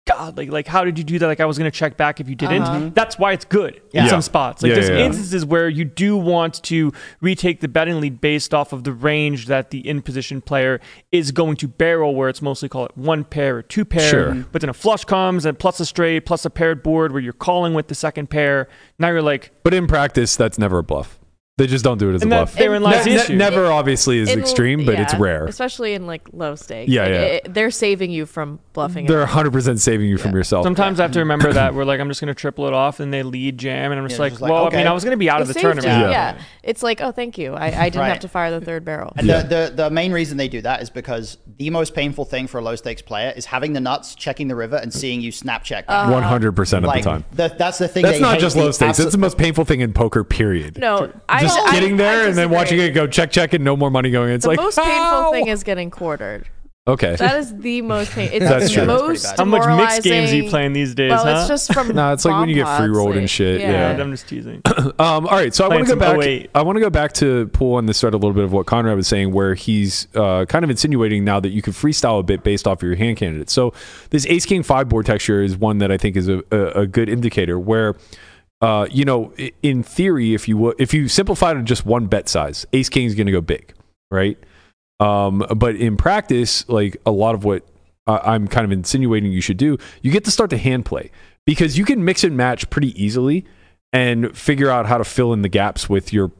God, 0.06 0.36
like 0.36 0.50
like 0.50 0.66
how 0.66 0.82
did 0.84 0.98
you 0.98 1.04
do 1.04 1.18
that? 1.20 1.26
Like 1.26 1.38
I 1.40 1.44
was 1.44 1.56
gonna 1.56 1.70
check 1.70 1.96
back 1.96 2.18
if 2.20 2.28
you 2.28 2.34
didn't. 2.34 2.62
Uh-huh. 2.62 2.90
That's 2.94 3.16
why 3.16 3.32
it's 3.32 3.44
good 3.44 3.80
Yeah. 3.92 4.04
in 4.04 4.08
some 4.08 4.22
spots. 4.22 4.60
Like 4.62 4.70
Yeah, 4.70 4.74
there's 4.76 4.88
yeah, 4.88 4.96
yeah. 4.98 5.04
instances 5.06 5.44
where 5.44 5.68
you 5.68 5.84
do 5.84 6.16
want 6.16 6.60
to 6.64 6.90
retake 7.20 7.60
the 7.60 7.68
betting 7.68 8.00
lead 8.00 8.20
based 8.20 8.52
off 8.52 8.72
of 8.72 8.82
the 8.82 8.92
range 8.92 9.46
that 9.46 9.70
the 9.70 9.86
in 9.88 10.02
position 10.02 10.40
player 10.40 10.80
is 11.12 11.30
going 11.30 11.56
to 11.58 11.68
barrel, 11.68 12.16
where 12.16 12.28
it's 12.28 12.42
mostly 12.42 12.68
call 12.68 12.86
it 12.86 12.96
one 12.96 13.22
pair 13.22 13.58
or 13.58 13.62
two 13.62 13.84
pair. 13.84 14.10
Sure. 14.10 14.34
But 14.50 14.62
then 14.62 14.70
a 14.70 14.74
flush 14.74 15.04
comes 15.04 15.44
and 15.44 15.56
plus 15.56 15.78
a 15.78 15.86
straight 15.86 16.26
plus 16.26 16.44
a 16.44 16.50
paired 16.50 16.82
board 16.82 17.12
where 17.12 17.22
you're 17.22 17.32
calling 17.32 17.72
with 17.74 17.86
the 17.86 17.94
second 17.94 18.30
pair. 18.30 18.66
Now 18.98 19.10
you're 19.10 19.22
like, 19.22 19.52
But 19.62 19.74
in 19.74 19.86
practice, 19.86 20.34
that's 20.34 20.58
never 20.58 20.78
a 20.78 20.82
bluff. 20.82 21.19
They 21.60 21.66
just 21.66 21.84
don't 21.84 21.98
do 21.98 22.10
it 22.10 22.14
as 22.14 22.22
a 22.22 22.24
and 22.24 22.32
that 22.32 22.36
bluff. 22.38 22.54
therein 22.54 22.82
lies 22.82 23.04
the 23.04 23.10
Ne- 23.10 23.16
ne- 23.16 23.22
issue. 23.22 23.36
never 23.36 23.66
obviously 23.66 24.18
is 24.18 24.30
In- 24.30 24.38
extreme, 24.40 24.86
but 24.86 24.98
it's 24.98 25.12
yeah, 25.12 25.18
rare. 25.20 25.44
especially 25.46 25.92
in 25.92 26.06
like 26.06 26.22
low 26.32 26.54
stakes. 26.54 26.90
Yeah, 26.90 27.02
Like, 27.02 27.10
yeah. 27.10 27.20
it- 27.20 27.52
they're 27.54 27.70
saving 27.70 28.10
you 28.10 28.24
from 28.24 28.60
bluffing. 28.72 29.04
They're 29.06 29.26
100% 29.26 29.78
saving 29.78 30.08
you 30.08 30.16
from 30.16 30.32
yourself. 30.34 30.64
Sometimes 30.64 31.00
I 31.00 31.02
have 31.04 31.12
to 31.12 31.18
remember 31.18 31.52
that 31.52 31.74
we're 31.74 31.84
like, 31.84 32.00
I'm 32.00 32.08
just 32.08 32.20
gonna 32.20 32.34
triple 32.34 32.66
it 32.66 32.72
off, 32.72 32.98
and 33.00 33.12
they 33.12 33.22
lead 33.22 33.58
jam, 33.58 33.92
and 33.92 34.00
I'm 34.00 34.08
just 34.08 34.18
Yeah, 34.18 34.22
like, 34.24 34.32
just 34.32 34.42
like, 34.42 34.50
well, 34.50 34.64
I 34.64 34.66
okay. 34.68 34.76
mean, 34.78 34.86
I 34.86 34.92
was 34.92 35.04
gonna 35.04 35.16
be 35.18 35.28
out 35.28 35.40
It 35.40 35.42
of 35.42 35.48
the 35.48 35.54
saved 35.54 35.62
tournament. 35.64 35.86
you, 35.98 36.04
Yeah. 36.04 36.10
Yeah. 36.10 36.38
it's 36.62 36.82
like, 36.82 37.00
oh, 37.02 37.12
thank 37.12 37.36
you. 37.36 37.52
I, 37.54 37.66
I 37.66 37.84
didn't 37.90 38.00
Right. 38.00 38.08
have 38.08 38.20
to 38.20 38.28
fire 38.28 38.50
the 38.58 38.64
third 38.64 38.84
barrel. 38.84 39.12
And 39.16 39.26
Yeah. 39.26 39.42
the, 39.42 39.72
the, 39.76 39.82
the 39.84 39.90
main 39.90 40.12
reason 40.12 40.38
they 40.38 40.48
do 40.48 40.62
that 40.62 40.80
is 40.82 40.88
because 40.88 41.36
the 41.58 41.68
most 41.68 41.94
painful 41.94 42.24
thing 42.24 42.46
for 42.46 42.58
a 42.58 42.62
low 42.62 42.74
stakes 42.76 43.02
player 43.02 43.34
is 43.36 43.44
having 43.44 43.74
the 43.74 43.80
nuts, 43.80 44.14
checking 44.14 44.48
the 44.48 44.56
river, 44.56 44.76
and 44.76 44.94
seeing 44.94 45.20
you 45.20 45.30
snap 45.32 45.62
check. 45.62 45.84
Uh, 45.88 46.08
back. 46.08 46.24
100% 46.24 46.78
of 46.78 46.84
like, 46.84 47.04
the 47.04 47.10
time. 47.10 47.24
the- 47.32 47.54
that's 47.58 47.76
the 47.78 47.86
thing. 47.88 48.02
That's 48.02 48.16
they 48.16 48.22
not 48.22 48.34
hate 48.34 48.40
just 48.40 48.56
the 48.56 48.62
low 48.62 48.70
stakes. 48.70 48.90
absolute- 48.90 49.06
It's 49.08 49.12
the 49.14 49.18
most 49.18 49.36
painful 49.36 49.64
thing 49.66 49.80
in 49.80 49.92
poker, 49.92 50.24
period. 50.24 50.78
No, 50.78 51.10
I 51.28 51.40
Just 51.54 51.68
I- 51.68 51.72
getting 51.78 51.96
there 51.96 52.26
and 52.28 52.36
then 52.36 52.50
watching 52.50 52.78
it 52.80 52.90
go 52.90 53.06
check, 53.06 53.30
check, 53.30 53.52
and 53.52 53.64
no 53.64 53.76
more 53.76 53.90
money 53.90 54.10
going. 54.10 54.30
In. 54.30 54.34
It's 54.36 54.46
like 54.46 54.58
The 54.58 54.62
like, 54.64 54.76
most 54.76 54.78
painful 54.78 55.18
"Ow!" 55.18 55.30
thing 55.32 55.48
is 55.48 55.62
getting 55.64 55.90
quartered. 55.90 56.48
Okay. 56.88 57.14
That 57.16 57.36
is 57.36 57.54
the 57.56 57.82
most 57.82 58.10
painful. 58.12 58.36
It's 58.38 58.48
That's 58.48 58.64
the 58.68 58.70
true. 58.74 58.86
That's 58.86 58.98
pretty 59.00 59.08
most 59.12 59.22
bad. 59.24 59.38
How 59.38 59.44
much 59.44 59.78
mixed 59.78 60.02
games 60.02 60.32
are 60.32 60.36
you 60.36 60.50
playing 60.50 60.72
these 60.72 60.94
days, 60.94 61.10
Well, 61.10 61.24
huh? 61.24 61.38
it's 61.40 61.48
just 61.48 61.72
from. 61.72 61.88
No, 61.94 62.12
it's 62.12 62.24
like 62.24 62.40
when 62.40 62.48
you 62.48 62.54
get 62.54 62.76
free 62.78 62.88
rolled 62.88 63.16
and 63.16 63.28
shit, 63.28 63.60
yeah, 63.60 63.94
yeah. 63.94 64.02
I'm 64.02 64.10
just 64.10 64.26
teasing. 64.28 64.62
Um, 64.98 65.26
all 65.26 65.36
right, 65.36 65.54
so 65.54 65.64
I 65.64 65.68
want 65.68 65.86
to 65.86 65.94
go 65.94 65.98
back. 66.00 66.22
08. 66.22 66.50
I 66.54 66.62
want 66.62 66.76
to 66.76 66.80
go 66.80 66.90
back 66.90 67.12
to 67.14 67.46
pull 67.48 67.74
on 67.74 67.86
this 67.86 68.00
thread 68.00 68.12
a 68.12 68.16
little 68.16 68.32
bit 68.34 68.44
of 68.44 68.52
what 68.52 68.66
Conrad 68.66 68.96
was 68.96 69.08
saying, 69.08 69.32
where 69.32 69.54
he's 69.54 70.08
uh, 70.14 70.44
kind 70.46 70.62
of 70.64 70.70
insinuating 70.70 71.24
now 71.24 71.38
that 71.40 71.50
you 71.50 71.62
can 71.62 71.72
freestyle 71.72 72.18
a 72.18 72.22
bit 72.22 72.42
based 72.42 72.66
off 72.66 72.82
of 72.82 72.86
your 72.86 72.96
hand 72.96 73.16
candidates. 73.16 73.52
So 73.52 73.72
this 74.10 74.26
Ace 74.26 74.44
King 74.46 74.62
five 74.62 74.88
board 74.88 75.06
texture 75.06 75.42
is 75.42 75.56
one 75.56 75.78
that 75.78 75.90
I 75.92 75.96
think 75.96 76.16
is 76.16 76.28
a, 76.28 76.42
a, 76.50 76.82
a 76.82 76.86
good 76.86 77.08
indicator. 77.08 77.58
Where 77.58 77.94
uh, 78.60 78.86
you 78.90 79.04
know, 79.04 79.32
in 79.62 79.82
theory, 79.82 80.34
if 80.34 80.48
you 80.48 80.56
wo- 80.56 80.74
if 80.78 80.92
you 80.92 81.08
simplify 81.08 81.54
to 81.54 81.62
just 81.62 81.86
one 81.86 82.06
bet 82.06 82.28
size, 82.28 82.66
Ace 82.72 82.88
King 82.88 83.06
is 83.06 83.14
going 83.14 83.26
to 83.26 83.32
go 83.32 83.40
big, 83.40 83.72
right? 84.10 84.38
Um, 84.98 85.44
but 85.56 85.76
in 85.76 85.96
practice, 85.96 86.68
like 86.68 86.96
a 87.06 87.10
lot 87.10 87.34
of 87.34 87.44
what 87.44 87.64
I'm 88.06 88.48
kind 88.48 88.64
of 88.64 88.72
insinuating 88.72 89.32
you 89.32 89.40
should 89.40 89.56
do, 89.56 89.78
you 90.02 90.10
get 90.10 90.24
to 90.24 90.30
start 90.30 90.50
to 90.50 90.58
hand 90.58 90.84
play 90.84 91.10
because 91.46 91.78
you 91.78 91.84
can 91.84 92.04
mix 92.04 92.24
and 92.24 92.36
match 92.36 92.68
pretty 92.70 93.02
easily 93.02 93.44
and 93.92 94.36
figure 94.36 94.70
out 94.70 94.86
how 94.86 94.98
to 94.98 95.04
fill 95.04 95.32
in 95.32 95.42
the 95.42 95.48
gaps 95.48 95.88
with 95.88 96.12
your 96.12 96.30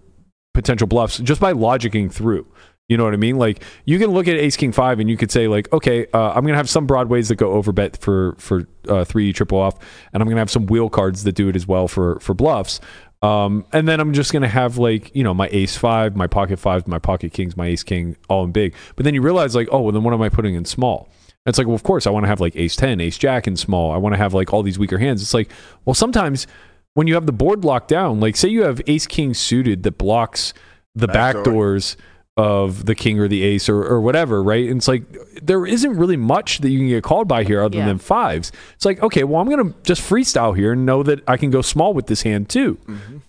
potential 0.53 0.87
bluffs 0.87 1.19
just 1.19 1.41
by 1.41 1.53
logicking 1.53 2.13
through. 2.13 2.47
You 2.91 2.97
know 2.97 3.05
what 3.05 3.15
I 3.15 3.19
mean? 3.19 3.39
Like 3.39 3.63
you 3.85 4.01
can 4.01 4.11
look 4.11 4.27
at 4.27 4.35
Ace 4.35 4.57
King 4.57 4.73
Five 4.73 4.99
and 4.99 5.09
you 5.09 5.17
could 5.17 5.31
say 5.31 5.47
like, 5.47 5.73
okay, 5.73 6.09
uh, 6.13 6.33
I'm 6.33 6.45
gonna 6.45 6.57
have 6.57 6.69
some 6.69 6.89
broadways 6.89 7.29
that 7.29 7.37
go 7.37 7.53
over 7.53 7.71
bet 7.71 7.97
for 7.97 8.35
for 8.39 8.67
uh, 8.89 9.05
three 9.05 9.33
triple 9.33 9.59
off, 9.59 9.79
and 10.13 10.21
I'm 10.21 10.29
gonna 10.29 10.41
have 10.41 10.51
some 10.51 10.67
wheel 10.67 10.91
cards 10.91 11.23
that 11.23 11.37
do 11.37 11.49
it 11.49 11.55
as 11.55 11.69
well 11.69 11.87
for 11.87 12.19
for 12.19 12.35
bluffs. 12.35 12.81
Um, 13.23 13.65
and 13.73 13.87
then 13.87 14.01
I'm 14.01 14.13
just 14.13 14.33
gonna 14.33 14.49
have 14.49 14.77
like 14.77 15.15
you 15.15 15.23
know 15.23 15.33
my 15.33 15.49
Ace 15.53 15.77
Five, 15.77 16.17
my 16.17 16.27
Pocket 16.27 16.59
five, 16.59 16.89
my 16.89 16.99
Pocket 16.99 17.33
Kings, 17.33 17.57
my 17.57 17.69
Ace 17.69 17.85
King, 17.85 18.17
all 18.29 18.43
in 18.43 18.51
big. 18.51 18.75
But 18.97 19.05
then 19.05 19.15
you 19.15 19.23
realize 19.23 19.55
like, 19.55 19.69
oh, 19.71 19.83
well, 19.83 19.93
then 19.93 20.03
what 20.03 20.13
am 20.13 20.23
I 20.23 20.29
putting 20.29 20.57
in 20.57 20.65
small? 20.65 21.09
And 21.47 21.53
it's 21.53 21.59
like, 21.59 21.69
well, 21.69 21.77
of 21.77 21.85
course, 21.85 22.09
I 22.09 22.11
want 22.11 22.25
to 22.25 22.29
have 22.29 22.41
like 22.41 22.57
Ace 22.57 22.75
Ten, 22.75 23.01
Ace 23.01 23.19
Jack 23.19 23.47
in 23.47 23.57
small. 23.57 23.93
I 23.93 23.99
want 23.99 24.15
to 24.15 24.19
have 24.19 24.35
like 24.35 24.53
all 24.53 24.65
these 24.65 24.81
weaker 24.81 24.99
hands. 24.99 25.23
It's 25.23 25.33
like, 25.33 25.53
well, 25.85 25.95
sometimes 25.95 26.49
when 26.95 27.07
you 27.07 27.15
have 27.15 27.27
the 27.27 27.33
board 27.33 27.65
locked 27.65 27.87
down, 27.87 28.19
like 28.19 28.35
say 28.35 28.49
you 28.49 28.65
have 28.65 28.81
Ace 28.89 29.07
King 29.07 29.33
suited 29.33 29.85
that 29.85 29.97
blocks 29.97 30.53
the 30.97 31.07
back 31.07 31.37
Backdoor. 31.37 31.45
doors 31.45 31.97
of 32.41 32.87
the 32.87 32.95
king 32.95 33.21
or 33.21 33.29
the 33.29 33.43
ace 33.43 33.69
or, 33.69 33.85
or 33.85 34.01
whatever, 34.01 34.43
right? 34.43 34.67
And 34.71 34.79
it's 34.79 34.89
like 34.89 35.03
there 35.43 35.67
isn't 35.67 35.95
really 35.97 36.17
much 36.17 36.59
that 36.61 36.71
you 36.71 36.79
can 36.79 36.89
get 36.89 37.03
called 37.05 37.29
by 37.29 37.45
here 37.45 37.61
other 37.63 37.79
Yeah. 37.79 37.87
than 37.87 37.99
fives. 37.99 38.51
It's 38.75 38.85
like, 38.87 39.03
okay, 39.03 39.25
well, 39.25 39.41
I'm 39.43 39.49
gonna 39.51 39.75
just 39.83 40.01
freestyle 40.01 40.57
here 40.57 40.73
and 40.73 40.87
know 40.87 41.03
that 41.03 41.21
I 41.29 41.37
can 41.37 41.51
go 41.51 41.61
small 41.61 41.93
with 41.93 42.07
this 42.07 42.23
hand 42.23 42.49
too. 42.49 42.79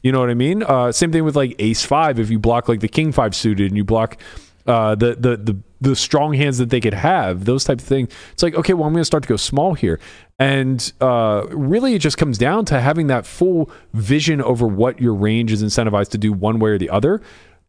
You 0.02 0.12
know 0.14 0.20
what 0.22 0.30
I 0.30 0.34
mean? 0.36 0.64
Uh, 0.64 0.92
same 0.94 1.12
thing 1.12 1.26
with 1.26 1.36
like 1.36 1.56
ace 1.60 1.84
five. 1.84 2.20
If 2.20 2.30
you 2.30 2.40
block 2.40 2.70
like 2.70 2.80
the 2.80 2.88
king 2.88 3.12
five 3.12 3.36
suited 3.36 3.68
and 3.72 3.76
you 3.78 3.84
block 3.84 4.18
uh, 4.68 4.96
the, 4.96 5.16
the 5.16 5.38
the 5.38 5.58
the 5.82 5.96
strong 5.96 6.34
hands 6.34 6.60
that 6.60 6.70
they 6.70 6.80
could 6.80 6.94
have, 6.94 7.46
those 7.46 7.64
type 7.64 7.80
of 7.80 7.86
things. 7.86 8.10
It's 8.34 8.44
like, 8.44 8.54
okay, 8.54 8.74
well, 8.76 8.86
I'm 8.86 8.94
going 8.94 9.02
to 9.02 9.06
start 9.06 9.24
to 9.24 9.30
go 9.30 9.36
small 9.36 9.74
here, 9.74 10.00
and 10.38 10.80
uh, 11.02 11.46
really, 11.50 11.96
it 11.96 12.00
just 12.00 12.20
comes 12.20 12.38
down 12.38 12.66
to 12.66 12.80
having 12.80 13.08
that 13.08 13.26
full 13.26 13.72
vision 13.94 14.40
over 14.44 14.68
what 14.68 15.02
your 15.02 15.16
range 15.16 15.52
is 15.52 15.64
incentivized 15.64 16.10
to 16.10 16.20
do 16.20 16.32
one 16.34 16.60
way 16.60 16.70
or 16.70 16.78
the 16.78 16.92
other. 16.92 17.20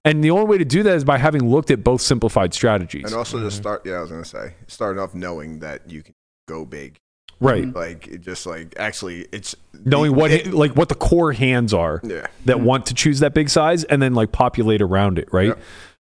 And 0.05 0.23
the 0.25 0.31
only 0.31 0.47
way 0.47 0.59
to 0.59 0.65
do 0.65 0.83
that 0.83 0.95
is 0.97 1.05
by 1.05 1.19
having 1.19 1.49
looked 1.49 1.71
at 1.71 1.85
both 1.85 2.01
simplified 2.01 2.53
strategies. 2.55 3.05
And 3.05 3.15
also 3.15 3.39
just 3.41 3.57
start. 3.57 3.83
Yeah, 3.87 3.95
I 3.95 4.01
was 4.01 4.11
gonna 4.11 4.25
say, 4.25 4.55
starting 4.67 5.01
off 5.01 5.15
knowing 5.15 5.61
that 5.61 5.89
you 5.91 6.03
can 6.03 6.15
go 6.49 6.65
big. 6.65 6.99
right. 7.41 7.73
Like 7.73 8.07
it 8.09 8.21
just 8.21 8.45
like 8.47 8.75
actually, 8.79 9.27
it's 9.33 9.55
Knowing 9.85 10.13
the- 10.13 10.19
what 10.19 10.31
it- 10.31 10.53
like 10.55 10.75
what 10.77 10.89
the 10.89 10.95
core 10.97 11.33
hands 11.33 11.73
are 11.75 12.01
Yeah. 12.05 12.27
that 12.47 12.61
want 12.61 12.87
to 12.87 12.95
choose 12.95 13.21
that 13.21 13.33
big 13.35 13.49
size 13.49 13.85
and 13.85 14.01
then 14.03 14.15
like 14.15 14.33
populate 14.33 14.83
around 14.83 15.19
it, 15.19 15.29
right? 15.33 15.57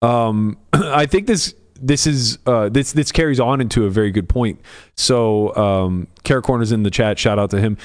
Um, 0.01 0.57
I 0.73 1.05
think 1.05 1.27
this 1.27 1.53
this 1.83 2.05
is 2.07 2.37
uh, 2.45 2.69
this 2.69 2.91
this 2.93 3.11
carries 3.11 3.39
on 3.39 3.59
into 3.59 3.85
a 3.85 3.89
very 3.89 4.11
good 4.11 4.29
point. 4.29 4.61
So, 4.95 5.55
um, 5.55 6.07
Carrot 6.23 6.43
Corners 6.45 6.71
in 6.71 6.83
the 6.83 6.91
chat, 6.91 7.17
shout 7.17 7.39
out 7.39 7.49
to 7.51 7.59
him. 7.59 7.77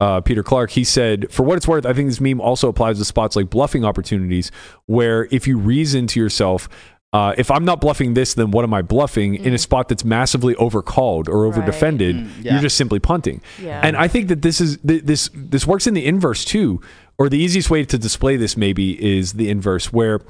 Uh, 0.00 0.20
Peter 0.20 0.42
Clark, 0.42 0.70
he 0.70 0.84
said, 0.84 1.32
for 1.32 1.42
what 1.42 1.56
it's 1.56 1.66
worth, 1.66 1.84
I 1.84 1.92
think 1.92 2.08
this 2.08 2.20
meme 2.20 2.40
also 2.40 2.68
applies 2.68 2.98
to 2.98 3.04
spots 3.04 3.34
like 3.34 3.50
bluffing 3.50 3.84
opportunities, 3.84 4.52
where 4.86 5.26
if 5.32 5.48
you 5.48 5.58
reason 5.58 6.06
to 6.08 6.20
yourself, 6.20 6.68
uh, 7.12 7.34
if 7.38 7.50
I'm 7.50 7.64
not 7.64 7.80
bluffing 7.80 8.14
this, 8.14 8.34
then 8.34 8.50
what 8.50 8.64
am 8.64 8.74
I 8.74 8.82
bluffing 8.82 9.34
in 9.34 9.54
a 9.54 9.58
spot 9.58 9.88
that's 9.88 10.04
massively 10.04 10.54
overcalled 10.56 11.28
or 11.28 11.46
over 11.46 11.62
defended? 11.62 12.16
yeah. 12.42 12.52
You're 12.52 12.62
just 12.62 12.76
simply 12.76 13.00
punting. 13.00 13.40
Yeah. 13.60 13.80
And 13.82 13.96
I 13.96 14.08
think 14.08 14.28
that 14.28 14.42
this 14.42 14.60
is 14.60 14.78
th- 14.86 15.04
this 15.04 15.30
this 15.34 15.66
works 15.66 15.86
in 15.86 15.94
the 15.94 16.04
inverse 16.04 16.44
too, 16.44 16.82
or 17.16 17.28
the 17.28 17.38
easiest 17.38 17.70
way 17.70 17.84
to 17.84 17.98
display 17.98 18.36
this 18.36 18.56
maybe 18.58 19.02
is 19.02 19.32
the 19.32 19.48
inverse, 19.48 19.90
where 19.90 20.20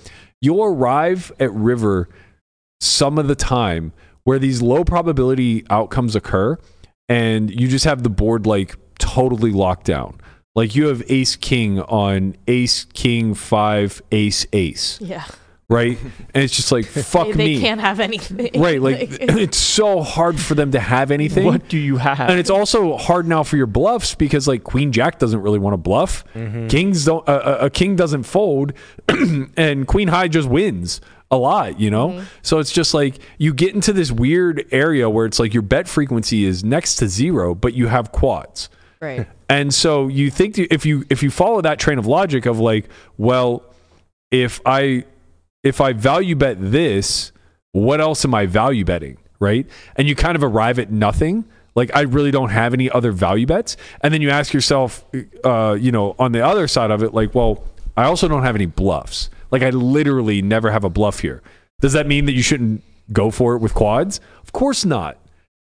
you'll 0.41 0.64
arrive 0.64 1.33
at 1.41 1.53
river 1.53 2.09
some 2.81 3.19
of 3.19 3.27
the 3.27 3.35
time 3.35 3.93
where 4.23 4.39
these 4.39 4.62
low 4.62 4.85
probability 4.85 5.64
outcomes 5.71 6.14
occur, 6.14 6.57
and 7.09 7.51
you 7.51 7.66
just 7.66 7.87
have 7.87 8.05
the 8.05 8.11
board 8.11 8.47
like 8.47 8.77
totally 8.99 9.51
locked 9.53 9.86
down. 9.86 10.20
Like 10.55 10.74
you 10.74 10.88
have 10.88 11.03
ace 11.09 11.36
king 11.36 11.80
on 11.80 12.36
ace 12.49 12.84
king 12.92 13.34
five 13.34 14.03
ace 14.11 14.44
ace, 14.53 14.99
Yeah. 15.01 15.24
right? 15.68 15.96
And 16.34 16.42
it's 16.42 16.57
just 16.57 16.72
like 16.72 16.84
fuck 16.86 17.26
they, 17.28 17.32
they 17.32 17.44
me, 17.57 17.61
can't 17.61 17.80
have 17.80 18.01
anything. 18.01 18.61
right? 18.61 18.80
Like 18.82 18.99
it's 19.20 19.57
so 19.59 20.03
hard 20.03 20.40
for 20.40 20.55
them 20.57 20.72
to 20.72 20.80
have 20.80 21.12
anything. 21.12 21.44
What 21.44 21.68
do 21.68 21.78
you 21.78 21.99
have? 21.99 22.28
And 22.28 22.40
it's 22.40 22.51
also 22.51 22.96
hard 22.96 23.28
now 23.28 23.44
for 23.44 23.57
your 23.57 23.66
bluffs 23.68 24.16
because 24.16 24.49
like 24.49 24.64
Queen 24.64 24.90
Jack 24.90 25.20
doesn't 25.20 25.40
really 25.40 25.61
want 25.61 25.74
to 25.74 25.78
bluff. 25.78 26.24
Kings 26.34 27.05
don't. 27.05 27.28
Uh, 27.28 27.59
a- 27.61 27.66
a 27.66 27.70
king 27.70 27.94
doesn't 27.94 28.24
fold, 28.24 28.72
and 29.57 29.86
Queen 29.86 30.09
High 30.09 30.28
just 30.28 30.49
wins. 30.49 31.01
a 31.30 31.36
lot, 31.36 31.78
you 31.78 31.90
know? 31.90 32.24
So 32.40 32.59
it's 32.59 32.72
just 32.72 32.94
like 32.94 33.18
you 33.36 33.53
get 33.53 33.74
into 33.74 33.92
this 33.92 34.11
weird 34.11 34.64
area 34.72 35.11
where 35.11 35.26
it's 35.26 35.38
like 35.38 35.53
your 35.53 35.62
bet 35.62 35.86
frequency 35.86 36.44
is 36.46 36.64
next 36.64 36.96
to 36.96 37.07
zero, 37.09 37.55
but 37.55 37.74
you 37.74 37.86
have 37.88 38.11
quads. 38.12 38.70
Right. 39.01 39.28
And 39.49 39.72
so 39.72 40.09
you 40.09 40.30
think 40.30 40.59
if 40.59 40.84
you 40.84 41.05
if 41.09 41.22
you 41.22 41.30
follow 41.30 41.61
that 41.61 41.78
train 41.78 41.99
of 41.99 42.07
logic 42.07 42.46
of 42.46 42.59
like, 42.59 42.88
well, 43.16 43.62
if 44.30 44.61
I 44.66 45.05
if 45.62 45.80
I 45.80 45.92
value 45.92 46.36
bet 46.36 46.57
this, 46.61 47.32
what 47.72 48.01
else 48.01 48.24
am 48.24 48.34
I 48.34 48.46
value 48.46 48.84
betting, 48.84 49.18
right? 49.38 49.66
And 49.96 50.09
you 50.09 50.14
kind 50.14 50.36
of 50.36 50.42
arrive 50.42 50.78
at 50.78 50.90
nothing. 50.90 51.44
Like 51.74 51.94
I 51.94 52.03
really 52.03 52.32
don't 52.32 52.49
have 52.51 52.74
any 52.74 52.90
other 52.90 53.12
value 53.12 53.46
bets, 53.46 53.76
and 54.01 54.12
then 54.12 54.20
you 54.20 54.30
ask 54.30 54.53
yourself, 54.53 55.05
uh, 55.44 55.76
you 55.78 55.92
know, 55.92 56.16
on 56.18 56.32
the 56.32 56.44
other 56.44 56.66
side 56.66 56.90
of 56.90 57.05
it, 57.05 57.14
like, 57.14 57.34
well, 57.36 57.64
I 57.96 58.05
also 58.05 58.26
don't 58.26 58.42
have 58.42 58.57
any 58.57 58.66
bluffs. 58.66 59.30
Like 59.53 59.62
I 59.62 59.70
literally 59.70 60.42
never 60.42 60.72
have 60.72 60.82
a 60.82 60.90
bluff 60.90 61.20
here. 61.20 61.40
Does 61.80 61.92
that 61.92 62.09
mean 62.09 62.24
that 62.24 62.32
you 62.32 62.42
shouldn't 62.42 62.82
go 63.12 63.30
for 63.30 63.55
it 63.55 63.61
with 63.61 63.74
quads? 63.74 64.20
Of 64.42 64.53
course 64.53 64.84
not. 64.84 65.18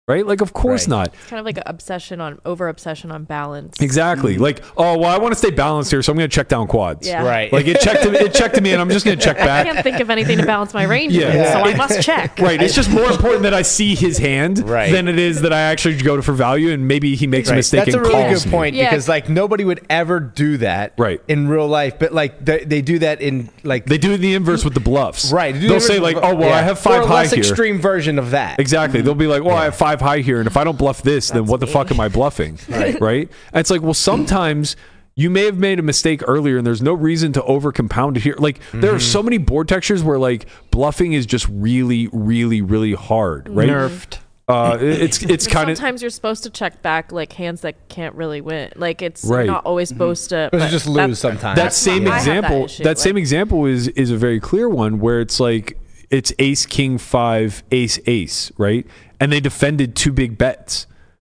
Right? 0.09 0.25
Like 0.25 0.41
of 0.41 0.53
course 0.53 0.83
Right. 0.85 0.89
not. 0.99 1.09
It's 1.15 1.27
kind 1.27 1.41
of 1.41 1.45
like 1.47 1.57
an 1.57 1.65
obsession 1.67 2.21
on 2.21 2.39
over 2.45 2.69
obsession 2.69 3.11
on 3.11 3.25
balance. 3.25 3.81
Exactly. 3.81 4.35
Mm-hmm. 4.35 4.43
Like, 4.43 4.63
oh 4.77 4.97
well, 4.99 5.11
I 5.11 5.19
want 5.19 5.33
to 5.33 5.37
stay 5.37 5.51
balanced 5.51 5.91
here, 5.91 6.01
so 6.01 6.13
I'm 6.13 6.17
going 6.17 6.31
to 6.31 6.35
check 6.35 6.47
down 6.47 6.69
quads. 6.69 7.09
Yeah. 7.09 7.25
Right. 7.27 7.53
Like 7.53 7.67
it 7.67 7.81
checked 7.81 8.05
it 8.07 8.33
checked 8.33 8.55
to 8.55 8.61
me, 8.61 8.71
and 8.71 8.81
I'm 8.81 8.89
just 8.89 9.05
going 9.05 9.19
to 9.19 9.25
check 9.25 9.37
back. 9.37 9.67
I 9.67 9.73
can't 9.73 9.83
think 9.83 9.99
of 9.99 10.09
anything 10.09 10.39
to 10.39 10.47
balance 10.47 10.73
my 10.73 10.85
range, 10.85 11.13
Yeah. 11.13 11.35
with, 11.37 11.49
so 11.53 11.59
I 11.59 11.69
Yeah. 11.71 11.77
must 11.77 12.03
check. 12.03 12.39
Right. 12.47 12.63
It's 12.63 12.77
just 12.77 12.89
more 12.89 13.11
important 13.11 13.43
that 13.43 13.55
I 13.55 13.63
see 13.63 13.97
his 13.97 14.17
hand 14.19 14.61
Right. 14.69 14.93
than 14.93 15.09
it 15.09 15.19
is 15.19 15.41
that 15.43 15.53
I 15.53 15.63
actually 15.63 15.97
go 15.97 16.23
for 16.23 16.35
value, 16.35 16.71
and 16.71 16.87
maybe 16.87 17.17
he 17.17 17.27
makes 17.27 17.49
a 17.51 17.55
mistake 17.57 17.87
That's 17.87 17.97
a 17.97 18.01
really 18.01 18.13
calls 18.13 18.45
good 18.45 18.53
me. 18.53 18.57
point 18.57 18.77
Yeah. 18.77 18.91
because 18.91 19.09
like 19.09 19.29
nobody 19.29 19.65
would 19.65 19.85
ever 19.91 20.21
do 20.21 20.59
that 20.59 20.93
Right. 20.99 21.21
in 21.27 21.49
real 21.49 21.67
life, 21.67 21.99
but 21.99 22.13
like 22.13 22.45
they, 22.45 22.63
they 22.65 22.81
do 22.81 23.01
that 23.01 23.21
in 23.21 23.49
like 23.65 23.87
They 23.87 23.99
do 23.99 24.17
the 24.17 24.35
inverse 24.35 24.65
with 24.65 24.75
the 24.75 24.81
bluffs. 24.81 25.33
right. 25.33 25.53
They 25.53 25.59
They'll 25.67 25.75
the- 25.75 25.81
say 25.81 25.99
like, 25.99 26.17
oh 26.17 26.37
well, 26.37 26.51
yeah. 26.51 26.55
I 26.59 26.63
have 26.63 26.77
or 26.79 26.81
five 26.83 27.03
a 27.03 27.07
high 27.09 27.15
less 27.23 27.31
here. 27.33 27.41
extreme 27.41 27.81
version 27.81 28.21
of 28.21 28.31
that. 28.31 28.61
Exactly. 28.61 29.01
Mm-hmm. 29.01 29.07
They'll 29.07 29.15
be 29.17 29.27
like, 29.27 29.43
well, 29.43 29.57
I 29.57 29.65
have 29.65 29.75
five 29.75 29.96
high 30.01 30.19
here, 30.19 30.39
and 30.39 30.47
if 30.47 30.57
I 30.57 30.65
don't 30.65 30.79
bluff 30.79 31.03
this, 31.03 31.29
then 31.29 31.43
That's 31.43 31.51
what 31.51 31.61
the 31.61 31.67
me. 31.67 31.73
fuck 31.73 31.91
am 31.91 32.01
I 32.01 32.09
bluffing? 32.09 32.59
right. 32.69 33.29
And 33.53 33.61
it's 33.61 33.71
like, 33.71 33.83
well, 33.83 33.95
sometimes 33.95 34.77
you 35.15 35.31
may 35.31 35.45
have 35.47 35.57
made 35.57 35.79
a 35.79 35.83
mistake 35.83 36.23
earlier, 36.27 36.59
and 36.59 36.67
there's 36.67 36.83
no 36.83 36.93
reason 36.93 37.33
to 37.33 37.43
over 37.45 37.73
compound 37.73 38.17
it 38.19 38.23
here. 38.23 38.35
Like, 38.39 38.61
there 38.73 38.91
Mm-hmm. 38.91 38.97
are 38.97 39.01
so 39.01 39.23
many 39.23 39.39
board 39.39 39.69
textures 39.69 40.03
where 40.03 40.19
like 40.19 40.47
bluffing 40.71 41.13
is 41.15 41.25
just 41.27 41.47
really, 41.51 42.09
really, 42.13 42.61
really 42.61 42.93
hard. 42.95 43.49
Right. 43.49 43.69
Nerfed. 43.69 44.19
Uh, 44.49 44.79
it's 44.81 45.23
it's 45.25 45.47
kind 45.49 45.71
of 45.71 45.77
sometimes 45.77 46.03
you're 46.03 46.11
supposed 46.11 46.45
to 46.45 46.51
check 46.51 46.81
back 46.81 47.11
like 47.11 47.33
hands 47.33 47.63
that 47.63 47.89
can't 47.89 48.15
really 48.15 48.41
win. 48.41 48.71
Like 48.77 49.03
it's 49.03 49.25
Right. 49.25 49.47
not 49.47 49.65
always 49.65 49.89
supposed 49.89 50.29
to. 50.29 50.45
Supposed 50.45 50.53
to 50.53 50.59
but 50.59 50.71
just 50.71 50.85
that- 50.85 51.09
lose 51.09 51.19
sometimes. 51.19 51.57
that 51.57 51.73
same 51.73 52.05
not- 52.05 52.13
I 52.13 52.17
that 52.17 52.21
example 52.21 52.65
issue, 52.67 52.85
that 52.85 52.91
like- 52.91 52.99
same 52.99 53.17
example 53.17 53.65
is 53.67 53.89
is 53.89 54.13
a 54.13 54.17
very 54.17 54.39
clear 54.39 54.69
one 54.69 55.01
where 55.01 55.21
it's 55.21 55.41
like 55.41 55.77
it's 56.11 56.33
ace 56.39 56.67
king 56.67 56.99
five 56.99 57.63
ace 57.71 57.99
ace 58.07 58.53
right 58.59 58.87
and 59.21 59.33
they 59.33 59.41
defended 59.41 59.95
two 59.97 60.13
big 60.13 60.37
bets 60.39 60.87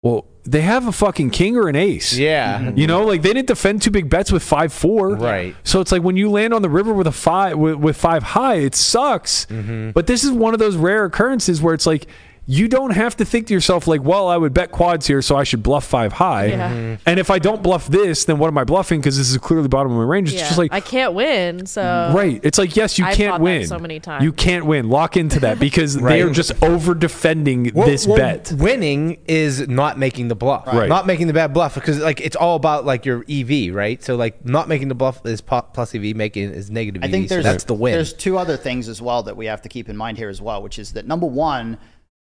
well 0.03 0.27
they 0.45 0.63
have 0.63 0.89
a 0.89 0.93
fucking 0.93 1.31
king 1.31 1.57
or 1.57 1.69
an 1.69 1.77
ace 1.77 2.17
yeah. 2.19 2.73
you 2.75 2.87
know 2.87 3.05
like 3.05 3.23
they 3.23 3.33
didn't 3.33 3.47
defend 3.47 3.81
two 3.81 3.91
big 3.93 4.11
bets 4.11 4.33
with 4.33 4.43
five 4.43 4.73
four 4.73 5.15
Right. 5.15 5.55
so 5.63 5.81
it's 5.81 5.93
like 5.93 6.03
when 6.03 6.17
you 6.17 6.31
land 6.31 6.53
on 6.53 6.63
the 6.63 6.69
river 6.71 6.93
with 6.93 7.07
a 7.07 7.13
five 7.13 7.57
with, 7.57 7.77
with 7.77 7.97
five 7.97 8.23
high 8.23 8.57
it 8.57 8.75
sucks 8.75 9.47
Mm-hmm. 9.47 9.91
but 9.93 10.07
this 10.07 10.25
is 10.25 10.31
one 10.33 10.53
of 10.55 10.59
those 10.59 10.77
rare 10.77 11.05
occurrences 11.05 11.63
where 11.63 11.75
it's 11.75 11.87
like 11.87 12.07
you 12.47 12.67
don't 12.67 12.91
have 12.91 13.17
to 13.17 13.25
think 13.25 13.47
to 13.47 13.55
yourself 13.55 13.87
like 13.87 14.03
well 14.03 14.27
i 14.29 14.37
would 14.37 14.53
bet 14.53 14.73
quads 14.73 15.07
here 15.07 15.23
so 15.23 15.37
i 15.37 15.45
should 15.45 15.63
bluff 15.63 15.85
five 15.85 16.13
high 16.15 16.47
Yeah. 16.47 16.69
Mm-hmm. 16.71 16.77
Mhm. 16.95 16.99
and 17.07 17.21
if 17.21 17.31
i 17.31 17.39
don't 17.39 17.63
bluff 17.63 17.87
this 17.87 18.25
then 18.25 18.39
what 18.39 18.49
am 18.49 18.59
i 18.59 18.65
bluffing 18.65 19.01
because 19.01 19.17
this 19.17 19.31
is 19.31 19.39
clearly 19.39 19.69
bottom 19.69 19.93
of 19.93 19.99
my 19.99 20.05
range 20.05 20.33
it's 20.33 20.41
Yeah. 20.41 20.47
just 20.49 20.59
like 20.59 20.73
I 20.73 20.81
can't 20.81 21.15
win, 21.15 21.67
so 21.67 22.13
Right. 22.15 22.41
It's 22.43 22.59
like 22.59 22.75
yes, 22.77 22.99
you 22.99 23.05
I've 23.05 23.15
can't 23.17 23.33
thought 23.33 23.39
that 23.39 23.45
win. 23.45 23.67
so 23.67 23.79
many 23.79 24.01
times. 24.01 24.25
You 24.25 24.33
can't 24.33 24.65
win. 24.67 24.89
Lock 24.89 25.17
into 25.17 25.41
that 25.41 25.59
because 25.59 25.97
Right. 25.99 26.13
they 26.17 26.23
are 26.23 26.31
just 26.31 26.53
over 26.63 26.95
defending 26.95 27.71
Well- 27.75 27.87
this 27.87 28.07
well, 28.07 28.17
bet. 28.17 28.53
Winning 28.57 29.19
is 29.27 29.69
not 29.69 29.99
making 29.99 30.29
the 30.29 30.35
bluff, 30.35 30.67
Right. 30.67 30.89
Not 30.89 31.07
making 31.07 31.27
the 31.29 31.33
bad 31.33 31.53
bluff 31.53 31.75
because 31.75 31.99
like 32.01 32.21
it's 32.21 32.37
all 32.37 32.57
about 32.57 32.85
like 32.85 33.05
your 33.07 33.25
EV, 33.29 33.73
right? 33.75 34.03
So 34.03 34.17
like 34.17 34.45
not 34.45 34.69
making 34.69 34.89
the 34.89 34.95
bluff 34.95 35.25
is 35.27 35.41
po- 35.41 35.63
plus 35.73 35.95
EV, 35.95 36.15
making 36.17 36.51
is 36.51 36.71
negative 36.71 37.03
I 37.03 37.07
EV. 37.07 37.11
think 37.13 37.29
so 37.29 37.35
there's 37.37 37.45
that's 37.45 37.65
the 37.65 37.75
win. 37.75 37.93
There's 37.95 38.13
two 38.13 38.39
other 38.39 38.57
things 38.57 38.89
as 38.89 39.01
well 39.03 39.23
that 39.25 39.37
we 39.37 39.47
have 39.47 39.63
to 39.63 39.69
keep 39.69 39.89
in 39.89 39.97
mind 39.97 40.17
here 40.19 40.29
as 40.29 40.41
well, 40.41 40.63
which 40.63 40.79
is 40.79 40.93
that 40.93 41.07
number 41.07 41.27
one, 41.27 41.79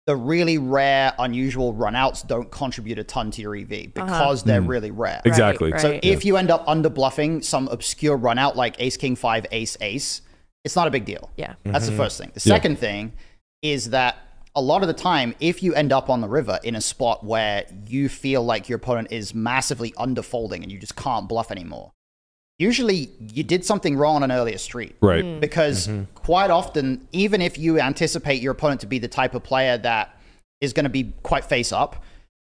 the 0.06 0.16
really 0.16 0.58
rare, 0.58 1.14
unusual 1.18 1.74
runouts 1.74 2.26
don't 2.28 2.52
contribute 2.52 3.00
a 3.00 3.04
ton 3.04 3.32
to 3.32 3.42
your 3.42 3.56
EV 3.56 3.94
because 3.94 4.44
they're 4.44 4.62
really 4.62 4.92
rare. 4.92 5.22
Exactly. 5.24 5.72
Right, 5.72 5.82
So 5.82 5.90
right. 5.92 6.04
if 6.04 6.26
you 6.26 6.36
end 6.38 6.52
up 6.52 6.64
under 6.68 6.90
bluffing 6.90 7.42
some 7.42 7.68
obscure 7.70 8.18
runout 8.18 8.56
like 8.56 8.76
Ace 8.80 8.98
King 8.98 9.16
Five 9.16 9.46
Ace 9.52 9.78
Ace, 9.80 10.22
it's 10.66 10.76
not 10.76 10.88
a 10.88 10.92
big 10.92 11.06
deal. 11.06 11.30
Yeah. 11.38 11.54
That's 11.64 11.86
Mm-hmm. 11.86 11.96
the 11.98 12.04
first 12.04 12.18
thing. 12.18 12.32
The 12.34 12.40
second 12.42 12.80
thing 12.80 13.14
is 13.62 13.92
that 13.92 14.18
a 14.56 14.62
lot 14.62 14.82
of 14.82 14.88
the 14.88 14.94
time, 14.94 15.36
if 15.40 15.64
you 15.64 15.74
end 15.74 15.92
up 15.94 16.10
on 16.10 16.20
the 16.22 16.28
river 16.28 16.60
in 16.64 16.76
a 16.76 16.82
spot 16.82 17.24
where 17.26 17.66
you 17.88 18.08
feel 18.10 18.44
like 18.44 18.68
your 18.70 18.78
opponent 18.78 19.08
is 19.12 19.34
massively 19.34 19.94
underfolding 19.98 20.64
and 20.64 20.72
you 20.72 20.78
just 20.80 20.96
can't 20.98 21.28
bluff 21.30 21.50
anymore, 21.50 21.92
usually 22.64 23.10
you 23.34 23.44
did 23.44 23.66
something 23.66 23.98
wrong 23.98 24.16
on 24.18 24.24
an 24.24 24.32
earlier 24.32 24.58
street. 24.58 24.96
Right. 25.02 25.24
Mm. 25.24 25.40
Because 25.40 25.88
mm-hmm. 25.88 26.04
quite 26.16 26.50
often, 26.50 27.08
even 27.12 27.42
if 27.42 27.58
you 27.58 27.80
anticipate 27.80 28.42
your 28.42 28.54
opponent 28.54 28.82
to 28.82 28.88
be 28.88 29.00
the 29.00 29.08
type 29.08 29.36
of 29.36 29.44
player 29.44 29.78
that 29.80 30.18
is 30.62 30.72
going 30.72 30.86
to 30.86 30.90
be 30.90 31.14
quite 31.24 31.44
face 31.44 31.72
up, 31.72 32.04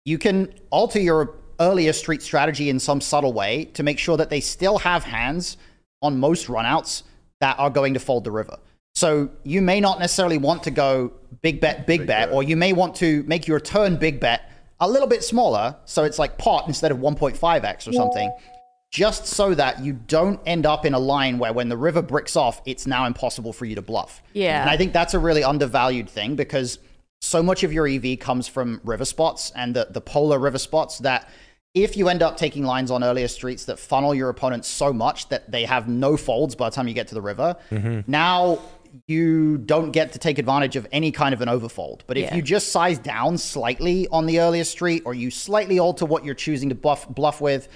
you 0.05 0.19
can 0.19 0.55
alter 0.71 1.01
your 1.01 1.35
earlier 1.59 1.93
street 1.93 2.23
strategy 2.23 2.69
in 2.69 2.79
some 2.79 3.01
subtle 3.01 3.33
way 3.33 3.65
to 3.75 3.83
make 3.83 3.99
sure 3.99 4.17
that 4.17 4.31
they 4.31 4.41
still 4.41 4.79
have 4.79 5.03
hands 5.05 5.57
on 6.01 6.19
most 6.19 6.47
runouts 6.47 7.03
that 7.41 7.59
are 7.59 7.71
going 7.71 7.95
to 7.95 8.01
fold 8.01 8.25
the 8.25 8.31
river. 8.31 8.57
So 8.95 9.31
you 9.43 9.61
may 9.61 9.81
not 9.81 9.99
necessarily 9.99 10.39
want 10.39 10.63
to 10.65 10.71
go 10.71 11.13
big 11.43 11.61
bet, 11.61 11.87
big, 11.87 12.07
bet, 12.07 12.31
or 12.31 12.45
you 12.45 12.57
may 12.57 12.73
want 12.73 12.95
to 12.97 13.25
make 13.25 13.49
your 13.49 13.59
turn 13.59 13.97
big 13.97 14.21
bet 14.21 14.51
a 14.81 14.89
little 14.89 15.09
bit 15.09 15.25
smaller, 15.25 15.77
so 15.85 16.05
it's 16.05 16.19
like 16.19 16.39
pot 16.39 16.69
instead 16.69 16.93
of 16.93 16.99
1.5x 16.99 17.89
or 17.89 17.93
something, 17.93 18.31
just 18.95 19.27
so 19.27 19.53
that 19.55 19.81
you 19.81 19.93
don't 19.93 20.39
end 20.47 20.65
up 20.65 20.87
in 20.87 20.95
a 20.95 20.99
line 21.01 21.37
where 21.37 21.53
when 21.53 21.69
the 21.69 21.77
river 21.77 22.01
bricks 22.01 22.37
off, 22.37 22.63
it's 22.65 22.87
now 22.87 23.07
impossible 23.07 23.53
for 23.53 23.65
you 23.65 23.75
to 23.75 23.83
bluff. 23.83 24.23
Yeah. 24.35 24.61
And 24.61 24.71
I 24.71 24.77
think 24.77 24.93
that's 24.93 25.15
a 25.15 25.19
really 25.19 25.43
undervalued 25.43 26.09
thing 26.09 26.37
because 26.37 26.79
so 27.21 27.43
much 27.43 27.65
of 27.65 27.73
your 27.73 27.89
EV 27.89 28.21
comes 28.21 28.47
from 28.47 28.81
river 28.85 29.05
spots 29.05 29.51
and 29.57 29.75
the, 29.75 29.89
the 29.91 30.01
polar 30.01 30.39
river 30.39 30.59
spots 30.59 30.99
that 30.99 31.29
if 31.75 31.97
you 31.97 32.09
end 32.09 32.23
up 32.23 32.37
taking 32.37 32.63
lines 32.63 32.93
on 32.93 33.03
earlier 33.03 33.27
streets 33.27 33.65
that 33.65 33.81
funnel 33.81 34.15
your 34.15 34.29
opponents 34.29 34.69
so 34.69 34.93
much 34.93 35.29
that 35.29 35.51
they 35.51 35.65
have 35.65 35.89
no 35.89 36.17
folds 36.17 36.55
by 36.55 36.71
the 36.71 36.77
time 36.77 36.87
you 36.87 36.95
get 36.95 37.09
to 37.09 37.17
the 37.17 37.23
river, 37.23 37.57
mm-hmm. 37.73 38.09
now 38.09 38.61
you 39.09 39.59
don't 39.59 39.91
get 39.91 40.13
to 40.13 40.21
take 40.21 40.39
advantage 40.39 40.77
of 40.77 40.87
any 40.93 41.11
kind 41.11 41.35
of 41.35 41.41
an 41.41 41.49
overfold. 41.49 42.03
But 42.07 42.17
if 42.17 42.27
Yeah. 42.27 42.37
you 42.37 42.43
just 42.43 42.69
size 42.71 43.01
down 43.01 43.39
slightly 43.39 44.07
on 44.13 44.27
the 44.27 44.39
earlier 44.39 44.63
street 44.63 45.03
or 45.05 45.15
you 45.15 45.33
slightly 45.33 45.81
alter 45.81 46.07
what 46.07 46.25
you're 46.25 46.37
choosing 46.37 46.69
to 46.69 46.77
bluff, 46.77 47.09
bluff 47.09 47.41
with, 47.41 47.69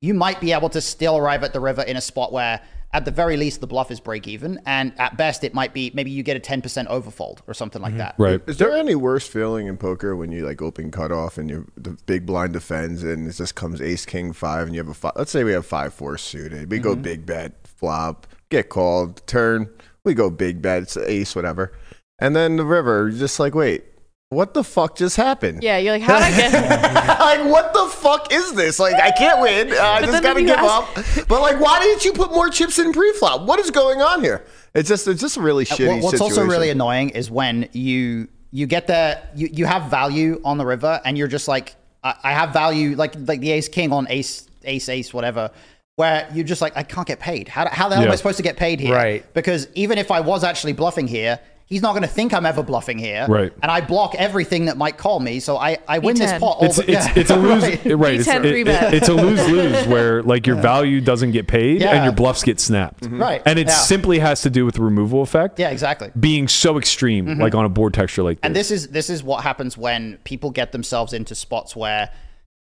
you 0.00 0.14
might 0.14 0.40
be 0.40 0.52
able 0.52 0.68
to 0.70 0.80
still 0.80 1.16
arrive 1.16 1.42
at 1.42 1.52
the 1.52 1.60
river 1.60 1.82
in 1.82 1.96
a 1.96 2.00
spot 2.00 2.32
where 2.32 2.60
at 2.92 3.04
the 3.04 3.10
very 3.10 3.36
least 3.36 3.60
the 3.60 3.66
bluff 3.66 3.90
is 3.90 4.00
break 4.00 4.28
even 4.28 4.60
and 4.64 4.92
at 4.98 5.16
best 5.16 5.44
it 5.44 5.52
might 5.52 5.74
be 5.74 5.90
maybe 5.94 6.10
you 6.10 6.22
get 6.22 6.36
a 6.36 6.40
10% 6.40 6.62
overfold 6.88 7.40
or 7.46 7.54
something 7.54 7.82
like 7.82 7.90
mm-hmm. 7.90 7.98
that. 7.98 8.14
Right. 8.16 8.40
Is 8.46 8.58
there 8.58 8.72
any 8.72 8.94
worse 8.94 9.26
feeling 9.26 9.66
in 9.66 9.76
poker 9.76 10.16
when 10.16 10.32
you 10.32 10.46
like 10.46 10.62
open 10.62 10.90
cutoff 10.90 11.36
and 11.36 11.50
you 11.50 11.70
the 11.76 11.90
big 12.06 12.24
blind 12.24 12.52
defends 12.52 13.02
and 13.02 13.26
it 13.26 13.32
just 13.32 13.54
comes 13.54 13.80
ace 13.80 14.06
king 14.06 14.32
five 14.32 14.66
and 14.66 14.74
you 14.74 14.80
have 14.80 14.88
a 14.88 14.94
five, 14.94 15.12
let's 15.16 15.30
say 15.30 15.44
we 15.44 15.52
have 15.52 15.66
five 15.66 15.92
four 15.92 16.16
suited. 16.16 16.70
We 16.70 16.78
go 16.78 16.92
mm-hmm. 16.92 17.02
big 17.02 17.26
bet 17.26 17.66
flop 17.66 18.26
get 18.48 18.68
called 18.68 19.26
turn 19.26 19.68
we 20.04 20.14
go 20.14 20.30
big 20.30 20.62
bet 20.62 20.82
it's 20.82 20.96
ace 20.96 21.34
whatever. 21.34 21.72
And 22.18 22.34
then 22.34 22.56
the 22.56 22.64
river 22.64 23.08
you're 23.08 23.18
just 23.18 23.40
like 23.40 23.54
wait 23.54 23.84
what 24.30 24.54
the 24.54 24.64
fuck 24.64 24.96
just 24.96 25.16
happened? 25.16 25.62
Yeah, 25.62 25.78
you're 25.78 25.92
like, 25.92 26.02
how 26.02 26.18
did 26.18 26.24
I 26.24 26.36
get? 26.36 26.52
like 27.20 27.44
what 27.44 27.72
the 27.72 27.86
fuck 27.94 28.32
is 28.32 28.54
this? 28.54 28.78
Like 28.80 28.94
I 28.96 29.12
can't 29.12 29.40
win. 29.40 29.72
Uh, 29.72 29.76
I 29.80 30.00
just 30.00 30.22
gotta 30.22 30.40
give 30.40 30.48
you 30.48 30.54
up. 30.54 30.94
But 31.28 31.40
like 31.40 31.60
why 31.60 31.78
didn't 31.80 32.04
you 32.04 32.12
put 32.12 32.32
more 32.32 32.48
chips 32.50 32.78
in 32.78 32.92
pre-flop? 32.92 33.42
What 33.46 33.60
is 33.60 33.70
going 33.70 34.02
on 34.02 34.22
here? 34.22 34.44
It's 34.74 34.88
just 34.88 35.06
it's 35.06 35.20
just 35.20 35.36
a 35.36 35.40
really 35.40 35.64
shitty 35.64 35.88
Uh, 35.88 35.94
What- 35.96 36.02
what's 36.04 36.20
also 36.20 36.44
really 36.44 36.70
annoying 36.70 37.10
is 37.10 37.30
when 37.30 37.68
you 37.72 38.28
you 38.50 38.66
get 38.66 38.86
there 38.88 39.28
you, 39.34 39.48
you 39.52 39.64
have 39.66 39.90
value 39.90 40.40
on 40.44 40.58
the 40.58 40.66
river 40.66 41.00
and 41.04 41.16
you're 41.16 41.28
just 41.28 41.46
like 41.46 41.76
I, 42.02 42.14
I 42.24 42.32
have 42.32 42.52
value 42.52 42.96
like 42.96 43.14
like 43.26 43.40
the 43.40 43.52
ace 43.52 43.68
king 43.68 43.92
on 43.92 44.06
ace 44.10 44.48
ace 44.64 44.88
ace 44.88 45.14
whatever 45.14 45.50
where 45.96 46.28
you're 46.34 46.44
just 46.44 46.60
like 46.60 46.76
I 46.76 46.82
can't 46.82 47.06
get 47.06 47.20
paid. 47.20 47.46
How, 47.48 47.68
how 47.68 47.88
the 47.88 47.94
hell 47.94 48.04
am 48.04 48.10
I 48.10 48.16
supposed 48.16 48.36
to 48.38 48.42
get 48.42 48.56
paid 48.56 48.80
here? 48.80 48.94
Right. 48.94 49.24
because 49.34 49.68
even 49.74 49.98
if 49.98 50.10
I 50.10 50.20
was 50.20 50.42
actually 50.44 50.72
bluffing 50.74 51.06
here 51.08 51.38
he's 51.66 51.82
not 51.82 51.90
going 51.92 52.02
to 52.02 52.08
think 52.08 52.32
I'm 52.32 52.46
ever 52.46 52.62
bluffing 52.62 52.96
here 52.98 53.26
Right. 53.28 53.52
and 53.60 53.70
I 53.70 53.80
block 53.80 54.14
everything 54.16 54.66
that 54.66 54.76
might 54.76 54.96
call 54.96 55.18
me 55.20 55.40
so 55.40 55.56
I 55.56 55.78
I 55.88 55.98
win 55.98 56.16
this 56.16 56.30
B10. 56.32 56.40
pot 56.40 56.56
all 56.58 56.64
It's 56.64 56.76
the- 56.76 56.90
it's 56.92 57.06
yeah. 57.06 57.12
it's 57.16 57.30
a 57.30 57.36
lose 57.36 57.62
Right. 57.64 57.84
right. 57.98 58.14
It's, 58.20 58.28
it- 58.28 58.44
it- 58.44 58.94
it's 58.94 59.08
a 59.08 59.14
lose 59.14 59.48
lose 59.48 59.86
where 59.88 60.22
like 60.22 60.46
your 60.46 60.56
value 60.56 61.00
doesn't 61.00 61.32
get 61.32 61.46
paid 61.48 61.80
Yeah. 61.80 61.94
and 61.94 62.04
your 62.04 62.12
bluffs 62.12 62.42
get 62.44 62.60
snapped. 62.60 63.02
Mm-hmm. 63.02 63.20
Right. 63.20 63.42
And 63.44 63.58
it 63.58 63.66
Yeah. 63.66 63.74
simply 63.74 64.18
has 64.20 64.42
to 64.42 64.50
do 64.50 64.64
with 64.64 64.76
the 64.76 64.82
removal 64.82 65.22
effect. 65.22 65.58
yeah 65.58 65.70
exactly 65.70 66.10
Being 66.18 66.46
so 66.48 66.78
extreme, 66.78 67.26
mm-hmm. 67.26 67.40
like 67.42 67.54
on 67.54 67.64
a 67.64 67.68
board 67.68 67.94
texture 67.94 68.22
like 68.22 68.38
this. 68.40 68.46
And 68.46 68.54
this 68.54 68.70
is 68.70 68.88
this 68.88 69.10
is 69.10 69.22
what 69.22 69.42
happens 69.42 69.76
when 69.76 70.18
people 70.24 70.50
get 70.50 70.72
themselves 70.72 71.12
into 71.12 71.34
spots 71.34 71.74
where 71.74 72.10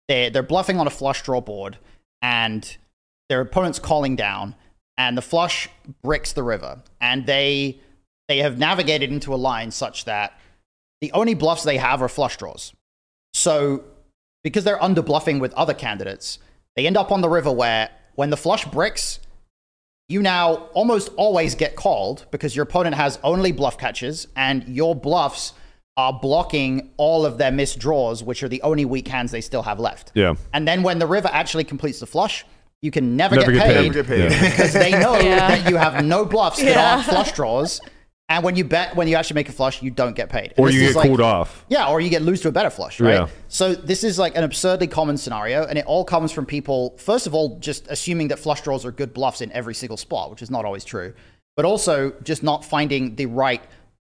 they 0.07 0.29
they're 0.29 0.43
bluffing 0.43 0.79
on 0.79 0.87
a 0.87 0.91
flush 0.91 1.21
draw 1.23 1.41
board 1.41 1.77
and 2.21 2.77
their 3.27 3.41
opponent's 3.41 3.79
calling 3.79 4.15
down 4.15 4.55
and 4.97 5.17
the 5.17 5.21
flush 5.21 5.67
bricks 6.03 6.31
the 6.33 6.43
river 6.43 6.81
and 7.01 7.25
they 7.25 7.79
they 8.27 8.39
have 8.39 8.57
navigated 8.57 9.11
into 9.11 9.33
a 9.33 9.37
line 9.37 9.71
such 9.71 10.05
that 10.05 10.33
the 11.01 11.11
only 11.11 11.33
bluffs 11.33 11.63
they 11.63 11.77
have 11.77 12.01
are 12.01 12.07
flush 12.09 12.37
draws. 12.37 12.73
So, 13.33 13.83
because 14.43 14.63
they're 14.63 14.81
under 14.81 15.01
bluffing 15.01 15.39
with 15.39 15.53
other 15.53 15.73
candidates, 15.73 16.39
they 16.75 16.87
end 16.87 16.97
up 16.97 17.11
on 17.11 17.21
the 17.21 17.29
river 17.29 17.51
where 17.51 17.89
when 18.15 18.29
the 18.29 18.37
flush 18.37 18.65
bricks, 18.65 19.19
you 20.07 20.21
now 20.21 20.55
almost 20.73 21.09
always 21.17 21.55
get 21.55 21.75
called 21.75 22.25
because 22.31 22.55
your 22.55 22.63
opponent 22.63 22.95
has 22.95 23.19
only 23.23 23.51
bluff 23.51 23.77
catches 23.77 24.27
and 24.35 24.67
your 24.67 24.95
bluffs 24.95 25.53
are 25.97 26.13
blocking 26.13 26.91
all 26.97 27.25
of 27.25 27.37
their 27.37 27.51
missed 27.51 27.79
draws, 27.79 28.21
which 28.23 28.43
are 28.43 28.49
the 28.49 28.61
only 28.61 28.85
weak 28.85 29.07
hands 29.07 29.31
they 29.31 29.41
still 29.41 29.63
have 29.63 29.79
left. 29.79 30.11
Yeah. 30.13 30.35
And 30.53 30.67
then 30.67 30.83
when 30.83 30.99
the 30.99 31.07
river 31.07 31.29
actually 31.31 31.63
completes 31.63 31.99
the 31.99 32.05
flush, 32.05 32.45
you 32.81 32.91
can 32.91 33.15
never, 33.15 33.35
Never 33.35 33.51
get, 33.53 33.59
get 33.59 33.67
paid. 33.67 33.73
paid 33.75 33.83
Never 33.83 33.93
get 33.93 34.07
paid. 34.07 34.31
Yeah. 34.31 34.49
because 34.51 34.73
they 34.73 34.91
know 34.99 35.15
Yeah. 35.19 35.47
that 35.55 35.69
you 35.69 35.77
have 35.77 36.03
no 36.05 36.25
bluffs 36.25 36.57
that 36.59 36.65
Yeah. 36.67 36.91
aren't 36.95 37.05
flush 37.05 37.31
draws. 37.31 37.81
And 38.27 38.43
when 38.43 38.55
you 38.55 38.63
bet, 38.63 38.95
when 38.95 39.07
you 39.07 39.15
actually 39.17 39.35
make 39.35 39.49
a 39.49 39.51
flush, 39.51 39.83
you 39.83 39.91
don't 39.91 40.15
get 40.15 40.29
paid. 40.29 40.53
And 40.57 40.59
Or 40.65 40.71
you 40.71 40.79
get 40.79 40.95
like- 40.95 41.07
cooled 41.07 41.21
off. 41.21 41.63
yeah, 41.69 41.87
or 41.87 42.01
you 42.01 42.09
get 42.09 42.23
lose 42.23 42.41
to 42.41 42.47
a 42.47 42.51
better 42.51 42.71
flush, 42.71 42.99
right? 42.99 43.13
Yeah. 43.13 43.27
So 43.49 43.75
this 43.75 44.03
is 44.03 44.17
like 44.17 44.35
an 44.35 44.43
absurdly 44.43 44.87
common 44.87 45.17
scenario, 45.17 45.63
and 45.65 45.77
it 45.77 45.85
all 45.85 46.03
comes 46.03 46.31
from 46.31 46.45
people, 46.47 46.95
first 46.97 47.27
of 47.27 47.35
all, 47.35 47.59
just 47.59 47.85
assuming 47.87 48.29
that 48.29 48.39
flush 48.39 48.61
draws 48.61 48.83
are 48.83 48.91
good 48.91 49.13
bluffs 49.13 49.41
in 49.41 49.51
every 49.51 49.75
single 49.75 49.97
spot, 49.97 50.31
which 50.31 50.41
is 50.41 50.49
not 50.49 50.65
always 50.65 50.83
true, 50.83 51.13
but 51.55 51.65
also 51.65 52.13
just 52.23 52.41
not 52.41 52.65
finding 52.65 53.15
the 53.15 53.27
right 53.27 53.61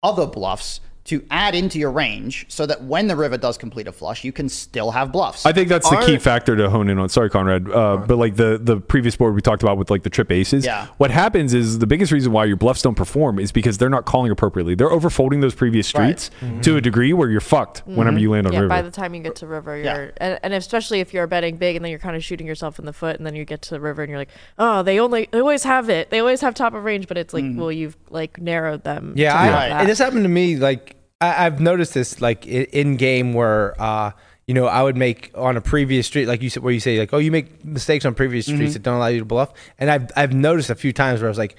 other 0.03 0.27
bluffs 0.27 0.81
to 1.07 1.25
add 1.31 1.55
into 1.55 1.79
your 1.79 1.91
range 1.91 2.47
so 2.49 2.67
that 2.67 2.83
when 2.83 3.07
the 3.07 3.17
river 3.17 3.37
does 3.39 3.57
complete 3.57 3.87
a 3.87 3.93
flush, 3.93 4.25
you 4.25 4.33
can 4.33 4.49
still 4.49 4.91
have 4.91 5.13
bluffs. 5.13 5.47
I 5.47 5.53
think 5.53 5.69
that's 5.69 5.89
the 5.89 6.03
key 6.05 6.19
factor 6.19 6.57
to 6.57 6.69
hone 6.69 6.89
in 6.89 6.99
on. 6.99 7.09
Sorry, 7.09 7.31
Conrad, 7.31 7.71
uh, 7.71 7.99
but 7.99 8.17
like 8.17 8.37
the 8.37 8.59
the 8.63 8.79
previous 8.79 9.17
board 9.17 9.35
we 9.35 9.41
talked 9.41 9.63
about 9.63 9.79
with 9.79 9.91
like 9.91 10.03
the 10.03 10.11
trip 10.11 10.31
aces. 10.33 10.65
Yeah. 10.65 10.89
What 10.99 11.11
happens 11.11 11.55
is 11.55 11.79
the 11.79 11.87
biggest 11.87 12.13
reason 12.13 12.33
why 12.33 12.45
your 12.45 12.57
bluffs 12.57 12.83
don't 12.83 12.95
perform 12.97 13.39
is 13.39 13.53
because 13.53 13.79
they're 13.79 13.89
not 13.91 14.05
calling 14.05 14.31
appropriately. 14.31 14.75
They're 14.75 14.91
overfolding 14.91 15.41
those 15.41 15.55
previous 15.55 15.87
Right. 15.95 16.19
streets 16.19 16.31
mm-hmm. 16.41 16.61
to 16.63 16.77
a 16.77 16.81
degree 16.81 17.13
where 17.13 17.31
you're 17.31 17.41
fucked 17.41 17.83
mm-hmm. 17.83 17.97
whenever 17.97 18.19
you 18.19 18.31
land 18.33 18.47
on 18.47 18.53
Yeah, 18.53 18.61
river. 18.61 18.69
by 18.69 18.83
the 18.83 18.91
time 18.91 19.15
you 19.15 19.23
get 19.23 19.37
to 19.37 19.47
river, 19.47 19.77
you're 19.77 19.85
Yeah. 19.85 20.11
and, 20.17 20.41
and 20.43 20.55
especially 20.55 21.01
if 21.01 21.15
you're 21.15 21.27
betting 21.27 21.57
big 21.57 21.77
and 21.77 21.85
then 21.85 21.91
you're 21.91 22.01
kind 22.01 22.17
of 22.17 22.25
shooting 22.25 22.47
yourself 22.47 22.79
in 22.79 22.85
the 22.85 22.93
foot, 22.93 23.17
and 23.17 23.27
then 23.27 23.35
you 23.37 23.45
get 23.45 23.63
to 23.63 23.71
the 23.71 23.81
river 23.81 24.03
and 24.03 24.11
you're 24.11 24.19
like, 24.19 24.31
oh, 24.59 24.83
they 24.83 24.99
only 24.99 25.29
they 25.31 25.39
always 25.41 25.63
have 25.63 25.89
it, 25.89 26.11
they 26.11 26.19
always 26.19 26.41
have 26.41 26.55
top 26.55 26.75
of 26.75 26.83
range, 26.85 27.07
but 27.07 27.17
it's 27.17 27.33
like, 27.33 27.45
mm-hmm. 27.45 27.61
well, 27.61 27.71
you've 27.73 27.97
like 28.11 28.41
narrowed 28.41 28.83
them. 28.83 29.13
Yeah, 29.17 29.33
to 29.33 29.39
I, 29.39 29.51
Right. 29.51 29.69
that. 29.69 29.83
it 29.85 29.89
has 29.89 29.99
happened 29.99 30.25
to 30.25 30.29
me. 30.29 30.57
Like 30.57 30.96
I, 31.21 31.47
I've 31.47 31.61
noticed 31.61 31.95
this, 31.95 32.21
like 32.21 32.47
in 32.47 32.97
game 32.97 33.33
where, 33.33 33.81
uh, 33.81 34.13
you 34.47 34.55
know, 34.55 34.67
I 34.67 34.83
would 34.83 34.97
make 34.97 35.31
on 35.35 35.57
a 35.57 35.61
previous 35.61 36.07
street, 36.07 36.27
like 36.27 36.43
you 36.43 36.51
said, 36.51 36.63
where 36.63 36.73
you 36.73 36.81
say 36.81 36.99
like, 36.99 37.13
oh, 37.13 37.19
you 37.19 37.31
make 37.33 37.65
mistakes 37.65 38.05
on 38.05 38.15
previous 38.15 38.47
mm-hmm. 38.47 38.57
streets 38.57 38.75
that 38.75 38.83
don't 38.83 38.97
allow 38.97 39.09
you 39.09 39.21
to 39.21 39.25
bluff, 39.25 39.53
and 39.79 39.91
I've 39.91 40.11
I've 40.15 40.33
noticed 40.33 40.71
a 40.71 40.75
few 40.75 40.93
times 40.93 41.21
where 41.21 41.29
I 41.29 41.31
was 41.31 41.39
like, 41.39 41.57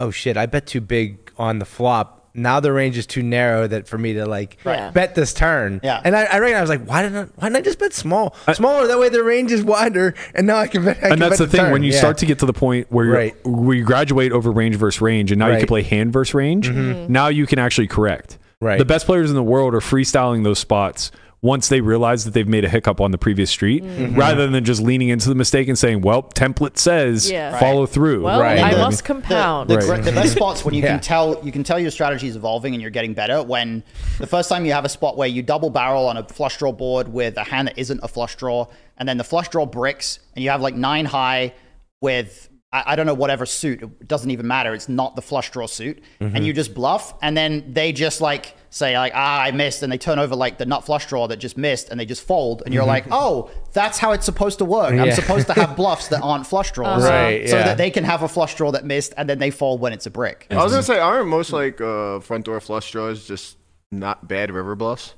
oh 0.00 0.10
shit, 0.10 0.36
I 0.36 0.46
bet 0.46 0.66
too 0.66 0.80
big 0.80 1.30
on 1.36 1.58
the 1.58 1.64
flop. 1.64 2.20
Now 2.34 2.60
the 2.60 2.72
range 2.72 2.96
is 2.96 3.06
too 3.06 3.22
narrow 3.22 3.66
that 3.66 3.86
for 3.86 3.98
me 3.98 4.14
to 4.14 4.24
like 4.24 4.56
Right. 4.64 4.94
bet 4.94 5.14
this 5.14 5.34
turn. 5.34 5.82
Yeah. 5.84 6.00
and 6.02 6.16
I, 6.16 6.22
I 6.24 6.38
reckon 6.38 6.56
I 6.56 6.62
was 6.62 6.70
like, 6.70 6.86
why 6.86 7.02
didn't 7.02 7.18
I, 7.18 7.24
why 7.34 7.48
didn't 7.48 7.56
I 7.56 7.60
just 7.60 7.78
bet 7.78 7.92
small, 7.92 8.34
smaller? 8.54 8.86
That 8.86 8.98
way 8.98 9.10
the 9.10 9.22
range 9.22 9.52
is 9.52 9.62
wider, 9.62 10.14
and 10.34 10.46
now 10.46 10.56
I 10.56 10.66
can 10.68 10.82
bet. 10.86 10.96
I 10.96 11.00
can 11.00 11.12
and 11.12 11.20
that's 11.20 11.38
bet 11.38 11.50
the 11.50 11.54
thing 11.54 11.64
turn. 11.64 11.72
when 11.72 11.82
you 11.82 11.92
Yeah. 11.92 11.98
start 11.98 12.16
to 12.18 12.26
get 12.26 12.38
to 12.38 12.46
the 12.46 12.54
point 12.54 12.90
where 12.90 13.04
you 13.04 13.12
Right. 13.12 13.46
where 13.46 13.76
you 13.76 13.84
graduate 13.84 14.32
over 14.32 14.50
range 14.50 14.76
versus 14.76 15.02
range, 15.02 15.30
and 15.30 15.38
now 15.38 15.48
you 15.48 15.58
can 15.58 15.66
play 15.66 15.82
hand 15.82 16.12
versus 16.14 16.32
range. 16.32 16.68
Mm-hmm. 16.68 16.80
Mm-hmm. 16.80 17.12
Now 17.12 17.28
you 17.28 17.46
can 17.46 17.58
actually 17.58 17.88
correct. 17.88 18.38
Right. 18.62 18.78
The 18.78 18.84
best 18.84 19.06
players 19.06 19.28
in 19.28 19.34
the 19.36 19.42
world 19.42 19.74
are 19.74 19.80
freestyling 19.80 20.44
those 20.44 20.58
spots 20.60 21.10
once 21.44 21.68
they 21.68 21.80
realize 21.80 22.24
that 22.24 22.30
they've 22.34 22.46
made 22.46 22.64
a 22.64 22.68
hiccup 22.68 23.00
on 23.00 23.10
the 23.10 23.18
previous 23.18 23.50
street, 23.50 23.82
mm-hmm. 23.82 24.04
Mm-hmm. 24.04 24.14
rather 24.18 24.46
than 24.46 24.64
just 24.64 24.80
leaning 24.80 25.08
into 25.08 25.28
the 25.28 25.34
mistake 25.34 25.66
and 25.66 25.76
saying, 25.76 26.00
"Well, 26.02 26.22
template 26.22 26.78
says 26.78 27.28
Yeah. 27.28 27.58
follow 27.58 27.84
through." 27.84 28.22
well, 28.22 28.40
Right. 28.40 28.60
I 28.60 28.76
must 28.76 29.04
compound. 29.04 29.68
The, 29.68 29.78
Right. 29.78 30.04
the 30.04 30.12
best 30.12 30.34
spots 30.36 30.64
when 30.64 30.72
you 30.74 30.82
Yeah. 30.84 30.90
can 30.92 31.00
tell 31.00 31.40
you 31.42 31.50
can 31.50 31.64
tell 31.64 31.80
your 31.80 31.90
strategy 31.90 32.28
is 32.28 32.36
evolving 32.36 32.74
and 32.74 32.80
you're 32.80 32.92
getting 32.92 33.12
better 33.14 33.42
when 33.42 33.82
the 34.18 34.26
first 34.28 34.48
time 34.48 34.64
you 34.64 34.72
have 34.72 34.84
a 34.84 34.88
spot 34.88 35.16
where 35.16 35.26
you 35.26 35.42
double 35.42 35.68
barrel 35.70 36.06
on 36.06 36.16
a 36.16 36.22
flush 36.22 36.56
draw 36.58 36.70
board 36.70 37.08
with 37.12 37.36
a 37.36 37.42
hand 37.44 37.66
that 37.66 37.76
isn't 37.76 37.98
a 38.04 38.08
flush 38.08 38.36
draw, 38.36 38.66
and 38.96 39.08
then 39.08 39.16
the 39.18 39.24
flush 39.24 39.48
draw 39.48 39.66
bricks, 39.66 40.20
and 40.36 40.44
you 40.44 40.50
have 40.50 40.60
like 40.60 40.76
nine 40.76 41.06
high 41.06 41.52
with 42.00 42.48
I, 42.72 42.92
I 42.92 42.96
don't 42.96 43.06
know 43.06 43.14
whatever 43.14 43.44
suit. 43.46 43.82
It 43.82 44.08
doesn't 44.08 44.30
even 44.30 44.46
matter. 44.46 44.74
It's 44.74 44.88
not 44.88 45.16
the 45.16 45.22
flush 45.22 45.50
draw 45.50 45.66
suit, 45.66 46.02
and 46.20 46.46
you 46.46 46.52
just 46.52 46.74
bluff, 46.74 47.14
and 47.22 47.36
then 47.36 47.72
they 47.72 47.92
just 47.92 48.20
like 48.20 48.56
say 48.70 48.96
like 48.96 49.12
ah 49.14 49.42
I 49.42 49.50
missed, 49.50 49.82
and 49.82 49.92
they 49.92 49.98
turn 49.98 50.18
over 50.18 50.34
like 50.34 50.58
the 50.58 50.66
nut 50.66 50.84
flush 50.84 51.06
draw 51.06 51.26
that 51.28 51.36
just 51.36 51.56
missed, 51.56 51.90
and 51.90 52.00
they 52.00 52.06
just 52.06 52.26
fold, 52.26 52.62
and 52.64 52.72
you're 52.72 52.84
like 52.84 53.04
oh 53.10 53.50
that's 53.72 53.98
how 53.98 54.12
it's 54.12 54.24
supposed 54.24 54.58
to 54.58 54.64
work. 54.64 54.94
I'm 54.94 55.12
supposed 55.12 55.46
to 55.48 55.54
have 55.54 55.76
bluffs 55.82 56.08
that 56.08 56.22
aren't 56.22 56.46
flush 56.46 56.72
draws, 56.72 57.02
Right, 57.02 57.48
so 57.48 57.56
yeah. 57.58 57.64
that 57.64 57.78
they 57.78 57.90
can 57.90 58.04
have 58.04 58.22
a 58.22 58.28
flush 58.28 58.54
draw 58.54 58.70
that 58.72 58.84
missed, 58.84 59.14
and 59.16 59.28
then 59.28 59.38
they 59.38 59.50
fold 59.50 59.80
when 59.80 59.92
it's 59.92 60.06
a 60.06 60.10
brick. 60.10 60.46
I 60.50 60.56
was 60.56 60.72
gonna 60.72 60.82
say, 60.82 60.98
aren't 60.98 61.28
most 61.28 61.52
like 61.52 61.80
uh, 61.80 62.20
front 62.20 62.44
door 62.44 62.60
flush 62.60 62.90
draws 62.90 63.26
just 63.26 63.58
not 63.90 64.26
bad 64.26 64.50
river 64.50 64.74
bluffs 64.74 65.14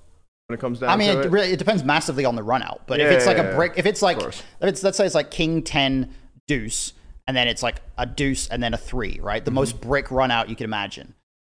when 0.48 0.58
it 0.58 0.60
comes 0.60 0.80
down 0.80 0.90
I 0.90 0.96
mean, 0.96 1.14
to 1.14 1.20
it, 1.20 1.26
it? 1.26 1.30
really 1.30 1.52
it 1.52 1.58
depends 1.58 1.84
massively 1.84 2.24
on 2.24 2.34
the 2.34 2.42
run 2.42 2.62
out. 2.62 2.82
But 2.86 3.00
if 3.00 3.10
it's 3.10 3.26
like 3.26 3.38
yeah, 3.38 3.44
a 3.44 3.54
brick, 3.54 3.74
if 3.76 3.86
it's 3.86 4.02
like 4.02 4.20
if 4.20 4.44
it's 4.60 4.82
let's 4.82 4.96
say 4.96 5.06
it's 5.06 5.14
like 5.14 5.30
king 5.30 5.62
ten 5.62 6.12
deuce, 6.46 6.92
and 7.26 7.36
then 7.36 7.48
it's 7.48 7.62
like 7.62 7.80
a 7.98 8.06
deuce 8.06 8.48
and 8.48 8.62
then 8.62 8.74
a 8.74 8.76
three, 8.78 9.18
right? 9.22 9.44
The 9.44 9.50
Mm-hmm. 9.50 9.56
most 9.56 9.80
brick 9.80 10.10
run 10.10 10.30
out 10.30 10.48
you 10.48 10.56
can 10.56 10.64
imagine. 10.64 11.14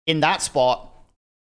In 0.06 0.20
that 0.20 0.42
spot, 0.42 0.92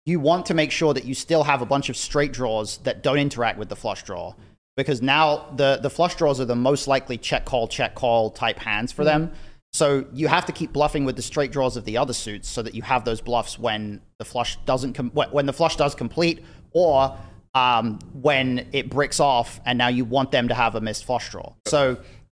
you 0.06 0.20
want 0.20 0.46
to 0.48 0.54
make 0.54 0.72
sure 0.72 0.94
that 0.94 1.06
you 1.06 1.14
still 1.14 1.44
have 1.44 1.62
a 1.62 1.66
bunch 1.66 1.90
of 1.90 1.96
straight 1.98 2.34
draws 2.34 2.78
that 2.80 3.04
don't 3.04 3.18
interact 3.18 3.58
with 3.58 3.70
the 3.70 3.76
flush 3.76 4.04
draw. 4.04 4.34
Because 4.76 5.02
now 5.02 5.46
the, 5.56 5.78
the 5.82 5.90
flush 5.90 6.16
draws 6.16 6.40
are 6.42 6.46
the 6.46 6.56
most 6.56 6.88
likely 6.88 7.18
check 7.18 7.46
call, 7.46 7.68
check 7.68 7.94
call 7.96 8.32
type 8.32 8.58
hands 8.58 8.92
for 8.92 9.04
them. 9.04 9.32
So 9.72 10.06
you 10.14 10.28
have 10.28 10.46
to 10.46 10.52
keep 10.52 10.74
bluffing 10.74 11.06
with 11.06 11.16
the 11.16 11.22
straight 11.22 11.52
draws 11.52 11.78
of 11.78 11.86
the 11.86 11.98
other 11.98 12.14
suits 12.14 12.48
so 12.50 12.62
that 12.64 12.74
you 12.76 12.82
have 12.82 13.06
those 13.06 13.22
bluffs 13.22 13.58
when 13.60 14.02
the 14.20 14.26
flush 14.26 14.58
doesn't 14.66 14.94
com- 14.94 15.10
when 15.12 15.46
the 15.46 15.54
flush 15.54 15.76
does 15.76 15.96
complete 15.96 16.44
or 16.72 17.16
um, 17.56 18.00
when 18.14 18.68
it 18.72 18.90
bricks 18.90 19.20
off 19.20 19.60
and 19.66 19.78
now 19.78 19.88
you 19.90 20.06
want 20.06 20.32
them 20.32 20.48
to 20.48 20.54
have 20.54 20.76
a 20.76 20.82
missed 20.82 21.06
flush 21.06 21.30
draw. 21.30 21.54
So 21.66 21.98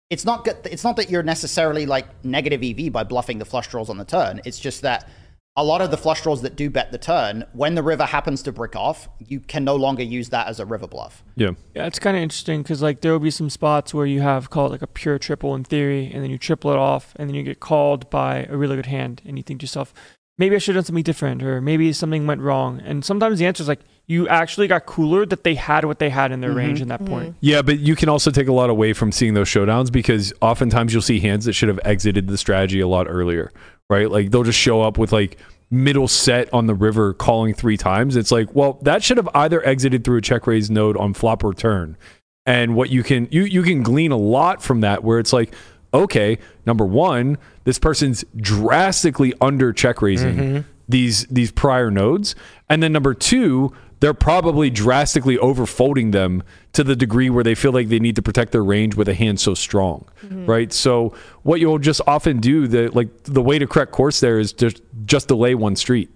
it's 0.10 0.26
not 0.26 0.46
good. 0.46 0.58
It's 0.66 0.84
not 0.84 0.96
that 0.98 1.10
you're 1.10 1.24
necessarily 1.24 1.86
like 1.86 2.08
negative 2.24 2.64
EV 2.64 2.92
by 2.92 3.04
bluffing 3.04 3.40
the 3.40 3.46
flush 3.46 3.68
draws 3.68 3.90
on 3.90 3.98
the 3.98 4.06
turn. 4.06 4.42
It's 4.46 4.60
just 4.60 4.82
that 4.84 5.10
a 5.58 5.64
lot 5.64 5.82
of 5.82 5.90
the 5.90 5.98
flush 5.98 6.22
draws 6.22 6.42
that 6.42 6.58
do 6.58 6.70
bet 6.70 6.92
the 6.92 6.98
turn, 6.98 7.46
when 7.54 7.76
the 7.76 7.84
river 7.84 8.04
happens 8.04 8.44
to 8.44 8.52
brick 8.52 8.76
off, 8.76 9.08
you 9.26 9.40
can 9.40 9.64
no 9.64 9.76
longer 9.76 10.04
use 10.04 10.30
that 10.30 10.48
as 10.48 10.60
a 10.60 10.66
river 10.66 10.86
bluff. 10.86 11.24
Yeah. 11.38 11.52
Yeah, 11.74 11.86
it's 11.86 11.98
kind 11.98 12.18
of 12.18 12.24
interesting 12.24 12.62
because 12.62 12.82
like 12.82 13.02
there 13.02 13.14
will 13.14 13.20
be 13.20 13.32
some 13.32 13.50
spots 13.50 13.94
where 13.94 14.06
you 14.06 14.20
have 14.20 14.50
called 14.50 14.72
like 14.72 14.82
a 14.82 14.88
pure 14.88 15.18
triple 15.18 15.56
in 15.56 15.64
theory, 15.64 16.12
and 16.14 16.22
then 16.22 16.30
you 16.30 16.38
triple 16.38 16.72
it 16.72 16.78
off, 16.78 17.14
and 17.16 17.30
then 17.30 17.36
you 17.36 17.44
get 17.44 17.62
called 17.62 18.10
by 18.10 18.46
a 18.50 18.58
really 18.58 18.76
good 18.76 18.88
hand, 18.88 19.22
and 19.26 19.38
you 19.38 19.44
think 19.44 19.62
to 19.62 19.64
yourself, 19.64 19.94
maybe 20.38 20.56
I 20.56 20.60
should 20.60 20.76
have 20.76 20.84
done 20.84 20.88
something 20.88 21.04
different, 21.04 21.42
or 21.42 21.62
maybe 21.62 21.94
something 21.94 22.28
went 22.28 22.42
wrong. 22.42 22.82
And 22.82 23.06
sometimes 23.06 23.40
the 23.40 23.46
answer 23.46 23.64
is 23.64 23.70
like 23.70 23.82
you 24.08 24.28
actually 24.28 24.68
got 24.68 24.86
cooler 24.86 25.26
that 25.26 25.44
they 25.44 25.56
had 25.56 25.86
what 25.86 26.00
they 26.00 26.10
had 26.10 26.32
in 26.32 26.42
their 26.42 26.52
mm-hmm. 26.52 26.60
range 26.60 26.82
in 26.82 26.90
that 26.90 27.02
mm-hmm. 27.02 27.14
point. 27.14 27.36
Yeah, 27.40 27.62
but 27.62 27.80
you 27.80 27.96
can 27.96 28.10
also 28.10 28.32
take 28.32 28.48
a 28.48 28.54
lot 28.54 28.70
away 28.70 28.94
from 28.94 29.12
seeing 29.12 29.34
those 29.34 29.48
showdowns 29.48 29.92
because 29.92 30.34
oftentimes 30.42 30.94
you'll 30.94 31.02
see 31.02 31.20
hands 31.20 31.46
that 31.46 31.54
should 31.54 31.70
have 31.70 31.80
exited 31.84 32.28
the 32.28 32.38
strategy 32.38 32.80
a 32.80 32.88
lot 32.88 33.08
earlier, 33.10 33.52
right? 33.90 34.10
Like 34.10 34.32
they'll 34.32 34.44
just 34.44 34.60
show 34.60 34.82
up 34.82 34.98
with 34.98 35.12
like 35.12 35.38
middle 35.72 36.08
set 36.08 36.54
on 36.54 36.68
the 36.68 36.76
river 36.76 37.14
calling 37.14 37.54
three 37.54 37.78
times. 37.78 38.16
It's 38.16 38.32
like, 38.32 38.54
well, 38.54 38.80
that 38.84 39.04
should 39.04 39.18
have 39.18 39.30
either 39.34 39.66
exited 39.66 40.04
through 40.04 40.18
a 40.18 40.22
check 40.22 40.48
raise 40.48 40.70
node 40.70 40.98
on 40.98 41.14
flop 41.14 41.44
or 41.44 41.54
turn. 41.54 41.98
And 42.46 42.76
what 42.76 42.92
you 42.92 43.02
can 43.02 43.28
you 43.32 43.44
you 43.44 43.64
can 43.64 43.82
glean 43.82 44.12
a 44.12 44.18
lot 44.18 44.62
from 44.62 44.82
that 44.82 45.04
where 45.04 45.18
it's 45.18 45.34
like, 45.34 45.54
okay, 45.94 46.38
number 46.66 46.86
one, 46.86 47.40
this 47.64 47.80
person's 47.80 48.24
drastically 48.36 49.34
under 49.42 49.74
check 49.74 50.02
raising 50.02 50.36
mm-hmm. 50.36 50.70
these 50.88 51.26
these 51.26 51.52
prior 51.52 51.90
nodes. 51.90 52.36
And 52.70 52.84
then 52.84 52.94
number 52.94 53.16
two, 53.16 53.74
they're 54.00 54.14
probably 54.14 54.70
drastically 54.70 55.38
overfolding 55.38 56.12
them 56.12 56.44
to 56.74 56.84
the 56.84 56.96
degree 56.96 57.30
where 57.30 57.44
they 57.44 57.56
feel 57.56 57.72
like 57.72 57.88
they 57.88 58.00
need 58.00 58.16
to 58.16 58.22
protect 58.22 58.52
their 58.52 58.64
range 58.64 58.96
with 58.96 59.08
a 59.08 59.14
hand 59.14 59.40
so 59.40 59.54
strong, 59.54 60.06
mm-hmm. 60.24 60.46
right? 60.46 60.74
So 60.74 61.14
what 61.44 61.60
you'll 61.60 61.80
just 61.80 62.02
often 62.06 62.40
do, 62.40 62.68
the 62.68 62.90
like 62.92 63.08
the 63.24 63.42
way 63.42 63.58
to 63.60 63.68
correct 63.68 63.92
course 63.92 64.20
there 64.20 64.40
is 64.40 64.54
just 64.54 64.82
just 65.06 65.28
delay 65.28 65.56
one 65.56 65.76
street, 65.76 66.10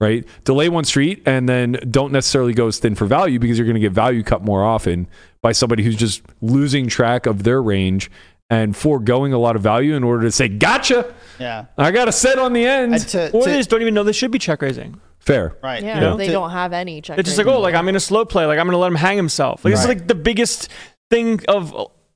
right? 0.00 0.24
Delay 0.44 0.68
one 0.68 0.84
street 0.84 1.22
and 1.26 1.48
then 1.48 1.78
don't 1.90 2.12
necessarily 2.12 2.52
go 2.52 2.66
as 2.66 2.78
thin 2.78 2.94
for 2.94 3.06
value 3.06 3.38
because 3.38 3.58
you're 3.58 3.66
going 3.66 3.74
to 3.74 3.80
get 3.80 3.92
value 3.92 4.22
cut 4.22 4.42
more 4.42 4.62
often 4.64 5.08
by 5.40 5.52
somebody 5.52 5.82
who's 5.82 5.96
just 5.96 6.22
losing 6.40 6.86
track 6.86 7.26
of 7.26 7.42
their 7.42 7.62
range 7.62 8.10
and 8.50 8.76
foregoing 8.76 9.32
a 9.32 9.38
lot 9.38 9.56
of 9.56 9.62
value 9.62 9.94
in 9.94 10.04
order 10.04 10.24
to 10.24 10.30
say, 10.30 10.46
"Gotcha, 10.46 11.14
Yeah. 11.38 11.64
I 11.78 11.90
got 11.90 12.06
a 12.06 12.12
set 12.12 12.38
on 12.38 12.52
the 12.52 12.66
end." 12.66 12.98
To, 13.08 13.30
Or 13.30 13.44
to- 13.44 13.50
they 13.50 13.56
just 13.56 13.70
don't 13.70 13.80
even 13.80 13.94
know 13.94 14.04
they 14.04 14.12
should 14.12 14.30
be 14.30 14.38
check 14.38 14.60
raising. 14.60 15.00
Fair. 15.24 15.56
right. 15.62 15.82
Yeah, 15.82 16.00
know? 16.00 16.16
they 16.16 16.28
don't 16.28 16.50
have 16.50 16.72
any 16.72 17.00
check. 17.00 17.18
It's 17.18 17.28
just 17.28 17.38
like, 17.38 17.46
oh, 17.46 17.60
like 17.60 17.74
I'm 17.74 17.88
in 17.88 17.96
a 17.96 18.00
slow 18.00 18.24
play, 18.24 18.44
like 18.46 18.58
I'm 18.58 18.66
gonna 18.66 18.78
let 18.78 18.88
him 18.88 18.96
hang 18.96 19.16
himself. 19.16 19.64
Like 19.64 19.72
this 19.72 19.80
is 19.80 19.86
Right. 19.86 19.98
like 19.98 20.08
the 20.08 20.14
biggest 20.16 20.68
thing 21.10 21.40
of 21.48 21.74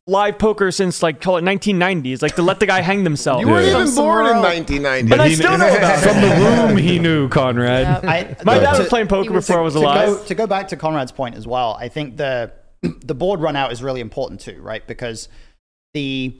live 0.09 0.39
poker 0.39 0.70
since 0.70 1.03
like 1.03 1.20
call 1.20 1.37
it 1.37 1.43
1990s, 1.43 2.20
like 2.23 2.35
to 2.37 2.43
let 2.43 2.59
the 2.61 2.66
guy 2.66 2.81
hang 2.81 3.05
themselves. 3.05 3.43
You 3.43 3.49
weren't 3.49 3.66
Yeah. 3.66 3.83
even 3.83 3.95
born 3.95 4.27
in 4.27 4.33
Somewhere 4.33 4.43
1990. 4.43 5.09
But 5.09 5.20
I 5.20 5.33
still 5.35 5.57
know 5.59 5.77
about 5.77 5.99
From 6.01 6.20
the 6.20 6.28
room, 6.69 6.77
he 6.77 6.99
knew 6.99 7.28
Conrad. 7.28 8.03
Yep. 8.03 8.05
I, 8.05 8.37
My 8.45 8.59
dad 8.59 8.73
to- 8.74 8.78
was 8.81 8.89
playing 8.89 9.07
poker 9.09 9.33
was- 9.33 9.47
before 9.47 9.61
I 9.61 9.65
was 9.65 9.74
to 9.74 9.81
alive. 9.81 10.09
go, 10.09 10.24
to 10.24 10.35
go 10.35 10.47
back 10.47 10.69
to 10.69 10.77
Conrad's 10.77 11.12
point 11.12 11.35
as 11.37 11.47
well, 11.47 11.77
I 11.81 11.89
think 11.89 12.16
the 12.16 12.53
the 12.83 13.15
board 13.15 13.41
run 13.41 13.57
out 13.57 13.73
is 13.73 13.83
really 13.83 14.01
important 14.01 14.41
too, 14.41 14.61
right? 14.61 14.87
Because 14.87 15.28
the 15.95 16.37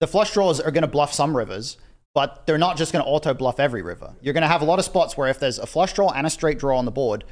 the 0.00 0.06
flush 0.06 0.32
draws 0.32 0.60
are 0.60 0.70
going 0.70 0.82
to 0.82 0.88
bluff 0.88 1.12
some 1.12 1.36
rivers, 1.36 1.76
but 2.18 2.44
they're 2.46 2.58
not 2.58 2.76
just 2.76 2.92
going 2.92 3.04
to 3.04 3.08
auto 3.08 3.32
bluff 3.32 3.60
every 3.60 3.80
river. 3.80 4.12
You're 4.20 4.34
going 4.34 4.42
to 4.42 4.48
have 4.48 4.60
a 4.60 4.64
lot 4.64 4.80
of 4.80 4.84
spots 4.84 5.16
where 5.16 5.28
if 5.28 5.38
there's 5.38 5.60
a 5.60 5.66
flush 5.66 5.92
draw 5.92 6.10
and 6.10 6.26
a 6.26 6.30
straight 6.30 6.58
draw 6.58 6.76
on 6.76 6.84
the 6.84 6.90
board, 6.90 7.22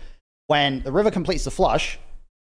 when 0.47 0.81
the 0.83 0.93
river 0.93 1.11
completes 1.11 1.43
the 1.43 1.51
flush, 1.51 1.99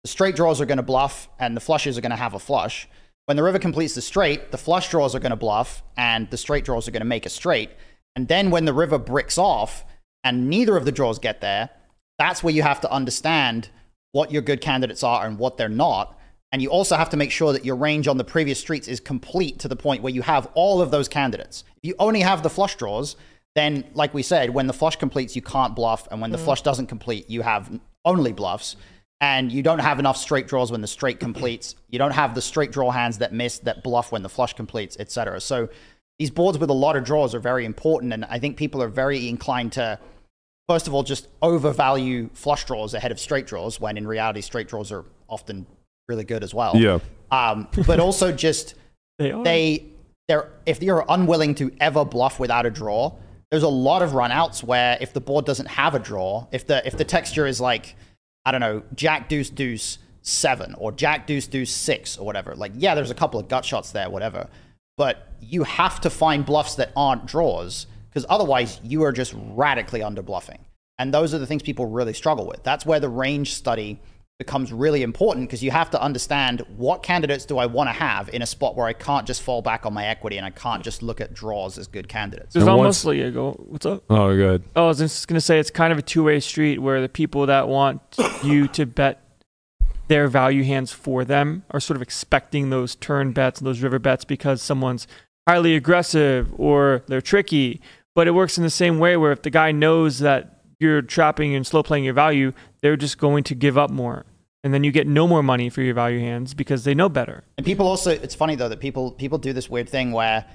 the 0.04 0.10
straight 0.10 0.36
draws 0.36 0.60
are 0.60 0.66
going 0.66 0.76
to 0.76 0.84
bluff 0.84 1.30
and 1.40 1.56
the 1.56 1.62
flushes 1.62 1.98
are 1.98 2.02
going 2.02 2.10
to 2.10 2.18
have 2.18 2.34
a 2.34 2.40
flush. 2.40 2.90
When 3.24 3.38
the 3.38 3.44
river 3.44 3.58
completes 3.58 3.96
the 3.96 4.02
straight, 4.02 4.52
the 4.52 4.58
flush 4.58 4.90
draws 4.90 5.16
are 5.16 5.20
going 5.20 5.30
to 5.30 5.38
bluff 5.38 5.82
and 5.96 6.30
the 6.30 6.36
straight 6.36 6.66
draws 6.66 6.90
are 6.90 6.92
going 6.92 7.04
to 7.04 7.06
make 7.06 7.26
a 7.26 7.30
straight. 7.30 7.70
And 8.18 8.28
then 8.28 8.52
when 8.52 8.66
the 8.66 8.74
river 8.74 8.98
bricks 8.98 9.38
off 9.38 9.86
and 10.26 10.50
neither 10.50 10.76
of 10.76 10.84
the 10.84 10.92
draws 10.92 11.20
get 11.20 11.40
there, 11.40 11.70
that's 12.20 12.44
where 12.44 12.54
you 12.54 12.64
have 12.64 12.82
to 12.82 12.92
understand 12.92 13.70
what 14.12 14.34
your 14.34 14.42
good 14.42 14.60
candidates 14.60 15.04
are 15.04 15.26
and 15.26 15.40
what 15.40 15.56
they're 15.56 15.70
not. 15.70 16.20
And 16.56 16.62
you 16.62 16.70
also 16.70 16.96
have 16.96 17.10
to 17.10 17.18
make 17.18 17.32
sure 17.32 17.52
that 17.52 17.66
your 17.66 17.76
range 17.76 18.08
on 18.08 18.16
the 18.16 18.24
previous 18.24 18.58
streets 18.58 18.88
is 18.88 19.02
complete 19.02 19.60
to 19.60 19.68
the 19.68 19.76
point 19.76 20.02
where 20.02 20.14
you 20.14 20.22
have 20.22 20.48
all 20.54 20.82
of 20.82 20.90
those 20.90 21.10
candidates. 21.10 21.66
If 21.76 21.90
you 21.90 21.96
only 22.00 22.22
have 22.22 22.44
the 22.44 22.50
flush 22.50 22.78
draws, 22.78 23.18
then, 23.56 23.84
like 23.94 24.14
we 24.14 24.24
said, 24.24 24.52
when 24.52 24.66
the 24.66 24.72
flush 24.72 24.96
completes, 24.96 25.36
you 25.36 25.42
can't 25.42 25.76
bluff. 25.76 26.08
And 26.10 26.22
when 26.22 26.32
the 26.32 26.38
mm. 26.38 26.46
flush 26.46 26.62
doesn't 26.62 26.88
complete, 26.88 27.30
you 27.30 27.42
have 27.42 27.78
only 28.06 28.32
bluffs. 28.32 28.78
And 29.20 29.52
you 29.52 29.64
don't 29.64 29.80
have 29.80 30.00
enough 30.00 30.16
straight 30.16 30.48
draws 30.48 30.72
when 30.72 30.80
the 30.80 30.88
straight 30.88 31.20
completes. 31.20 31.76
You 31.90 32.00
don't 32.00 32.12
have 32.12 32.34
the 32.36 32.42
straight 32.42 32.72
draw 32.72 32.90
hands 32.90 33.18
that 33.18 33.34
miss, 33.34 33.60
that 33.60 33.84
bluff 33.84 34.14
when 34.14 34.24
the 34.24 34.30
flush 34.30 34.54
completes, 34.54 34.96
etc. 34.98 35.42
So 35.42 35.68
these 36.20 36.32
boards 36.32 36.58
with 36.58 36.70
a 36.70 36.74
lot 36.74 36.96
of 36.96 37.04
draws 37.04 37.36
are 37.36 37.42
very 37.42 37.66
important. 37.66 38.14
And 38.14 38.24
I 38.24 38.40
think 38.40 38.56
people 38.56 38.82
are 38.82 38.88
very 38.88 39.28
inclined 39.28 39.74
to 39.74 40.00
first 40.70 40.88
of 40.88 40.94
all, 40.94 41.04
just 41.04 41.28
overvalue 41.42 42.30
flush 42.34 42.64
draws 42.64 42.94
ahead 42.94 43.12
of 43.12 43.20
straight 43.20 43.46
draws 43.46 43.78
when 43.78 43.98
in 43.98 44.08
reality, 44.08 44.40
straight 44.40 44.70
draws 44.70 44.90
are 44.90 45.04
often 45.28 45.66
really 46.08 46.24
good 46.24 46.44
as 46.44 46.54
well. 46.54 46.76
Yeah. 46.76 47.00
Um, 47.32 47.68
but 47.86 48.00
also 48.00 48.32
just 48.32 48.76
They 49.18 49.32
are. 49.32 49.44
they 49.44 49.86
they're 50.28 50.52
if 50.66 50.82
you're 50.82 51.06
unwilling 51.08 51.56
to 51.56 51.72
ever 51.80 52.04
bluff 52.06 52.40
without 52.40 52.66
a 52.66 52.70
draw, 52.70 53.14
there's 53.52 53.64
a 53.64 53.70
lot 53.70 54.02
of 54.02 54.12
runouts 54.12 54.64
where 54.64 54.98
if 55.00 55.14
the 55.14 55.22
board 55.22 55.46
doesn't 55.46 55.68
have 55.68 55.96
a 55.96 56.00
draw, 56.00 56.48
if 56.52 56.68
the 56.68 56.86
if 56.86 56.98
the 56.98 57.06
texture 57.06 57.46
is 57.46 57.62
like 57.62 57.96
I 58.46 58.52
don't 58.52 58.62
know, 58.62 58.84
Jack 58.94 59.30
Deuce 59.30 59.50
Deuce 59.50 60.00
seven 60.22 60.74
or 60.78 60.92
Jack 60.92 61.28
Deuce 61.28 61.48
Deuce 61.48 61.72
six 61.72 62.18
or 62.18 62.26
whatever, 62.26 62.56
like 62.56 62.74
yeah, 62.76 62.96
there's 62.96 63.12
a 63.12 63.16
couple 63.16 63.40
of 63.40 63.48
gut 63.48 63.64
shots 63.64 63.92
there, 63.92 64.10
whatever. 64.10 64.50
But 64.98 65.28
you 65.42 65.64
have 65.64 66.02
to 66.02 66.10
find 66.10 66.46
bluffs 66.46 66.76
that 66.76 66.92
aren't 66.96 67.26
draws 67.26 67.88
because 68.10 68.26
otherwise 68.30 68.80
you 68.84 69.04
are 69.04 69.12
just 69.12 69.34
radically 69.36 70.02
under 70.02 70.22
bluffing. 70.22 70.60
And 70.98 71.14
those 71.14 71.34
are 71.34 71.38
the 71.38 71.46
things 71.46 71.62
people 71.62 71.86
really 71.86 72.14
struggle 72.14 72.48
with. 72.48 72.64
That's 72.64 72.86
where 72.86 73.02
the 73.02 73.10
range 73.10 73.54
study 73.54 74.00
becomes 74.40 74.74
really 74.74 75.02
important 75.02 75.48
because 75.48 75.64
you 75.64 75.72
have 75.72 75.90
to 75.92 76.02
understand 76.02 76.62
what 76.76 77.04
candidates 77.04 77.46
do 77.46 77.58
I 77.58 77.68
want 77.68 77.88
to 77.88 77.94
have 77.94 78.28
in 78.34 78.42
a 78.42 78.46
spot 78.46 78.76
where 78.76 78.86
I 78.86 78.92
can't 78.92 79.26
just 79.26 79.42
fall 79.42 79.62
back 79.62 79.86
on 79.86 79.94
my 79.94 80.06
equity 80.06 80.36
and 80.38 80.46
I 80.46 80.50
can't 80.50 80.84
just 80.84 81.02
look 81.02 81.22
at 81.22 81.34
draws 81.34 81.78
as 81.78 81.88
good 81.88 82.10
candidates. 82.10 82.54
There's 82.54 82.64
And 82.64 82.70
almost 82.70 83.06
once- 83.06 83.18
like 83.18 83.26
a 83.26 83.32
go. 83.32 83.52
What's 83.66 83.86
up? 83.86 84.04
Oh, 84.10 84.36
good. 84.36 84.64
Oh, 84.76 84.86
I 84.86 84.88
was 84.88 84.98
just 84.98 85.28
gonna 85.30 85.40
say 85.40 85.58
it's 85.60 85.70
kind 85.72 85.94
of 85.94 86.00
a 86.00 86.02
two-way 86.02 86.42
street 86.42 86.80
where 86.82 87.00
the 87.02 87.08
people 87.08 87.46
that 87.46 87.70
want 87.70 88.02
you 88.44 88.68
to 88.70 88.86
bet 88.86 89.22
their 90.10 90.28
value 90.28 90.64
hands 90.64 90.92
for 90.92 91.24
them 91.24 91.64
are 91.72 91.80
sort 91.80 91.96
of 91.96 92.02
expecting 92.02 92.70
those 92.70 92.94
turn 92.96 93.32
bets 93.32 93.60
and 93.60 93.68
those 93.68 93.82
river 93.82 94.00
bets 94.00 94.26
because 94.26 94.62
someone's 94.62 95.08
highly 95.48 95.76
aggressive 95.76 96.54
or 96.58 97.04
they're 97.08 97.22
tricky. 97.22 97.80
But 98.14 98.28
it 98.28 98.32
works 98.32 98.58
in 98.58 98.64
the 98.66 98.70
same 98.70 99.00
way 99.00 99.16
where 99.16 99.32
if 99.32 99.42
the 99.44 99.50
guy 99.50 99.72
knows 99.72 100.20
that 100.20 100.55
you're 100.80 101.02
trapping 101.02 101.56
and 101.56 101.66
slow 101.66 101.84
playing 101.84 102.04
your 102.04 102.14
value, 102.14 102.54
they're 102.82 102.98
just 102.98 103.18
going 103.18 103.44
to 103.46 103.56
give 103.56 103.78
up 103.78 103.90
more. 103.90 104.26
And 104.64 104.74
then 104.74 104.84
you 104.84 104.92
get 104.92 105.06
no 105.08 105.28
more 105.28 105.44
money 105.44 105.70
for 105.70 105.82
your 105.84 105.94
value 105.94 106.20
hands 106.20 106.54
because 106.56 106.84
they 106.86 106.96
know 106.96 107.08
better. 107.08 107.44
And 107.58 107.66
people 107.66 107.88
also, 107.88 108.10
it's 108.12 108.34
funny 108.36 108.56
though 108.56 108.70
that 108.70 108.80
people 108.80 109.12
people 109.12 109.38
do 109.38 109.54
this 109.54 109.70
weird 109.70 109.88
thing 109.88 110.12
where 110.12 110.46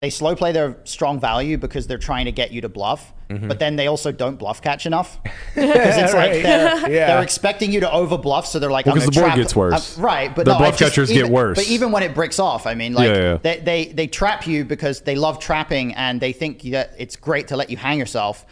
they 0.00 0.08
slow 0.10 0.34
play 0.36 0.52
their 0.52 0.76
strong 0.84 1.18
value 1.20 1.58
because 1.58 1.86
they're 1.88 1.98
trying 1.98 2.24
to 2.26 2.32
get 2.32 2.52
you 2.52 2.60
to 2.60 2.68
bluff, 2.68 3.12
mm-hmm. 3.28 3.48
but 3.48 3.58
then 3.58 3.74
they 3.74 3.88
also 3.88 4.12
don't 4.12 4.38
bluff 4.38 4.62
catch 4.62 4.86
enough 4.86 5.20
because 5.56 5.96
it's 5.96 6.14
like 6.14 6.30
they're, 6.34 6.78
Yeah. 6.90 7.06
they're 7.08 7.22
expecting 7.22 7.72
you 7.72 7.80
to 7.80 7.92
over 7.92 8.16
bluff, 8.16 8.46
so 8.46 8.58
they're 8.60 8.70
like, 8.70 8.86
Well, 8.86 8.94
I'm 8.94 9.00
'cause 9.00 9.06
gonna 9.10 9.14
the 9.16 9.20
board 9.20 9.32
trap- 9.32 9.38
gets 9.38 9.56
worse. 9.56 9.96
I'm- 9.98 10.04
right? 10.06 10.34
But 10.36 10.44
The 10.46 10.52
no, 10.52 10.58
bluff 10.58 10.68
it's 10.70 10.78
just 10.78 10.92
catchers 10.92 11.08
get 11.10 11.18
even- 11.18 11.32
worse. 11.32 11.58
But 11.58 11.68
even 11.68 11.90
when 11.90 12.04
it 12.04 12.14
bricks 12.14 12.38
off, 12.38 12.64
I 12.66 12.74
mean, 12.74 12.94
like 12.94 13.08
Yeah, 13.08 13.20
yeah. 13.22 13.36
They, 13.42 13.58
they 13.58 13.84
they 13.92 14.06
trap 14.06 14.46
you 14.46 14.64
because 14.64 15.00
they 15.00 15.16
love 15.16 15.40
trapping 15.40 15.94
and 15.94 16.20
they 16.20 16.32
think 16.32 16.62
that 16.70 16.92
it's 16.96 17.16
great 17.16 17.48
to 17.48 17.56
let 17.56 17.68
you 17.68 17.76
hang 17.76 17.98
yourself. 17.98 18.46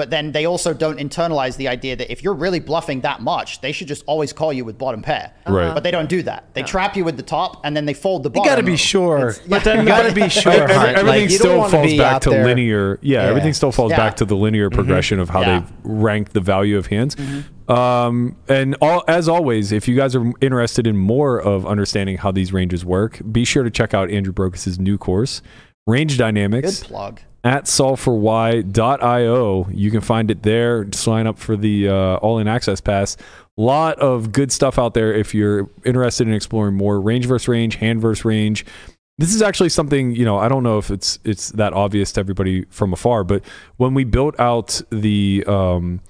But 0.00 0.08
then 0.08 0.32
they 0.32 0.46
also 0.46 0.72
don't 0.72 0.98
internalize 0.98 1.58
the 1.58 1.68
idea 1.68 1.94
that 1.94 2.10
if 2.10 2.24
you're 2.24 2.32
really 2.32 2.58
bluffing 2.58 3.02
that 3.02 3.20
much, 3.20 3.60
they 3.60 3.70
should 3.70 3.86
just 3.86 4.02
always 4.06 4.32
call 4.32 4.50
you 4.50 4.64
with 4.64 4.78
bottom 4.78 5.02
pair. 5.02 5.34
Right. 5.46 5.64
Uh-huh. 5.66 5.74
But 5.74 5.82
they 5.82 5.90
don't 5.90 6.08
do 6.08 6.22
that. 6.22 6.54
They 6.54 6.62
trap 6.62 6.96
you 6.96 7.04
with 7.04 7.18
the 7.18 7.22
top 7.22 7.60
and 7.64 7.76
then 7.76 7.84
they 7.84 7.92
fold 7.92 8.22
the 8.22 8.30
bottom. 8.30 8.44
You 8.44 8.50
got 8.50 8.56
to 8.56 8.62
be 8.62 8.78
sure. 8.78 9.34
But 9.46 9.62
then 9.62 9.80
you 9.80 9.86
got 9.86 10.04
to 10.08 10.14
be 10.14 10.26
sure. 10.42 10.52
Every- 10.52 10.74
everything 10.74 11.06
Like, 11.06 11.30
still 11.30 11.68
falls 11.68 11.94
back 11.98 12.22
to 12.22 12.30
there- 12.30 12.46
linear. 12.46 12.98
Yeah, 13.02 13.24
Yeah. 13.24 13.28
everything 13.28 13.52
still 13.52 13.72
falls 13.72 13.90
Yeah. 13.90 13.98
back 13.98 14.16
to 14.16 14.24
the 14.24 14.36
linear 14.36 14.70
mm-hmm. 14.70 14.74
progression 14.74 15.20
of 15.20 15.28
how 15.28 15.42
Yeah. 15.42 15.58
they 15.58 15.66
rank 15.82 16.30
the 16.30 16.40
value 16.40 16.78
of 16.78 16.86
hands. 16.86 17.14
Mm-hmm. 17.16 17.70
Um, 17.70 18.36
and 18.48 18.76
all, 18.80 19.04
as 19.06 19.28
always, 19.28 19.70
if 19.70 19.86
you 19.86 19.96
guys 19.96 20.16
are 20.16 20.32
interested 20.40 20.86
in 20.86 20.96
more 20.96 21.38
of 21.38 21.66
understanding 21.66 22.16
how 22.16 22.32
these 22.32 22.54
ranges 22.54 22.86
work, 22.86 23.20
be 23.30 23.44
sure 23.44 23.64
to 23.64 23.70
check 23.70 23.92
out 23.92 24.10
Andrew 24.10 24.32
Brokos' 24.32 24.78
new 24.78 24.96
course, 24.96 25.42
Range 25.86 26.16
Dynamics. 26.16 26.80
Good 26.80 26.88
plug. 26.88 27.20
At 27.42 27.64
solveforwhy.io. 27.64 29.68
You 29.70 29.90
can 29.90 30.00
find 30.00 30.30
it 30.30 30.42
there. 30.42 30.86
Sign 30.92 31.26
up 31.26 31.38
for 31.38 31.56
the 31.56 31.88
uh, 31.88 32.16
all 32.16 32.38
in 32.38 32.48
access 32.48 32.80
pass. 32.80 33.16
Lot 33.56 33.98
of 33.98 34.32
good 34.32 34.52
stuff 34.52 34.78
out 34.78 34.94
there 34.94 35.12
if 35.12 35.34
you're 35.34 35.68
interested 35.84 36.28
in 36.28 36.34
exploring 36.34 36.74
more 36.74 37.00
range 37.00 37.26
versus 37.26 37.48
range, 37.48 37.76
hand 37.76 38.00
versus 38.00 38.24
range. 38.24 38.64
This 39.18 39.34
is 39.34 39.42
actually 39.42 39.68
something, 39.68 40.16
you 40.16 40.24
know, 40.24 40.38
I 40.38 40.48
don't 40.48 40.62
know 40.62 40.78
if 40.78 40.90
it's 40.90 41.18
it's 41.24 41.50
that 41.52 41.74
obvious 41.74 42.12
to 42.12 42.20
everybody 42.20 42.64
from 42.70 42.92
afar, 42.92 43.24
but 43.24 43.42
when 43.76 43.92
we 43.92 44.04
built 44.04 44.38
out 44.40 44.80
the 44.90 45.44
um 45.46 46.00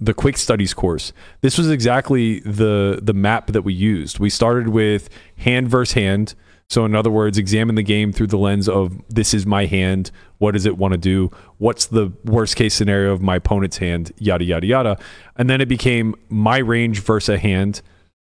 the 0.00 0.14
quick 0.14 0.36
studies 0.36 0.74
course, 0.74 1.12
this 1.40 1.58
was 1.58 1.70
exactly 1.70 2.40
the 2.40 3.00
the 3.02 3.12
map 3.12 3.48
that 3.48 3.62
we 3.62 3.74
used. 3.74 4.18
We 4.18 4.30
started 4.30 4.68
with 4.68 5.08
hand 5.36 5.68
versus 5.68 5.94
hand. 5.94 6.34
So 6.68 6.84
in 6.84 6.94
other 6.94 7.10
words, 7.10 7.38
examine 7.38 7.74
the 7.74 7.82
game 7.82 8.12
through 8.12 8.28
the 8.28 8.38
lens 8.38 8.68
of 8.68 9.00
this 9.08 9.34
is 9.34 9.46
my 9.46 9.66
hand. 9.66 10.10
What 10.38 10.52
does 10.52 10.66
it 10.66 10.78
want 10.78 10.92
to 10.92 10.98
do? 10.98 11.30
What's 11.58 11.86
the 11.86 12.12
worst 12.24 12.56
case 12.56 12.74
scenario 12.74 13.12
of 13.12 13.22
my 13.22 13.36
opponent's 13.36 13.78
hand? 13.78 14.12
Yada 14.18 14.44
yada 14.44 14.66
yada. 14.66 14.98
And 15.36 15.48
then 15.48 15.60
it 15.60 15.68
became 15.68 16.14
my 16.28 16.58
range 16.58 17.00
versus 17.00 17.28
a 17.28 17.38
hand. 17.38 17.82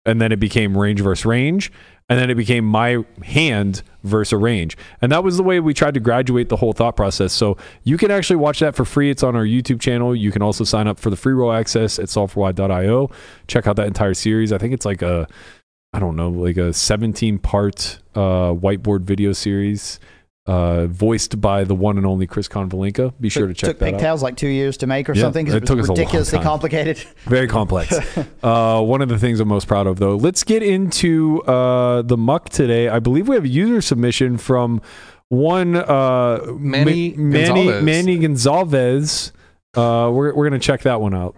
And 0.05 0.21
then 0.21 0.31
it 0.31 0.39
became 0.39 0.77
range 0.77 1.01
versus 1.01 1.25
range. 1.25 1.71
And 2.07 2.19
then 2.19 2.29
it 2.29 2.35
became 2.35 2.65
my 2.65 3.03
hand 3.23 3.81
versus 4.03 4.33
a 4.33 4.37
range. 4.37 4.77
And 5.01 5.11
that 5.11 5.23
was 5.23 5.37
the 5.37 5.43
way 5.43 5.59
we 5.59 5.73
tried 5.73 5.95
to 5.95 5.99
graduate 5.99 6.49
the 6.49 6.57
whole 6.57 6.73
thought 6.73 6.95
process. 6.95 7.33
So 7.33 7.57
you 7.83 7.97
can 7.97 8.11
actually 8.11 8.35
watch 8.35 8.59
that 8.59 8.75
for 8.75 8.85
free. 8.85 9.09
It's 9.09 9.23
on 9.23 9.35
our 9.35 9.45
YouTube 9.45 9.81
channel. 9.81 10.15
You 10.15 10.31
can 10.31 10.43
also 10.43 10.63
sign 10.63 10.87
up 10.87 10.99
for 10.99 11.09
the 11.09 11.15
free 11.15 11.33
roll 11.33 11.51
access 11.51 11.97
at 11.97 12.05
solveforwhy.io. 12.05 13.09
Check 13.47 13.65
out 13.65 13.77
that 13.77 13.87
entire 13.87 14.13
series. 14.13 14.53
I 14.53 14.59
think 14.59 14.75
it's 14.75 14.85
like 14.85 15.01
a 15.01 15.27
I 15.95 15.99
don't 15.99 16.17
know, 16.17 16.29
like 16.29 16.57
a 16.57 16.73
17 16.73 17.39
part 17.39 17.99
uh, 18.15 18.19
whiteboard 18.53 19.01
video 19.03 19.31
series 19.31 19.99
uh, 20.45 20.87
voiced 20.87 21.39
by 21.39 21.63
the 21.63 21.73
one 21.73 21.95
and 21.97 22.05
only 22.05 22.27
Chris 22.27 22.49
Convalinka. 22.49 23.13
Be 23.19 23.29
sure 23.29 23.47
to 23.47 23.53
check 23.53 23.69
took 23.69 23.79
that 23.79 23.85
out. 23.85 23.91
pigtails 23.93 24.21
like 24.21 24.35
two 24.35 24.49
years 24.49 24.75
to 24.77 24.87
make 24.87 25.09
or 25.09 25.13
Yeah, 25.13 25.21
something 25.21 25.45
'cause 25.45 25.55
it 25.55 25.63
it, 25.63 25.67
took 25.67 25.77
was 25.77 25.85
us 25.85 25.89
a 25.89 25.91
long 25.93 25.97
ridiculously 25.99 26.37
time. 26.39 26.43
complicated. 26.43 26.97
Very 27.23 27.47
complex. 27.47 27.93
uh, 28.43 28.81
one 28.81 29.01
of 29.01 29.07
the 29.07 29.17
things 29.17 29.39
I'm 29.39 29.47
most 29.47 29.67
proud 29.69 29.87
of, 29.87 29.97
though. 29.99 30.17
Let's 30.17 30.43
get 30.43 30.61
into 30.63 31.41
uh, 31.43 32.01
the 32.01 32.17
muck 32.17 32.49
today. 32.49 32.89
I 32.89 32.99
believe 32.99 33.29
we 33.29 33.35
have 33.35 33.45
a 33.45 33.49
user 33.49 33.79
submission 33.81 34.37
from 34.37 34.81
one 35.29 35.77
uh, 35.77 36.41
Manny 36.59 37.13
Ma- 37.15 37.23
Manny 37.23 37.45
Gonzalez. 37.67 37.83
Manny 37.83 38.17
Gonzalez. 38.17 39.31
Uh, 39.75 40.11
we're 40.13 40.35
we're 40.35 40.45
gonna 40.47 40.59
check 40.59 40.81
that 40.81 40.99
one 40.99 41.13
out. 41.15 41.35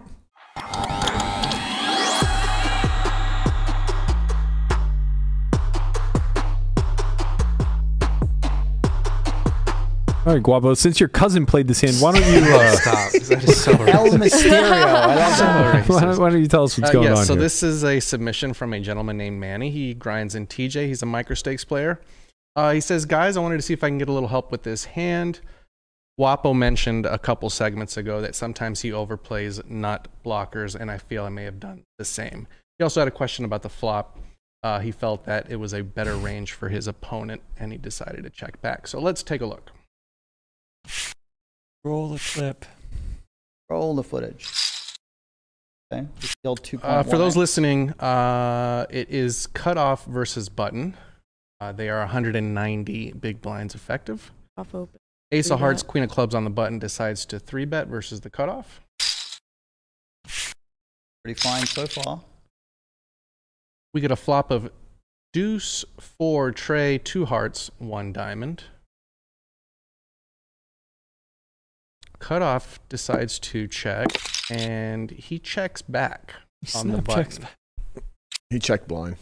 All 10.28 10.34
right, 10.34 10.42
Guabo. 10.42 10.76
Since 10.76 11.00
your 11.00 11.08
cousin 11.08 11.46
played 11.46 11.68
this 11.68 11.80
hand, 11.80 11.96
why 12.00 12.12
don't 12.12 12.30
you 12.30 12.40
uh, 12.54 12.72
Stop. 12.76 13.12
That 13.12 13.44
is 13.44 13.62
so 13.64 13.72
El 13.84 14.08
racist. 14.08 14.18
Mysterio. 14.18 14.62
I 14.62 15.14
love 15.14 15.38
that. 15.38 15.88
why, 15.88 16.00
don't, 16.02 16.18
why 16.18 16.28
don't 16.28 16.42
you 16.42 16.46
tell 16.48 16.64
us 16.64 16.76
what's 16.76 16.90
Uh, 16.90 16.92
going 16.92 17.06
yeah, 17.06 17.14
on 17.16 17.24
so 17.24 17.32
here? 17.32 17.40
this 17.42 17.62
is 17.62 17.82
a 17.82 17.98
submission 17.98 18.52
from 18.52 18.74
a 18.74 18.80
gentleman 18.80 19.16
named 19.16 19.40
Manny. 19.40 19.70
He 19.70 19.94
grinds 19.94 20.34
in 20.34 20.46
TJ. 20.46 20.86
He's 20.86 21.02
a 21.02 21.06
micro 21.06 21.34
stakes 21.34 21.64
player. 21.64 21.98
Uh, 22.56 22.72
he 22.72 22.80
says, 22.82 23.06
"Guys, 23.06 23.38
I 23.38 23.40
wanted 23.40 23.56
to 23.56 23.62
see 23.62 23.72
if 23.72 23.82
I 23.82 23.88
can 23.88 23.96
get 23.96 24.10
a 24.10 24.12
little 24.12 24.28
help 24.28 24.52
with 24.52 24.64
this 24.64 24.84
hand." 24.84 25.40
Wapo 26.20 26.54
mentioned 26.54 27.06
a 27.06 27.18
couple 27.18 27.48
segments 27.48 27.96
ago 27.96 28.20
that 28.20 28.34
sometimes 28.34 28.82
he 28.82 28.90
overplays 28.90 29.64
nut 29.70 30.08
blockers, 30.26 30.74
and 30.74 30.90
I 30.90 30.98
feel 30.98 31.24
I 31.24 31.30
may 31.30 31.44
have 31.44 31.58
done 31.58 31.84
the 31.96 32.04
same. 32.04 32.46
He 32.78 32.82
also 32.82 33.00
had 33.00 33.08
a 33.08 33.12
question 33.12 33.46
about 33.46 33.62
the 33.62 33.70
flop. 33.70 34.18
Uh, 34.62 34.80
he 34.80 34.90
felt 34.90 35.24
that 35.24 35.50
it 35.50 35.56
was 35.56 35.72
a 35.72 35.82
better 35.82 36.16
range 36.16 36.52
for 36.52 36.68
his 36.68 36.86
opponent, 36.86 37.40
and 37.58 37.72
he 37.72 37.78
decided 37.78 38.24
to 38.24 38.30
check 38.30 38.60
back. 38.60 38.86
So 38.88 39.00
let's 39.00 39.22
take 39.22 39.40
a 39.40 39.46
look. 39.46 39.70
Roll 41.84 42.08
the 42.08 42.18
clip. 42.18 42.64
Roll 43.68 43.94
the 43.94 44.02
footage. 44.02 44.48
Okay. 45.92 46.06
Just 46.18 46.36
the 46.42 46.48
old 46.48 46.62
2.1. 46.62 46.80
Uh, 46.82 47.02
for 47.02 47.16
those 47.16 47.36
listening, 47.36 47.90
uh, 48.00 48.86
it 48.90 49.08
is 49.10 49.46
cutoff 49.48 50.04
versus 50.04 50.48
button. 50.48 50.96
Uh, 51.60 51.72
they 51.72 51.88
are 51.88 52.00
190 52.00 53.12
big 53.12 53.40
blinds 53.40 53.74
effective. 53.74 54.30
Off 54.56 54.74
open. 54.74 54.98
Ace 55.32 55.48
Three 55.48 55.54
of 55.54 55.60
Hearts, 55.60 55.82
bet. 55.82 55.88
Queen 55.88 56.04
of 56.04 56.10
Clubs 56.10 56.34
on 56.34 56.44
the 56.44 56.50
button 56.50 56.78
decides 56.78 57.26
to 57.26 57.38
three 57.38 57.64
bet 57.64 57.88
versus 57.88 58.20
the 58.20 58.30
cutoff. 58.30 58.80
Pretty 61.24 61.38
fine 61.40 61.66
so 61.66 61.86
far. 61.86 62.22
We 63.92 64.00
get 64.00 64.10
a 64.10 64.16
flop 64.16 64.50
of 64.50 64.70
Deuce, 65.32 65.84
four, 66.00 66.52
Tray, 66.52 66.98
two 66.98 67.26
hearts, 67.26 67.70
one 67.78 68.12
diamond. 68.12 68.64
Cutoff 72.18 72.80
decides 72.88 73.38
to 73.40 73.66
check, 73.68 74.06
and 74.50 75.10
he 75.10 75.38
checks 75.38 75.82
back 75.82 76.34
on 76.74 76.88
the 76.88 76.94
Snap 77.02 77.08
checks 77.08 77.38
button. 77.38 77.54
He 78.50 78.58
checked 78.58 78.88
blind. 78.88 79.16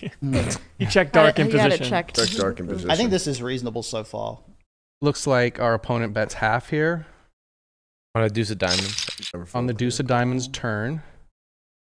You 0.00 0.86
check 0.88 1.12
dark 1.12 1.38
in 1.38 1.46
He 1.46 1.52
position. 1.52 1.86
checked. 1.86 2.16
Check 2.16 2.30
dark 2.30 2.60
in 2.60 2.66
position. 2.66 2.90
I 2.90 2.96
think 2.96 3.10
this 3.10 3.26
is 3.26 3.42
reasonable 3.42 3.82
so 3.82 4.02
far. 4.04 4.40
Looks 5.02 5.26
like 5.26 5.60
our 5.60 5.74
opponent 5.74 6.14
bets 6.14 6.34
half 6.34 6.70
here 6.70 7.06
On 8.14 8.22
a 8.22 8.30
deuce 8.30 8.50
of 8.50 8.58
diamonds. 8.58 9.10
On 9.52 9.66
the 9.66 9.74
Deuce 9.74 10.00
of 10.00 10.06
Diamonds 10.06 10.48
turn. 10.48 11.02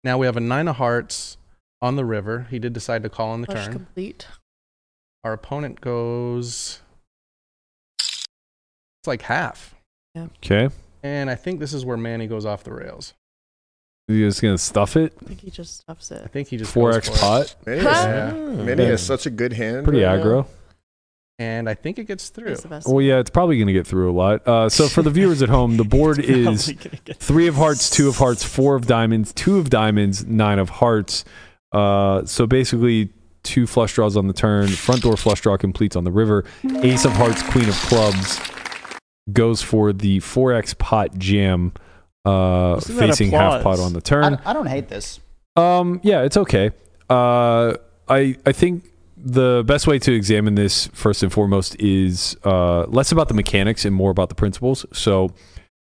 Now 0.04 0.18
we 0.18 0.26
have 0.26 0.38
a 0.38 0.40
Nine 0.42 0.68
of 0.68 0.78
Hearts 0.78 1.38
on 1.82 1.96
the 1.96 2.06
river. 2.06 2.48
He 2.50 2.58
did 2.60 2.74
decide 2.74 3.04
to 3.04 3.10
call 3.10 3.30
on 3.32 3.42
the 3.42 3.48
Flush 3.48 3.66
turn. 3.66 3.74
complete. 3.74 4.28
Our 5.24 5.34
opponent 5.34 5.80
goes. 5.82 6.82
It's 8.00 9.08
like 9.08 9.24
half. 9.24 9.73
Okay. 10.18 10.70
And 11.02 11.30
I 11.30 11.36
think 11.36 11.60
this 11.60 11.74
is 11.74 11.86
where 11.86 11.98
Manny 11.98 12.28
goes 12.28 12.46
off 12.46 12.64
the 12.64 12.74
rails. 12.74 13.14
He's 14.08 14.20
just 14.20 14.42
gonna 14.42 14.58
stuff 14.58 14.96
it? 14.98 15.14
I 15.22 15.26
think 15.26 15.40
he 15.42 15.50
just 15.50 15.78
stuffs 15.82 16.12
it. 16.12 16.22
I 16.24 16.28
think 16.28 16.50
he 16.50 16.58
just 16.58 16.74
Four 16.74 16.92
goes 16.92 16.98
X 16.98 17.10
for 17.10 17.16
it. 17.16 17.20
pot. 17.20 17.56
Manny, 17.66 17.82
Huh? 17.82 17.90
has, 17.94 18.06
Yeah. 18.36 18.64
Manny 18.64 18.86
has 18.86 19.02
such 19.02 19.26
a 19.26 19.30
good 19.30 19.54
hand. 19.54 19.86
Pretty 19.86 20.04
right 20.04 20.20
aggro. 20.20 20.46
And 21.40 21.68
I 21.70 21.74
think 21.74 21.98
it 21.98 22.04
gets 22.06 22.30
through. 22.30 22.50
He's 22.50 22.62
the 22.62 22.68
best. 22.68 22.88
Well, 22.88 23.02
yeah, 23.02 23.18
it's 23.20 23.30
probably 23.30 23.58
gonna 23.58 23.74
get 23.74 23.88
through 23.88 24.12
a 24.12 24.14
lot. 24.14 24.48
Uh, 24.48 24.70
so 24.70 24.88
for 24.88 25.02
the 25.02 25.10
viewers 25.10 25.42
at 25.42 25.50
home, 25.50 25.78
the 25.78 25.84
board 25.84 26.20
is 26.20 26.66
Probably 26.66 26.74
gonna 26.90 27.02
get- 27.06 27.18
three 27.18 27.48
of 27.48 27.56
hearts, 27.56 27.90
two 27.90 28.08
of 28.10 28.18
hearts, 28.18 28.44
four 28.56 28.76
of 28.76 28.86
diamonds, 28.88 29.34
two 29.34 29.58
of 29.58 29.70
diamonds, 29.70 30.26
nine 30.26 30.60
of 30.60 30.70
hearts. 30.70 31.24
Uh, 31.72 32.24
so 32.26 32.46
basically, 32.46 33.10
two 33.44 33.66
flush 33.66 33.94
draws 33.96 34.16
on 34.16 34.28
the 34.28 34.34
turn. 34.34 34.68
Front 34.68 35.02
door 35.02 35.18
flush 35.18 35.42
draw 35.42 35.58
completes 35.58 35.96
on 35.96 36.04
the 36.04 36.12
river. 36.12 36.46
Ace 36.84 37.06
of 37.06 37.14
hearts, 37.14 37.42
queen 37.42 37.68
of 37.68 37.76
clubs 37.76 38.38
goes 39.32 39.62
for 39.62 39.94
the 39.94 40.20
4x 40.20 40.78
pot 40.78 41.18
jam, 41.18 41.74
uh, 42.26 42.76
Listen 42.76 42.96
to 42.96 43.00
that 43.02 43.08
facing 43.08 43.32
half 43.32 43.64
pot 43.64 43.80
on 43.80 43.94
the 43.94 44.00
I, 44.00 44.02
turn. 44.02 44.42
I 44.46 44.54
don't 44.54 44.68
hate 44.68 44.88
this. 44.90 45.20
Um, 45.56 46.00
yeah, 46.04 46.24
it's 46.24 46.38
okay. 46.38 46.72
Uh, 47.10 47.76
I 48.10 48.36
I 48.46 48.52
think 48.52 48.90
the 49.18 49.64
best 49.66 49.88
way 49.88 50.00
to 50.00 50.14
examine 50.14 50.56
this 50.56 50.88
first 50.88 51.24
and 51.24 51.32
foremost 51.32 51.80
is 51.80 52.36
uh, 52.44 52.86
less 52.86 53.12
about 53.12 53.28
the 53.28 53.34
mechanics 53.34 53.86
and 53.86 53.96
more 53.96 54.12
about 54.12 54.30
the 54.30 54.36
principles. 54.36 54.86
So, 54.92 55.32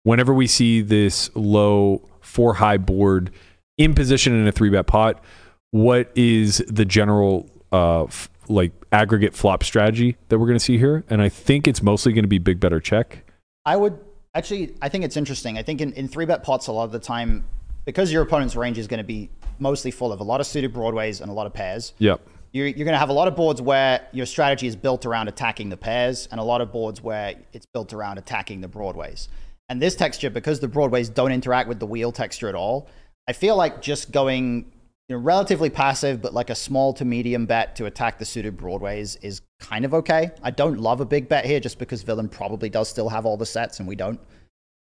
whenever 0.03 0.33
we 0.33 0.47
see 0.47 0.81
this 0.81 1.29
low 1.35 2.07
four 2.21 2.55
high 2.55 2.77
board 2.77 3.31
in 3.77 3.93
position 3.95 4.33
in 4.33 4.47
a 4.47 4.51
three 4.51 4.69
bet 4.69 4.87
pot, 4.87 5.23
what 5.71 6.11
is 6.15 6.57
the 6.67 6.85
general 6.85 7.49
uh, 7.71 8.03
f- 8.03 8.29
like 8.47 8.73
aggregate 8.91 9.33
flop 9.33 9.63
strategy 9.63 10.17
that 10.29 10.37
we're 10.37 10.47
going 10.47 10.59
to 10.59 10.63
see 10.63 10.77
here? 10.77 11.03
And 11.09 11.21
I 11.21 11.29
think 11.29 11.67
it's 11.67 11.81
mostly 11.81 12.13
going 12.13 12.23
to 12.23 12.29
be 12.29 12.39
big 12.39 12.59
better 12.59 12.79
check. 12.79 13.25
I 13.65 13.75
would 13.75 13.99
actually, 14.33 14.75
I 14.81 14.89
think 14.89 15.03
it's 15.03 15.17
interesting. 15.17 15.57
I 15.57 15.63
think 15.63 15.81
in, 15.81 15.93
in 15.93 16.07
three 16.07 16.25
bet 16.25 16.43
pots, 16.43 16.67
a 16.67 16.71
lot 16.71 16.85
of 16.85 16.91
the 16.91 16.99
time, 16.99 17.45
because 17.85 18.11
your 18.11 18.23
opponent's 18.23 18.55
range 18.55 18.77
is 18.77 18.87
going 18.87 18.99
to 18.99 19.03
be 19.03 19.29
mostly 19.59 19.91
full 19.91 20.11
of 20.11 20.19
a 20.19 20.23
lot 20.23 20.39
of 20.39 20.47
suited 20.47 20.73
broadways 20.73 21.21
and 21.21 21.29
a 21.29 21.33
lot 21.33 21.45
of 21.47 21.53
pairs, 21.53 21.93
Yep. 21.99 22.21
you're, 22.51 22.67
you're 22.67 22.85
going 22.85 22.93
to 22.93 22.97
have 22.99 23.09
a 23.09 23.13
lot 23.13 23.27
of 23.27 23.35
boards 23.35 23.61
where 23.61 24.07
your 24.11 24.25
strategy 24.25 24.67
is 24.67 24.75
built 24.75 25.05
around 25.05 25.27
attacking 25.27 25.69
the 25.69 25.77
pairs, 25.77 26.27
and 26.31 26.39
a 26.39 26.43
lot 26.43 26.61
of 26.61 26.71
boards 26.71 27.01
where 27.03 27.35
it's 27.53 27.65
built 27.67 27.93
around 27.93 28.17
attacking 28.17 28.61
the 28.61 28.67
broadways. 28.67 29.29
And 29.69 29.81
this 29.81 29.95
texture, 29.95 30.29
because 30.29 30.59
the 30.59 30.67
broadways 30.67 31.09
don't 31.09 31.31
interact 31.31 31.69
with 31.69 31.79
the 31.79 31.85
wheel 31.85 32.11
texture 32.11 32.49
at 32.49 32.55
all, 32.55 32.89
I 33.27 33.33
feel 33.33 33.55
like 33.55 33.81
just 33.81 34.11
going 34.11 34.71
you 35.11 35.17
know, 35.17 35.23
relatively 35.23 35.69
passive, 35.69 36.21
but 36.21 36.33
like 36.33 36.49
a 36.49 36.55
small 36.55 36.93
to 36.93 37.03
medium 37.03 37.45
bet 37.45 37.75
to 37.75 37.85
attack 37.85 38.17
the 38.17 38.23
suited 38.23 38.55
broadways 38.55 39.17
is 39.17 39.41
kind 39.59 39.83
of 39.83 39.93
okay. 39.93 40.31
I 40.41 40.51
don't 40.51 40.79
love 40.79 41.01
a 41.01 41.05
big 41.05 41.27
bet 41.27 41.45
here 41.45 41.59
just 41.59 41.79
because 41.79 42.01
villain 42.01 42.29
probably 42.29 42.69
does 42.69 42.87
still 42.87 43.09
have 43.09 43.25
all 43.25 43.35
the 43.35 43.45
sets 43.45 43.79
and 43.79 43.87
we 43.89 43.97
don't. 43.97 44.21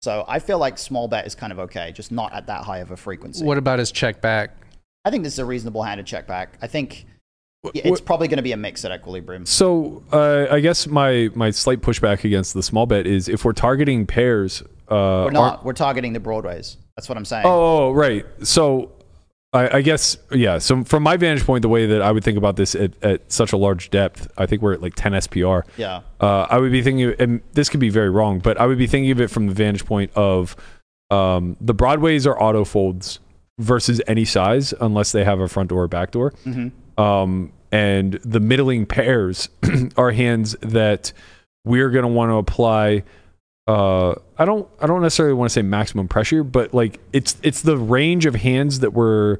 So 0.02 0.26
I 0.28 0.40
feel 0.40 0.60
like 0.60 0.78
small 0.78 1.08
bet 1.08 1.26
is 1.26 1.34
kind 1.34 1.54
of 1.54 1.60
okay, 1.60 1.94
just 1.94 2.12
not 2.12 2.34
at 2.34 2.45
that 2.48 2.66
high 2.66 2.80
of 2.80 2.91
a 2.91 2.98
frequency. 2.98 3.45
What 3.45 3.58
about 3.58 3.80
his 3.80 3.90
check 3.90 4.20
back? 4.20 4.52
I 5.06 5.12
think 5.12 5.24
this 5.24 5.32
is 5.32 5.40
a 5.40 5.45
reasonable 5.45 5.82
hand 5.82 5.99
to 5.99 6.04
check 6.04 6.28
back. 6.28 6.58
I 6.62 6.68
think 6.68 7.06
it's 7.74 8.02
probably 8.02 8.28
going 8.28 8.38
to 8.38 8.44
be 8.44 8.52
a 8.52 8.58
mix 8.58 8.84
at 8.84 8.91
equilibrium. 8.91 9.45
So 9.45 10.04
uh, 10.12 10.48
I 10.52 10.60
guess 10.60 10.88
my 10.88 11.30
my 11.36 11.52
slight 11.52 11.80
pushback 11.80 12.26
against 12.26 12.54
the 12.54 12.62
small 12.62 12.86
bet 12.86 13.08
is 13.08 13.30
if 13.30 13.45
we're 13.45 13.54
targeting 13.54 14.06
pairs. 14.06 14.62
Uh, 14.90 15.24
We're 15.26 15.32
not. 15.32 15.64
We're 15.64 15.74
targeting 15.74 16.12
the 16.12 16.20
broadways. 16.20 16.78
That's 16.98 17.08
what 17.08 17.18
I'm 17.18 17.26
saying. 17.26 17.44
Oh, 17.45 17.91
right. 17.91 18.26
So 18.44 18.97
I, 19.53 19.78
I 19.78 19.82
guess 19.82 20.18
yeah. 20.32 20.57
So 20.57 20.84
from 20.84 21.03
my 21.03 21.18
vantage 21.18 21.45
point, 21.45 21.61
the 21.61 21.69
way 21.69 21.86
that 21.86 22.02
I 22.02 22.11
would 22.11 22.24
think 22.24 22.38
about 22.38 22.57
this 22.57 22.76
at, 22.76 22.91
at 23.03 23.32
such 23.32 23.53
a 23.53 23.57
large 23.57 23.90
depth, 23.90 24.30
I 24.38 24.45
think 24.45 24.61
we're 24.61 24.74
at 24.74 24.82
like 24.82 24.94
10 24.95 25.14
SPR. 25.14 25.64
Yeah. 25.78 26.02
Uh, 26.19 26.48
I 26.49 26.57
would 26.57 26.72
be 26.72 26.82
thinking, 26.82 27.15
and 27.19 27.41
this 27.53 27.69
could 27.69 27.80
be 27.80 27.90
very 27.90 28.10
wrong, 28.10 28.40
but 28.40 28.60
I 28.60 28.65
would 28.65 28.78
be 28.78 28.88
thinking 28.88 29.11
of 29.11 29.22
it 29.22 29.30
from 29.30 29.48
the 29.48 29.53
vantage 29.53 29.86
point 29.86 30.11
of 30.15 30.56
um, 31.10 31.56
the 31.61 31.74
broadways 31.74 32.28
are 32.28 32.41
auto 32.41 32.65
folds 32.65 33.19
versus 33.60 34.02
any 34.07 34.26
size 34.26 34.74
unless 34.80 35.11
they 35.11 35.24
have 35.24 35.40
a 35.40 35.48
front 35.48 35.69
door 35.69 35.84
or 35.84 35.88
back 35.88 36.11
door. 36.11 36.32
Mm-hmm. 36.45 37.02
Um, 37.02 37.53
and 37.72 38.14
the 38.24 38.40
middling 38.40 38.86
pairs 38.86 39.49
are 39.98 40.11
hands 40.11 40.56
that 40.61 41.14
we're 41.65 41.90
going 41.90 42.03
to 42.03 42.10
want 42.10 42.30
to 42.30 42.36
apply. 42.36 43.03
Uh, 43.68 44.15
I 44.38 44.45
don't. 44.45 44.68
I 44.80 44.88
don't 44.88 45.02
necessarily 45.02 45.34
want 45.34 45.49
to 45.49 45.53
say 45.53 45.61
maximum 45.61 46.07
pressure, 46.07 46.44
but 46.44 46.73
like 46.73 46.99
it's 47.11 47.35
it's 47.44 47.61
the 47.61 47.77
range 47.77 48.26
of 48.26 48.35
hands 48.35 48.80
that 48.80 48.94
we're 48.94 49.38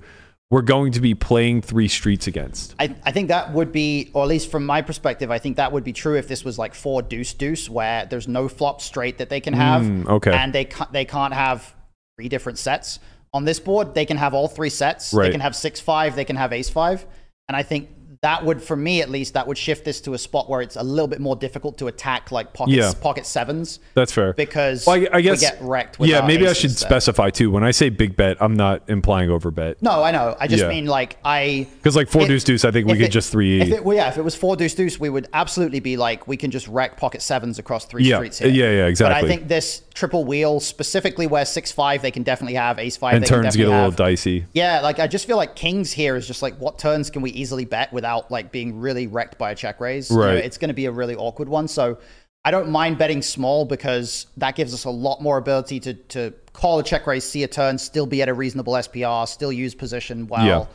we're 0.50 0.62
going 0.62 0.94
to 0.94 1.02
be 1.02 1.14
playing 1.14 1.62
three 1.62 1.88
streets 1.90 2.26
against. 2.28 2.74
I, 2.80 2.96
I 3.06 3.12
think 3.12 3.28
that 3.28 3.52
would 3.54 3.74
be, 3.74 4.12
or 4.14 4.24
at 4.24 4.30
least 4.30 4.50
from 4.50 4.66
my 4.66 4.82
perspective, 4.82 5.30
I 5.30 5.40
think 5.40 5.58
that 5.58 5.74
would 5.74 5.84
be 5.84 5.92
true 5.92 6.18
if 6.18 6.28
this 6.30 6.46
was 6.46 6.58
like 6.58 6.74
four 6.74 7.02
deuce 7.02 7.34
deuce, 7.34 7.70
where 7.70 8.06
there's 8.06 8.28
no 8.30 8.48
flop 8.48 8.82
straight 8.82 9.18
that 9.18 9.30
they 9.30 9.42
can 9.42 9.54
have, 9.54 9.82
Mm, 9.82 10.08
okay. 10.08 10.32
and 10.32 10.54
they 10.54 10.64
can't, 10.66 10.92
they 10.94 11.04
can't 11.04 11.34
have 11.34 11.74
three 12.18 12.30
different 12.30 12.58
sets 12.60 13.00
on 13.34 13.44
this 13.44 13.60
board. 13.60 13.94
They 13.94 14.06
can 14.06 14.16
have 14.16 14.34
all 14.34 14.48
three 14.48 14.70
sets. 14.70 15.14
Right. 15.14 15.26
They 15.26 15.32
can 15.32 15.42
have 15.42 15.54
six 15.56 15.82
five. 15.82 16.16
They 16.16 16.24
can 16.26 16.38
have 16.38 16.54
ace 16.54 16.70
five, 16.70 17.06
and 17.50 17.56
I 17.56 17.64
think 17.64 17.90
that 18.22 18.44
would, 18.44 18.62
for 18.62 18.76
me 18.76 19.02
at 19.02 19.10
least, 19.10 19.34
that 19.36 19.46
would 19.48 19.58
shift 19.58 19.86
this 19.86 20.02
to 20.02 20.14
a 20.14 20.18
spot 20.18 20.50
where 20.50 20.62
it's 20.62 20.76
a 20.76 20.84
little 20.84 21.08
bit 21.08 21.20
more 21.20 21.36
difficult 21.36 21.78
to 21.78 21.88
attack 21.88 22.32
like 22.32 22.54
pocket 22.54 22.74
Yeah. 22.74 22.92
pocket 23.00 23.26
sevens 23.26 23.80
That's 23.94 24.12
fair. 24.12 24.34
because 24.34 24.86
Well, 24.88 24.96
I, 24.98 25.08
I 25.18 25.22
guess 25.22 25.42
we 25.42 25.48
get 25.48 25.58
wrecked. 25.62 25.98
Yeah, 26.00 26.26
maybe 26.26 26.48
I 26.48 26.54
should 26.54 26.72
set. 26.72 26.88
specify 26.88 27.30
too. 27.30 27.52
When 27.52 27.64
I 27.64 27.72
say 27.72 27.90
big 27.90 28.16
bet, 28.16 28.38
I'm 28.40 28.56
not 28.56 28.84
implying 28.88 29.30
over 29.30 29.52
bet 29.52 29.82
No, 29.82 30.04
I 30.04 30.12
know. 30.12 30.36
I 30.40 30.48
just 30.48 30.64
Yeah. 30.64 30.70
mean 30.70 30.86
like 30.88 31.18
I 31.24 31.68
because 31.78 31.96
like 31.96 32.10
four 32.10 32.26
deuce 32.28 32.44
deuce, 32.44 32.66
I 32.66 32.72
think 32.72 32.88
we 32.88 32.94
could 32.94 33.04
it- 33.08 33.12
just 33.12 33.32
three. 33.32 33.62
If 33.62 33.70
it, 33.70 33.84
well, 33.86 33.96
yeah, 33.96 34.10
if 34.10 34.18
it 34.18 34.24
was 34.24 34.36
four 34.36 34.56
deuce 34.56 34.74
deuce, 34.74 35.00
we 35.00 35.10
would 35.10 35.28
absolutely 35.34 35.80
be 35.80 35.96
like, 35.98 36.28
we 36.28 36.38
can 36.38 36.50
just 36.52 36.68
wreck 36.68 36.98
pocket 36.98 37.22
sevens 37.22 37.60
across 37.60 37.86
three 37.86 38.04
Yeah, 38.04 38.18
streets 38.18 38.40
here. 38.40 38.50
yeah, 38.50 38.72
yeah, 38.72 38.86
exactly. 38.88 39.22
But. 39.22 39.26
I 39.26 39.28
think 39.28 39.48
this 39.48 39.84
triple 39.94 40.26
wheel, 40.26 40.60
specifically 40.60 41.28
where 41.28 41.46
six 41.46 41.72
five, 41.72 42.02
they 42.02 42.12
can 42.12 42.24
definitely 42.24 42.56
have 42.56 42.80
ace 42.80 42.98
five. 42.98 43.14
and 43.16 43.24
they 43.24 43.28
can 43.28 43.44
turns 43.44 43.56
get 43.56 43.68
a 43.68 43.70
little 43.70 43.86
have. 43.86 43.96
dicey. 43.96 44.46
Yeah, 44.54 44.82
like 44.82 45.00
I 45.00 45.08
just 45.08 45.28
feel 45.28 45.38
like 45.38 45.56
kings 45.56 45.92
here 45.92 46.16
is 46.16 46.26
just 46.28 46.42
like, 46.42 46.56
what 46.60 46.80
turns 46.80 47.10
can 47.10 47.22
we 47.22 47.30
easily 47.32 47.66
bet 47.66 47.92
without 47.94 48.07
like 48.30 48.52
being 48.52 48.80
really 48.80 49.08
wrecked 49.08 49.38
by 49.38 49.52
a 49.52 49.56
check 49.56 49.80
raise? 49.80 50.10
You 50.10 50.18
know, 50.18 50.26
Right. 50.26 50.36
it's 50.38 50.58
going 50.58 50.70
to 50.70 50.74
be 50.74 50.86
a 50.86 50.92
really 50.92 51.16
awkward 51.16 51.50
one. 51.50 51.68
So 51.68 51.98
I 52.46 52.52
don't 52.52 52.70
mind 52.70 52.98
betting 52.98 53.22
small 53.22 53.66
because 53.66 54.28
that 54.38 54.56
gives 54.56 54.74
us 54.74 54.86
a 54.86 54.90
lot 54.90 55.22
more 55.22 55.38
ability 55.38 55.80
to 55.82 55.94
to 55.94 56.34
call 56.54 56.80
a 56.80 56.84
check 56.84 57.06
raise, 57.06 57.24
see 57.24 57.44
a 57.44 57.48
turn, 57.48 57.78
still 57.78 58.06
be 58.06 58.22
at 58.22 58.30
a 58.30 58.34
reasonable 58.34 58.74
SPR, 58.74 59.28
still 59.28 59.52
use 59.52 59.76
position 59.76 60.28
well. 60.28 60.70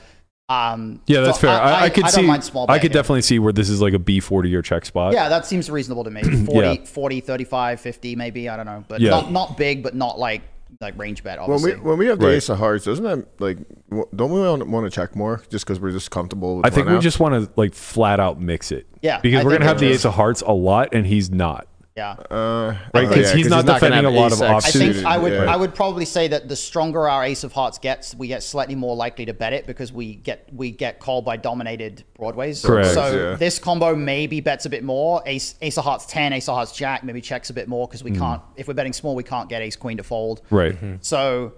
Um, 0.48 1.00
Yeah, 1.06 1.18
so 1.18 1.24
that's 1.24 1.38
fair. 1.38 1.50
I, 1.50 1.84
I, 1.84 1.88
could 1.90 2.04
I 2.04 2.08
see. 2.08 2.16
don't 2.18 2.26
mind 2.26 2.44
small 2.44 2.66
I 2.68 2.78
could 2.78 2.90
here. 2.92 3.00
definitely 3.00 3.22
see 3.22 3.38
where 3.38 3.54
this 3.54 3.70
is 3.70 3.80
like 3.80 3.94
a 3.94 3.98
B 3.98 4.20
forty 4.20 4.50
year 4.50 4.60
check 4.60 4.84
spot. 4.84 5.14
Yeah, 5.14 5.28
that 5.30 5.46
seems 5.46 5.70
reasonable 5.70 6.04
to 6.04 6.10
me. 6.10 6.22
40, 6.44 6.68
Yeah. 6.68 6.74
40 6.84 7.20
35, 7.20 7.80
50 7.80 8.16
maybe. 8.16 8.48
I 8.50 8.56
don't 8.56 8.66
know. 8.66 8.84
But 8.86 9.00
Yeah. 9.00 9.10
not, 9.10 9.32
not 9.32 9.56
big, 9.56 9.82
but 9.82 9.94
not 9.94 10.18
like 10.18 10.42
like 10.80 10.98
range 10.98 11.22
bet, 11.22 11.38
When 11.46 11.62
we 11.62 11.72
when 11.72 11.98
we 11.98 12.06
have 12.06 12.18
the 12.18 12.26
Right. 12.26 12.34
ace 12.36 12.48
of 12.48 12.58
hearts, 12.58 12.84
doesn't 12.84 13.04
that 13.04 13.26
like 13.40 13.58
w- 13.90 14.08
don't 14.14 14.30
we 14.32 14.40
want, 14.40 14.66
want 14.68 14.84
to 14.86 14.90
check 14.90 15.14
more 15.14 15.42
just 15.50 15.64
because 15.66 15.78
we're 15.80 15.90
just 15.92 16.10
comfortable? 16.10 16.56
With 16.56 16.66
I 16.66 16.70
think 16.70 16.86
run 16.86 16.94
we 16.94 16.96
outs? 16.96 17.04
just 17.04 17.20
want 17.20 17.34
to 17.44 17.50
like 17.56 17.74
flat 17.74 18.18
out 18.20 18.40
mix 18.40 18.72
it. 18.72 18.86
Yeah, 19.02 19.20
because 19.20 19.40
I 19.40 19.44
we're 19.44 19.50
think 19.50 19.60
gonna 19.60 19.68
have 19.72 19.80
we 19.80 19.88
the 19.88 19.92
ace 19.94 20.04
of 20.04 20.14
hearts 20.14 20.42
a 20.46 20.52
lot, 20.52 20.88
and 20.92 21.06
he's 21.06 21.30
not. 21.30 21.66
Yeah. 21.96 22.12
uh, 22.30 22.74
Right, 22.94 23.06
oh, 23.06 23.08
'cause 23.08 23.16
yeah, 23.30 23.34
he's 23.36 23.48
not 23.48 23.66
gonna 23.66 23.78
defending 23.78 24.04
have 24.04 24.12
a 24.12 24.16
lot 24.16 24.32
of 24.32 24.40
ace 24.40 24.42
X 24.42 24.50
I 24.66 24.78
offsuit. 24.78 24.94
think 24.94 25.06
I 25.06 25.18
would 25.18 25.32
yeah. 25.32 25.52
I 25.52 25.56
would 25.56 25.74
probably 25.74 26.04
say 26.04 26.28
that 26.28 26.48
the 26.48 26.56
stronger 26.56 27.08
our 27.08 27.24
ace 27.24 27.44
of 27.44 27.52
hearts 27.52 27.78
gets, 27.78 28.14
we 28.14 28.28
get 28.28 28.42
slightly 28.42 28.74
more 28.74 28.96
likely 28.96 29.26
to 29.26 29.34
bet 29.34 29.52
it 29.52 29.66
because 29.66 29.92
we 29.92 30.14
get 30.14 30.48
we 30.54 30.70
get 30.70 31.00
called 31.00 31.24
by 31.24 31.36
dominated 31.36 32.04
broadways. 32.16 32.64
Correct. 32.64 32.94
So 32.94 33.30
Yeah. 33.30 33.36
this 33.36 33.58
combo 33.58 33.94
maybe 33.94 34.40
bets 34.40 34.64
a 34.66 34.70
bit 34.70 34.84
more. 34.84 35.22
Ace 35.26 35.54
ace 35.60 35.76
of 35.78 35.84
hearts 35.84 36.06
ten, 36.06 36.32
ace 36.32 36.48
of 36.48 36.54
hearts 36.54 36.72
jack 36.72 37.04
maybe 37.04 37.20
checks 37.20 37.50
a 37.50 37.52
bit 37.52 37.68
more 37.68 37.86
because 37.86 38.02
we 38.02 38.10
can't 38.12 38.40
if 38.56 38.68
we're 38.68 38.74
betting 38.74 38.92
small 38.92 39.14
we 39.14 39.22
can't 39.24 39.48
get 39.48 39.62
ace 39.62 39.76
queen 39.76 39.96
to 39.98 40.02
fold. 40.02 40.42
Right. 40.50 40.76
So 41.02 41.52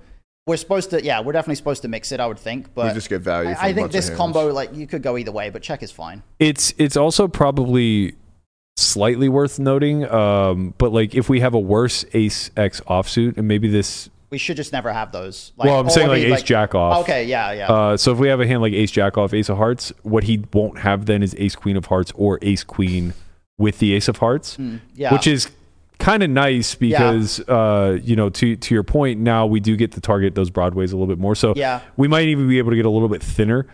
we're 0.46 0.58
supposed 0.58 0.90
to, 0.90 1.02
yeah, 1.02 1.20
we're 1.22 1.32
definitely 1.32 1.54
supposed 1.54 1.80
to 1.82 1.88
mix 1.88 2.12
it. 2.12 2.20
I 2.20 2.26
would 2.26 2.38
think, 2.38 2.74
but 2.74 2.92
just 2.92 3.08
get 3.08 3.22
value 3.22 3.48
I, 3.50 3.54
from 3.54 3.64
I 3.64 3.68
a 3.68 3.74
think 3.74 3.92
this 3.92 4.10
combo, 4.10 4.52
like, 4.52 4.74
you 4.74 4.86
could 4.86 5.02
go 5.02 5.16
either 5.16 5.32
way, 5.32 5.48
but 5.48 5.62
check 5.62 5.82
is 5.82 5.90
fine. 5.90 6.22
It's 6.38 6.74
it's 6.76 6.98
also 6.98 7.28
probably 7.28 8.14
slightly 8.76 9.28
worth 9.28 9.58
noting. 9.58 10.04
Um, 10.10 10.74
but 10.78 10.92
like 10.92 11.14
if 11.14 11.28
we 11.28 11.40
have 11.40 11.54
a 11.54 11.58
worse 11.60 12.04
Ace 12.12 12.50
X 12.56 12.80
offsuit, 12.82 13.36
and 13.36 13.48
maybe 13.48 13.68
this. 13.68 14.10
We 14.30 14.38
should 14.38 14.56
just 14.56 14.72
never 14.72 14.92
have 14.92 15.12
those. 15.12 15.52
Like, 15.56 15.66
well, 15.66 15.78
I'm 15.78 15.88
saying 15.90 16.08
like 16.08 16.22
Ace 16.22 16.42
Jack 16.42 16.74
off. 16.74 17.02
Okay, 17.02 17.24
yeah, 17.26 17.52
yeah. 17.52 17.70
Uh, 17.72 17.96
so 17.96 18.10
if 18.12 18.18
we 18.18 18.26
have 18.28 18.40
a 18.40 18.46
hand 18.46 18.62
like 18.62 18.72
Ace 18.72 18.90
Jack 18.90 19.16
off, 19.16 19.32
Ace 19.32 19.48
of 19.48 19.58
Hearts, 19.58 19.92
what 20.02 20.24
he 20.24 20.42
won't 20.52 20.78
have 20.80 21.06
then 21.06 21.22
is 21.22 21.36
Ace 21.38 21.54
Queen 21.54 21.76
of 21.76 21.86
Hearts 21.86 22.10
or 22.16 22.40
Ace 22.42 22.64
Queen 22.64 23.14
with 23.58 23.78
the 23.78 23.92
Ace 23.94 24.08
of 24.08 24.16
Hearts, 24.16 24.56
Mm, 24.56 24.80
yeah. 24.94 25.12
which 25.12 25.28
is 25.28 25.50
kind 26.00 26.24
of 26.24 26.30
nice 26.30 26.74
because 26.74 27.38
uh, 27.48 27.96
you 28.02 28.16
know 28.16 28.28
to 28.30 28.56
to 28.56 28.74
your 28.74 28.82
point, 28.82 29.20
now 29.20 29.46
we 29.46 29.60
do 29.60 29.76
get 29.76 29.92
to 29.92 30.00
target 30.00 30.34
those 30.34 30.50
broadways 30.50 30.92
a 30.92 30.96
little 30.96 31.06
bit 31.06 31.20
more. 31.20 31.36
So 31.36 31.52
Yeah. 31.54 31.80
we 31.96 32.08
might 32.08 32.26
even 32.26 32.48
be 32.48 32.58
able 32.58 32.70
to 32.70 32.76
get 32.76 32.86
a 32.86 32.90
little 32.90 33.08
bit 33.08 33.22
thinner 33.22 33.68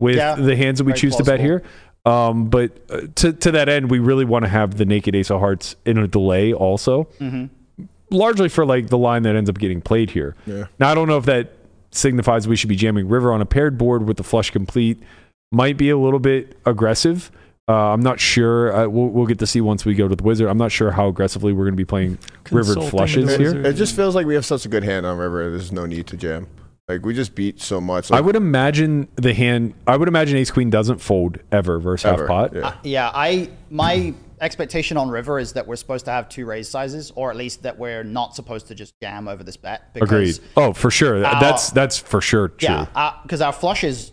with 0.00 0.16
Yeah, 0.16 0.34
the 0.36 0.56
hands 0.56 0.78
that 0.78 0.84
we 0.84 0.94
choose 0.94 1.14
to 1.16 1.24
bet 1.24 1.40
here. 1.40 1.62
Um, 2.06 2.46
but 2.48 2.70
uh, 2.88 3.00
to 3.16 3.32
to 3.32 3.50
that 3.50 3.68
end, 3.68 3.90
we 3.90 3.98
really 3.98 4.24
want 4.24 4.44
to 4.44 4.48
have 4.48 4.76
the 4.76 4.84
naked 4.84 5.14
Ace 5.14 5.30
of 5.30 5.40
Hearts 5.40 5.74
in 5.84 5.98
a 5.98 6.06
delay 6.06 6.52
also 6.52 7.08
Mhm. 7.20 7.50
largely 8.10 8.48
for 8.48 8.64
like 8.64 8.88
the 8.88 8.98
line 8.98 9.22
that 9.24 9.34
ends 9.34 9.50
up 9.50 9.58
getting 9.58 9.80
played 9.80 10.10
here. 10.10 10.36
Yeah. 10.46 10.66
Now 10.78 10.90
I 10.90 10.94
don't 10.94 11.08
know 11.08 11.18
if 11.18 11.24
that 11.26 11.52
signifies 11.90 12.46
we 12.46 12.54
should 12.56 12.68
be 12.68 12.76
jamming 12.76 13.08
river 13.08 13.32
on 13.32 13.40
a 13.40 13.46
paired 13.46 13.76
board 13.76 14.06
with 14.06 14.16
the 14.18 14.22
flush 14.24 14.50
complete. 14.50 15.02
Might 15.52 15.76
be 15.76 15.90
a 15.90 15.96
little 15.98 16.18
bit 16.20 16.56
aggressive. 16.64 17.30
Uh, 17.68 17.92
I'm 17.92 18.00
not 18.00 18.20
sure. 18.20 18.72
Uh, 18.72 18.86
we'll, 18.86 19.08
we'll 19.08 19.26
get 19.26 19.40
to 19.40 19.46
see 19.46 19.60
once 19.60 19.84
we 19.84 19.94
go 19.94 20.06
to 20.06 20.14
the 20.14 20.22
wizard. 20.22 20.48
I'm 20.48 20.58
not 20.58 20.70
sure 20.70 20.92
how 20.92 21.08
aggressively 21.08 21.52
we're 21.52 21.64
going 21.64 21.72
to 21.74 21.76
be 21.76 21.84
playing 21.84 22.18
rivered 22.52 22.74
Consulting 22.74 22.90
flushes 22.90 23.36
here. 23.36 23.60
It 23.66 23.72
just 23.72 23.96
feels 23.96 24.14
like 24.14 24.24
we 24.26 24.34
have 24.36 24.44
such 24.46 24.64
a 24.66 24.68
good 24.68 24.84
hand 24.84 25.04
on 25.04 25.18
river. 25.18 25.50
There's 25.50 25.72
no 25.72 25.84
need 25.86 26.06
to 26.08 26.16
jam. 26.16 26.46
Like 26.88 27.04
we 27.04 27.14
just 27.14 27.34
beat 27.34 27.60
so 27.60 27.80
much. 27.80 28.12
I 28.12 28.20
would 28.20 28.36
imagine 28.36 29.08
the 29.16 29.34
hand. 29.34 29.74
I 29.88 29.96
would 29.96 30.06
imagine 30.06 30.36
Ace 30.36 30.52
Queen 30.52 30.70
doesn't 30.70 30.98
fold 30.98 31.38
ever 31.50 31.80
versus 31.80 32.04
ever. 32.04 32.22
half 32.22 32.28
pot. 32.28 32.54
Yeah. 32.54 32.74
yeah, 32.84 33.10
I 33.12 33.50
my 33.70 34.14
expectation 34.40 34.96
on 34.96 35.08
river 35.08 35.40
is 35.40 35.54
that 35.54 35.66
we're 35.66 35.74
supposed 35.74 36.04
to 36.04 36.12
have 36.12 36.28
two 36.28 36.46
raise 36.46 36.68
sizes, 36.68 37.10
or 37.16 37.30
at 37.30 37.36
least 37.36 37.64
that 37.64 37.76
we're 37.76 38.04
not 38.04 38.36
supposed 38.36 38.68
to 38.68 38.76
just 38.76 38.94
jam 39.02 39.26
over 39.26 39.42
this 39.42 39.56
bet. 39.56 39.92
Because, 39.94 40.08
Agreed. 40.38 40.38
Oh, 40.56 40.72
for 40.72 40.92
sure. 40.92 41.24
Our- 41.24 41.40
that's 41.40 41.70
that's 41.70 41.98
for 41.98 42.20
sure 42.20 42.48
true. 42.48 42.68
Yeah, 42.68 43.14
because 43.24 43.40
our 43.40 43.52
flushes, 43.52 44.12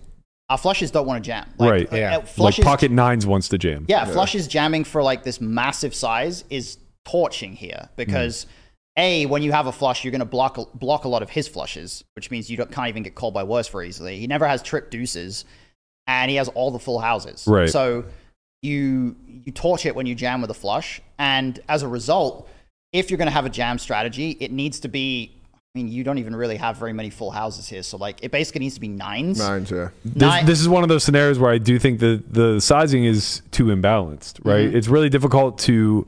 our 0.49 0.57
flushes 0.57 0.89
don't 0.89 1.05
want 1.05 1.23
to 1.23 1.27
jam. 1.29 1.47
Like, 1.59 1.69
Right. 1.69 1.93
uh, 1.93 1.95
Yeah. 1.95 2.15
uh, 2.15 2.17
like 2.21 2.27
flushes, 2.27 2.65
pocket 2.65 2.89
nines 2.89 3.27
wants 3.27 3.49
to 3.49 3.59
jam. 3.59 3.85
Yeah, 3.87 4.05
flushes 4.05 4.47
jamming 4.47 4.85
for 4.85 5.03
like 5.03 5.21
this 5.21 5.39
massive 5.39 5.93
size 5.93 6.43
is 6.49 6.79
torching 7.05 7.53
here 7.53 7.89
because 7.97 8.47
a 8.97 9.25
when 9.25 9.41
you 9.41 9.51
have 9.51 9.67
a 9.67 9.71
flush, 9.71 10.03
you're 10.03 10.11
going 10.11 10.19
to 10.19 10.25
block 10.25 10.57
a- 10.57 10.65
block 10.75 11.05
a 11.05 11.07
lot 11.07 11.21
of 11.23 11.29
his 11.29 11.47
flushes, 11.47 12.03
which 12.15 12.29
means 12.31 12.49
you 12.49 12.57
don't, 12.57 12.71
can't 12.71 12.89
even 12.89 13.03
get 13.03 13.15
called 13.15 13.33
by 13.33 13.43
worse 13.43 13.67
very 13.67 13.87
easily. 13.87 14.19
He 14.19 14.27
never 14.27 14.47
has 14.47 14.61
trip 14.61 14.89
deuces, 14.91 15.45
and 16.07 16.29
he 16.29 16.37
has 16.37 16.47
all 16.49 16.71
the 16.71 16.79
full 16.79 16.99
houses. 16.99 17.45
Right. 17.47 17.69
So 17.69 18.05
you 18.61 19.15
you 19.27 19.51
torch 19.51 19.85
it 19.85 19.95
when 19.95 20.05
you 20.05 20.15
jam 20.15 20.41
with 20.41 20.49
a 20.51 20.53
flush, 20.55 21.01
and 21.17 21.59
as 21.67 21.83
a 21.83 21.87
result, 21.87 22.47
if 22.91 23.09
you're 23.09 23.17
going 23.17 23.27
to 23.27 23.33
have 23.33 23.45
a 23.45 23.49
jam 23.49 23.79
strategy, 23.79 24.37
it 24.39 24.51
needs 24.51 24.79
to 24.81 24.87
be. 24.87 25.35
I 25.75 25.79
mean, 25.79 25.87
you 25.87 26.03
don't 26.03 26.19
even 26.19 26.35
really 26.35 26.57
have 26.57 26.77
very 26.77 26.93
many 26.93 27.09
full 27.09 27.31
houses 27.31 27.67
here, 27.67 27.81
so 27.81 27.97
like 27.97 28.23
it 28.23 28.29
basically 28.29 28.59
needs 28.59 28.75
to 28.75 28.79
be 28.79 28.89
nines. 28.89 29.39
Nines, 29.39 29.71
yeah. 29.71 29.89
This, 30.05 30.15
Nine- 30.21 30.45
this 30.45 30.61
is 30.61 30.69
one 30.69 30.83
of 30.83 30.89
those 30.89 31.03
scenarios 31.03 31.39
where 31.39 31.49
I 31.51 31.57
do 31.57 31.79
think 31.79 31.99
the 31.99 32.21
the 32.29 32.61
sizing 32.61 33.05
is 33.05 33.41
too 33.49 33.65
imbalanced, 33.65 34.39
right? 34.45 34.69
Mhm. 34.69 34.75
It's 34.75 34.87
really 34.87 35.09
difficult 35.09 35.57
to 35.61 36.05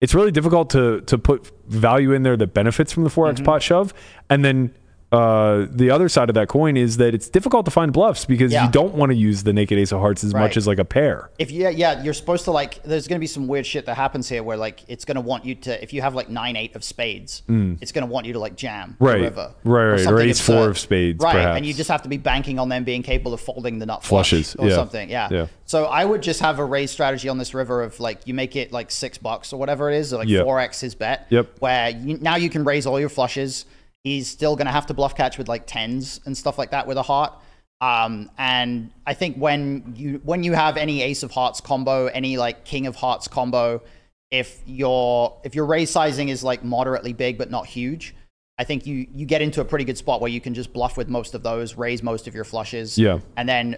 it's 0.00 0.14
really 0.14 0.30
difficult 0.30 0.70
to 0.70 1.00
to 1.02 1.16
put 1.18 1.50
value 1.66 2.12
in 2.12 2.22
there 2.22 2.36
that 2.36 2.52
benefits 2.54 2.92
from 2.92 3.04
the 3.04 3.10
4x 3.10 3.34
Mm-hmm. 3.34 3.44
pot 3.44 3.62
shove, 3.62 3.94
and 4.28 4.44
then 4.44 4.74
uh, 5.14 5.66
the 5.70 5.90
other 5.90 6.08
side 6.08 6.28
of 6.28 6.34
that 6.34 6.48
coin 6.48 6.76
is 6.76 6.96
that 6.96 7.14
it's 7.14 7.28
difficult 7.28 7.64
to 7.64 7.70
find 7.70 7.92
bluffs 7.92 8.24
because 8.24 8.52
Yeah. 8.52 8.66
you 8.66 8.70
don't 8.72 8.94
want 8.94 9.10
to 9.10 9.16
use 9.16 9.42
the 9.44 9.52
naked 9.52 9.78
ace 9.78 9.92
of 9.92 10.00
hearts 10.00 10.24
as 10.24 10.32
Right. 10.32 10.40
much 10.42 10.56
as 10.56 10.66
like 10.66 10.78
a 10.78 10.84
pair. 10.84 11.30
if 11.38 11.50
you 11.50 11.68
yeah 11.68 12.02
you're 12.02 12.14
supposed 12.14 12.44
to 12.44 12.50
like 12.50 12.82
there's 12.82 13.06
going 13.08 13.18
to 13.18 13.20
be 13.20 13.26
some 13.26 13.46
weird 13.46 13.66
shit 13.66 13.86
that 13.86 13.94
happens 13.96 14.28
here 14.28 14.42
where 14.42 14.56
like 14.56 14.80
it's 14.88 15.04
going 15.04 15.14
to 15.16 15.20
want 15.20 15.44
you 15.44 15.54
to 15.54 15.82
if 15.82 15.92
you 15.92 16.02
have 16.02 16.14
like 16.14 16.28
nine 16.28 16.56
eight 16.56 16.74
of 16.76 16.82
spades 16.84 17.42
it's 17.48 17.92
going 17.92 18.06
to 18.06 18.12
want 18.12 18.26
you 18.26 18.32
to 18.32 18.38
like 18.38 18.56
jam 18.56 18.96
the 18.98 19.04
Mm. 19.04 19.08
Right. 19.08 19.20
river 19.20 19.54
Right, 19.64 19.84
right, 19.84 19.92
or 19.94 19.98
something 19.98 20.28
ace 20.28 20.40
four 20.40 20.68
of 20.68 20.78
spades, 20.78 21.22
right 21.22 21.32
perhaps. 21.32 21.56
and 21.56 21.66
you 21.66 21.74
just 21.74 21.90
have 21.90 22.02
to 22.02 22.08
be 22.08 22.16
banking 22.16 22.58
on 22.58 22.68
them 22.68 22.84
being 22.84 23.02
capable 23.02 23.32
of 23.34 23.40
folding 23.40 23.78
the 23.78 23.86
nut 23.86 24.02
flush 24.04 24.30
Flushes, 24.30 24.56
or 24.56 24.68
yeah. 24.68 24.74
something 24.74 25.08
yeah. 25.10 25.28
Yeah. 25.30 25.46
so 25.66 25.84
i 25.86 26.04
would 26.04 26.22
just 26.22 26.40
have 26.40 26.58
a 26.58 26.64
raise 26.64 26.90
strategy 26.90 27.28
on 27.28 27.38
this 27.38 27.54
river 27.54 27.82
of 27.82 28.00
like 28.00 28.26
you 28.26 28.34
make 28.34 28.56
it 28.56 28.72
like 28.72 28.90
six 28.90 29.18
bucks 29.18 29.52
or 29.52 29.58
whatever 29.58 29.90
it 29.90 29.96
is 29.96 30.12
or 30.12 30.18
like 30.18 30.28
Yep. 30.28 30.46
4x 30.46 30.80
his 30.80 30.94
bet 30.94 31.26
Yep. 31.30 31.46
where 31.60 31.90
you, 31.90 32.18
now 32.20 32.36
you 32.36 32.48
can 32.50 32.64
raise 32.64 32.86
all 32.86 32.98
your 32.98 33.08
flushes 33.08 33.64
he's 34.04 34.28
still 34.28 34.54
going 34.54 34.66
to 34.66 34.72
have 34.72 34.86
to 34.86 34.94
bluff 34.94 35.16
catch 35.16 35.38
with 35.38 35.48
like 35.48 35.66
tens 35.66 36.20
and 36.26 36.36
stuff 36.36 36.58
like 36.58 36.70
that 36.70 36.86
with 36.86 36.96
a 36.98 37.02
heart 37.02 37.32
um, 37.80 38.30
and 38.38 38.90
I 39.06 39.12
think 39.12 39.36
when 39.36 39.92
you 39.96 40.20
when 40.24 40.42
you 40.42 40.54
have 40.54 40.78
any 40.78 41.02
Ace 41.02 41.22
of 41.22 41.32
Hearts 41.32 41.60
combo, 41.60 42.06
any 42.06 42.38
like 42.38 42.64
King 42.64 42.86
of 42.86 42.96
Hearts 42.96 43.28
combo, 43.28 43.82
if 44.30 44.62
your 44.64 45.36
if 45.44 45.54
your 45.54 45.66
raise 45.66 45.90
sizing 45.90 46.30
is 46.30 46.42
like 46.42 46.64
moderately 46.64 47.12
big 47.12 47.36
but 47.36 47.50
not 47.50 47.66
huge, 47.66 48.14
I 48.58 48.64
think 48.64 48.86
you 48.86 49.06
you 49.12 49.26
get 49.26 49.42
into 49.42 49.60
a 49.60 49.64
pretty 49.66 49.84
good 49.84 49.98
spot 49.98 50.22
where 50.22 50.30
you 50.30 50.40
can 50.40 50.54
just 50.54 50.72
bluff 50.72 50.96
with 50.96 51.08
most 51.08 51.34
of 51.34 51.42
those, 51.42 51.74
raise 51.76 52.02
most 52.02 52.26
of 52.26 52.34
your 52.34 52.44
flushes, 52.44 52.96
Yeah. 52.96 53.18
and 53.36 53.46
then 53.46 53.76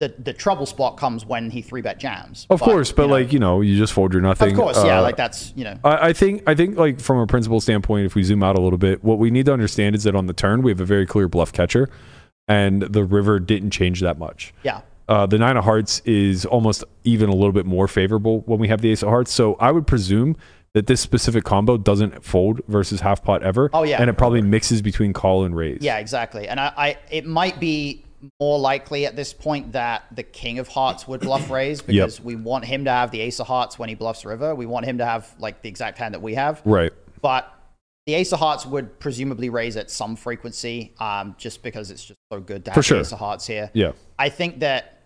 the 0.00 0.12
the 0.18 0.32
trouble 0.32 0.66
spot 0.66 0.96
comes 0.96 1.24
when 1.24 1.50
he 1.50 1.62
three 1.62 1.80
bet 1.80 1.98
jams. 1.98 2.46
Of 2.50 2.60
course, 2.60 2.90
but 2.92 3.02
you 3.02 3.08
know, 3.08 3.14
like 3.14 3.32
you 3.32 3.38
know, 3.38 3.60
you 3.60 3.76
just 3.76 3.92
fold 3.92 4.12
your 4.12 4.22
nothing. 4.22 4.50
of 4.50 4.56
course, 4.56 4.76
yeah, 4.84 4.98
Uh, 4.98 5.02
like 5.02 5.16
that's 5.16 5.52
you 5.56 5.64
know, 5.64 5.78
I 5.84 6.08
I 6.08 6.12
think 6.12 6.42
I 6.46 6.54
think 6.54 6.76
like 6.76 7.00
from 7.00 7.18
a 7.18 7.26
principle 7.26 7.60
standpoint, 7.60 8.06
if 8.06 8.14
we 8.14 8.22
zoom 8.24 8.42
out 8.42 8.58
a 8.58 8.60
little 8.60 8.78
bit, 8.78 9.04
what 9.04 9.18
we 9.18 9.30
need 9.30 9.46
to 9.46 9.52
understand 9.52 9.94
is 9.94 10.04
that 10.04 10.14
on 10.16 10.26
the 10.26 10.32
turn 10.32 10.62
we 10.62 10.70
have 10.70 10.80
a 10.80 10.84
very 10.84 11.06
clear 11.06 11.28
bluff 11.28 11.52
catcher, 11.52 11.88
and 12.48 12.82
the 12.82 13.04
river 13.04 13.38
didn't 13.38 13.70
change 13.70 14.00
that 14.00 14.18
much. 14.18 14.52
yeah, 14.64 14.80
Uh, 15.08 15.26
the 15.26 15.38
nine 15.38 15.56
of 15.56 15.64
hearts 15.64 16.00
is 16.04 16.44
almost 16.44 16.82
even 17.04 17.28
a 17.28 17.34
little 17.34 17.52
bit 17.52 17.66
more 17.66 17.86
favorable 17.86 18.40
when 18.46 18.58
we 18.58 18.68
have 18.68 18.80
the 18.80 18.90
ace 18.90 19.02
of 19.02 19.08
hearts. 19.10 19.32
So 19.32 19.54
I 19.60 19.70
would 19.70 19.86
presume 19.86 20.36
that 20.72 20.88
this 20.88 21.00
specific 21.00 21.44
combo 21.44 21.76
doesn't 21.76 22.24
fold 22.24 22.60
versus 22.66 23.00
half 23.00 23.22
pot 23.22 23.44
ever. 23.44 23.70
Oh, 23.72 23.84
yeah. 23.84 24.00
and 24.00 24.10
it 24.10 24.14
probably 24.14 24.42
mixes 24.42 24.82
between 24.82 25.12
call 25.12 25.44
and 25.44 25.54
raise. 25.54 25.78
Yeah, 25.82 25.98
exactly. 25.98 26.48
And 26.48 26.58
I, 26.58 26.72
I 26.76 26.98
it 27.12 27.26
might 27.26 27.60
be 27.60 28.03
more 28.40 28.58
likely 28.58 29.06
at 29.06 29.16
this 29.16 29.32
point 29.32 29.72
that 29.72 30.04
the 30.14 30.22
king 30.22 30.58
of 30.58 30.68
hearts 30.68 31.06
would 31.08 31.20
bluff 31.20 31.50
raise 31.58 31.82
because 31.82 32.20
we 32.20 32.36
want 32.36 32.64
him 32.64 32.84
to 32.84 32.90
have 32.90 33.10
the 33.10 33.20
ace 33.20 33.40
of 33.40 33.46
hearts 33.46 33.78
when 33.78 33.88
he 33.88 33.94
bluffs 33.94 34.24
river. 34.24 34.54
We 34.54 34.66
want 34.66 34.86
him 34.86 34.98
to 34.98 35.04
have 35.04 35.34
like 35.38 35.62
the 35.62 35.68
exact 35.68 35.98
hand 35.98 36.14
that 36.14 36.22
we 36.22 36.34
have. 36.34 36.62
right. 36.64 36.92
But 37.22 37.50
the 38.06 38.14
ace 38.14 38.32
of 38.32 38.38
hearts 38.38 38.66
would 38.66 38.98
presumably 39.00 39.48
raise 39.48 39.78
at 39.78 39.90
some 39.90 40.14
frequency, 40.14 40.92
um, 41.00 41.34
just 41.38 41.62
because 41.62 41.90
it's 41.90 42.04
just 42.04 42.18
so 42.30 42.38
good 42.38 42.64
to 42.66 42.70
have 42.70 42.74
For 42.74 42.80
the 42.80 42.84
sure. 42.84 43.00
ace 43.00 43.12
of 43.12 43.18
hearts 43.18 43.46
here. 43.46 43.70
Yeah, 43.72 43.92
I 44.18 44.28
think 44.28 44.60
that 44.60 45.00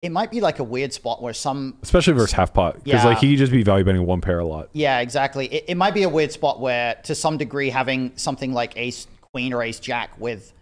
it 0.00 0.10
might 0.10 0.30
be 0.30 0.40
like 0.40 0.58
a 0.58 0.64
weird 0.64 0.92
spot 0.92 1.20
where 1.22 1.32
some 1.34 1.76
especially 1.82 2.14
versus 2.14 2.32
half 2.32 2.52
pot 2.54 2.82
because 2.82 3.02
Yeah. 3.04 3.08
like 3.10 3.18
he 3.18 3.30
could 3.32 3.38
just 3.38 3.52
be 3.52 3.62
value 3.62 3.84
betting 3.84 4.04
one 4.06 4.20
pair 4.22 4.38
a 4.38 4.44
lot. 4.46 4.70
Yeah, 4.72 5.00
exactly. 5.00 5.46
It, 5.52 5.64
it 5.68 5.74
might 5.76 5.92
be 5.94 6.02
a 6.02 6.08
weird 6.08 6.32
spot 6.32 6.60
where, 6.60 6.94
to 7.04 7.14
some 7.14 7.36
degree, 7.36 7.68
having 7.70 8.12
something 8.16 8.52
like 8.54 8.72
Ace 8.76 9.06
Queen 9.32 9.52
or 9.52 9.62
Ace 9.62 9.80
Jack 9.80 10.18
with 10.18 10.52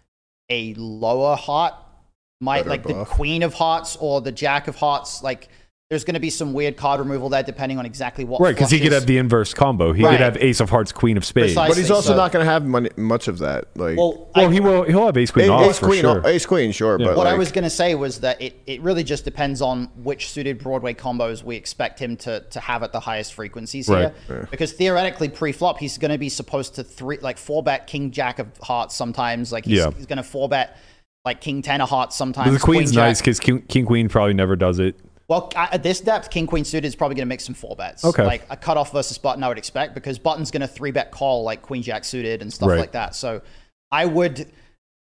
a 0.48 0.74
lower 0.74 1.36
heart 1.36 1.74
might, 2.40 2.64
Better 2.64 2.70
like 2.70 2.82
the. 2.82 3.04
Queen 3.04 3.42
of 3.42 3.54
Hearts 3.54 3.96
or 3.96 4.20
the 4.20 4.32
Jack 4.32 4.68
of 4.68 4.76
Hearts, 4.76 5.22
like 5.22 5.48
there's 5.92 6.04
going 6.04 6.14
to 6.14 6.20
be 6.20 6.30
some 6.30 6.54
weird 6.54 6.74
card 6.78 6.98
removal 7.00 7.28
there 7.28 7.42
depending 7.42 7.78
on 7.78 7.84
exactly 7.84 8.24
what. 8.24 8.40
Right, 8.40 8.54
because 8.54 8.70
he 8.70 8.80
could 8.80 8.92
have 8.92 9.04
the 9.04 9.18
inverse 9.18 9.52
combo. 9.52 9.92
He 9.92 10.02
Right. 10.02 10.12
could 10.12 10.20
have 10.20 10.38
ace 10.38 10.58
of 10.60 10.70
hearts, 10.70 10.90
queen 10.90 11.18
of 11.18 11.24
spades. 11.26 11.48
Precisely. 11.48 11.68
But 11.68 11.76
he's 11.76 11.90
also 11.90 12.12
so- 12.12 12.16
not 12.16 12.32
going 12.32 12.46
to 12.46 12.50
have 12.50 12.64
money, 12.64 12.88
much 12.96 13.28
of 13.28 13.40
that. 13.40 13.66
Like 13.76 13.98
Well, 13.98 14.30
Well, 14.34 14.48
I- 14.48 14.50
he 14.50 14.58
will. 14.58 14.84
He'll 14.84 15.04
have 15.04 15.18
ace 15.18 15.30
queen 15.30 15.50
A- 15.50 15.52
off 15.52 15.68
ace 15.68 15.78
for 15.78 15.86
queen, 15.88 16.00
sure. 16.00 16.26
ace 16.26 16.46
queen, 16.46 16.72
sure. 16.72 16.98
Yeah. 16.98 17.08
But 17.08 17.16
what 17.18 17.26
I 17.26 17.32
like, 17.32 17.38
was 17.40 17.52
going 17.52 17.64
to 17.64 17.70
say 17.70 17.94
was 17.94 18.20
that 18.20 18.40
it, 18.40 18.58
it 18.66 18.80
really 18.80 19.04
just 19.04 19.26
depends 19.26 19.60
on 19.60 19.90
which 20.02 20.30
suited 20.30 20.62
Broadway 20.62 20.94
combos 20.94 21.42
we 21.44 21.56
expect 21.56 21.98
him 21.98 22.16
to, 22.16 22.40
to 22.40 22.58
have 22.60 22.82
at 22.82 22.92
the 22.92 23.00
highest 23.00 23.34
frequencies 23.34 23.86
Right. 23.86 24.14
here. 24.28 24.48
Because 24.50 24.72
theoretically, 24.72 25.28
pre-flop, 25.28 25.78
he's 25.78 25.98
going 25.98 26.10
to 26.12 26.16
be 26.18 26.30
supposed 26.30 26.74
to 26.76 26.82
three 26.84 27.18
like 27.20 27.36
four 27.36 27.62
bet 27.62 27.86
King 27.86 28.12
Jack 28.12 28.38
of 28.38 28.46
Hearts 28.62 28.94
sometimes. 28.96 29.52
Like 29.52 29.66
he's, 29.66 29.76
Yeah. 29.80 29.90
he's 29.94 30.06
going 30.06 30.16
to 30.16 30.22
four 30.22 30.48
bet 30.48 30.74
like 31.26 31.42
King 31.42 31.60
Ten 31.60 31.82
of 31.82 31.90
Hearts 31.90 32.16
sometimes. 32.16 32.46
But 32.48 32.54
the 32.54 32.60
queen's 32.60 32.92
Queen 32.92 32.94
Jack- 32.94 33.08
nice 33.08 33.20
because 33.20 33.38
king, 33.38 33.60
king 33.68 33.84
queen 33.84 34.08
probably 34.08 34.32
never 34.32 34.56
does 34.56 34.78
it. 34.78 34.96
Well, 35.32 35.50
at 35.56 35.72
at 35.72 35.82
this 35.82 36.02
depth, 36.02 36.28
King 36.28 36.46
Queen 36.46 36.62
suited 36.62 36.86
is 36.86 36.94
probably 36.94 37.14
going 37.14 37.26
to 37.26 37.30
make 37.30 37.40
some 37.40 37.54
four 37.54 37.74
bets. 37.74 38.04
Okay. 38.04 38.22
Like 38.22 38.44
a 38.50 38.56
cutoff 38.56 38.92
versus 38.92 39.16
button, 39.16 39.42
I 39.42 39.48
would 39.48 39.56
expect 39.56 39.94
because 39.94 40.18
button's 40.18 40.50
going 40.50 40.60
to 40.60 40.66
three 40.68 40.90
bet 40.90 41.10
call 41.10 41.42
like 41.42 41.62
Queen 41.62 41.82
Jack 41.82 42.04
suited 42.04 42.42
and 42.42 42.52
stuff 42.52 42.68
Right. 42.68 42.78
like 42.78 42.92
that. 42.92 43.14
So 43.14 43.40
I 43.90 44.04
would 44.04 44.46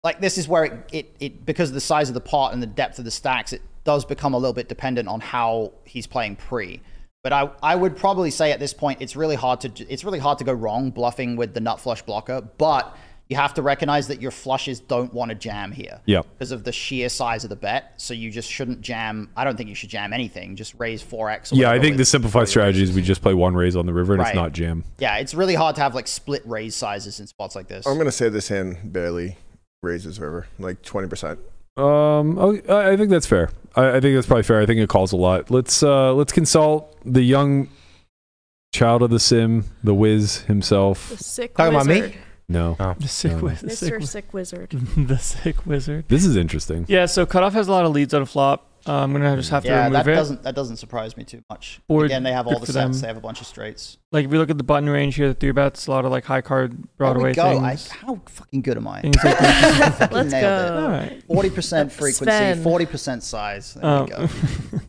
like 0.06 0.22
this 0.22 0.38
is 0.38 0.48
where 0.48 0.64
it, 0.64 0.74
it 0.94 1.16
it 1.20 1.46
because 1.46 1.68
of 1.70 1.74
the 1.74 1.82
size 1.82 2.08
of 2.08 2.14
the 2.14 2.22
pot 2.22 2.54
and 2.54 2.64
the 2.64 2.68
depth 2.68 2.98
of 2.98 3.04
the 3.04 3.12
stacks, 3.12 3.52
it 3.52 3.62
does 3.84 4.06
become 4.06 4.34
a 4.34 4.38
little 4.38 4.54
bit 4.54 4.70
dependent 4.70 5.10
on 5.10 5.20
how 5.20 5.74
he's 5.84 6.08
playing 6.08 6.38
pre. 6.38 6.80
But 7.24 7.34
I, 7.34 7.50
I 7.62 7.76
would 7.76 7.98
probably 7.98 8.32
say 8.32 8.54
at 8.54 8.60
this 8.62 8.74
point 8.74 9.02
it's 9.02 9.18
really 9.18 9.36
hard 9.36 9.60
to 9.62 9.86
it's 9.92 10.06
really 10.06 10.20
hard 10.20 10.38
to 10.38 10.46
go 10.46 10.54
wrong 10.54 10.92
bluffing 10.92 11.36
with 11.36 11.54
the 11.54 11.60
nut 11.60 11.82
flush 11.82 12.04
blocker, 12.04 12.40
but 12.40 12.96
you 13.32 13.38
have 13.38 13.54
to 13.54 13.62
recognize 13.62 14.08
that 14.10 14.22
your 14.22 14.30
flushes 14.30 14.82
don't 14.82 15.14
want 15.14 15.30
to 15.30 15.36
jam 15.36 15.72
here 15.72 16.02
Yeah. 16.06 16.22
because 16.38 16.52
of 16.52 16.66
the 16.66 16.74
sheer 16.74 17.08
size 17.08 17.46
of 17.46 17.50
the 17.50 17.56
bet. 17.56 17.94
So 17.96 18.14
you 18.14 18.30
just 18.30 18.52
shouldn't 18.52 18.82
jam. 18.82 19.30
I 19.38 19.46
don't 19.46 19.56
think 19.56 19.70
you 19.70 19.76
should 19.76 19.90
jam 19.90 20.12
anything. 20.12 20.58
Just 20.58 20.76
raise 20.78 21.02
4x. 21.02 21.54
Or 21.54 21.56
Yeah, 21.56 21.72
I 21.72 21.80
think 21.80 21.96
the 21.96 22.04
simplified 22.04 22.50
strategy 22.50 22.84
is 22.84 22.92
we 22.92 23.02
just 23.02 23.22
play 23.22 23.34
one 23.34 23.56
raise 23.56 23.78
on 23.78 23.86
the 23.86 23.94
river 23.94 24.14
and 24.14 24.22
it's 24.22 24.36
not 24.36 24.52
jam. 24.52 24.84
Yeah, 25.00 25.16
it's 25.16 25.34
really 25.34 25.56
hard 25.56 25.76
to 25.78 25.82
have 25.82 25.96
like 25.96 26.08
split 26.10 26.42
raise 26.46 26.76
sizes 26.76 27.22
in 27.22 27.28
spots 27.28 27.56
like 27.56 27.70
this. 27.70 27.88
I'm 27.88 27.94
going 27.96 28.06
to 28.06 28.12
say 28.12 28.28
this 28.28 28.50
hand 28.50 28.78
barely 28.92 29.38
raises 29.82 30.20
river, 30.20 30.48
like 30.60 30.82
20%. 30.82 31.38
Um, 31.78 32.38
I 32.38 32.92
I 32.92 32.98
think 32.98 33.10
that's 33.12 33.26
fair. 33.26 33.50
I, 33.78 33.96
I 33.96 34.00
think 34.02 34.14
that's 34.16 34.28
probably 34.28 34.44
fair. 34.44 34.60
I 34.60 34.66
think 34.66 34.82
it 34.82 34.90
calls 34.90 35.14
a 35.14 35.16
lot. 35.16 35.50
Let's 35.50 35.82
uh, 35.82 36.14
let's 36.14 36.34
consult 36.34 36.98
the 37.06 37.22
young 37.22 37.70
Child 38.74 39.04
of 39.04 39.10
the 39.10 39.22
Sim, 39.22 39.64
the 39.82 39.94
Wiz 39.94 40.42
The 40.42 40.48
himself. 40.48 41.18
sick 41.18 41.56
Talking 41.56 41.76
about 41.76 41.86
me? 41.88 42.14
Wizard. 42.52 42.80
No. 42.80 42.96
The 43.00 43.08
sick, 43.08 43.32
No. 43.34 43.38
wiz- 43.40 43.62
the 43.62 43.70
sick, 43.72 43.94
Mr. 43.94 44.08
Sick 44.08 44.34
Wizard. 44.34 44.70
the 44.98 45.18
sick 45.18 45.66
wizard. 45.66 46.06
This 46.08 46.26
is 46.26 46.36
interesting. 46.36 46.86
Yeah, 46.88 47.06
so 47.06 47.26
cutoff 47.26 47.54
has 47.54 47.68
a 47.68 47.72
lot 47.72 47.86
of 47.86 47.92
leads 47.92 48.14
on 48.14 48.22
a 48.22 48.26
flop. 48.26 48.68
Uh, 48.88 48.94
I'm 48.94 49.12
gonna 49.12 49.36
just 49.36 49.52
have 49.52 49.62
to 49.62 49.70
Yeah, 49.70 49.84
remove 49.86 49.94
that 50.06 50.08
it. 50.12 50.16
doesn't 50.16 50.42
that 50.42 50.56
doesn't 50.56 50.78
surprise 50.78 51.16
me 51.16 51.24
too 51.24 51.44
much. 51.52 51.80
Or 51.88 52.06
Again, 52.06 52.24
they 52.24 52.32
have 52.32 52.48
all 52.48 52.58
the 52.58 52.66
sets. 52.66 52.74
them. 52.74 53.02
They 53.02 53.08
have 53.10 53.18
a 53.18 53.22
bunch 53.22 53.40
of 53.40 53.46
straights. 53.46 54.00
Like 54.12 54.26
if 54.26 54.32
we 54.32 54.40
look 54.40 54.50
at 54.50 54.58
the 54.58 54.64
button 54.64 54.90
range 54.90 55.14
here, 55.18 55.28
the 55.28 55.34
three 55.36 55.52
bets, 55.52 55.86
a 55.86 55.92
lot 55.92 56.04
of 56.04 56.10
like 56.10 56.26
high 56.26 56.42
card 56.42 56.72
There 56.72 56.88
Broadway 56.98 57.30
we 57.30 57.36
go. 57.36 57.60
I, 57.60 57.76
things. 57.76 57.90
how 57.90 58.20
fucking 58.26 58.64
good 58.64 58.78
am 58.78 58.88
I? 58.88 59.02
Like 59.04 59.24
Let's 60.12 60.34
go. 60.34 60.88
right. 60.90 61.22
Forty 61.28 61.52
percent 61.52 61.92
frequency, 61.92 62.26
Sven. 62.26 62.64
forty 62.64 62.88
percent 62.88 63.22
size. 63.22 63.76
There 63.76 63.86
Um, 63.86 64.06
we 64.06 64.10
go. 64.12 64.28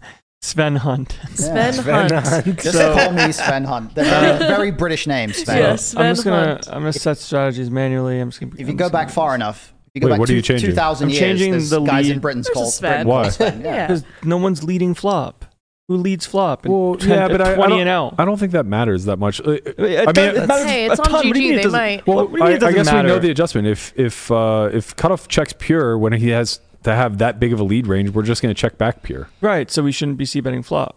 Sven 0.43 0.77
Hunt. 0.77 1.17
Sven 1.35 1.73
Sven 1.73 2.11
Hunt. 2.11 2.27
Hunt. 2.27 2.47
Just 2.61 2.73
so- 2.73 2.95
call 2.95 3.13
me 3.13 3.31
Sven 3.33 3.65
Hunt. 3.65 3.95
The 3.95 4.03
very, 4.05 4.39
very 4.39 4.71
British 4.73 5.07
name, 5.07 5.33
Sven. 5.33 5.59
Yeah, 5.59 5.71
I'm 5.71 5.77
just 5.77 6.25
gonna 6.25 6.47
Hunt. 6.47 6.69
I'm 6.69 6.81
gonna 6.81 6.93
set 6.93 7.19
strategies 7.19 7.71
manually. 7.71 8.19
I'm 8.21 8.31
just 8.31 8.41
gonna. 8.41 8.53
If 8.55 8.61
you 8.63 8.73
I'm 8.73 8.77
go 8.77 8.91
back 8.91 9.09
far 9.11 9.35
enough, 9.35 9.73
you 9.95 10.01
go 10.01 10.07
Wait, 10.09 10.13
back 10.15 10.21
what 10.21 10.31
are 10.31 10.35
you 10.35 10.43
changing? 10.43 10.71
2,000 10.71 11.05
I'm 11.05 11.11
years, 11.11 11.21
changing 11.21 11.51
there's 11.53 11.71
the 11.71 11.81
guys 11.81 12.09
in. 12.11 12.19
Britain's 12.19 12.47
There's 12.47 12.57
a 12.57 12.59
called 12.59 12.73
Sven. 12.73 12.91
Britain 12.91 13.07
Why? 13.09 13.23
called 13.23 13.33
Sven, 13.35 13.61
Yeah. 13.61 13.87
because 13.87 14.05
no 14.25 14.37
one's 14.37 14.65
leading 14.65 14.95
flop. 14.95 15.45
Who 15.89 15.97
leads 15.97 16.27
flop? 16.27 16.65
Well, 16.65 16.95
10 16.97 17.09
yeah, 17.09 17.29
but 17.29 17.41
I, 17.41 17.53
I, 17.53 17.57
don't, 17.69 17.81
and 17.81 17.89
out. 17.89 18.15
I 18.17 18.25
don't 18.25 18.39
think 18.39 18.53
that 18.53 18.65
matters 18.67 19.05
that 19.07 19.19
much. 19.19 19.41
Uh, 19.41 19.51
It 19.51 19.75
I 19.79 19.83
mean, 20.13 20.37
it 20.43 20.47
matters 20.49 20.65
Hey, 20.65 20.87
it's 20.87 20.99
on 21.01 21.07
ton. 21.07 21.29
What 21.29 21.37
GG, 21.37 21.63
they 21.63 21.69
might. 21.69 22.07
Well, 22.07 22.27
what 22.29 22.33
do 22.33 22.39
you 22.39 22.39
mean 22.39 22.43
I, 22.43 22.55
I 22.55 22.59
doesn't 22.59 22.75
guess 22.85 22.93
we 22.93 23.03
know 23.03 23.19
the 23.19 23.31
adjustment. 23.31 23.67
If 23.69 23.93
if 23.97 24.31
uh, 24.31 24.71
if 24.73 24.97
cutoff 24.97 25.29
checks 25.29 25.53
pure 25.59 25.99
when 25.99 26.13
he 26.15 26.31
has 26.31 26.61
to 26.85 26.95
have 26.95 27.19
that 27.19 27.39
big 27.41 27.53
of 27.53 27.61
a 27.61 27.65
lead 27.65 27.87
range, 27.87 28.11
we're 28.11 28.23
just 28.23 28.43
going 28.43 28.55
to 28.55 28.61
check 28.61 28.79
back 28.79 29.03
pure. 29.03 29.29
Right, 29.41 29.71
so 29.71 29.83
we 29.83 29.93
shouldn't 29.93 30.19
be 30.19 30.25
c 30.25 30.41
betting 30.41 30.63
flop. 30.63 30.97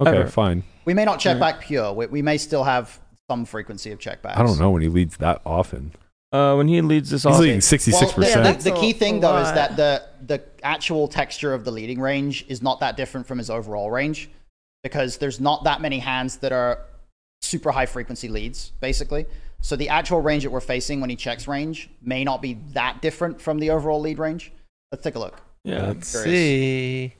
Okay, 0.00 0.16
Ever. 0.18 0.28
fine. 0.28 0.64
We 0.84 0.94
may 0.94 1.04
not 1.04 1.20
check 1.20 1.36
Yeah. 1.36 1.40
back 1.40 1.60
pure. 1.60 1.92
We, 1.92 2.06
we 2.06 2.22
may 2.22 2.38
still 2.38 2.64
have 2.64 2.98
some 3.28 3.44
frequency 3.44 3.92
of 3.92 3.98
checkbacks. 3.98 4.36
I 4.36 4.42
don't 4.42 4.58
know 4.58 4.70
when 4.70 4.82
he 4.82 4.88
leads 4.88 5.16
that 5.18 5.40
often. 5.44 5.92
Uh, 6.32 6.54
when 6.54 6.68
he 6.68 6.80
leads 6.80 7.10
this 7.10 7.24
He's 7.24 7.32
off, 7.34 7.40
leading 7.40 7.60
sixty 7.60 7.90
six 7.90 8.16
Well, 8.16 8.26
the, 8.26 8.34
percent. 8.34 8.60
The, 8.60 8.70
the 8.70 8.76
key 8.76 8.92
thing 8.92 9.18
though 9.20 9.38
is 9.38 9.52
that 9.52 9.76
the 9.76 10.02
the 10.24 10.42
actual 10.62 11.08
texture 11.08 11.52
of 11.52 11.64
the 11.64 11.72
leading 11.72 12.00
range 12.00 12.44
is 12.48 12.62
not 12.62 12.80
that 12.80 12.96
different 12.96 13.26
from 13.26 13.38
his 13.38 13.50
overall 13.50 13.90
range 13.90 14.30
because 14.84 15.18
there's 15.18 15.40
not 15.40 15.64
that 15.64 15.80
many 15.80 15.98
hands 15.98 16.36
that 16.38 16.52
are 16.52 16.78
super 17.42 17.72
high 17.72 17.86
frequency 17.86 18.28
leads 18.28 18.70
basically. 18.80 19.26
So 19.60 19.74
the 19.76 19.88
actual 19.88 20.20
range 20.22 20.44
that 20.44 20.50
we're 20.50 20.60
facing 20.60 21.00
when 21.00 21.10
he 21.10 21.16
checks 21.16 21.48
range 21.48 21.90
may 22.00 22.22
not 22.24 22.40
be 22.40 22.54
that 22.74 23.02
different 23.02 23.40
from 23.40 23.58
the 23.58 23.70
overall 23.70 24.00
lead 24.00 24.18
range. 24.20 24.52
Let's 24.92 25.04
take 25.04 25.14
a 25.14 25.18
look. 25.20 25.36
yeah, 25.64 25.86
Let's 25.86 26.08
see. 26.08 27.14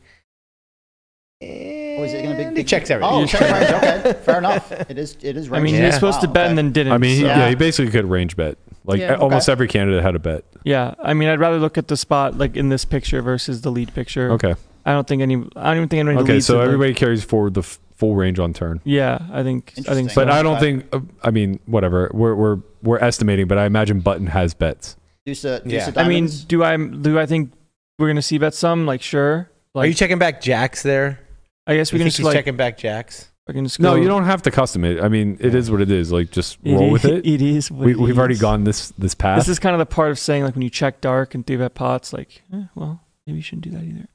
Oh, 1.43 1.47
is 1.47 2.13
it 2.13 2.23
going 2.23 2.37
to 2.37 2.43
And 2.45 2.55
be 2.55 2.61
he 2.63 2.65
checks 2.65 2.91
everything. 2.91 3.15
Oh, 3.15 3.25
check 3.27 3.41
range. 3.41 3.71
Okay, 3.71 4.13
fair 4.25 4.39
enough. 4.39 4.71
It 4.73 4.99
is. 4.99 5.17
It 5.23 5.37
is 5.37 5.49
Range. 5.49 5.53
I 5.53 5.55
range. 5.55 5.65
mean, 5.65 5.75
he 5.75 5.81
Yeah. 5.81 5.87
was 5.87 5.95
supposed 5.95 6.21
to 6.23 6.27
Wow, 6.27 6.33
bet 6.35 6.43
okay. 6.43 6.49
and 6.51 6.59
then 6.59 6.73
didn't. 6.73 6.93
I 6.93 6.99
mean, 6.99 7.15
he, 7.15 7.21
so- 7.23 7.27
yeah. 7.29 7.39
Yeah. 7.39 7.49
he 7.51 7.55
basically 7.55 7.91
could 7.93 8.05
range 8.07 8.37
bet. 8.37 8.59
Like 8.85 9.01
Yeah. 9.01 9.15
almost 9.15 9.49
Okay. 9.49 9.53
every 9.53 9.69
candidate 9.69 10.03
had 10.03 10.15
a 10.17 10.19
bet. 10.19 10.45
yeah. 10.65 10.95
I 11.01 11.15
mean, 11.15 11.29
I'd 11.29 11.39
rather 11.39 11.59
look 11.59 11.79
at 11.79 11.89
the 11.89 11.97
spot 11.97 12.37
like 12.37 12.57
in 12.57 12.69
this 12.71 12.85
picture 12.85 13.23
versus 13.23 13.61
the 13.63 13.71
lead 13.71 13.95
picture. 13.95 14.33
Okay. 14.33 14.55
I 14.85 14.93
don't 14.93 15.07
think 15.07 15.23
any. 15.23 15.37
I 15.57 15.69
don't 15.69 15.77
even 15.77 15.89
think 15.89 16.01
anybody. 16.01 16.19
Okay. 16.25 16.33
leads 16.35 16.47
So 16.47 16.55
it, 16.57 16.59
like- 16.59 16.67
everybody 16.67 16.95
carries 16.95 17.23
forward 17.23 17.55
the 17.55 17.61
f- 17.61 17.79
full 17.97 18.17
range 18.17 18.39
on 18.39 18.53
turn. 18.53 18.81
yeah, 18.85 19.19
I 19.33 19.43
think. 19.43 19.73
I 19.89 19.95
think. 19.95 20.11
So. 20.11 20.15
But 20.17 20.31
I 20.31 20.43
don't 20.43 20.57
Okay. 20.57 20.81
think. 20.81 20.87
Uh, 20.95 21.01
I 21.23 21.31
mean, 21.31 21.61
whatever. 21.67 22.11
We're 22.13 22.35
we're 22.35 22.59
we're 22.83 22.99
estimating, 22.99 23.47
but 23.47 23.59
I 23.59 23.67
imagine 23.67 24.01
Button 24.01 24.27
has 24.29 24.55
bets. 24.55 24.97
Deuce 25.25 25.45
of- 25.45 25.63
deuce 25.65 25.73
Yeah. 25.73 25.93
I 25.97 26.09
mean, 26.09 26.29
do 26.49 26.65
I 26.65 26.77
do 26.77 27.19
I 27.19 27.27
think 27.27 27.53
we're 28.01 28.09
gonna 28.09 28.23
see 28.23 28.39
bet 28.39 28.55
some? 28.55 28.87
Like, 28.87 29.03
sure. 29.03 29.51
Like, 29.75 29.85
Are 29.85 29.89
you 29.89 29.95
checking 29.95 30.19
back 30.19 30.41
jacks 30.41 30.83
there? 30.83 31.21
I 31.67 31.77
guess 31.77 31.93
We 31.93 31.97
we 31.97 32.01
can 32.01 32.05
think 32.07 32.09
just 32.09 32.17
he's 32.19 32.25
like. 32.27 32.35
checking 32.35 32.57
back 32.57 32.77
jacks. 32.79 33.31
I 33.49 33.53
can 33.53 33.65
just 33.65 33.79
No, 33.81 33.95
go- 33.95 34.01
you 34.03 34.09
don't 34.09 34.25
have 34.25 34.43
to 34.43 34.51
custom 34.51 34.85
it. 34.85 35.01
I 35.01 35.09
mean, 35.09 35.37
it 35.41 35.55
is 35.55 35.71
what 35.71 35.81
it 35.81 35.91
is. 35.91 36.11
Like 36.13 36.31
just 36.31 36.59
roll 36.65 36.87
is- 36.87 36.93
with 36.93 37.05
it. 37.05 37.27
It 37.35 37.43
is. 37.43 37.71
What 37.71 37.87
We, 37.87 37.93
it 37.93 37.99
we've 37.99 38.19
already 38.19 38.35
is. 38.35 38.41
gone 38.41 38.65
this 38.65 38.91
this 38.99 39.15
path. 39.15 39.39
This 39.39 39.49
is 39.49 39.59
kind 39.59 39.75
of 39.75 39.79
the 39.79 39.87
part 39.87 40.11
of 40.11 40.19
saying 40.19 40.45
like 40.45 40.55
when 40.55 40.63
you 40.63 40.71
check 40.71 41.01
dark 41.01 41.35
and 41.35 41.47
three 41.47 41.57
bet 41.57 41.75
pots, 41.75 42.13
like, 42.13 42.43
eh, 42.53 42.65
well, 42.75 43.01
maybe 43.27 43.37
you 43.37 43.43
shouldn't 43.43 43.65
do 43.65 43.71
that 43.71 43.85
either. 43.85 44.09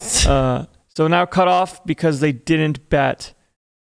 uh, 0.28 0.66
so 0.96 1.06
now 1.08 1.26
cut 1.26 1.48
off 1.48 1.84
because 1.84 2.20
they 2.20 2.32
didn't 2.32 2.88
bet. 2.88 3.32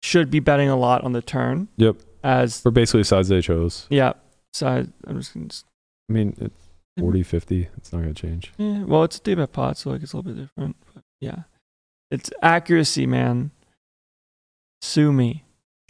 Should 0.02 0.30
be 0.30 0.40
betting 0.40 0.70
a 0.70 0.76
lot 0.76 1.04
on 1.04 1.12
the 1.12 1.20
turn. 1.20 1.68
Yep. 1.76 1.96
As 2.24 2.60
for 2.62 2.70
basically 2.70 3.00
the 3.00 3.04
size 3.04 3.28
they 3.28 3.42
chose. 3.42 3.86
yeah. 3.90 4.14
So 4.54 4.66
I, 4.66 4.86
I'm 5.06 5.18
just 5.18 5.34
gonna. 5.34 5.46
s- 5.50 5.64
I 6.08 6.12
mean, 6.14 6.34
it's 6.40 6.59
40, 7.00 7.22
50. 7.22 7.68
It's 7.76 7.92
not 7.92 8.02
going 8.02 8.14
to 8.14 8.20
change. 8.20 8.52
Yeah, 8.58 8.84
well, 8.84 9.04
it's 9.04 9.16
a 9.16 9.20
three 9.20 9.34
bet 9.34 9.52
pot, 9.52 9.76
so 9.76 9.90
like 9.90 10.02
it's 10.02 10.12
a 10.12 10.16
little 10.16 10.32
bit 10.32 10.40
different. 10.40 10.76
But 10.94 11.02
yeah, 11.20 11.42
it's 12.10 12.30
accuracy, 12.42 13.06
man. 13.06 13.50
Sue 14.82 15.12
me. 15.12 15.44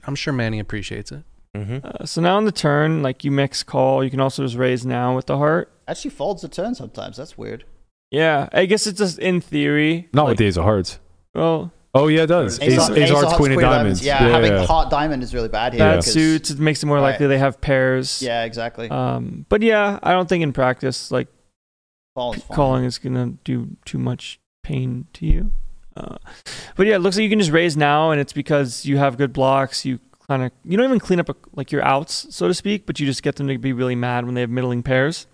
I'm 0.04 0.14
sure 0.14 0.32
Manny 0.32 0.58
appreciates 0.58 1.12
it. 1.12 1.24
Mm-hmm. 1.56 1.78
Uh, 1.84 2.06
so 2.06 2.20
now 2.20 2.36
on 2.36 2.44
the 2.44 2.52
turn, 2.52 3.02
like 3.02 3.24
you 3.24 3.30
mix 3.30 3.62
call, 3.62 4.04
you 4.04 4.10
can 4.10 4.20
also 4.20 4.42
just 4.42 4.56
raise 4.56 4.86
now 4.86 5.16
with 5.16 5.26
the 5.26 5.36
heart. 5.36 5.72
Actually 5.88 6.10
folds 6.10 6.42
the 6.42 6.48
turn 6.48 6.74
sometimes. 6.74 7.16
That's 7.16 7.36
weird. 7.36 7.64
Yeah, 8.10 8.48
I 8.52 8.66
guess 8.66 8.86
it's 8.86 8.98
just 8.98 9.18
in 9.18 9.40
theory. 9.40 10.08
Not 10.12 10.24
like, 10.24 10.30
with 10.30 10.38
the 10.38 10.46
ace 10.46 10.56
of 10.56 10.64
hearts. 10.64 10.98
Well, 11.34 11.72
Oh, 11.92 12.06
yeah, 12.06 12.22
it 12.22 12.26
does. 12.28 12.60
Ace, 12.60 12.74
Ace, 12.74 12.90
ace, 12.90 12.96
ace 12.98 13.10
of 13.10 13.16
hearts, 13.16 13.36
queen, 13.36 13.52
of 13.52 13.60
diamonds. 13.60 14.04
Yeah, 14.04 14.18
having 14.18 14.52
yeah. 14.52 14.64
heart 14.64 14.90
diamond 14.90 15.22
is 15.24 15.34
really 15.34 15.48
bad 15.48 15.72
here. 15.72 15.80
bad 15.80 15.96
because- 15.96 16.12
suits, 16.12 16.50
it 16.50 16.60
makes 16.60 16.82
it 16.82 16.86
more 16.86 16.96
Right. 16.98 17.10
likely 17.12 17.26
they 17.26 17.38
have 17.38 17.60
pairs. 17.60 18.22
Yeah, 18.22 18.44
exactly. 18.44 18.88
Um, 18.88 19.44
but 19.48 19.62
yeah, 19.62 19.98
I 20.02 20.12
don't 20.12 20.28
think 20.28 20.42
in 20.44 20.52
practice 20.52 21.10
like 21.10 21.26
Call 22.16 22.32
is 22.34 22.42
calling 22.50 22.84
is 22.84 22.98
gonna 22.98 23.34
do 23.44 23.76
too 23.84 23.98
much 23.98 24.38
pain 24.62 25.06
to 25.14 25.26
you. 25.26 25.52
Uh, 25.96 26.16
but 26.76 26.86
yeah, 26.86 26.94
it 26.94 27.00
looks 27.00 27.16
like 27.16 27.24
you 27.24 27.28
can 27.30 27.40
just 27.40 27.50
raise 27.50 27.76
now, 27.76 28.10
and 28.12 28.20
it's 28.20 28.32
because 28.32 28.86
you 28.86 28.96
have 28.98 29.16
good 29.16 29.32
blocks. 29.32 29.84
You 29.84 29.98
kind 30.28 30.44
of 30.44 30.52
you 30.64 30.76
don't 30.76 30.86
even 30.86 31.00
clean 31.00 31.18
up 31.18 31.28
a, 31.28 31.34
like 31.54 31.72
your 31.72 31.82
outs, 31.82 32.26
so 32.30 32.46
to 32.46 32.54
speak, 32.54 32.86
but 32.86 33.00
you 33.00 33.06
just 33.06 33.22
get 33.24 33.34
them 33.36 33.48
to 33.48 33.58
be 33.58 33.72
really 33.72 33.96
mad 33.96 34.24
when 34.26 34.34
they 34.34 34.40
have 34.42 34.50
middling 34.50 34.82
pairs 34.84 35.26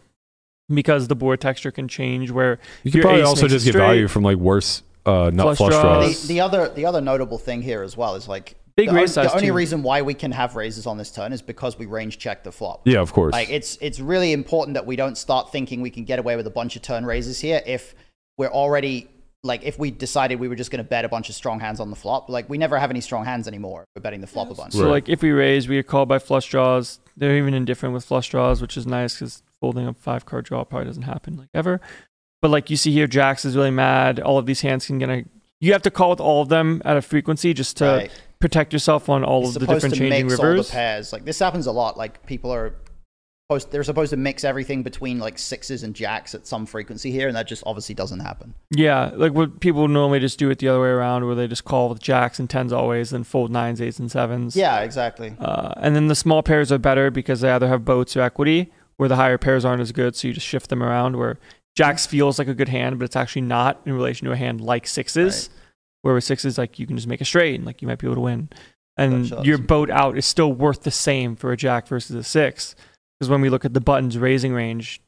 because 0.70 1.08
the 1.08 1.14
board 1.14 1.40
texture 1.40 1.70
can 1.70 1.86
change. 1.86 2.30
Where 2.30 2.58
You 2.82 2.90
could 2.92 3.02
probably 3.02 3.22
also 3.22 3.46
just 3.46 3.66
get 3.66 3.74
value 3.74 4.08
from 4.08 4.22
like 4.22 4.38
worse 4.38 4.82
uh, 5.06 5.30
nut 5.32 5.44
Flush 5.46 5.56
flush, 5.58 5.70
draws. 5.72 5.82
draws. 6.04 6.22
The, 6.22 6.28
the 6.34 6.40
other 6.40 6.68
the 6.70 6.84
other 6.86 7.00
notable 7.00 7.38
thing 7.38 7.62
here 7.62 7.82
as 7.82 7.96
well 7.96 8.14
is 8.16 8.26
like 8.28 8.56
Big 8.76 8.90
the, 8.90 8.94
raise 8.94 9.16
on- 9.16 9.24
the 9.24 9.32
only 9.32 9.46
too. 9.46 9.52
reason 9.54 9.82
why 9.82 10.02
we 10.02 10.12
can 10.12 10.32
have 10.32 10.54
raises 10.56 10.86
on 10.86 10.98
this 10.98 11.10
turn 11.10 11.32
is 11.32 11.40
because 11.40 11.78
we 11.78 11.86
range 11.86 12.18
check 12.18 12.44
the 12.44 12.52
flop. 12.52 12.82
Yeah, 12.84 13.00
of 13.00 13.12
course. 13.12 13.32
Like 13.32 13.48
it's 13.50 13.76
it's 13.80 14.00
really 14.00 14.32
important 14.32 14.74
that 14.74 14.84
we 14.84 14.96
don't 14.96 15.16
start 15.16 15.50
thinking 15.50 15.80
we 15.80 15.90
can 15.90 16.04
get 16.04 16.18
away 16.18 16.36
with 16.36 16.46
a 16.46 16.50
bunch 16.50 16.76
of 16.76 16.82
turn 16.82 17.06
raises 17.06 17.40
here 17.40 17.62
if 17.66 17.94
we're 18.36 18.48
already 18.50 19.08
like 19.42 19.62
if 19.62 19.78
we 19.78 19.90
decided 19.92 20.40
we 20.40 20.48
were 20.48 20.56
just 20.56 20.70
going 20.72 20.82
to 20.82 20.88
bet 20.88 21.04
a 21.04 21.08
bunch 21.08 21.28
of 21.28 21.34
strong 21.36 21.60
hands 21.60 21.78
on 21.80 21.88
the 21.88 21.96
flop. 21.96 22.28
Like 22.28 22.50
we 22.50 22.58
never 22.58 22.78
have 22.78 22.90
any 22.90 23.00
strong 23.00 23.24
hands 23.24 23.46
anymore. 23.48 23.84
We're 23.94 24.02
betting 24.02 24.20
the 24.20 24.26
flop 24.26 24.50
a 24.50 24.54
bunch. 24.54 24.72
so 24.74 24.84
Right. 24.84 24.90
like 24.90 25.08
if 25.08 25.22
we 25.22 25.30
raise, 25.30 25.68
we 25.68 25.78
are 25.78 25.82
called 25.84 26.08
by 26.08 26.18
flush 26.18 26.48
draws. 26.50 26.98
They're 27.16 27.36
even 27.36 27.54
indifferent 27.54 27.94
with 27.94 28.04
flush 28.04 28.28
draws, 28.28 28.60
which 28.60 28.76
is 28.76 28.86
nice 28.86 29.14
because 29.14 29.42
folding 29.60 29.86
a 29.86 29.94
five 29.94 30.26
card 30.26 30.44
draw 30.44 30.64
probably 30.64 30.86
doesn't 30.86 31.04
happen 31.04 31.36
like 31.38 31.48
ever. 31.54 31.80
But 32.46 32.52
like 32.52 32.70
you 32.70 32.76
see 32.76 32.92
here, 32.92 33.08
jacks 33.08 33.44
is 33.44 33.56
really 33.56 33.72
mad. 33.72 34.20
All 34.20 34.38
of 34.38 34.46
these 34.46 34.60
hands 34.60 34.86
can 34.86 34.98
get 35.00 35.08
a. 35.10 35.24
You 35.58 35.72
have 35.72 35.82
to 35.82 35.90
call 35.90 36.10
with 36.10 36.20
all 36.20 36.42
of 36.42 36.48
them 36.48 36.80
at 36.84 36.96
a 36.96 37.02
frequency 37.02 37.52
just 37.52 37.76
to 37.78 37.84
Right. 37.86 38.10
protect 38.38 38.72
yourself 38.72 39.08
on 39.08 39.24
all 39.24 39.48
of 39.48 39.54
the 39.54 39.58
different 39.66 39.94
to 39.94 39.98
changing 39.98 40.26
mix 40.28 40.38
all 40.38 40.44
the 40.44 40.50
rivers. 40.52 40.70
pairs. 40.70 41.12
Like 41.12 41.24
this 41.24 41.40
happens 41.40 41.66
a 41.66 41.72
lot. 41.72 41.96
Like 41.98 42.24
people 42.24 42.52
are 42.54 42.74
supposed 43.50 43.72
they're 43.72 43.82
supposed 43.82 44.10
to 44.10 44.16
mix 44.16 44.44
everything 44.44 44.84
between 44.84 45.18
like 45.18 45.40
sixes 45.40 45.82
and 45.82 45.92
jacks 45.92 46.36
at 46.36 46.46
some 46.46 46.66
frequency 46.66 47.10
here, 47.10 47.26
and 47.26 47.36
that 47.36 47.48
just 47.48 47.64
obviously 47.66 47.96
doesn't 47.96 48.20
happen. 48.20 48.54
Yeah, 48.70 49.10
like 49.16 49.32
what 49.32 49.58
people 49.58 49.88
normally 49.88 50.20
just 50.20 50.38
do 50.38 50.48
it 50.50 50.60
the 50.60 50.68
other 50.68 50.80
way 50.80 50.90
around, 50.90 51.26
where 51.26 51.34
they 51.34 51.48
just 51.48 51.64
call 51.64 51.88
with 51.88 51.98
jacks 52.00 52.38
and 52.38 52.48
tens 52.48 52.72
always, 52.72 53.10
then 53.10 53.24
fold 53.24 53.50
nines, 53.50 53.80
eights, 53.82 53.98
and 53.98 54.08
sevens. 54.08 54.54
Yeah, 54.54 54.82
exactly. 54.82 55.34
Uh, 55.40 55.72
and 55.78 55.96
then 55.96 56.06
the 56.06 56.14
small 56.14 56.44
pairs 56.44 56.70
are 56.70 56.78
better 56.78 57.10
because 57.10 57.40
they 57.40 57.50
either 57.50 57.66
have 57.66 57.84
boats 57.84 58.16
or 58.16 58.20
equity, 58.20 58.70
where 58.98 59.08
the 59.08 59.16
higher 59.16 59.36
pairs 59.36 59.64
aren't 59.64 59.82
as 59.82 59.90
good, 59.90 60.14
so 60.14 60.28
you 60.28 60.32
just 60.34 60.46
shift 60.46 60.70
them 60.70 60.80
around. 60.80 61.16
Where 61.16 61.38
jacks 61.76 62.06
feels 62.06 62.38
like 62.38 62.48
a 62.48 62.54
good 62.54 62.68
hand, 62.68 62.98
but 62.98 63.04
it's 63.04 63.16
actually 63.16 63.42
not 63.42 63.80
in 63.86 63.92
relation 63.92 64.24
to 64.26 64.32
a 64.32 64.36
hand 64.36 64.60
like 64.60 64.86
sixes, 64.86 65.50
where 66.02 66.14
with 66.14 66.24
sixes, 66.24 66.58
like 66.58 66.78
you 66.78 66.86
can 66.86 66.96
just 66.96 67.06
make 67.08 67.20
a 67.20 67.24
straight, 67.24 67.54
and 67.54 67.64
like 67.64 67.80
you 67.82 67.86
might 67.88 67.98
be 67.98 68.06
able 68.06 68.14
to 68.16 68.20
win. 68.22 68.48
And 68.98 69.28
your 69.44 69.58
boat 69.58 69.90
out 69.90 70.16
is 70.16 70.24
still 70.24 70.52
worth 70.52 70.82
the 70.82 70.90
same 70.90 71.36
for 71.36 71.52
a 71.52 71.56
jack 71.56 71.86
versus 71.86 72.16
a 72.16 72.22
six, 72.24 72.74
because 73.18 73.28
when 73.28 73.40
we 73.42 73.50
look 73.50 73.64
at 73.66 73.74
the 73.74 73.80
buttons 73.80 74.16
raising 74.16 74.52
range, 74.54 75.02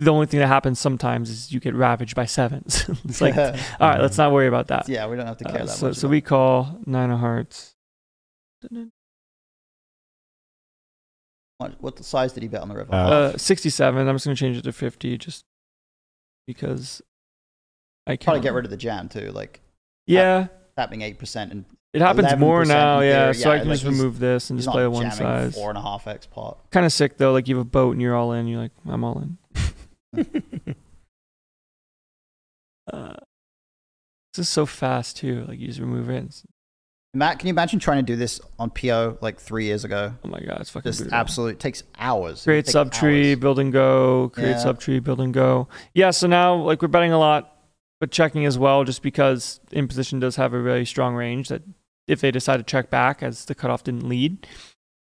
the 0.00 0.12
only 0.12 0.26
thing 0.26 0.38
that 0.38 0.46
happens 0.46 0.78
sometimes 0.78 1.28
is 1.28 1.52
you 1.52 1.58
get 1.58 1.74
ravaged 1.74 2.14
by 2.14 2.24
sevens. 2.24 2.88
it's 3.04 3.20
like, 3.20 3.36
all 3.80 3.88
right, 3.88 4.00
let's 4.00 4.16
not 4.16 4.30
worry 4.32 4.46
about 4.46 4.68
that. 4.68 4.88
yeah, 4.88 5.08
we 5.08 5.16
don't 5.16 5.26
have 5.26 5.38
to 5.38 5.44
care 5.44 5.62
Uh, 5.62 5.64
that 5.64 5.70
so 5.72 5.86
much. 5.88 5.96
so 5.96 6.06
we 6.06 6.20
call 6.20 6.78
nine 6.86 7.10
of 7.10 7.18
hearts. 7.18 7.74
What, 11.58 11.80
what 11.82 11.96
the 11.96 12.04
size 12.04 12.32
did 12.32 12.42
he 12.42 12.48
bet 12.48 12.62
on 12.62 12.68
the 12.68 12.74
river? 12.76 12.94
Uh, 12.94 13.08
Uh, 13.34 13.36
67. 13.36 14.08
I'm 14.08 14.14
just 14.14 14.24
going 14.24 14.34
to 14.34 14.40
change 14.40 14.56
it 14.56 14.62
to 14.62 14.72
50 14.72 15.18
just 15.18 15.44
because 16.46 17.02
I 18.06 18.16
can. 18.16 18.24
Probably 18.24 18.40
get 18.42 18.54
rid 18.54 18.64
of 18.64 18.70
the 18.70 18.76
jam 18.76 19.08
too. 19.08 19.30
Like 19.32 19.60
Yeah, 20.06 20.46
tapping 20.76 21.02
eight 21.02 21.18
percent 21.18 21.52
and 21.52 21.64
it 21.92 22.00
happens 22.00 22.36
more 22.38 22.64
now. 22.64 23.00
in 23.00 23.08
Yeah, 23.08 23.32
theory. 23.32 23.34
so 23.34 23.50
I 23.50 23.58
can 23.58 23.68
like 23.68 23.80
just 23.80 23.84
remove 23.90 24.18
this 24.18 24.50
and 24.50 24.58
just 24.58 24.70
play 24.70 24.84
a 24.84 24.90
one 24.90 25.10
size. 25.10 25.54
four 25.54 25.68
and 25.70 25.78
a 25.78 25.82
half 25.82 26.06
x 26.06 26.26
pot. 26.26 26.58
Kind 26.70 26.86
of 26.86 26.92
sick 26.92 27.16
though. 27.18 27.32
Like 27.32 27.48
you 27.48 27.56
have 27.56 27.66
a 27.66 27.68
boat 27.68 27.92
and 27.92 28.00
you're 28.02 28.14
all 28.14 28.32
in. 28.32 28.46
You're 28.46 28.60
like, 28.62 28.72
I'm 28.86 29.04
all 29.04 29.18
in. 29.20 29.38
uh, 32.92 33.14
this 34.34 34.38
is 34.38 34.48
so 34.48 34.64
fast 34.66 35.16
too. 35.16 35.44
Like 35.48 35.58
you 35.58 35.66
just 35.66 35.80
remove 35.80 36.08
it. 36.10 36.42
And- 37.18 37.22
It 37.22 37.26
Matt, 37.26 37.38
can 37.38 37.48
you 37.48 37.52
imagine 37.52 37.78
trying 37.78 37.98
to 37.98 38.02
do 38.12 38.16
this 38.16 38.40
on 38.58 38.70
Pio 38.70 39.18
like 39.20 39.38
three 39.40 39.64
years 39.64 39.84
ago? 39.84 40.14
Oh 40.24 40.28
my 40.28 40.40
god, 40.40 40.60
it's 40.60 40.70
fucking 40.70 40.88
Just 40.90 41.00
brutal. 41.00 41.18
absolute 41.18 41.58
takes 41.58 41.82
hours. 41.98 42.44
Create 42.44 42.66
takes 42.66 42.74
subtree, 42.74 43.30
hours. 43.32 43.40
build 43.40 43.58
and 43.58 43.72
go. 43.72 44.30
Create 44.34 44.50
Yeah. 44.50 44.64
subtree, 44.64 45.02
build 45.02 45.20
and 45.20 45.34
go. 45.34 45.68
Yeah, 45.94 46.10
so 46.10 46.26
now 46.26 46.54
like 46.54 46.80
we're 46.82 46.88
betting 46.88 47.12
a 47.12 47.18
lot, 47.18 47.54
but 48.00 48.10
checking 48.10 48.44
as 48.46 48.56
well, 48.58 48.84
just 48.84 49.02
because 49.02 49.60
in 49.72 49.88
position 49.88 50.20
does 50.20 50.36
have 50.36 50.52
a 50.54 50.58
really 50.60 50.84
strong 50.84 51.14
range 51.14 51.48
that 51.48 51.62
if 52.06 52.20
they 52.20 52.30
decide 52.30 52.56
to 52.58 52.62
check 52.62 52.88
back 52.90 53.22
as 53.22 53.44
the 53.46 53.54
cutoff 53.54 53.84
didn't 53.84 54.08
lead. 54.08 54.46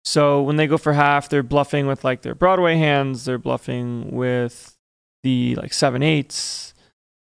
So 0.04 0.42
when 0.42 0.56
they 0.56 0.66
go 0.68 0.78
for 0.78 0.94
half, 0.94 1.30
they're 1.30 1.44
bluffing 1.44 1.86
with 1.88 2.04
like 2.04 2.24
their 2.24 2.34
Broadway 2.36 2.78
hands. 2.78 3.26
They're 3.26 3.38
bluffing 3.38 4.12
with 4.12 4.76
the 5.24 5.56
like 5.56 5.74
seven 5.74 6.02
eights. 6.02 6.74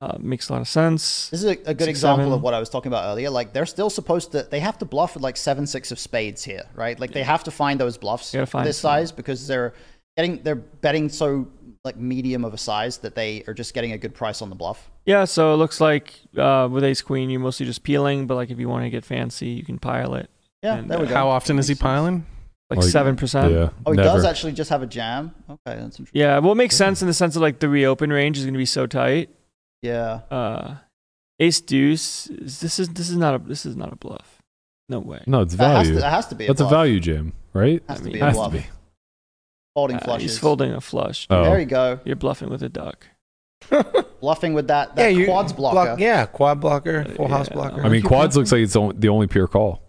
Uh, 0.03 0.17
makes 0.21 0.51
a 0.51 0.53
lot 0.53 0.61
of 0.61 0.69
sense. 0.69 1.31
This 1.31 1.41
is 1.43 1.47
a, 1.47 1.51
a 1.53 1.73
good 1.73 1.81
Six, 1.87 1.89
example 1.89 2.25
seven. 2.25 2.33
of 2.35 2.43
what 2.43 2.53
I 2.53 2.61
was 2.61 2.69
talking 2.69 2.91
about 2.93 3.07
earlier. 3.11 3.31
Like 3.31 3.55
they're 3.55 3.65
still 3.65 3.89
supposed 3.89 4.33
to, 4.33 4.43
they 4.43 4.61
have 4.61 4.77
to 4.79 4.85
bluff 4.85 5.15
with 5.15 5.23
like 5.23 5.39
seven, 5.39 5.67
six 5.67 5.91
of 5.91 5.99
spades 5.99 6.45
here, 6.45 6.65
right? 6.75 7.01
Like 7.01 7.13
they 7.13 7.23
have 7.23 7.45
to 7.45 7.51
find 7.51 7.81
those 7.81 7.97
bluffs 7.97 8.35
You 8.35 8.45
find 8.45 8.67
this 8.67 8.77
some. 8.79 8.91
size 8.91 9.11
because 9.11 9.47
they're 9.47 9.73
getting, 10.19 10.43
they're 10.43 10.55
betting 10.55 11.09
so 11.09 11.49
like 11.83 11.97
medium 11.97 12.45
of 12.45 12.53
a 12.53 12.59
size 12.59 12.99
that 12.99 13.15
they 13.15 13.43
are 13.47 13.55
just 13.55 13.73
getting 13.73 13.93
a 13.93 13.99
good 13.99 14.13
price 14.15 14.43
on 14.43 14.51
the 14.51 14.55
bluff. 14.57 14.91
Yeah, 15.07 15.25
so 15.25 15.55
it 15.55 15.57
looks 15.57 15.81
like 15.81 16.13
uh, 16.37 16.69
with 16.71 16.85
Ace 16.85 17.01
Queen, 17.01 17.31
you're 17.31 17.41
mostly 17.41 17.65
just 17.65 17.83
peeling, 17.83 18.27
but 18.27 18.35
like 18.35 18.51
if 18.51 18.59
you 18.59 18.69
want 18.69 18.85
to 18.85 18.91
get 18.91 19.03
fancy, 19.05 19.49
you 19.49 19.65
can 19.65 19.79
pile 19.79 20.15
it 20.15 20.29
Yeah, 20.63 20.75
And, 20.77 20.91
there 20.91 20.99
we 20.99 21.07
uh, 21.07 21.09
go. 21.09 21.15
How 21.15 21.29
often 21.29 21.59
is 21.59 21.69
he 21.69 21.75
piling? 21.75 22.27
like 22.69 22.81
Like, 22.81 22.89
seven 22.91 23.17
percent. 23.17 23.51
Yeah. 23.51 23.71
Oh, 23.87 23.93
he 23.93 23.97
never. 23.97 24.09
does 24.11 24.27
actually 24.27 24.53
just 24.53 24.69
have 24.69 24.83
a 24.83 24.87
jam. 24.87 25.35
Okay, 25.49 25.59
that's 25.81 25.99
interesting. 26.01 26.09
Yeah, 26.21 26.39
well, 26.41 26.53
it 26.53 26.57
makes 26.57 26.77
sense 26.77 27.01
in 27.01 27.09
the 27.09 27.15
sense 27.15 27.35
of 27.35 27.41
like 27.41 27.61
the 27.61 27.69
reopen 27.71 28.13
range 28.13 28.37
is 28.37 28.45
going 28.45 28.53
to 28.55 28.59
be 28.59 28.67
so 28.67 28.87
tight. 28.87 29.31
Yeah. 29.83 30.21
Uh, 30.31 30.77
Ace 31.39 31.61
Deuce, 31.61 32.29
is- 32.29 32.61
this 32.61 32.79
is 32.79 32.89
this 32.91 33.11
is 33.11 33.17
not 33.17 33.35
a 33.35 33.39
this 33.39 33.67
is 33.67 33.77
not 33.77 33.93
a 33.93 33.97
bluff. 33.97 34.43
No 34.89 35.01
way. 35.01 35.23
No, 35.27 35.41
it's 35.43 35.55
That 35.57 35.77
has, 35.77 35.87
value. 35.89 35.95
to, 35.95 36.01
that 36.01 36.11
has 36.13 36.27
to 36.29 36.35
be 36.35 36.45
a 36.45 36.49
That's 36.49 36.61
a 36.61 36.67
value 36.69 37.01
jam, 37.01 37.33
right? 37.53 37.83
Has 37.89 38.01
I 38.01 38.05
to 38.05 38.11
be 38.11 38.21
a 38.21 38.25
has 38.25 38.35
bluff. 38.37 38.53
to 38.53 38.59
be. 38.59 38.67
Folding 39.75 39.97
Uh, 39.97 40.01
flushes. 40.01 40.31
he's 40.31 40.39
folding 40.39 40.73
a 40.73 40.81
flush. 40.81 41.27
Oh. 41.29 41.43
There 41.45 41.59
you 41.61 41.67
go. 41.67 42.01
You're 42.05 42.17
bluffing 42.17 42.49
with 42.49 42.63
a 42.63 42.69
duck. 42.69 43.07
Bluffing 44.21 44.55
with 44.55 44.69
that, 44.69 44.95
that 44.97 45.15
you 45.15 45.25
quads 45.27 45.53
blocker. 45.53 45.75
block- 45.75 45.99
yeah, 46.01 46.27
quad 46.27 46.61
blocker, 46.61 47.05
full 47.17 47.29
house 47.29 47.49
Yeah. 47.49 47.55
blocker. 47.55 47.83
I 47.85 47.89
mean, 47.89 48.03
quads 48.03 48.37
looks 48.37 48.53
like 48.53 48.61
it's 48.63 48.73
the 48.75 48.93
the 48.97 49.09
only 49.09 49.27
pure 49.27 49.47
call. 49.49 49.83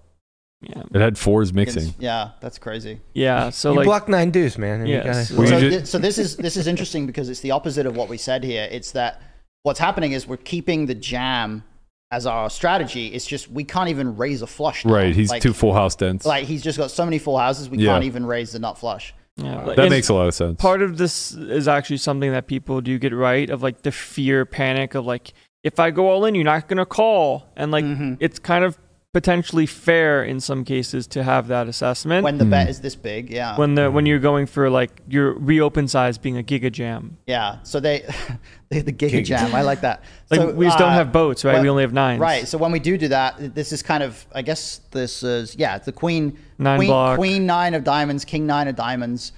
Yeah. 0.62 0.84
It 0.94 1.00
had 1.00 1.18
fours 1.18 1.54
mixing. 1.54 1.94
Yeah, 2.00 2.32
that's 2.42 2.58
crazy. 2.58 3.02
Yeah. 3.14 3.50
So 3.52 3.72
you 3.72 3.78
like 3.78 3.86
block 3.86 4.10
nine 4.10 4.32
deuce, 4.32 4.58
man. 4.58 4.86
Yeah, 4.88 5.04
gotta- 5.04 5.26
so- 5.26 5.46
so, 5.46 5.58
you 5.58 5.70
thi- 5.70 5.80
ju- 5.80 5.86
so 5.86 5.98
this 6.00 6.18
is 6.18 6.38
this 6.38 6.58
is 6.58 6.66
interesting 6.68 7.06
because 7.06 7.30
it's 7.30 7.42
the 7.42 7.52
opposite 7.52 7.86
of 7.86 7.96
what 7.96 8.10
we 8.10 8.18
said 8.18 8.44
here. 8.44 8.68
It's 8.72 8.92
that 8.94 9.22
what's 9.68 9.80
happening 9.80 10.14
is 10.14 10.26
we're 10.28 10.38
keeping 10.38 10.86
the 10.88 10.96
jam 10.96 11.64
as 12.10 12.26
our 12.26 12.50
strategy. 12.50 13.08
It's 13.08 13.26
just 13.28 13.52
we 13.52 13.64
can't 13.66 13.90
even 13.90 14.16
raise 14.16 14.42
a 14.42 14.48
flush. 14.48 14.86
Now. 14.86 14.94
Right. 14.94 15.14
He's 15.16 15.30
like, 15.30 15.42
too 15.44 15.54
full 15.54 15.74
house 15.74 15.96
dense. 15.96 16.26
Like 16.26 16.46
he's 16.46 16.64
just 16.64 16.78
got 16.78 16.90
so 16.90 17.04
many 17.04 17.20
full 17.20 17.38
houses 17.38 17.70
we 17.70 17.78
Yeah. 17.80 17.92
can't 17.92 18.06
even 18.06 18.26
raise 18.26 18.54
the 18.54 18.60
nut 18.60 18.78
flush. 18.78 19.14
yeah, 19.36 19.66
that 19.76 19.90
makes 19.92 20.10
a 20.10 20.14
lot 20.16 20.28
of 20.28 20.34
sense. 20.34 20.60
part 20.60 20.82
of 20.82 20.98
this 20.98 21.34
is 21.34 21.68
actually 21.68 21.98
something 21.98 22.32
that 22.32 22.48
people 22.48 22.82
do 22.82 22.98
get 22.98 23.14
right 23.14 23.50
of 23.52 23.62
like 23.62 23.82
the 23.84 23.92
fear 23.92 24.46
panic 24.46 24.96
of 24.96 25.06
like 25.06 25.34
if 25.64 25.80
I 25.82 25.92
go 25.92 26.08
all 26.10 26.24
in, 26.26 26.34
you're 26.34 26.46
not 26.46 26.68
gonna 26.70 26.86
call, 26.86 27.46
and 27.58 27.70
like 27.72 27.84
Mhm. 27.86 28.18
it's 28.22 28.40
kind 28.40 28.64
of 28.64 28.78
potentially 29.14 29.66
fair 29.66 30.24
in 30.24 30.40
some 30.40 30.64
cases 30.64 31.08
to 31.08 31.24
have 31.24 31.48
that 31.48 31.68
assessment 31.68 32.24
When 32.24 32.38
the 32.38 32.44
Hmm. 32.44 32.50
bet 32.52 32.70
is 32.70 32.82
this 32.82 32.96
big, 32.96 33.30
yeah, 33.32 33.58
when 33.58 33.74
the 33.76 33.90
when 33.90 34.06
you're 34.06 34.20
going 34.20 34.46
for 34.46 34.70
like 34.70 35.02
your 35.08 35.34
reopen 35.34 35.88
size 35.88 36.18
being 36.18 36.38
a 36.38 36.44
giga 36.44 36.72
jam. 36.72 37.18
yeah. 37.26 37.58
So 37.64 37.80
they, 37.80 38.06
they 38.70 38.82
the 38.82 38.92
giga 38.94 39.24
jam. 39.24 39.56
I 39.56 39.62
like 39.62 39.82
that. 39.82 40.04
Like 40.30 40.42
so, 40.42 40.52
we 40.52 40.66
just 40.66 40.78
don't 40.78 40.90
uh, 40.92 40.94
have 40.94 41.12
boats, 41.14 41.46
right? 41.46 41.54
well, 41.54 41.62
we 41.64 41.70
only 41.70 41.84
have 41.84 41.94
nine 41.94 42.20
Right. 42.20 42.46
So 42.48 42.58
when 42.58 42.72
we 42.74 42.80
do 42.80 42.98
do 42.98 43.08
that, 43.08 43.56
this 43.56 43.72
is 43.72 43.82
kind 43.82 44.04
of, 44.04 44.26
I 44.36 44.42
guess 44.42 44.82
this 44.92 45.24
is, 45.24 45.56
yeah, 45.56 45.78
the 45.78 45.94
queen, 45.94 46.38
Nine 46.58 46.78
queen, 46.78 46.90
block. 46.90 47.18
queen 47.18 47.46
nine 47.46 47.74
of 47.76 47.86
diamonds, 47.86 48.26
king 48.26 48.46
nine 48.46 48.68
of 48.68 48.76
diamonds. 48.76 49.32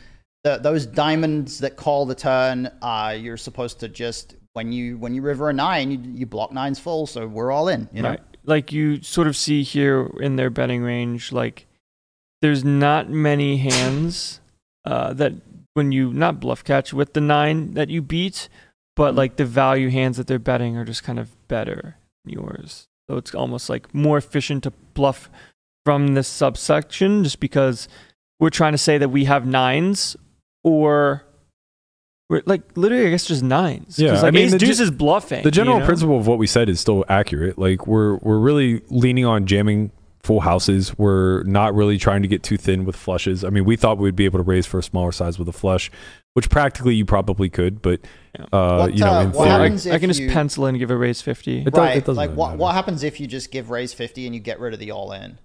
The, 0.43 0.57
those 0.57 0.87
diamonds 0.87 1.59
that 1.59 1.75
call 1.75 2.07
the 2.07 2.15
turn, 2.15 2.71
uh, 2.81 3.15
you're 3.19 3.37
supposed 3.37 3.79
to 3.81 3.87
just 3.87 4.35
when 4.53 4.71
you 4.71 4.97
when 4.97 5.13
you 5.13 5.21
river 5.21 5.49
a 5.49 5.53
nine, 5.53 5.91
you, 5.91 5.99
you 6.15 6.25
block 6.25 6.51
nines 6.51 6.79
full. 6.79 7.05
So 7.05 7.27
we're 7.27 7.51
all 7.51 7.67
in. 7.67 7.87
You 7.93 8.01
know. 8.01 8.09
Right. 8.09 8.19
Like 8.49 8.73
you 8.73 9.01
sort 9.03 9.27
of 9.27 9.38
see 9.38 9.61
here 9.61 10.09
in 10.19 10.35
their 10.35 10.49
betting 10.49 10.81
range, 10.81 11.31
like 11.31 11.67
there's 12.41 12.65
not 12.65 13.07
many 13.07 13.57
hands 13.57 14.41
uh, 14.85 15.13
that 15.13 15.34
when 15.76 15.91
you 15.91 16.11
not 16.11 16.39
bluff 16.39 16.63
catch 16.63 16.91
with 16.91 17.13
the 17.13 17.21
nine 17.21 17.76
that 17.76 17.89
you 17.89 18.01
beat, 18.01 18.49
but 18.95 19.13
like 19.13 19.35
the 19.35 19.45
value 19.45 19.89
hands 19.89 20.17
that 20.17 20.26
they're 20.26 20.39
betting 20.39 20.76
are 20.77 20.84
just 20.84 21.03
kind 21.03 21.19
of 21.19 21.30
better 21.47 21.95
than 22.26 22.34
yours. 22.34 22.88
So 23.07 23.17
it's 23.17 23.35
almost 23.35 23.69
like 23.69 23.93
more 23.93 24.17
efficient 24.17 24.63
to 24.63 24.71
bluff 24.95 25.30
from 25.85 26.15
this 26.15 26.27
subsection 26.27 27.23
just 27.23 27.39
because 27.39 27.88
we're 28.39 28.49
trying 28.49 28.73
to 28.73 28.80
say 28.80 28.97
that 28.97 29.09
we 29.09 29.26
have 29.26 29.45
nines 29.45 30.17
or 30.63 31.23
we're 32.30 32.41
like 32.45 32.61
literally 32.77 33.07
I 33.07 33.10
guess 33.10 33.26
just 33.26 33.43
nines. 33.43 33.97
Yeah, 33.99 34.22
I 34.22 34.31
mean, 34.31 34.45
ace 34.45 34.51
the 34.51 34.60
deuce 34.60 34.77
ge- 34.77 34.81
is 34.81 34.91
bluffing. 34.91 35.43
the 35.43 35.51
general 35.51 35.77
you 35.77 35.80
know? 35.81 35.85
principle 35.85 36.18
of 36.18 36.27
what 36.27 36.38
we 36.38 36.47
said 36.47 36.69
is 36.69 36.80
still 36.80 37.03
accurate. 37.10 37.57
Like 37.57 37.88
we're 37.88 38.18
we're 38.18 38.39
really 38.39 38.81
leaning 38.89 39.26
on 39.26 39.45
jamming 39.47 39.91
full 40.22 40.41
houses. 40.41 40.97
We're 40.97 41.43
not 41.43 41.73
really 41.73 41.97
trying 41.97 42.22
to 42.22 42.27
get 42.27 42.43
too 42.43 42.57
thin 42.57 42.85
with 42.85 42.95
flushes. 42.95 43.43
I 43.43 43.49
mean, 43.49 43.65
we 43.65 43.76
thought 43.76 43.97
we'd 43.97 44.15
be 44.15 44.26
able 44.26 44.39
to 44.39 44.43
raise 44.43 44.65
for 44.65 44.77
a 44.80 44.84
smaller 44.84 45.11
size 45.11 45.39
with 45.39 45.47
a 45.47 45.53
flush, 45.53 45.89
which 46.34 46.49
practically 46.49 46.93
you 46.93 47.06
probably 47.06 47.49
could, 47.49 47.81
but 47.81 48.01
uh, 48.51 48.77
What, 48.77 48.93
you 48.93 48.99
know, 49.03 49.11
uh, 49.14 49.22
in 49.22 49.31
what 49.31 49.45
theory, 49.45 49.49
happens 49.49 49.88
I 49.88 49.97
can 49.97 50.10
just 50.10 50.19
you- 50.19 50.30
pencil 50.30 50.65
in 50.68 50.76
and 50.76 50.80
give 50.80 50.91
a 50.91 50.97
raise 50.97 51.22
50. 51.22 51.60
It 51.61 51.64
does- 51.65 51.73
right. 51.73 51.97
it 51.97 52.01
doesn't 52.01 52.15
like 52.15 52.30
really 52.31 52.38
what 52.38 52.47
matter. 52.49 52.57
what 52.60 52.76
happens 52.76 53.03
if 53.03 53.19
you 53.19 53.27
just 53.27 53.49
give 53.49 53.69
raise 53.72 53.93
fifty 53.93 54.26
and 54.26 54.35
you 54.35 54.41
get 54.41 54.60
rid 54.60 54.73
of 54.73 54.80
the 54.80 54.91
all 54.91 55.11
in? 55.14 55.39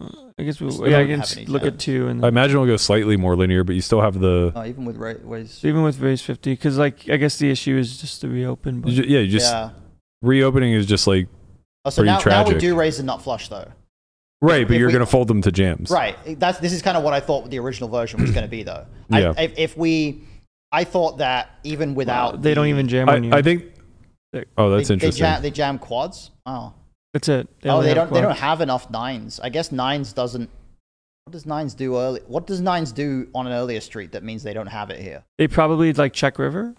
I 0.00 0.44
guess 0.44 0.60
we, 0.60 0.68
Just 0.68 0.80
yeah, 0.80 0.86
I 0.86 0.90
don't 0.90 1.06
can 1.08 1.10
have 1.20 1.28
just 1.28 1.36
any 1.38 1.46
look 1.46 1.64
at 1.64 1.78
two 1.80 2.06
and 2.06 2.24
I 2.24 2.28
imagine 2.28 2.56
it'll 2.56 2.66
go 2.66 2.76
slightly 2.76 3.16
more 3.16 3.34
linear, 3.34 3.64
but 3.64 3.74
you 3.74 3.80
still 3.80 4.00
have 4.00 4.18
the 4.20 4.52
Oh, 4.54 4.64
even 4.64 4.84
with 4.84 4.96
ra- 4.96 5.14
raise. 5.24 5.64
even 5.64 5.82
with 5.82 5.98
raise 5.98 6.22
50 6.22 6.52
because 6.52 6.78
like 6.78 7.08
I 7.10 7.16
guess 7.16 7.38
the 7.38 7.50
issue 7.50 7.76
is 7.76 8.00
just 8.00 8.20
to 8.20 8.28
reopen. 8.28 8.80
But 8.80 8.92
you 8.92 9.02
ju- 9.02 9.08
yeah, 9.08 9.18
you 9.20 9.28
just 9.28 9.52
yeah. 9.52 9.70
reopening 10.22 10.72
is 10.72 10.86
just 10.86 11.06
like 11.08 11.26
Oh, 11.84 11.90
so 11.90 12.02
pretty 12.02 12.12
now, 12.12 12.42
now 12.44 12.48
we 12.48 12.58
do 12.58 12.76
raise 12.76 12.98
and 13.00 13.06
not 13.06 13.22
flush 13.22 13.48
though. 13.48 13.66
right, 14.40 14.66
but 14.68 14.74
if 14.74 14.80
you're 14.80 14.92
gonna 14.92 15.06
fold 15.06 15.26
them 15.26 15.42
to 15.42 15.50
jams. 15.50 15.90
Right. 15.90 16.16
That's 16.38 16.58
this 16.60 16.72
is 16.72 16.80
kind 16.82 16.96
of 16.96 17.02
what 17.02 17.12
I 17.14 17.20
thought 17.20 17.50
the 17.50 17.58
original 17.58 17.88
version 17.88 18.20
was 18.20 18.30
going 18.30 18.44
to 18.44 18.48
be, 18.50 18.62
though. 18.62 18.86
Yeah. 19.10 19.32
I, 19.36 19.42
if, 19.44 19.58
if 19.58 19.76
we, 19.76 20.22
I 20.70 20.84
thought 20.84 21.18
that 21.18 21.50
even 21.64 21.94
without 21.94 22.34
Wow, 22.34 22.40
they 22.40 22.52
don't 22.54 22.66
even 22.66 22.86
jam 22.88 23.08
on 23.08 23.24
you. 23.24 23.32
I, 23.32 23.38
I 23.38 23.42
think. 23.42 23.64
Oh, 24.58 24.68
that's 24.70 24.88
they, 24.88 24.94
interesting. 24.94 25.22
They 25.24 25.30
jam, 25.30 25.42
they 25.42 25.50
jam 25.50 25.78
quads. 25.78 26.30
Oh, 26.44 26.74
that's 27.12 27.28
it. 27.28 27.48
oh, 27.64 27.82
they 27.82 27.94
don't. 27.94 28.12
They 28.12 28.20
don't 28.20 28.36
have 28.38 28.60
enough 28.60 28.90
nines. 28.90 29.40
I 29.40 29.48
guess 29.48 29.72
nines 29.72 30.12
doesn't. 30.12 30.50
What 31.24 31.32
does 31.32 31.46
nines 31.46 31.74
do 31.74 31.96
early? 31.98 32.20
What 32.26 32.46
does 32.46 32.60
nines 32.60 32.90
do 32.92 33.28
on 33.34 33.46
an 33.46 33.52
earlier 33.52 33.80
street 33.80 34.12
that 34.12 34.22
means 34.22 34.42
they 34.42 34.54
don't 34.54 34.66
have 34.66 34.90
it 34.90 35.00
here? 35.00 35.24
They 35.36 35.46
probably 35.48 35.92
like 35.92 36.12
check 36.14 36.38
river. 36.38 36.74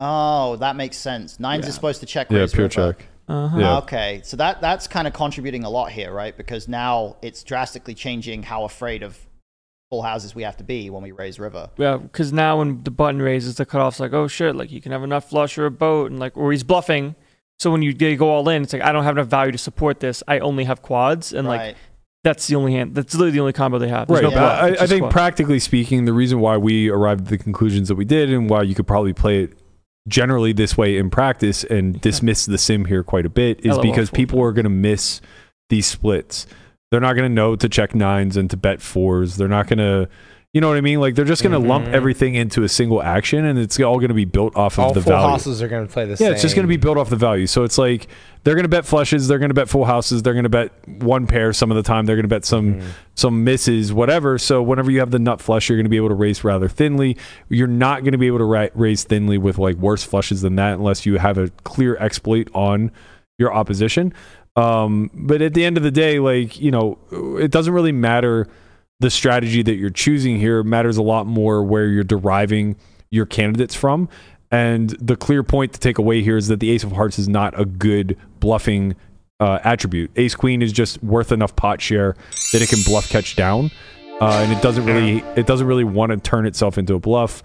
Oh, 0.00 0.56
that 0.56 0.76
makes 0.76 0.96
sense. 0.96 1.38
Nines 1.40 1.62
Yeah. 1.64 1.68
is 1.68 1.74
supposed 1.74 2.00
to 2.00 2.06
check. 2.06 2.30
yeah, 2.30 2.46
pure 2.52 2.64
river. 2.66 2.92
check. 2.92 3.06
Uh-huh. 3.26 3.58
Yeah. 3.58 3.78
Okay, 3.78 4.20
so 4.22 4.36
that 4.36 4.60
that's 4.60 4.86
kind 4.86 5.06
of 5.06 5.14
contributing 5.14 5.64
a 5.64 5.70
lot 5.70 5.90
here, 5.92 6.12
right? 6.12 6.36
Because 6.36 6.68
now 6.68 7.16
it's 7.22 7.42
drastically 7.42 7.94
changing 7.94 8.42
how 8.42 8.64
afraid 8.64 9.02
of 9.02 9.18
full 9.90 10.02
houses 10.02 10.34
we 10.34 10.42
have 10.42 10.58
to 10.58 10.64
be 10.64 10.90
when 10.90 11.02
we 11.02 11.12
raise 11.12 11.38
river. 11.38 11.70
Yeah, 11.78 11.96
because 11.96 12.32
now 12.34 12.58
when 12.58 12.82
the 12.82 12.90
button 12.90 13.22
raises, 13.22 13.54
the 13.54 13.64
cutoff's 13.64 13.98
like, 13.98 14.12
oh 14.12 14.28
shit, 14.28 14.56
like 14.56 14.70
you 14.70 14.82
can 14.82 14.92
have 14.92 15.02
enough 15.02 15.30
flush 15.30 15.56
or 15.56 15.64
a 15.64 15.70
boat, 15.70 16.10
and 16.10 16.20
like, 16.20 16.36
or 16.36 16.52
he's 16.52 16.64
bluffing. 16.64 17.14
So 17.60 17.70
when 17.70 17.82
you 17.82 17.94
they 17.94 18.16
go 18.16 18.28
all 18.30 18.48
in, 18.48 18.62
it's 18.62 18.72
like 18.72 18.82
I 18.82 18.92
don't 18.92 19.04
have 19.04 19.16
enough 19.16 19.28
value 19.28 19.52
to 19.52 19.58
support 19.58 20.00
this. 20.00 20.22
I 20.28 20.38
only 20.40 20.64
have 20.64 20.82
quads, 20.82 21.32
and 21.32 21.46
like 21.48 21.76
that's 22.24 22.46
the 22.46 22.56
only 22.56 22.72
hand. 22.72 22.94
That's 22.94 23.14
literally 23.14 23.32
the 23.32 23.40
only 23.40 23.52
combo 23.52 23.78
they 23.78 23.88
have. 23.88 24.08
There's 24.08 24.22
Right. 24.22 24.30
no 24.30 24.30
Yeah. 24.30 24.38
bluff, 24.68 24.80
I, 24.80 24.84
I 24.84 24.86
think 24.86 25.02
quad. 25.02 25.12
practically 25.12 25.58
speaking, 25.60 26.04
the 26.06 26.12
reason 26.12 26.40
why 26.40 26.56
we 26.56 26.88
arrived 26.88 27.22
at 27.22 27.28
the 27.28 27.38
conclusions 27.38 27.88
that 27.88 27.96
we 27.96 28.04
did 28.06 28.30
and 28.32 28.48
why 28.48 28.62
you 28.62 28.74
could 28.74 28.86
probably 28.86 29.12
play 29.12 29.42
it 29.44 29.52
generally 30.08 30.52
this 30.52 30.76
way 30.76 30.96
in 30.98 31.10
practice 31.10 31.64
and 31.64 32.00
dismiss 32.00 32.44
the 32.46 32.58
sim 32.58 32.86
here 32.86 33.02
quite 33.02 33.24
a 33.24 33.30
bit 33.30 33.60
is 33.64 33.76
LOL 33.76 33.82
because 33.82 34.10
people 34.10 34.42
are 34.42 34.52
going 34.52 34.64
to 34.64 34.70
miss 34.70 35.20
these 35.70 35.86
splits. 35.86 36.46
They're 36.90 37.00
not 37.00 37.14
going 37.14 37.28
to 37.28 37.34
know 37.34 37.56
to 37.56 37.68
check 37.68 37.94
nines 37.94 38.36
and 38.36 38.48
to 38.50 38.56
bet 38.56 38.80
fours. 38.82 39.36
They're 39.36 39.48
not 39.48 39.66
going 39.66 39.78
to, 39.78 40.08
you 40.54 40.60
know 40.60 40.68
what 40.68 40.78
I 40.78 40.80
mean? 40.82 41.00
Like 41.00 41.14
they're 41.16 41.24
just 41.24 41.42
going 41.42 41.52
to 41.52 41.58
lump 41.58 41.86
Mhm. 41.88 41.92
everything 41.92 42.36
into 42.36 42.62
a 42.62 42.68
single 42.68 43.02
action 43.02 43.44
and 43.44 43.58
it's 43.58 43.78
all 43.80 43.96
going 43.98 44.08
to 44.08 44.14
be 44.14 44.24
built 44.24 44.56
off 44.56 44.78
of 44.78 44.84
All 44.84 44.92
the 44.94 45.02
full 45.02 45.10
value. 45.12 45.28
houses 45.28 45.60
are 45.60 45.66
going 45.68 45.84
to 45.86 45.92
play 45.92 46.04
the 46.04 46.12
Yeah, 46.12 46.16
same. 46.16 46.32
it's 46.32 46.42
just 46.42 46.54
going 46.54 46.62
to 46.64 46.68
be 46.68 46.76
built 46.76 46.96
off 46.96 47.10
the 47.10 47.16
value. 47.16 47.46
So 47.48 47.64
it's 47.64 47.76
like 47.76 48.06
they're 48.44 48.54
going 48.54 48.62
to 48.64 48.68
bet 48.68 48.86
flushes, 48.86 49.26
they're 49.26 49.40
going 49.40 49.48
to 49.50 49.54
bet 49.54 49.68
full 49.68 49.84
houses, 49.84 50.22
they're 50.22 50.32
going 50.32 50.44
to 50.44 50.48
bet 50.48 50.70
one 50.86 51.26
pair 51.26 51.52
some 51.52 51.70
of 51.72 51.76
the 51.76 51.82
time, 51.82 52.06
they're 52.06 52.14
going 52.16 52.22
to 52.24 52.28
bet 52.28 52.44
some 52.44 52.74
Mhm. 52.76 52.82
some 53.16 53.42
misses, 53.44 53.92
whatever. 53.92 54.38
So 54.38 54.62
whenever 54.62 54.90
you 54.92 55.00
have 55.00 55.10
the 55.10 55.18
nut 55.18 55.40
flush, 55.40 55.68
you're 55.68 55.76
going 55.76 55.86
to 55.86 55.90
be 55.90 55.96
able 55.96 56.08
to 56.10 56.14
raise 56.14 56.44
rather 56.44 56.68
thinly. 56.68 57.16
You're 57.48 57.66
not 57.66 58.04
going 58.04 58.12
to 58.12 58.18
be 58.18 58.28
able 58.28 58.38
to 58.38 58.44
ra- 58.44 58.68
raise 58.74 59.02
thinly 59.04 59.38
with 59.38 59.58
like 59.58 59.76
worse 59.76 60.04
flushes 60.04 60.40
than 60.42 60.54
that 60.56 60.74
unless 60.74 61.04
you 61.04 61.18
have 61.18 61.36
a 61.36 61.50
clear 61.64 61.96
exploit 61.98 62.48
on 62.54 62.92
your 63.38 63.52
opposition. 63.52 64.12
Um, 64.56 65.10
but 65.12 65.42
at 65.42 65.52
the 65.54 65.64
end 65.64 65.76
of 65.76 65.82
the 65.82 65.90
day, 65.90 66.20
like 66.20 66.60
you 66.60 66.70
know, 66.70 66.96
it 67.40 67.50
doesn't 67.50 67.74
really 67.74 67.90
matter 67.90 68.46
the 69.00 69.10
strategy 69.10 69.62
that 69.62 69.74
you're 69.74 69.90
choosing 69.90 70.38
here. 70.38 70.62
Matters 70.62 70.96
a 70.96 71.02
lot 71.02 71.26
more 71.26 71.62
where 71.62 71.86
you're 71.86 72.04
deriving 72.04 72.76
your 73.10 73.26
candidates 73.26 73.74
from. 73.74 74.08
And 74.50 74.90
the 74.90 75.16
clear 75.16 75.42
point 75.42 75.72
to 75.72 75.80
take 75.80 75.98
away 75.98 76.22
here 76.22 76.36
is 76.36 76.48
that 76.48 76.60
the 76.60 76.70
Ace 76.70 76.84
of 76.84 76.92
Hearts 76.92 77.18
is 77.18 77.28
not 77.28 77.58
a 77.58 77.64
good 77.64 78.16
bluffing 78.40 78.94
uh, 79.40 79.58
attribute. 79.64 80.10
Ace 80.16 80.34
queen 80.34 80.62
is 80.62 80.72
just 80.72 81.02
worth 81.02 81.32
enough 81.32 81.56
pot 81.56 81.80
share 81.80 82.14
that 82.52 82.62
it 82.62 82.68
can 82.68 82.78
bluff 82.84 83.08
catch 83.08 83.36
down, 83.36 83.70
uh, 84.20 84.44
and 84.44 84.52
it 84.52 84.62
doesn't 84.62 84.86
really 84.86 85.24
it 85.36 85.46
doesn't 85.46 85.66
really 85.66 85.84
want 85.84 86.12
to 86.12 86.18
turn 86.18 86.46
itself 86.46 86.78
into 86.78 86.94
a 86.94 87.00
bluff. 87.00 87.42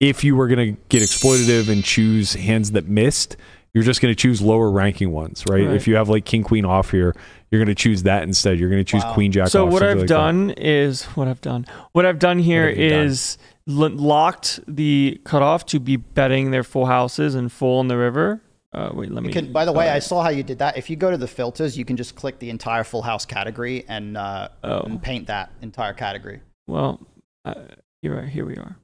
If 0.00 0.24
you 0.24 0.34
were 0.34 0.48
gonna 0.48 0.72
get 0.88 1.02
exploitative 1.02 1.68
and 1.68 1.84
choose 1.84 2.34
hands 2.34 2.72
that 2.72 2.88
missed, 2.88 3.36
you're 3.76 3.84
just 3.84 4.00
gonna 4.00 4.14
choose 4.14 4.40
lower 4.40 4.70
ranking 4.70 5.12
ones, 5.12 5.44
right? 5.50 5.66
Right. 5.66 5.76
If 5.76 5.86
you 5.86 5.96
have 5.96 6.08
like 6.08 6.24
king 6.24 6.42
queen 6.42 6.64
off 6.64 6.90
here, 6.92 7.14
you're 7.50 7.60
gonna 7.60 7.74
choose 7.74 8.04
that 8.04 8.22
instead. 8.22 8.58
You're 8.58 8.70
gonna 8.70 8.82
choose 8.84 9.04
Wow. 9.04 9.12
queen 9.12 9.32
jack. 9.32 9.48
So 9.48 9.66
off, 9.66 9.72
what 9.74 9.82
I've 9.82 9.98
like 9.98 10.06
done 10.06 10.50
is 10.56 11.02
what 11.14 11.28
I've 11.28 11.42
done. 11.42 11.66
What 11.92 12.06
I've 12.06 12.18
done 12.18 12.38
here 12.38 12.66
is 12.66 13.36
done? 13.68 13.82
l- 13.82 13.90
locked 13.90 14.60
the 14.66 15.20
cutoff 15.24 15.66
to 15.66 15.78
be 15.78 15.96
betting 15.96 16.52
their 16.52 16.64
full 16.64 16.86
houses 16.86 17.34
and 17.34 17.52
full 17.52 17.82
in 17.82 17.88
the 17.88 17.98
river. 17.98 18.40
Uh, 18.72 18.92
wait, 18.94 19.10
let 19.12 19.22
me. 19.22 19.30
Can, 19.30 19.52
by 19.52 19.66
the 19.66 19.72
way, 19.72 19.90
I 19.90 19.98
saw 19.98 20.22
how 20.22 20.30
you 20.30 20.42
did 20.42 20.58
that. 20.60 20.78
If 20.78 20.88
you 20.88 20.96
go 20.96 21.10
to 21.10 21.18
the 21.18 21.28
filters, 21.28 21.76
you 21.76 21.84
can 21.84 21.98
just 21.98 22.14
click 22.16 22.38
the 22.38 22.48
entire 22.48 22.82
full 22.82 23.02
house 23.02 23.26
category 23.26 23.84
and, 23.88 24.16
uh, 24.16 24.48
Oh. 24.64 24.80
and 24.80 25.02
paint 25.02 25.26
that 25.26 25.50
entire 25.60 25.92
category. 25.92 26.40
well, 26.66 27.00
uh, 27.44 27.54
here, 28.00 28.22
here 28.22 28.46
we 28.46 28.56
are. 28.56 28.76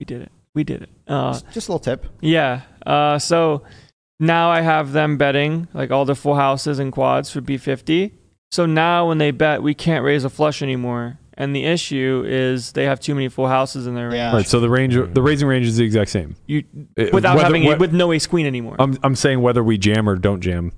We 0.00 0.04
did 0.04 0.22
it. 0.22 0.32
We 0.54 0.64
did 0.64 0.82
it. 0.82 0.90
Uh, 1.06 1.32
Just, 1.32 1.50
just 1.52 1.68
a 1.68 1.72
little 1.72 1.78
tip. 1.84 2.06
Yeah. 2.20 2.62
Uh, 2.84 3.18
so 3.20 3.62
now 4.22 4.50
I 4.50 4.60
have 4.60 4.92
them 4.92 5.16
betting 5.18 5.68
like 5.74 5.90
all 5.90 6.04
the 6.04 6.14
full 6.14 6.34
houses 6.36 6.78
and 6.78 6.92
quads 6.92 7.30
for 7.30 7.40
B50. 7.40 8.12
So 8.50 8.66
now 8.66 9.08
when 9.08 9.18
they 9.18 9.30
bet, 9.30 9.62
we 9.62 9.74
can't 9.74 10.04
raise 10.04 10.24
a 10.24 10.30
flush 10.30 10.62
anymore. 10.62 11.18
And 11.38 11.56
the 11.56 11.64
issue 11.64 12.22
is 12.26 12.72
they 12.72 12.84
have 12.84 13.00
too 13.00 13.14
many 13.14 13.28
full 13.28 13.48
houses 13.48 13.86
in 13.86 13.94
their 13.94 14.06
range. 14.08 14.16
Yeah. 14.16 14.34
Right. 14.34 14.46
So 14.46 14.60
the 14.60 14.68
range, 14.68 14.94
the 14.94 15.22
raising 15.22 15.48
range 15.48 15.66
is 15.66 15.78
the 15.78 15.84
exact 15.84 16.10
same. 16.10 16.36
You 16.46 16.62
Uh, 16.98 17.06
without 17.12 17.34
whether- 17.36 17.44
having 17.46 17.64
whe- 17.64 17.72
it 17.72 17.78
with 17.78 17.92
no 17.92 18.12
ace 18.12 18.26
queen 18.26 18.46
anymore. 18.46 18.76
I'm 18.78 18.96
I'm 19.02 19.16
saying 19.16 19.40
whether 19.40 19.64
we 19.64 19.78
jam 19.78 20.08
or 20.08 20.16
don't 20.16 20.40
jam. 20.40 20.72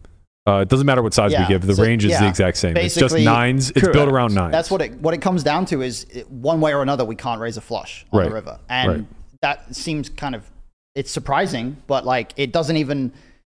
Uh, 0.47 0.59
it 0.59 0.69
doesn't 0.69 0.87
matter 0.87 1.03
what 1.03 1.13
size 1.15 1.33
Yeah, 1.33 1.43
we 1.43 1.49
give. 1.49 1.67
The 1.67 1.75
so- 1.75 1.83
range 1.83 2.05
is 2.05 2.19
the 2.19 2.29
exact 2.29 2.57
same. 2.59 2.77
It's 2.77 2.95
just 2.95 3.15
basically- 3.15 3.25
nines. 3.25 3.71
It's 3.71 3.89
built 3.89 4.09
around 4.09 4.35
nines. 4.35 4.53
That's 4.53 4.71
what 4.71 4.81
it 4.81 4.93
what 5.01 5.13
it 5.15 5.21
comes 5.21 5.43
down 5.43 5.67
to 5.67 5.83
is 5.83 6.05
it, 6.11 6.31
one 6.31 6.61
way 6.61 6.73
or 6.73 6.83
another 6.83 7.05
we 7.05 7.17
can't 7.17 7.41
raise 7.41 7.57
a 7.57 7.61
flush 7.61 8.07
on 8.13 8.21
Right. 8.21 8.29
the 8.29 8.35
river, 8.35 8.59
and 8.69 8.89
Right. 8.91 9.05
that 9.43 9.75
seems 9.75 10.09
kind 10.09 10.35
of 10.37 10.49
it's 10.95 11.11
surprising, 11.11 11.79
but 11.89 12.07
like 12.07 12.33
it 12.37 12.53
doesn't 12.53 12.77
even 12.77 13.13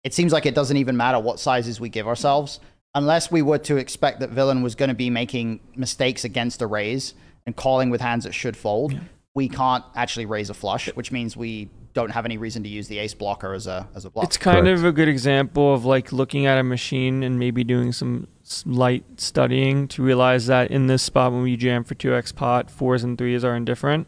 it 0.08 0.14
seems 0.14 0.32
like 0.32 0.46
it 0.46 0.54
doesn't 0.54 0.78
even 0.78 0.96
matter 0.96 1.18
what 1.20 1.38
sizes 1.38 1.78
we 1.80 1.90
give 1.90 2.08
ourselves 2.08 2.60
unless 2.94 3.30
we 3.30 3.42
were 3.42 3.58
to 3.58 3.76
expect 3.76 4.20
that 4.20 4.30
villain 4.30 4.62
was 4.62 4.74
going 4.74 4.88
to 4.88 4.94
be 4.94 5.10
making 5.10 5.60
mistakes 5.76 6.24
against 6.24 6.62
a 6.62 6.66
raise 6.66 7.12
and 7.44 7.54
calling 7.54 7.90
with 7.90 8.00
hands 8.00 8.24
that 8.24 8.32
should 8.32 8.56
fold. 8.56 8.98
We 9.34 9.50
can't 9.50 9.84
actually 9.94 10.24
raise 10.24 10.48
a 10.48 10.54
flush, 10.54 10.88
which 10.94 11.12
means 11.12 11.36
we 11.36 11.68
don't 11.92 12.08
have 12.08 12.24
any 12.24 12.38
reason 12.38 12.62
to 12.62 12.70
use 12.70 12.88
the 12.88 12.98
ace 13.00 13.12
blocker 13.12 13.52
as 13.52 13.66
a 13.66 13.86
as 13.94 14.06
a 14.06 14.10
block. 14.10 14.24
It's 14.24 14.38
kind 14.38 14.64
Correct. 14.64 14.78
of 14.78 14.84
a 14.86 14.92
good 14.92 15.08
example 15.08 15.74
of 15.74 15.84
like 15.84 16.10
looking 16.10 16.46
at 16.46 16.56
a 16.56 16.62
machine 16.62 17.22
and 17.22 17.38
maybe 17.38 17.62
doing 17.62 17.92
some 17.92 18.28
s- 18.42 18.64
light 18.66 19.04
studying 19.20 19.88
to 19.88 20.02
realize 20.02 20.46
that 20.46 20.70
in 20.70 20.86
this 20.86 21.02
spot 21.02 21.32
when 21.32 21.42
we 21.42 21.54
jam 21.54 21.84
for 21.84 21.94
2x 21.94 22.34
pot, 22.34 22.70
fours 22.70 23.04
and 23.04 23.18
threes 23.18 23.44
are 23.44 23.54
indifferent. 23.54 24.06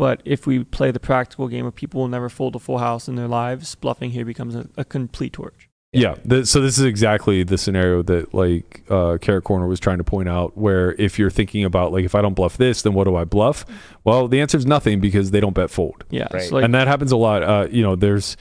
But 0.00 0.22
if 0.24 0.46
we 0.46 0.64
play 0.64 0.90
the 0.90 0.98
practical 0.98 1.46
game 1.46 1.66
of 1.66 1.74
people 1.74 2.00
will 2.00 2.08
never 2.08 2.28
fold 2.28 2.56
a 2.56 2.58
full 2.58 2.78
house 2.78 3.06
in 3.06 3.16
their 3.16 3.28
lives, 3.28 3.74
bluffing 3.74 4.10
here 4.10 4.24
becomes 4.24 4.54
a, 4.54 4.68
a 4.76 4.84
complete 4.84 5.34
torch. 5.34 5.68
Yeah. 5.92 6.14
th- 6.14 6.46
so 6.46 6.60
this 6.60 6.78
is 6.78 6.84
exactly 6.84 7.42
the 7.42 7.58
scenario 7.58 8.02
that 8.02 8.32
like 8.32 8.82
uh, 8.88 9.18
Carrot 9.20 9.44
Corner 9.44 9.66
was 9.66 9.78
trying 9.78 9.98
to 9.98 10.04
point 10.04 10.28
out. 10.28 10.56
Where 10.56 10.92
if 10.92 11.18
you're 11.18 11.30
thinking 11.30 11.64
about 11.64 11.92
like 11.92 12.04
if 12.04 12.14
I 12.14 12.22
don't 12.22 12.34
bluff 12.34 12.56
this, 12.56 12.82
then 12.82 12.94
what 12.94 13.04
do 13.04 13.16
I 13.16 13.24
bluff? 13.24 13.66
Well, 14.04 14.26
the 14.26 14.40
answer 14.40 14.56
is 14.56 14.66
nothing 14.66 15.00
because 15.00 15.32
they 15.32 15.40
don't 15.40 15.54
bet 15.54 15.70
fold. 15.70 16.04
Yeah. 16.10 16.28
Right. 16.32 16.42
So 16.42 16.56
like, 16.56 16.64
and 16.64 16.74
that 16.74 16.86
happens 16.86 17.12
a 17.12 17.16
lot. 17.16 17.42
Uh, 17.42 17.68
you 17.70 17.82
know, 17.82 17.96
there's 17.96 18.36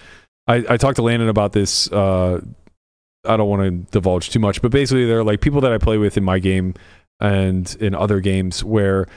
I, 0.48 0.64
I 0.69 0.77
talked 0.77 0.95
to 0.95 1.02
Landon 1.02 1.30
about 1.30 1.53
this. 1.53 1.91
Uh, 1.91 2.41
I 3.26 3.36
don't 3.36 3.49
want 3.49 3.64
to 3.64 3.91
divulge 3.91 4.30
too 4.30 4.40
much, 4.40 4.61
but 4.61 4.72
basically, 4.72 5.06
there 5.06 5.19
are 5.19 5.23
like 5.23 5.41
people 5.41 5.61
that 5.61 5.73
I 5.73 5.77
play 5.77 5.98
with 5.98 6.18
in 6.18 6.23
my 6.23 6.40
game 6.40 6.76
and 7.19 7.76
in 7.81 7.94
other 7.94 8.22
games 8.22 8.64
where 8.64 9.07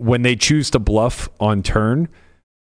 when 0.00 0.22
they 0.22 0.36
choose 0.36 0.70
to 0.70 0.78
bluff 0.78 1.28
on 1.38 1.62
turn, 1.62 2.08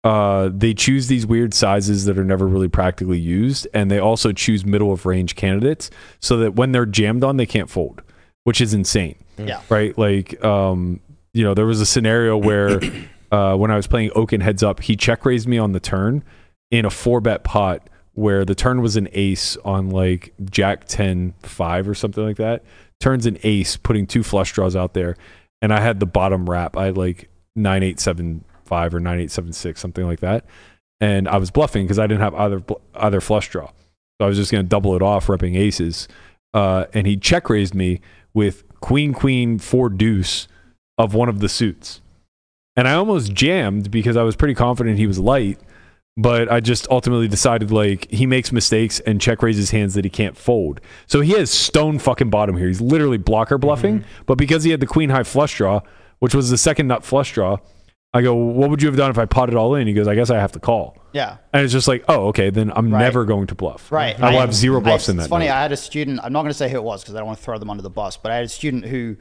uh, 0.05 0.49
they 0.53 0.75
choose 0.75 1.09
these 1.09 1.27
weird 1.27 1.53
sizes 1.53 2.05
that 2.07 2.19
are 2.19 2.25
never 2.25 2.47
really 2.47 2.69
practically 2.69 3.19
used, 3.19 3.67
and 3.75 3.91
they 3.91 3.99
also 3.99 4.33
choose 4.33 4.65
middle 4.65 4.93
of 4.93 5.07
range 5.07 5.37
candidates 5.37 5.91
so 6.21 6.39
that 6.39 6.55
when 6.55 6.73
they're 6.73 6.87
jammed 6.87 7.25
on, 7.25 7.37
they 7.37 7.47
can't 7.47 7.69
fold, 7.69 8.03
which 8.45 8.61
is 8.61 8.73
insane 8.75 9.17
yeah. 9.47 9.61
right? 9.69 9.97
Like, 9.97 10.43
um, 10.45 11.01
you 11.33 11.45
know, 11.45 11.55
there 11.55 11.67
was 11.67 11.81
a 11.81 11.87
scenario 11.87 12.37
where 12.37 12.81
uh, 13.33 13.57
when 13.57 13.71
I 13.71 13.77
was 13.77 13.87
playing 13.87 14.11
Oaken 14.15 14.41
heads 14.41 14.63
up, 14.63 14.81
he 14.81 14.97
check 14.97 15.25
raised 15.25 15.47
me 15.47 15.59
on 15.59 15.73
the 15.73 15.81
turn 15.81 16.25
in 16.71 16.85
a 16.85 16.91
four 16.91 17.21
bet 17.21 17.45
pot 17.45 17.89
where 18.15 18.45
the 18.45 18.55
turn 18.55 18.83
was 18.83 18.97
an 18.97 19.09
ace 19.13 19.57
on 19.65 19.91
like 19.91 20.35
Jack 20.51 20.87
10 20.87 21.35
5 21.43 21.89
or 21.89 21.95
something 21.95 22.25
like 22.25 22.37
that. 22.37 22.65
Turns 23.01 23.27
an 23.27 23.39
ace, 23.45 23.77
putting 23.77 24.07
two 24.07 24.25
flush 24.25 24.53
draws 24.53 24.75
out 24.75 24.95
there. 24.95 25.17
And 25.61 25.73
I 25.73 25.81
had 25.81 26.01
the 26.01 26.07
bottom 26.07 26.49
wrap. 26.49 26.77
I 26.77 26.87
had 26.87 26.97
like 26.97 27.29
9875 27.57 28.95
or 28.95 29.01
9876, 29.01 29.81
something 29.81 30.07
like 30.07 30.21
that. 30.21 30.45
And 31.01 31.29
I 31.29 31.37
was 31.37 31.51
bluffing 31.51 31.85
because 31.85 31.99
I 31.99 32.07
didn't 32.07 32.21
have 32.21 32.35
either 32.35 32.63
either 32.95 33.21
flush 33.21 33.49
draw. 33.49 33.69
So 33.69 34.25
I 34.25 34.27
was 34.27 34.37
just 34.37 34.51
going 34.51 34.65
to 34.65 34.69
double 34.69 34.97
it 34.97 35.03
off, 35.03 35.27
repping 35.27 35.57
aces. 35.57 36.09
Uh, 36.55 36.87
and 36.93 37.07
he 37.07 37.17
check 37.17 37.49
raised 37.49 37.75
me 37.75 38.01
with 38.35 38.65
queen, 38.81 39.13
queen, 39.13 39.59
four 39.59 39.89
deuce 39.89 40.49
of 40.97 41.15
one 41.15 41.29
of 41.29 41.41
the 41.41 41.49
suits. 41.49 42.01
And 42.77 42.87
I 42.87 42.95
almost 42.95 43.33
jammed 43.33 43.91
because 43.91 44.17
I 44.17 44.23
was 44.23 44.37
pretty 44.37 44.55
confident 44.55 44.99
he 44.99 45.07
was 45.07 45.19
light, 45.19 45.59
but 46.19 46.51
I 46.51 46.59
just 46.59 46.89
ultimately 46.91 47.29
decided 47.29 47.71
like 47.71 48.11
he 48.11 48.27
makes 48.27 48.51
mistakes 48.51 48.99
and 49.01 49.21
check 49.21 49.41
raises 49.41 49.71
hands 49.71 49.95
that 49.95 50.05
he 50.05 50.11
can't 50.11 50.37
fold. 50.37 50.81
So 51.07 51.21
he 51.21 51.33
has 51.35 51.49
stone 51.49 52.01
fucking 52.01 52.29
bottom 52.29 52.57
here. 52.57 52.67
He's 52.67 52.81
literally 52.81 53.19
blocker 53.19 53.57
bluffing, 53.57 54.01
mm-hmm. 54.01 54.23
but 54.27 54.37
because 54.37 54.65
he 54.65 54.73
had 54.73 54.81
the 54.81 54.87
queen 54.87 55.11
high 55.11 55.23
flush 55.23 55.57
draw, 55.57 55.81
which 56.19 56.35
was 56.35 56.51
the 56.51 56.59
second 56.59 56.89
nut 56.89 57.05
flush 57.05 57.33
draw, 57.33 57.59
I 58.13 58.23
go, 58.23 58.35
what 58.35 58.69
would 58.69 58.83
you 58.83 58.89
have 58.89 58.97
done 58.97 59.11
if 59.11 59.19
I 59.19 59.27
potted 59.27 59.55
all 59.55 59.77
in? 59.77 59.87
He 59.87 59.93
goes, 59.93 60.09
I 60.09 60.17
guess 60.17 60.29
I 60.29 60.39
have 60.39 60.51
to 60.53 60.59
call. 60.59 60.99
Yeah. 61.13 61.37
And 61.53 61.63
it's 61.63 61.73
just 61.73 61.87
like, 61.87 62.05
oh, 62.09 62.29
okay, 62.29 62.51
then 62.51 62.73
I'm 62.75 62.93
Right. 62.93 63.01
never 63.01 63.25
going 63.25 63.47
to 63.47 63.55
bluff. 63.55 63.93
Right. 63.93 64.21
I 64.21 64.33
will 64.33 64.41
have 64.41 64.55
zero 64.55 64.81
bluffs 64.81 65.09
I- 65.09 65.13
in 65.13 65.17
that. 65.19 65.25
It's 65.25 65.31
funny. 65.31 65.47
night. 65.47 65.57
I 65.57 65.63
had 65.63 65.73
a 65.73 65.77
student. 65.77 66.19
I'm 66.25 66.33
not 66.33 66.41
going 66.43 66.51
to 66.51 66.59
say 66.59 66.69
who 66.69 66.79
it 66.79 66.85
was 66.85 67.03
because 67.03 67.15
I 67.15 67.19
don't 67.19 67.29
want 67.29 67.39
to 67.39 67.45
throw 67.45 67.59
them 67.59 67.71
under 67.71 67.83
the 67.83 67.91
bus. 67.91 68.17
But 68.17 68.33
I 68.33 68.37
had 68.37 68.45
a 68.45 68.49
student 68.49 68.87
who 68.87 69.17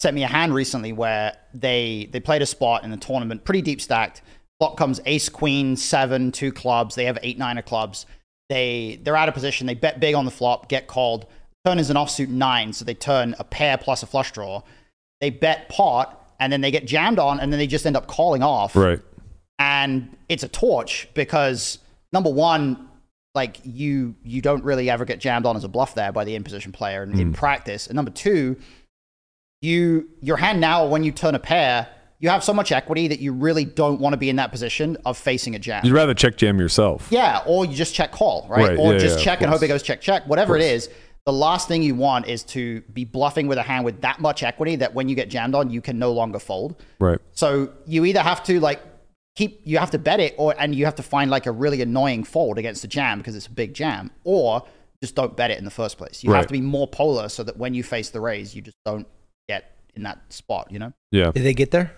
sent 0.00 0.14
me 0.14 0.22
a 0.22 0.28
hand 0.28 0.54
recently 0.54 0.92
where 0.92 1.36
they 1.52 2.08
they 2.10 2.20
played 2.20 2.40
a 2.42 2.46
spot 2.46 2.84
in 2.84 2.90
the 2.90 2.96
tournament, 2.96 3.44
pretty 3.44 3.60
deep 3.60 3.80
stacked. 3.82 4.22
Flop 4.62 4.76
comes 4.76 5.00
ace 5.06 5.28
queen 5.28 5.74
seven 5.74 6.30
two 6.30 6.52
clubs. 6.52 6.94
They 6.94 7.06
have 7.06 7.18
eight 7.24 7.36
nine 7.36 7.58
of 7.58 7.64
clubs. 7.64 8.06
They 8.48 9.00
they're 9.02 9.16
out 9.16 9.26
of 9.26 9.34
position. 9.34 9.66
They 9.66 9.74
bet 9.74 9.98
big 9.98 10.14
on 10.14 10.24
the 10.24 10.30
flop, 10.30 10.68
get 10.68 10.86
called. 10.86 11.26
Turn 11.64 11.80
is 11.80 11.90
an 11.90 11.96
offsuit 11.96 12.28
nine, 12.28 12.72
so 12.72 12.84
they 12.84 12.94
turn 12.94 13.34
a 13.40 13.44
pair 13.44 13.76
plus 13.76 14.04
a 14.04 14.06
flush 14.06 14.30
draw. 14.30 14.62
They 15.20 15.30
bet 15.30 15.68
pot, 15.68 16.32
and 16.38 16.52
then 16.52 16.60
they 16.60 16.70
get 16.70 16.86
jammed 16.86 17.18
on, 17.18 17.40
and 17.40 17.52
then 17.52 17.58
they 17.58 17.66
just 17.66 17.84
end 17.86 17.96
up 17.96 18.06
calling 18.06 18.44
off 18.44 18.76
right. 18.76 19.00
and 19.58 20.16
it's 20.28 20.44
a 20.44 20.48
torch 20.48 21.08
because 21.12 21.78
number 22.12 22.30
one 22.30 22.88
like 23.34 23.56
you 23.64 24.14
you 24.22 24.40
don't 24.40 24.62
really 24.62 24.88
ever 24.88 25.04
get 25.04 25.18
jammed 25.18 25.44
on 25.44 25.56
as 25.56 25.64
a 25.64 25.68
bluff 25.68 25.96
there 25.96 26.12
by 26.12 26.22
the 26.22 26.36
in 26.36 26.44
position 26.44 26.70
player 26.70 27.02
in, 27.02 27.18
in 27.18 27.26
hmm. 27.26 27.32
practice 27.32 27.88
and 27.88 27.96
number 27.96 28.12
two 28.12 28.56
you 29.60 30.08
your 30.20 30.36
hand 30.36 30.60
now 30.60 30.86
when 30.86 31.02
you 31.02 31.10
turn 31.10 31.34
a 31.34 31.40
pair 31.40 31.88
you 32.22 32.30
have 32.30 32.42
so 32.42 32.54
much 32.54 32.72
equity 32.72 33.08
that 33.08 33.18
you 33.20 33.32
really 33.34 33.64
don't 33.66 34.00
want 34.00 34.14
to 34.14 34.16
be 34.16 34.30
in 34.30 34.36
that 34.36 34.50
position 34.50 34.96
of 35.04 35.18
facing 35.18 35.54
a 35.54 35.58
jam 35.58 35.84
You'd 35.84 35.92
rather 35.92 36.14
check 36.14 36.36
jam 36.38 36.58
yourself. 36.58 37.08
yeah, 37.10 37.42
or 37.46 37.66
you 37.66 37.74
just 37.74 37.94
check 37.94 38.12
call, 38.12 38.46
right? 38.48 38.68
Right, 38.70 38.78
Or 38.78 38.92
yeah, 38.94 38.98
just 38.98 39.18
yeah, 39.18 39.24
check 39.24 39.40
and 39.42 39.50
hope 39.50 39.62
it 39.62 39.68
goes 39.68 39.82
check 39.82 40.00
check. 40.00 40.26
Whatever 40.26 40.56
it 40.56 40.62
is, 40.62 40.88
the 41.26 41.32
last 41.32 41.68
thing 41.68 41.82
you 41.82 41.94
want 41.94 42.26
is 42.28 42.42
to 42.44 42.80
be 42.92 43.04
bluffing 43.04 43.46
with 43.48 43.58
a 43.58 43.62
hand 43.62 43.84
with 43.84 44.00
that 44.00 44.20
much 44.20 44.42
equity 44.42 44.76
that 44.76 44.94
when 44.94 45.08
you 45.08 45.14
get 45.14 45.28
jammed 45.28 45.54
on, 45.54 45.68
you 45.70 45.80
can 45.82 45.98
no 45.98 46.12
longer 46.12 46.38
fold. 46.38 46.80
Right. 46.98 47.18
So 47.32 47.70
you 47.86 48.04
either 48.06 48.22
have 48.22 48.42
to 48.44 48.58
like 48.60 48.80
keep 49.36 49.60
you 49.64 49.78
have 49.78 49.90
to 49.90 49.98
bet 49.98 50.20
it 50.20 50.34
or 50.38 50.54
and 50.58 50.74
you 50.74 50.84
have 50.84 50.94
to 50.96 51.02
find 51.02 51.30
like 51.30 51.46
a 51.46 51.52
really 51.52 51.80
annoying 51.82 52.22
fold 52.24 52.56
against 52.58 52.82
the 52.82 52.88
jam 52.88 53.18
because 53.18 53.34
it's 53.36 53.46
a 53.46 53.50
big 53.50 53.74
jam, 53.74 54.10
or 54.24 54.64
just 55.02 55.14
don't 55.16 55.36
bet 55.36 55.50
it 55.50 55.58
in 55.58 55.64
the 55.64 55.70
first 55.70 55.98
place. 55.98 56.22
You 56.22 56.30
Right. 56.30 56.38
have 56.38 56.46
to 56.46 56.52
be 56.52 56.60
more 56.60 56.86
polar 56.86 57.28
so 57.28 57.42
that 57.42 57.56
when 57.56 57.74
you 57.74 57.82
face 57.82 58.10
the 58.10 58.20
raise, 58.20 58.54
you 58.54 58.62
just 58.62 58.76
don't 58.84 59.06
get 59.48 59.76
in 59.96 60.04
that 60.04 60.20
spot, 60.32 60.68
you 60.70 60.78
know? 60.78 60.92
Yeah. 61.10 61.32
Did 61.32 61.42
they 61.44 61.54
get 61.54 61.70
there? 61.72 61.92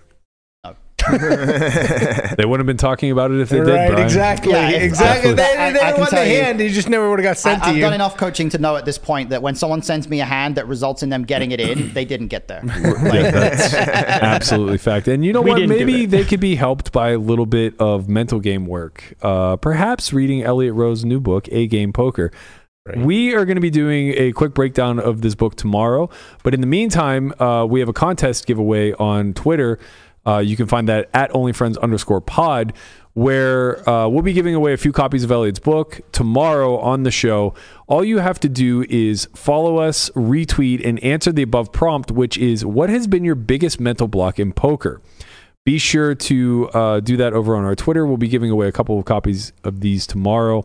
They 2.37 2.45
wouldn't 2.45 2.61
have 2.61 2.67
been 2.67 2.77
talking 2.77 3.11
about 3.11 3.31
it 3.31 3.41
if 3.41 3.49
they 3.49 3.59
did. 3.59 3.69
right, 3.69 3.91
Brian. 3.91 4.05
exactly, 4.05 4.53
Yeah, 4.53 4.71
if- 4.71 4.83
exactly. 4.83 5.31
I- 5.31 5.35
They, 5.35 5.57
I- 5.57 5.73
they 5.73 5.81
I 5.81 5.91
can 5.93 6.01
won 6.01 6.11
the 6.11 6.17
tell 6.17 6.27
you- 6.27 6.35
hand. 6.43 6.61
You 6.61 6.71
just 6.71 6.89
never 6.89 7.09
would 7.11 7.19
have 7.19 7.25
got 7.25 7.39
sent 7.39 7.63
I, 7.63 7.65
to 7.67 7.71
I've 7.71 7.77
you. 7.77 7.83
done 7.83 7.93
enough 7.95 8.17
coaching 8.17 8.49
to 8.51 8.59
know 8.59 8.77
at 8.77 8.85
this 8.85 8.99
point 8.99 9.31
that 9.31 9.43
when 9.43 9.55
someone 9.55 9.83
sends 9.83 10.09
me 10.09 10.21
a 10.21 10.25
hand 10.25 10.57
that 10.57 10.67
results 10.67 11.03
in 11.03 11.09
them 11.11 11.25
getting 11.25 11.53
it 11.53 11.61
in, 11.61 11.93
they 11.95 12.05
didn't 12.05 12.29
get 12.29 12.49
there. 12.49 12.63
Yeah, 13.15 13.31
that's 13.31 13.75
absolutely 13.75 14.79
fact. 14.79 15.09
And 15.09 15.25
you 15.25 15.33
know 15.33 15.43
We 15.43 15.51
what? 15.51 15.69
Maybe 15.69 16.07
they 16.07 16.25
could 16.25 16.41
be 16.41 16.55
helped 16.57 16.91
by 16.93 17.11
a 17.11 17.19
little 17.19 17.47
bit 17.47 17.75
of 17.79 18.09
mental 18.09 18.41
game 18.41 18.67
work. 18.67 19.15
Uh, 19.23 19.57
perhaps 19.57 20.13
reading 20.13 20.43
Elliot 20.43 20.75
Roe's 20.75 21.05
new 21.05 21.21
book, 21.21 21.49
A 21.53 21.67
Game 21.67 21.93
Poker. 21.93 22.31
We 22.97 23.35
are 23.35 23.47
going 23.47 23.55
to 23.57 23.63
be 23.63 23.71
doing 23.71 24.13
a 24.17 24.33
quick 24.33 24.53
breakdown 24.53 24.99
of 25.01 25.23
this 25.23 25.35
book 25.35 25.55
tomorrow. 25.57 26.11
But 26.43 26.53
in 26.53 26.61
the 26.61 26.67
meantime, 26.67 27.33
uh, 27.41 27.65
we 27.65 27.81
have 27.81 27.89
a 27.89 27.95
contest 27.95 28.47
giveaway 28.47 28.93
on 28.93 29.33
Twitter. 29.33 29.79
Uh, 30.27 30.39
you 30.39 30.57
can 30.57 30.67
find 30.67 30.89
that 30.89 31.09
at 31.13 31.31
onlyfriends 31.33 31.79
underscore 31.81 32.21
pod, 32.21 32.73
where 33.13 33.89
uh, 33.89 34.09
we'll 34.09 34.23
be 34.23 34.33
giving 34.33 34.55
away 34.55 34.73
a 34.73 34.77
few 34.77 34.91
copies 34.91 35.23
of 35.23 35.31
Elliot's 35.31 35.61
book 35.61 36.01
tomorrow 36.11 36.79
on 36.79 37.05
the 37.05 37.11
show. 37.11 37.55
All 37.87 38.05
you 38.05 38.19
have 38.19 38.41
to 38.41 38.49
do 38.49 38.85
is 38.89 39.29
follow 39.35 39.77
us, 39.77 40.11
retweet, 40.11 40.85
and 40.85 41.03
answer 41.05 41.31
the 41.31 41.43
above 41.43 41.73
prompt, 41.73 42.11
which 42.11 42.37
is 42.37 42.65
what 42.65 42.91
has 42.91 43.07
been 43.07 43.25
your 43.25 43.37
biggest 43.37 43.79
mental 43.79 44.09
block 44.09 44.41
in 44.41 44.53
poker? 44.53 45.01
Be 45.65 45.79
sure 45.79 46.15
to 46.15 46.69
uh, 46.75 47.01
do 47.01 47.17
that 47.17 47.33
over 47.33 47.57
on 47.57 47.65
our 47.65 47.75
Twitter. 47.75 48.05
We'll 48.05 48.17
be 48.17 48.29
giving 48.29 48.51
away 48.51 48.69
a 48.69 48.73
couple 48.73 48.99
of 48.99 49.05
copies 49.05 49.53
of 49.63 49.81
these 49.81 50.07
tomorrow 50.07 50.65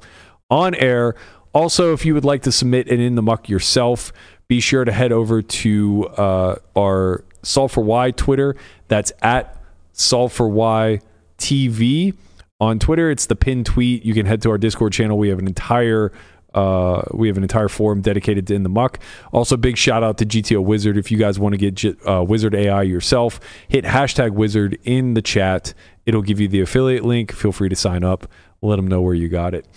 on 0.49 0.75
air. 0.75 1.15
Also, 1.53 1.93
if 1.93 2.05
you 2.05 2.13
would 2.13 2.25
like 2.25 2.41
to 2.43 2.51
submit 2.51 2.89
an 2.89 2.99
in 2.99 3.15
the 3.15 3.21
muck 3.21 3.47
yourself, 3.47 4.11
be 4.47 4.59
sure 4.59 4.83
to 4.83 4.91
head 4.91 5.11
over 5.11 5.41
to 5.41 6.07
uh, 6.17 6.55
our 6.75 7.23
Solve 7.43 7.71
for 7.71 7.83
Why 7.83 8.11
Twitter. 8.11 8.55
That's 8.89 9.13
at 9.21 9.57
Solve 9.93 10.33
for 10.33 10.49
Why 10.49 10.99
TV 11.37 12.13
on 12.59 12.79
Twitter. 12.79 13.09
It's 13.09 13.25
the 13.27 13.35
pinned 13.35 13.65
tweet. 13.65 14.03
You 14.03 14.13
can 14.13 14.25
head 14.25 14.41
to 14.41 14.51
our 14.51 14.57
Discord 14.57 14.91
channel. 14.91 15.17
We 15.17 15.29
have 15.29 15.39
an 15.39 15.47
entire 15.47 16.11
uh, 16.53 17.03
we 17.11 17.27
have 17.27 17.37
an 17.37 17.43
entire 17.43 17.67
forum 17.67 18.01
dedicated 18.01 18.47
to 18.47 18.55
in 18.55 18.63
the 18.63 18.69
muck. 18.69 18.99
Also, 19.31 19.55
big 19.55 19.77
shout 19.77 20.03
out 20.03 20.17
to 20.17 20.25
GTO 20.25 20.63
Wizard. 20.63 20.97
If 20.97 21.11
you 21.11 21.17
guys 21.17 21.39
want 21.39 21.53
to 21.53 21.57
get 21.57 21.75
J- 21.75 21.95
uh, 22.07 22.23
Wizard 22.23 22.55
AI 22.55 22.81
yourself, 22.81 23.39
hit 23.67 23.85
hashtag 23.85 24.31
Wizard 24.31 24.77
in 24.83 25.13
the 25.13 25.21
chat. 25.21 25.73
It'll 26.07 26.23
give 26.23 26.39
you 26.39 26.47
the 26.47 26.61
affiliate 26.61 27.05
link. 27.05 27.31
Feel 27.31 27.51
free 27.51 27.69
to 27.69 27.75
sign 27.75 28.03
up. 28.03 28.27
Let 28.61 28.77
them 28.77 28.87
know 28.87 29.01
where 29.01 29.13
you 29.13 29.29
got 29.29 29.53
it. 29.53 29.67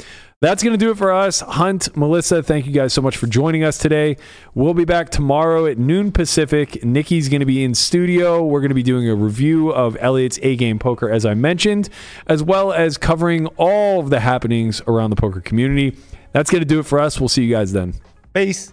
That's 0.43 0.65
going 0.65 0.77
to 0.77 0.85
do 0.85 0.91
it 0.91 0.99
for 0.99 1.13
us. 1.13 1.39
Hunt, 1.39 1.97
Melissa, 1.97 2.43
thank 2.43 2.67
you 2.67 2.73
guys 2.73 2.93
so 2.93 3.01
much 3.01 3.17
for 3.17 3.29
joining 3.29 3.63
us 3.63 3.79
today. 3.79 4.17
We'll 4.57 4.75
be 4.75 4.85
back 4.85 5.09
tomorrow 5.09 5.67
at 5.67 5.79
noon 5.79 6.11
Pacific. 6.11 6.85
Nikki's 6.85 7.29
going 7.29 7.39
to 7.39 7.47
be 7.47 7.63
in 7.63 7.77
studio. 7.77 8.45
We're 8.45 8.59
going 8.59 8.71
to 8.71 8.75
be 8.75 8.83
doing 8.83 9.09
a 9.09 9.15
review 9.15 9.71
of 9.71 9.97
Elliot's 10.01 10.41
A 10.43 10.57
Game 10.57 10.81
Poker, 10.81 11.09
as 11.09 11.25
I 11.25 11.35
mentioned, 11.35 11.91
as 12.27 12.43
well 12.43 12.73
as 12.73 12.99
covering 12.99 13.47
all 13.57 14.01
of 14.01 14.11
the 14.11 14.19
happenings 14.19 14.83
around 14.89 15.11
the 15.11 15.17
poker 15.17 15.41
community. 15.41 15.97
That's 16.33 16.51
going 16.51 16.63
to 16.63 16.67
do 16.67 16.81
it 16.81 16.87
for 16.87 16.99
us. 16.99 17.21
We'll 17.21 17.29
see 17.29 17.45
you 17.45 17.55
guys 17.55 17.73
then. 17.73 17.95
Peace. 18.35 18.73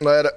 Later. 0.00 0.32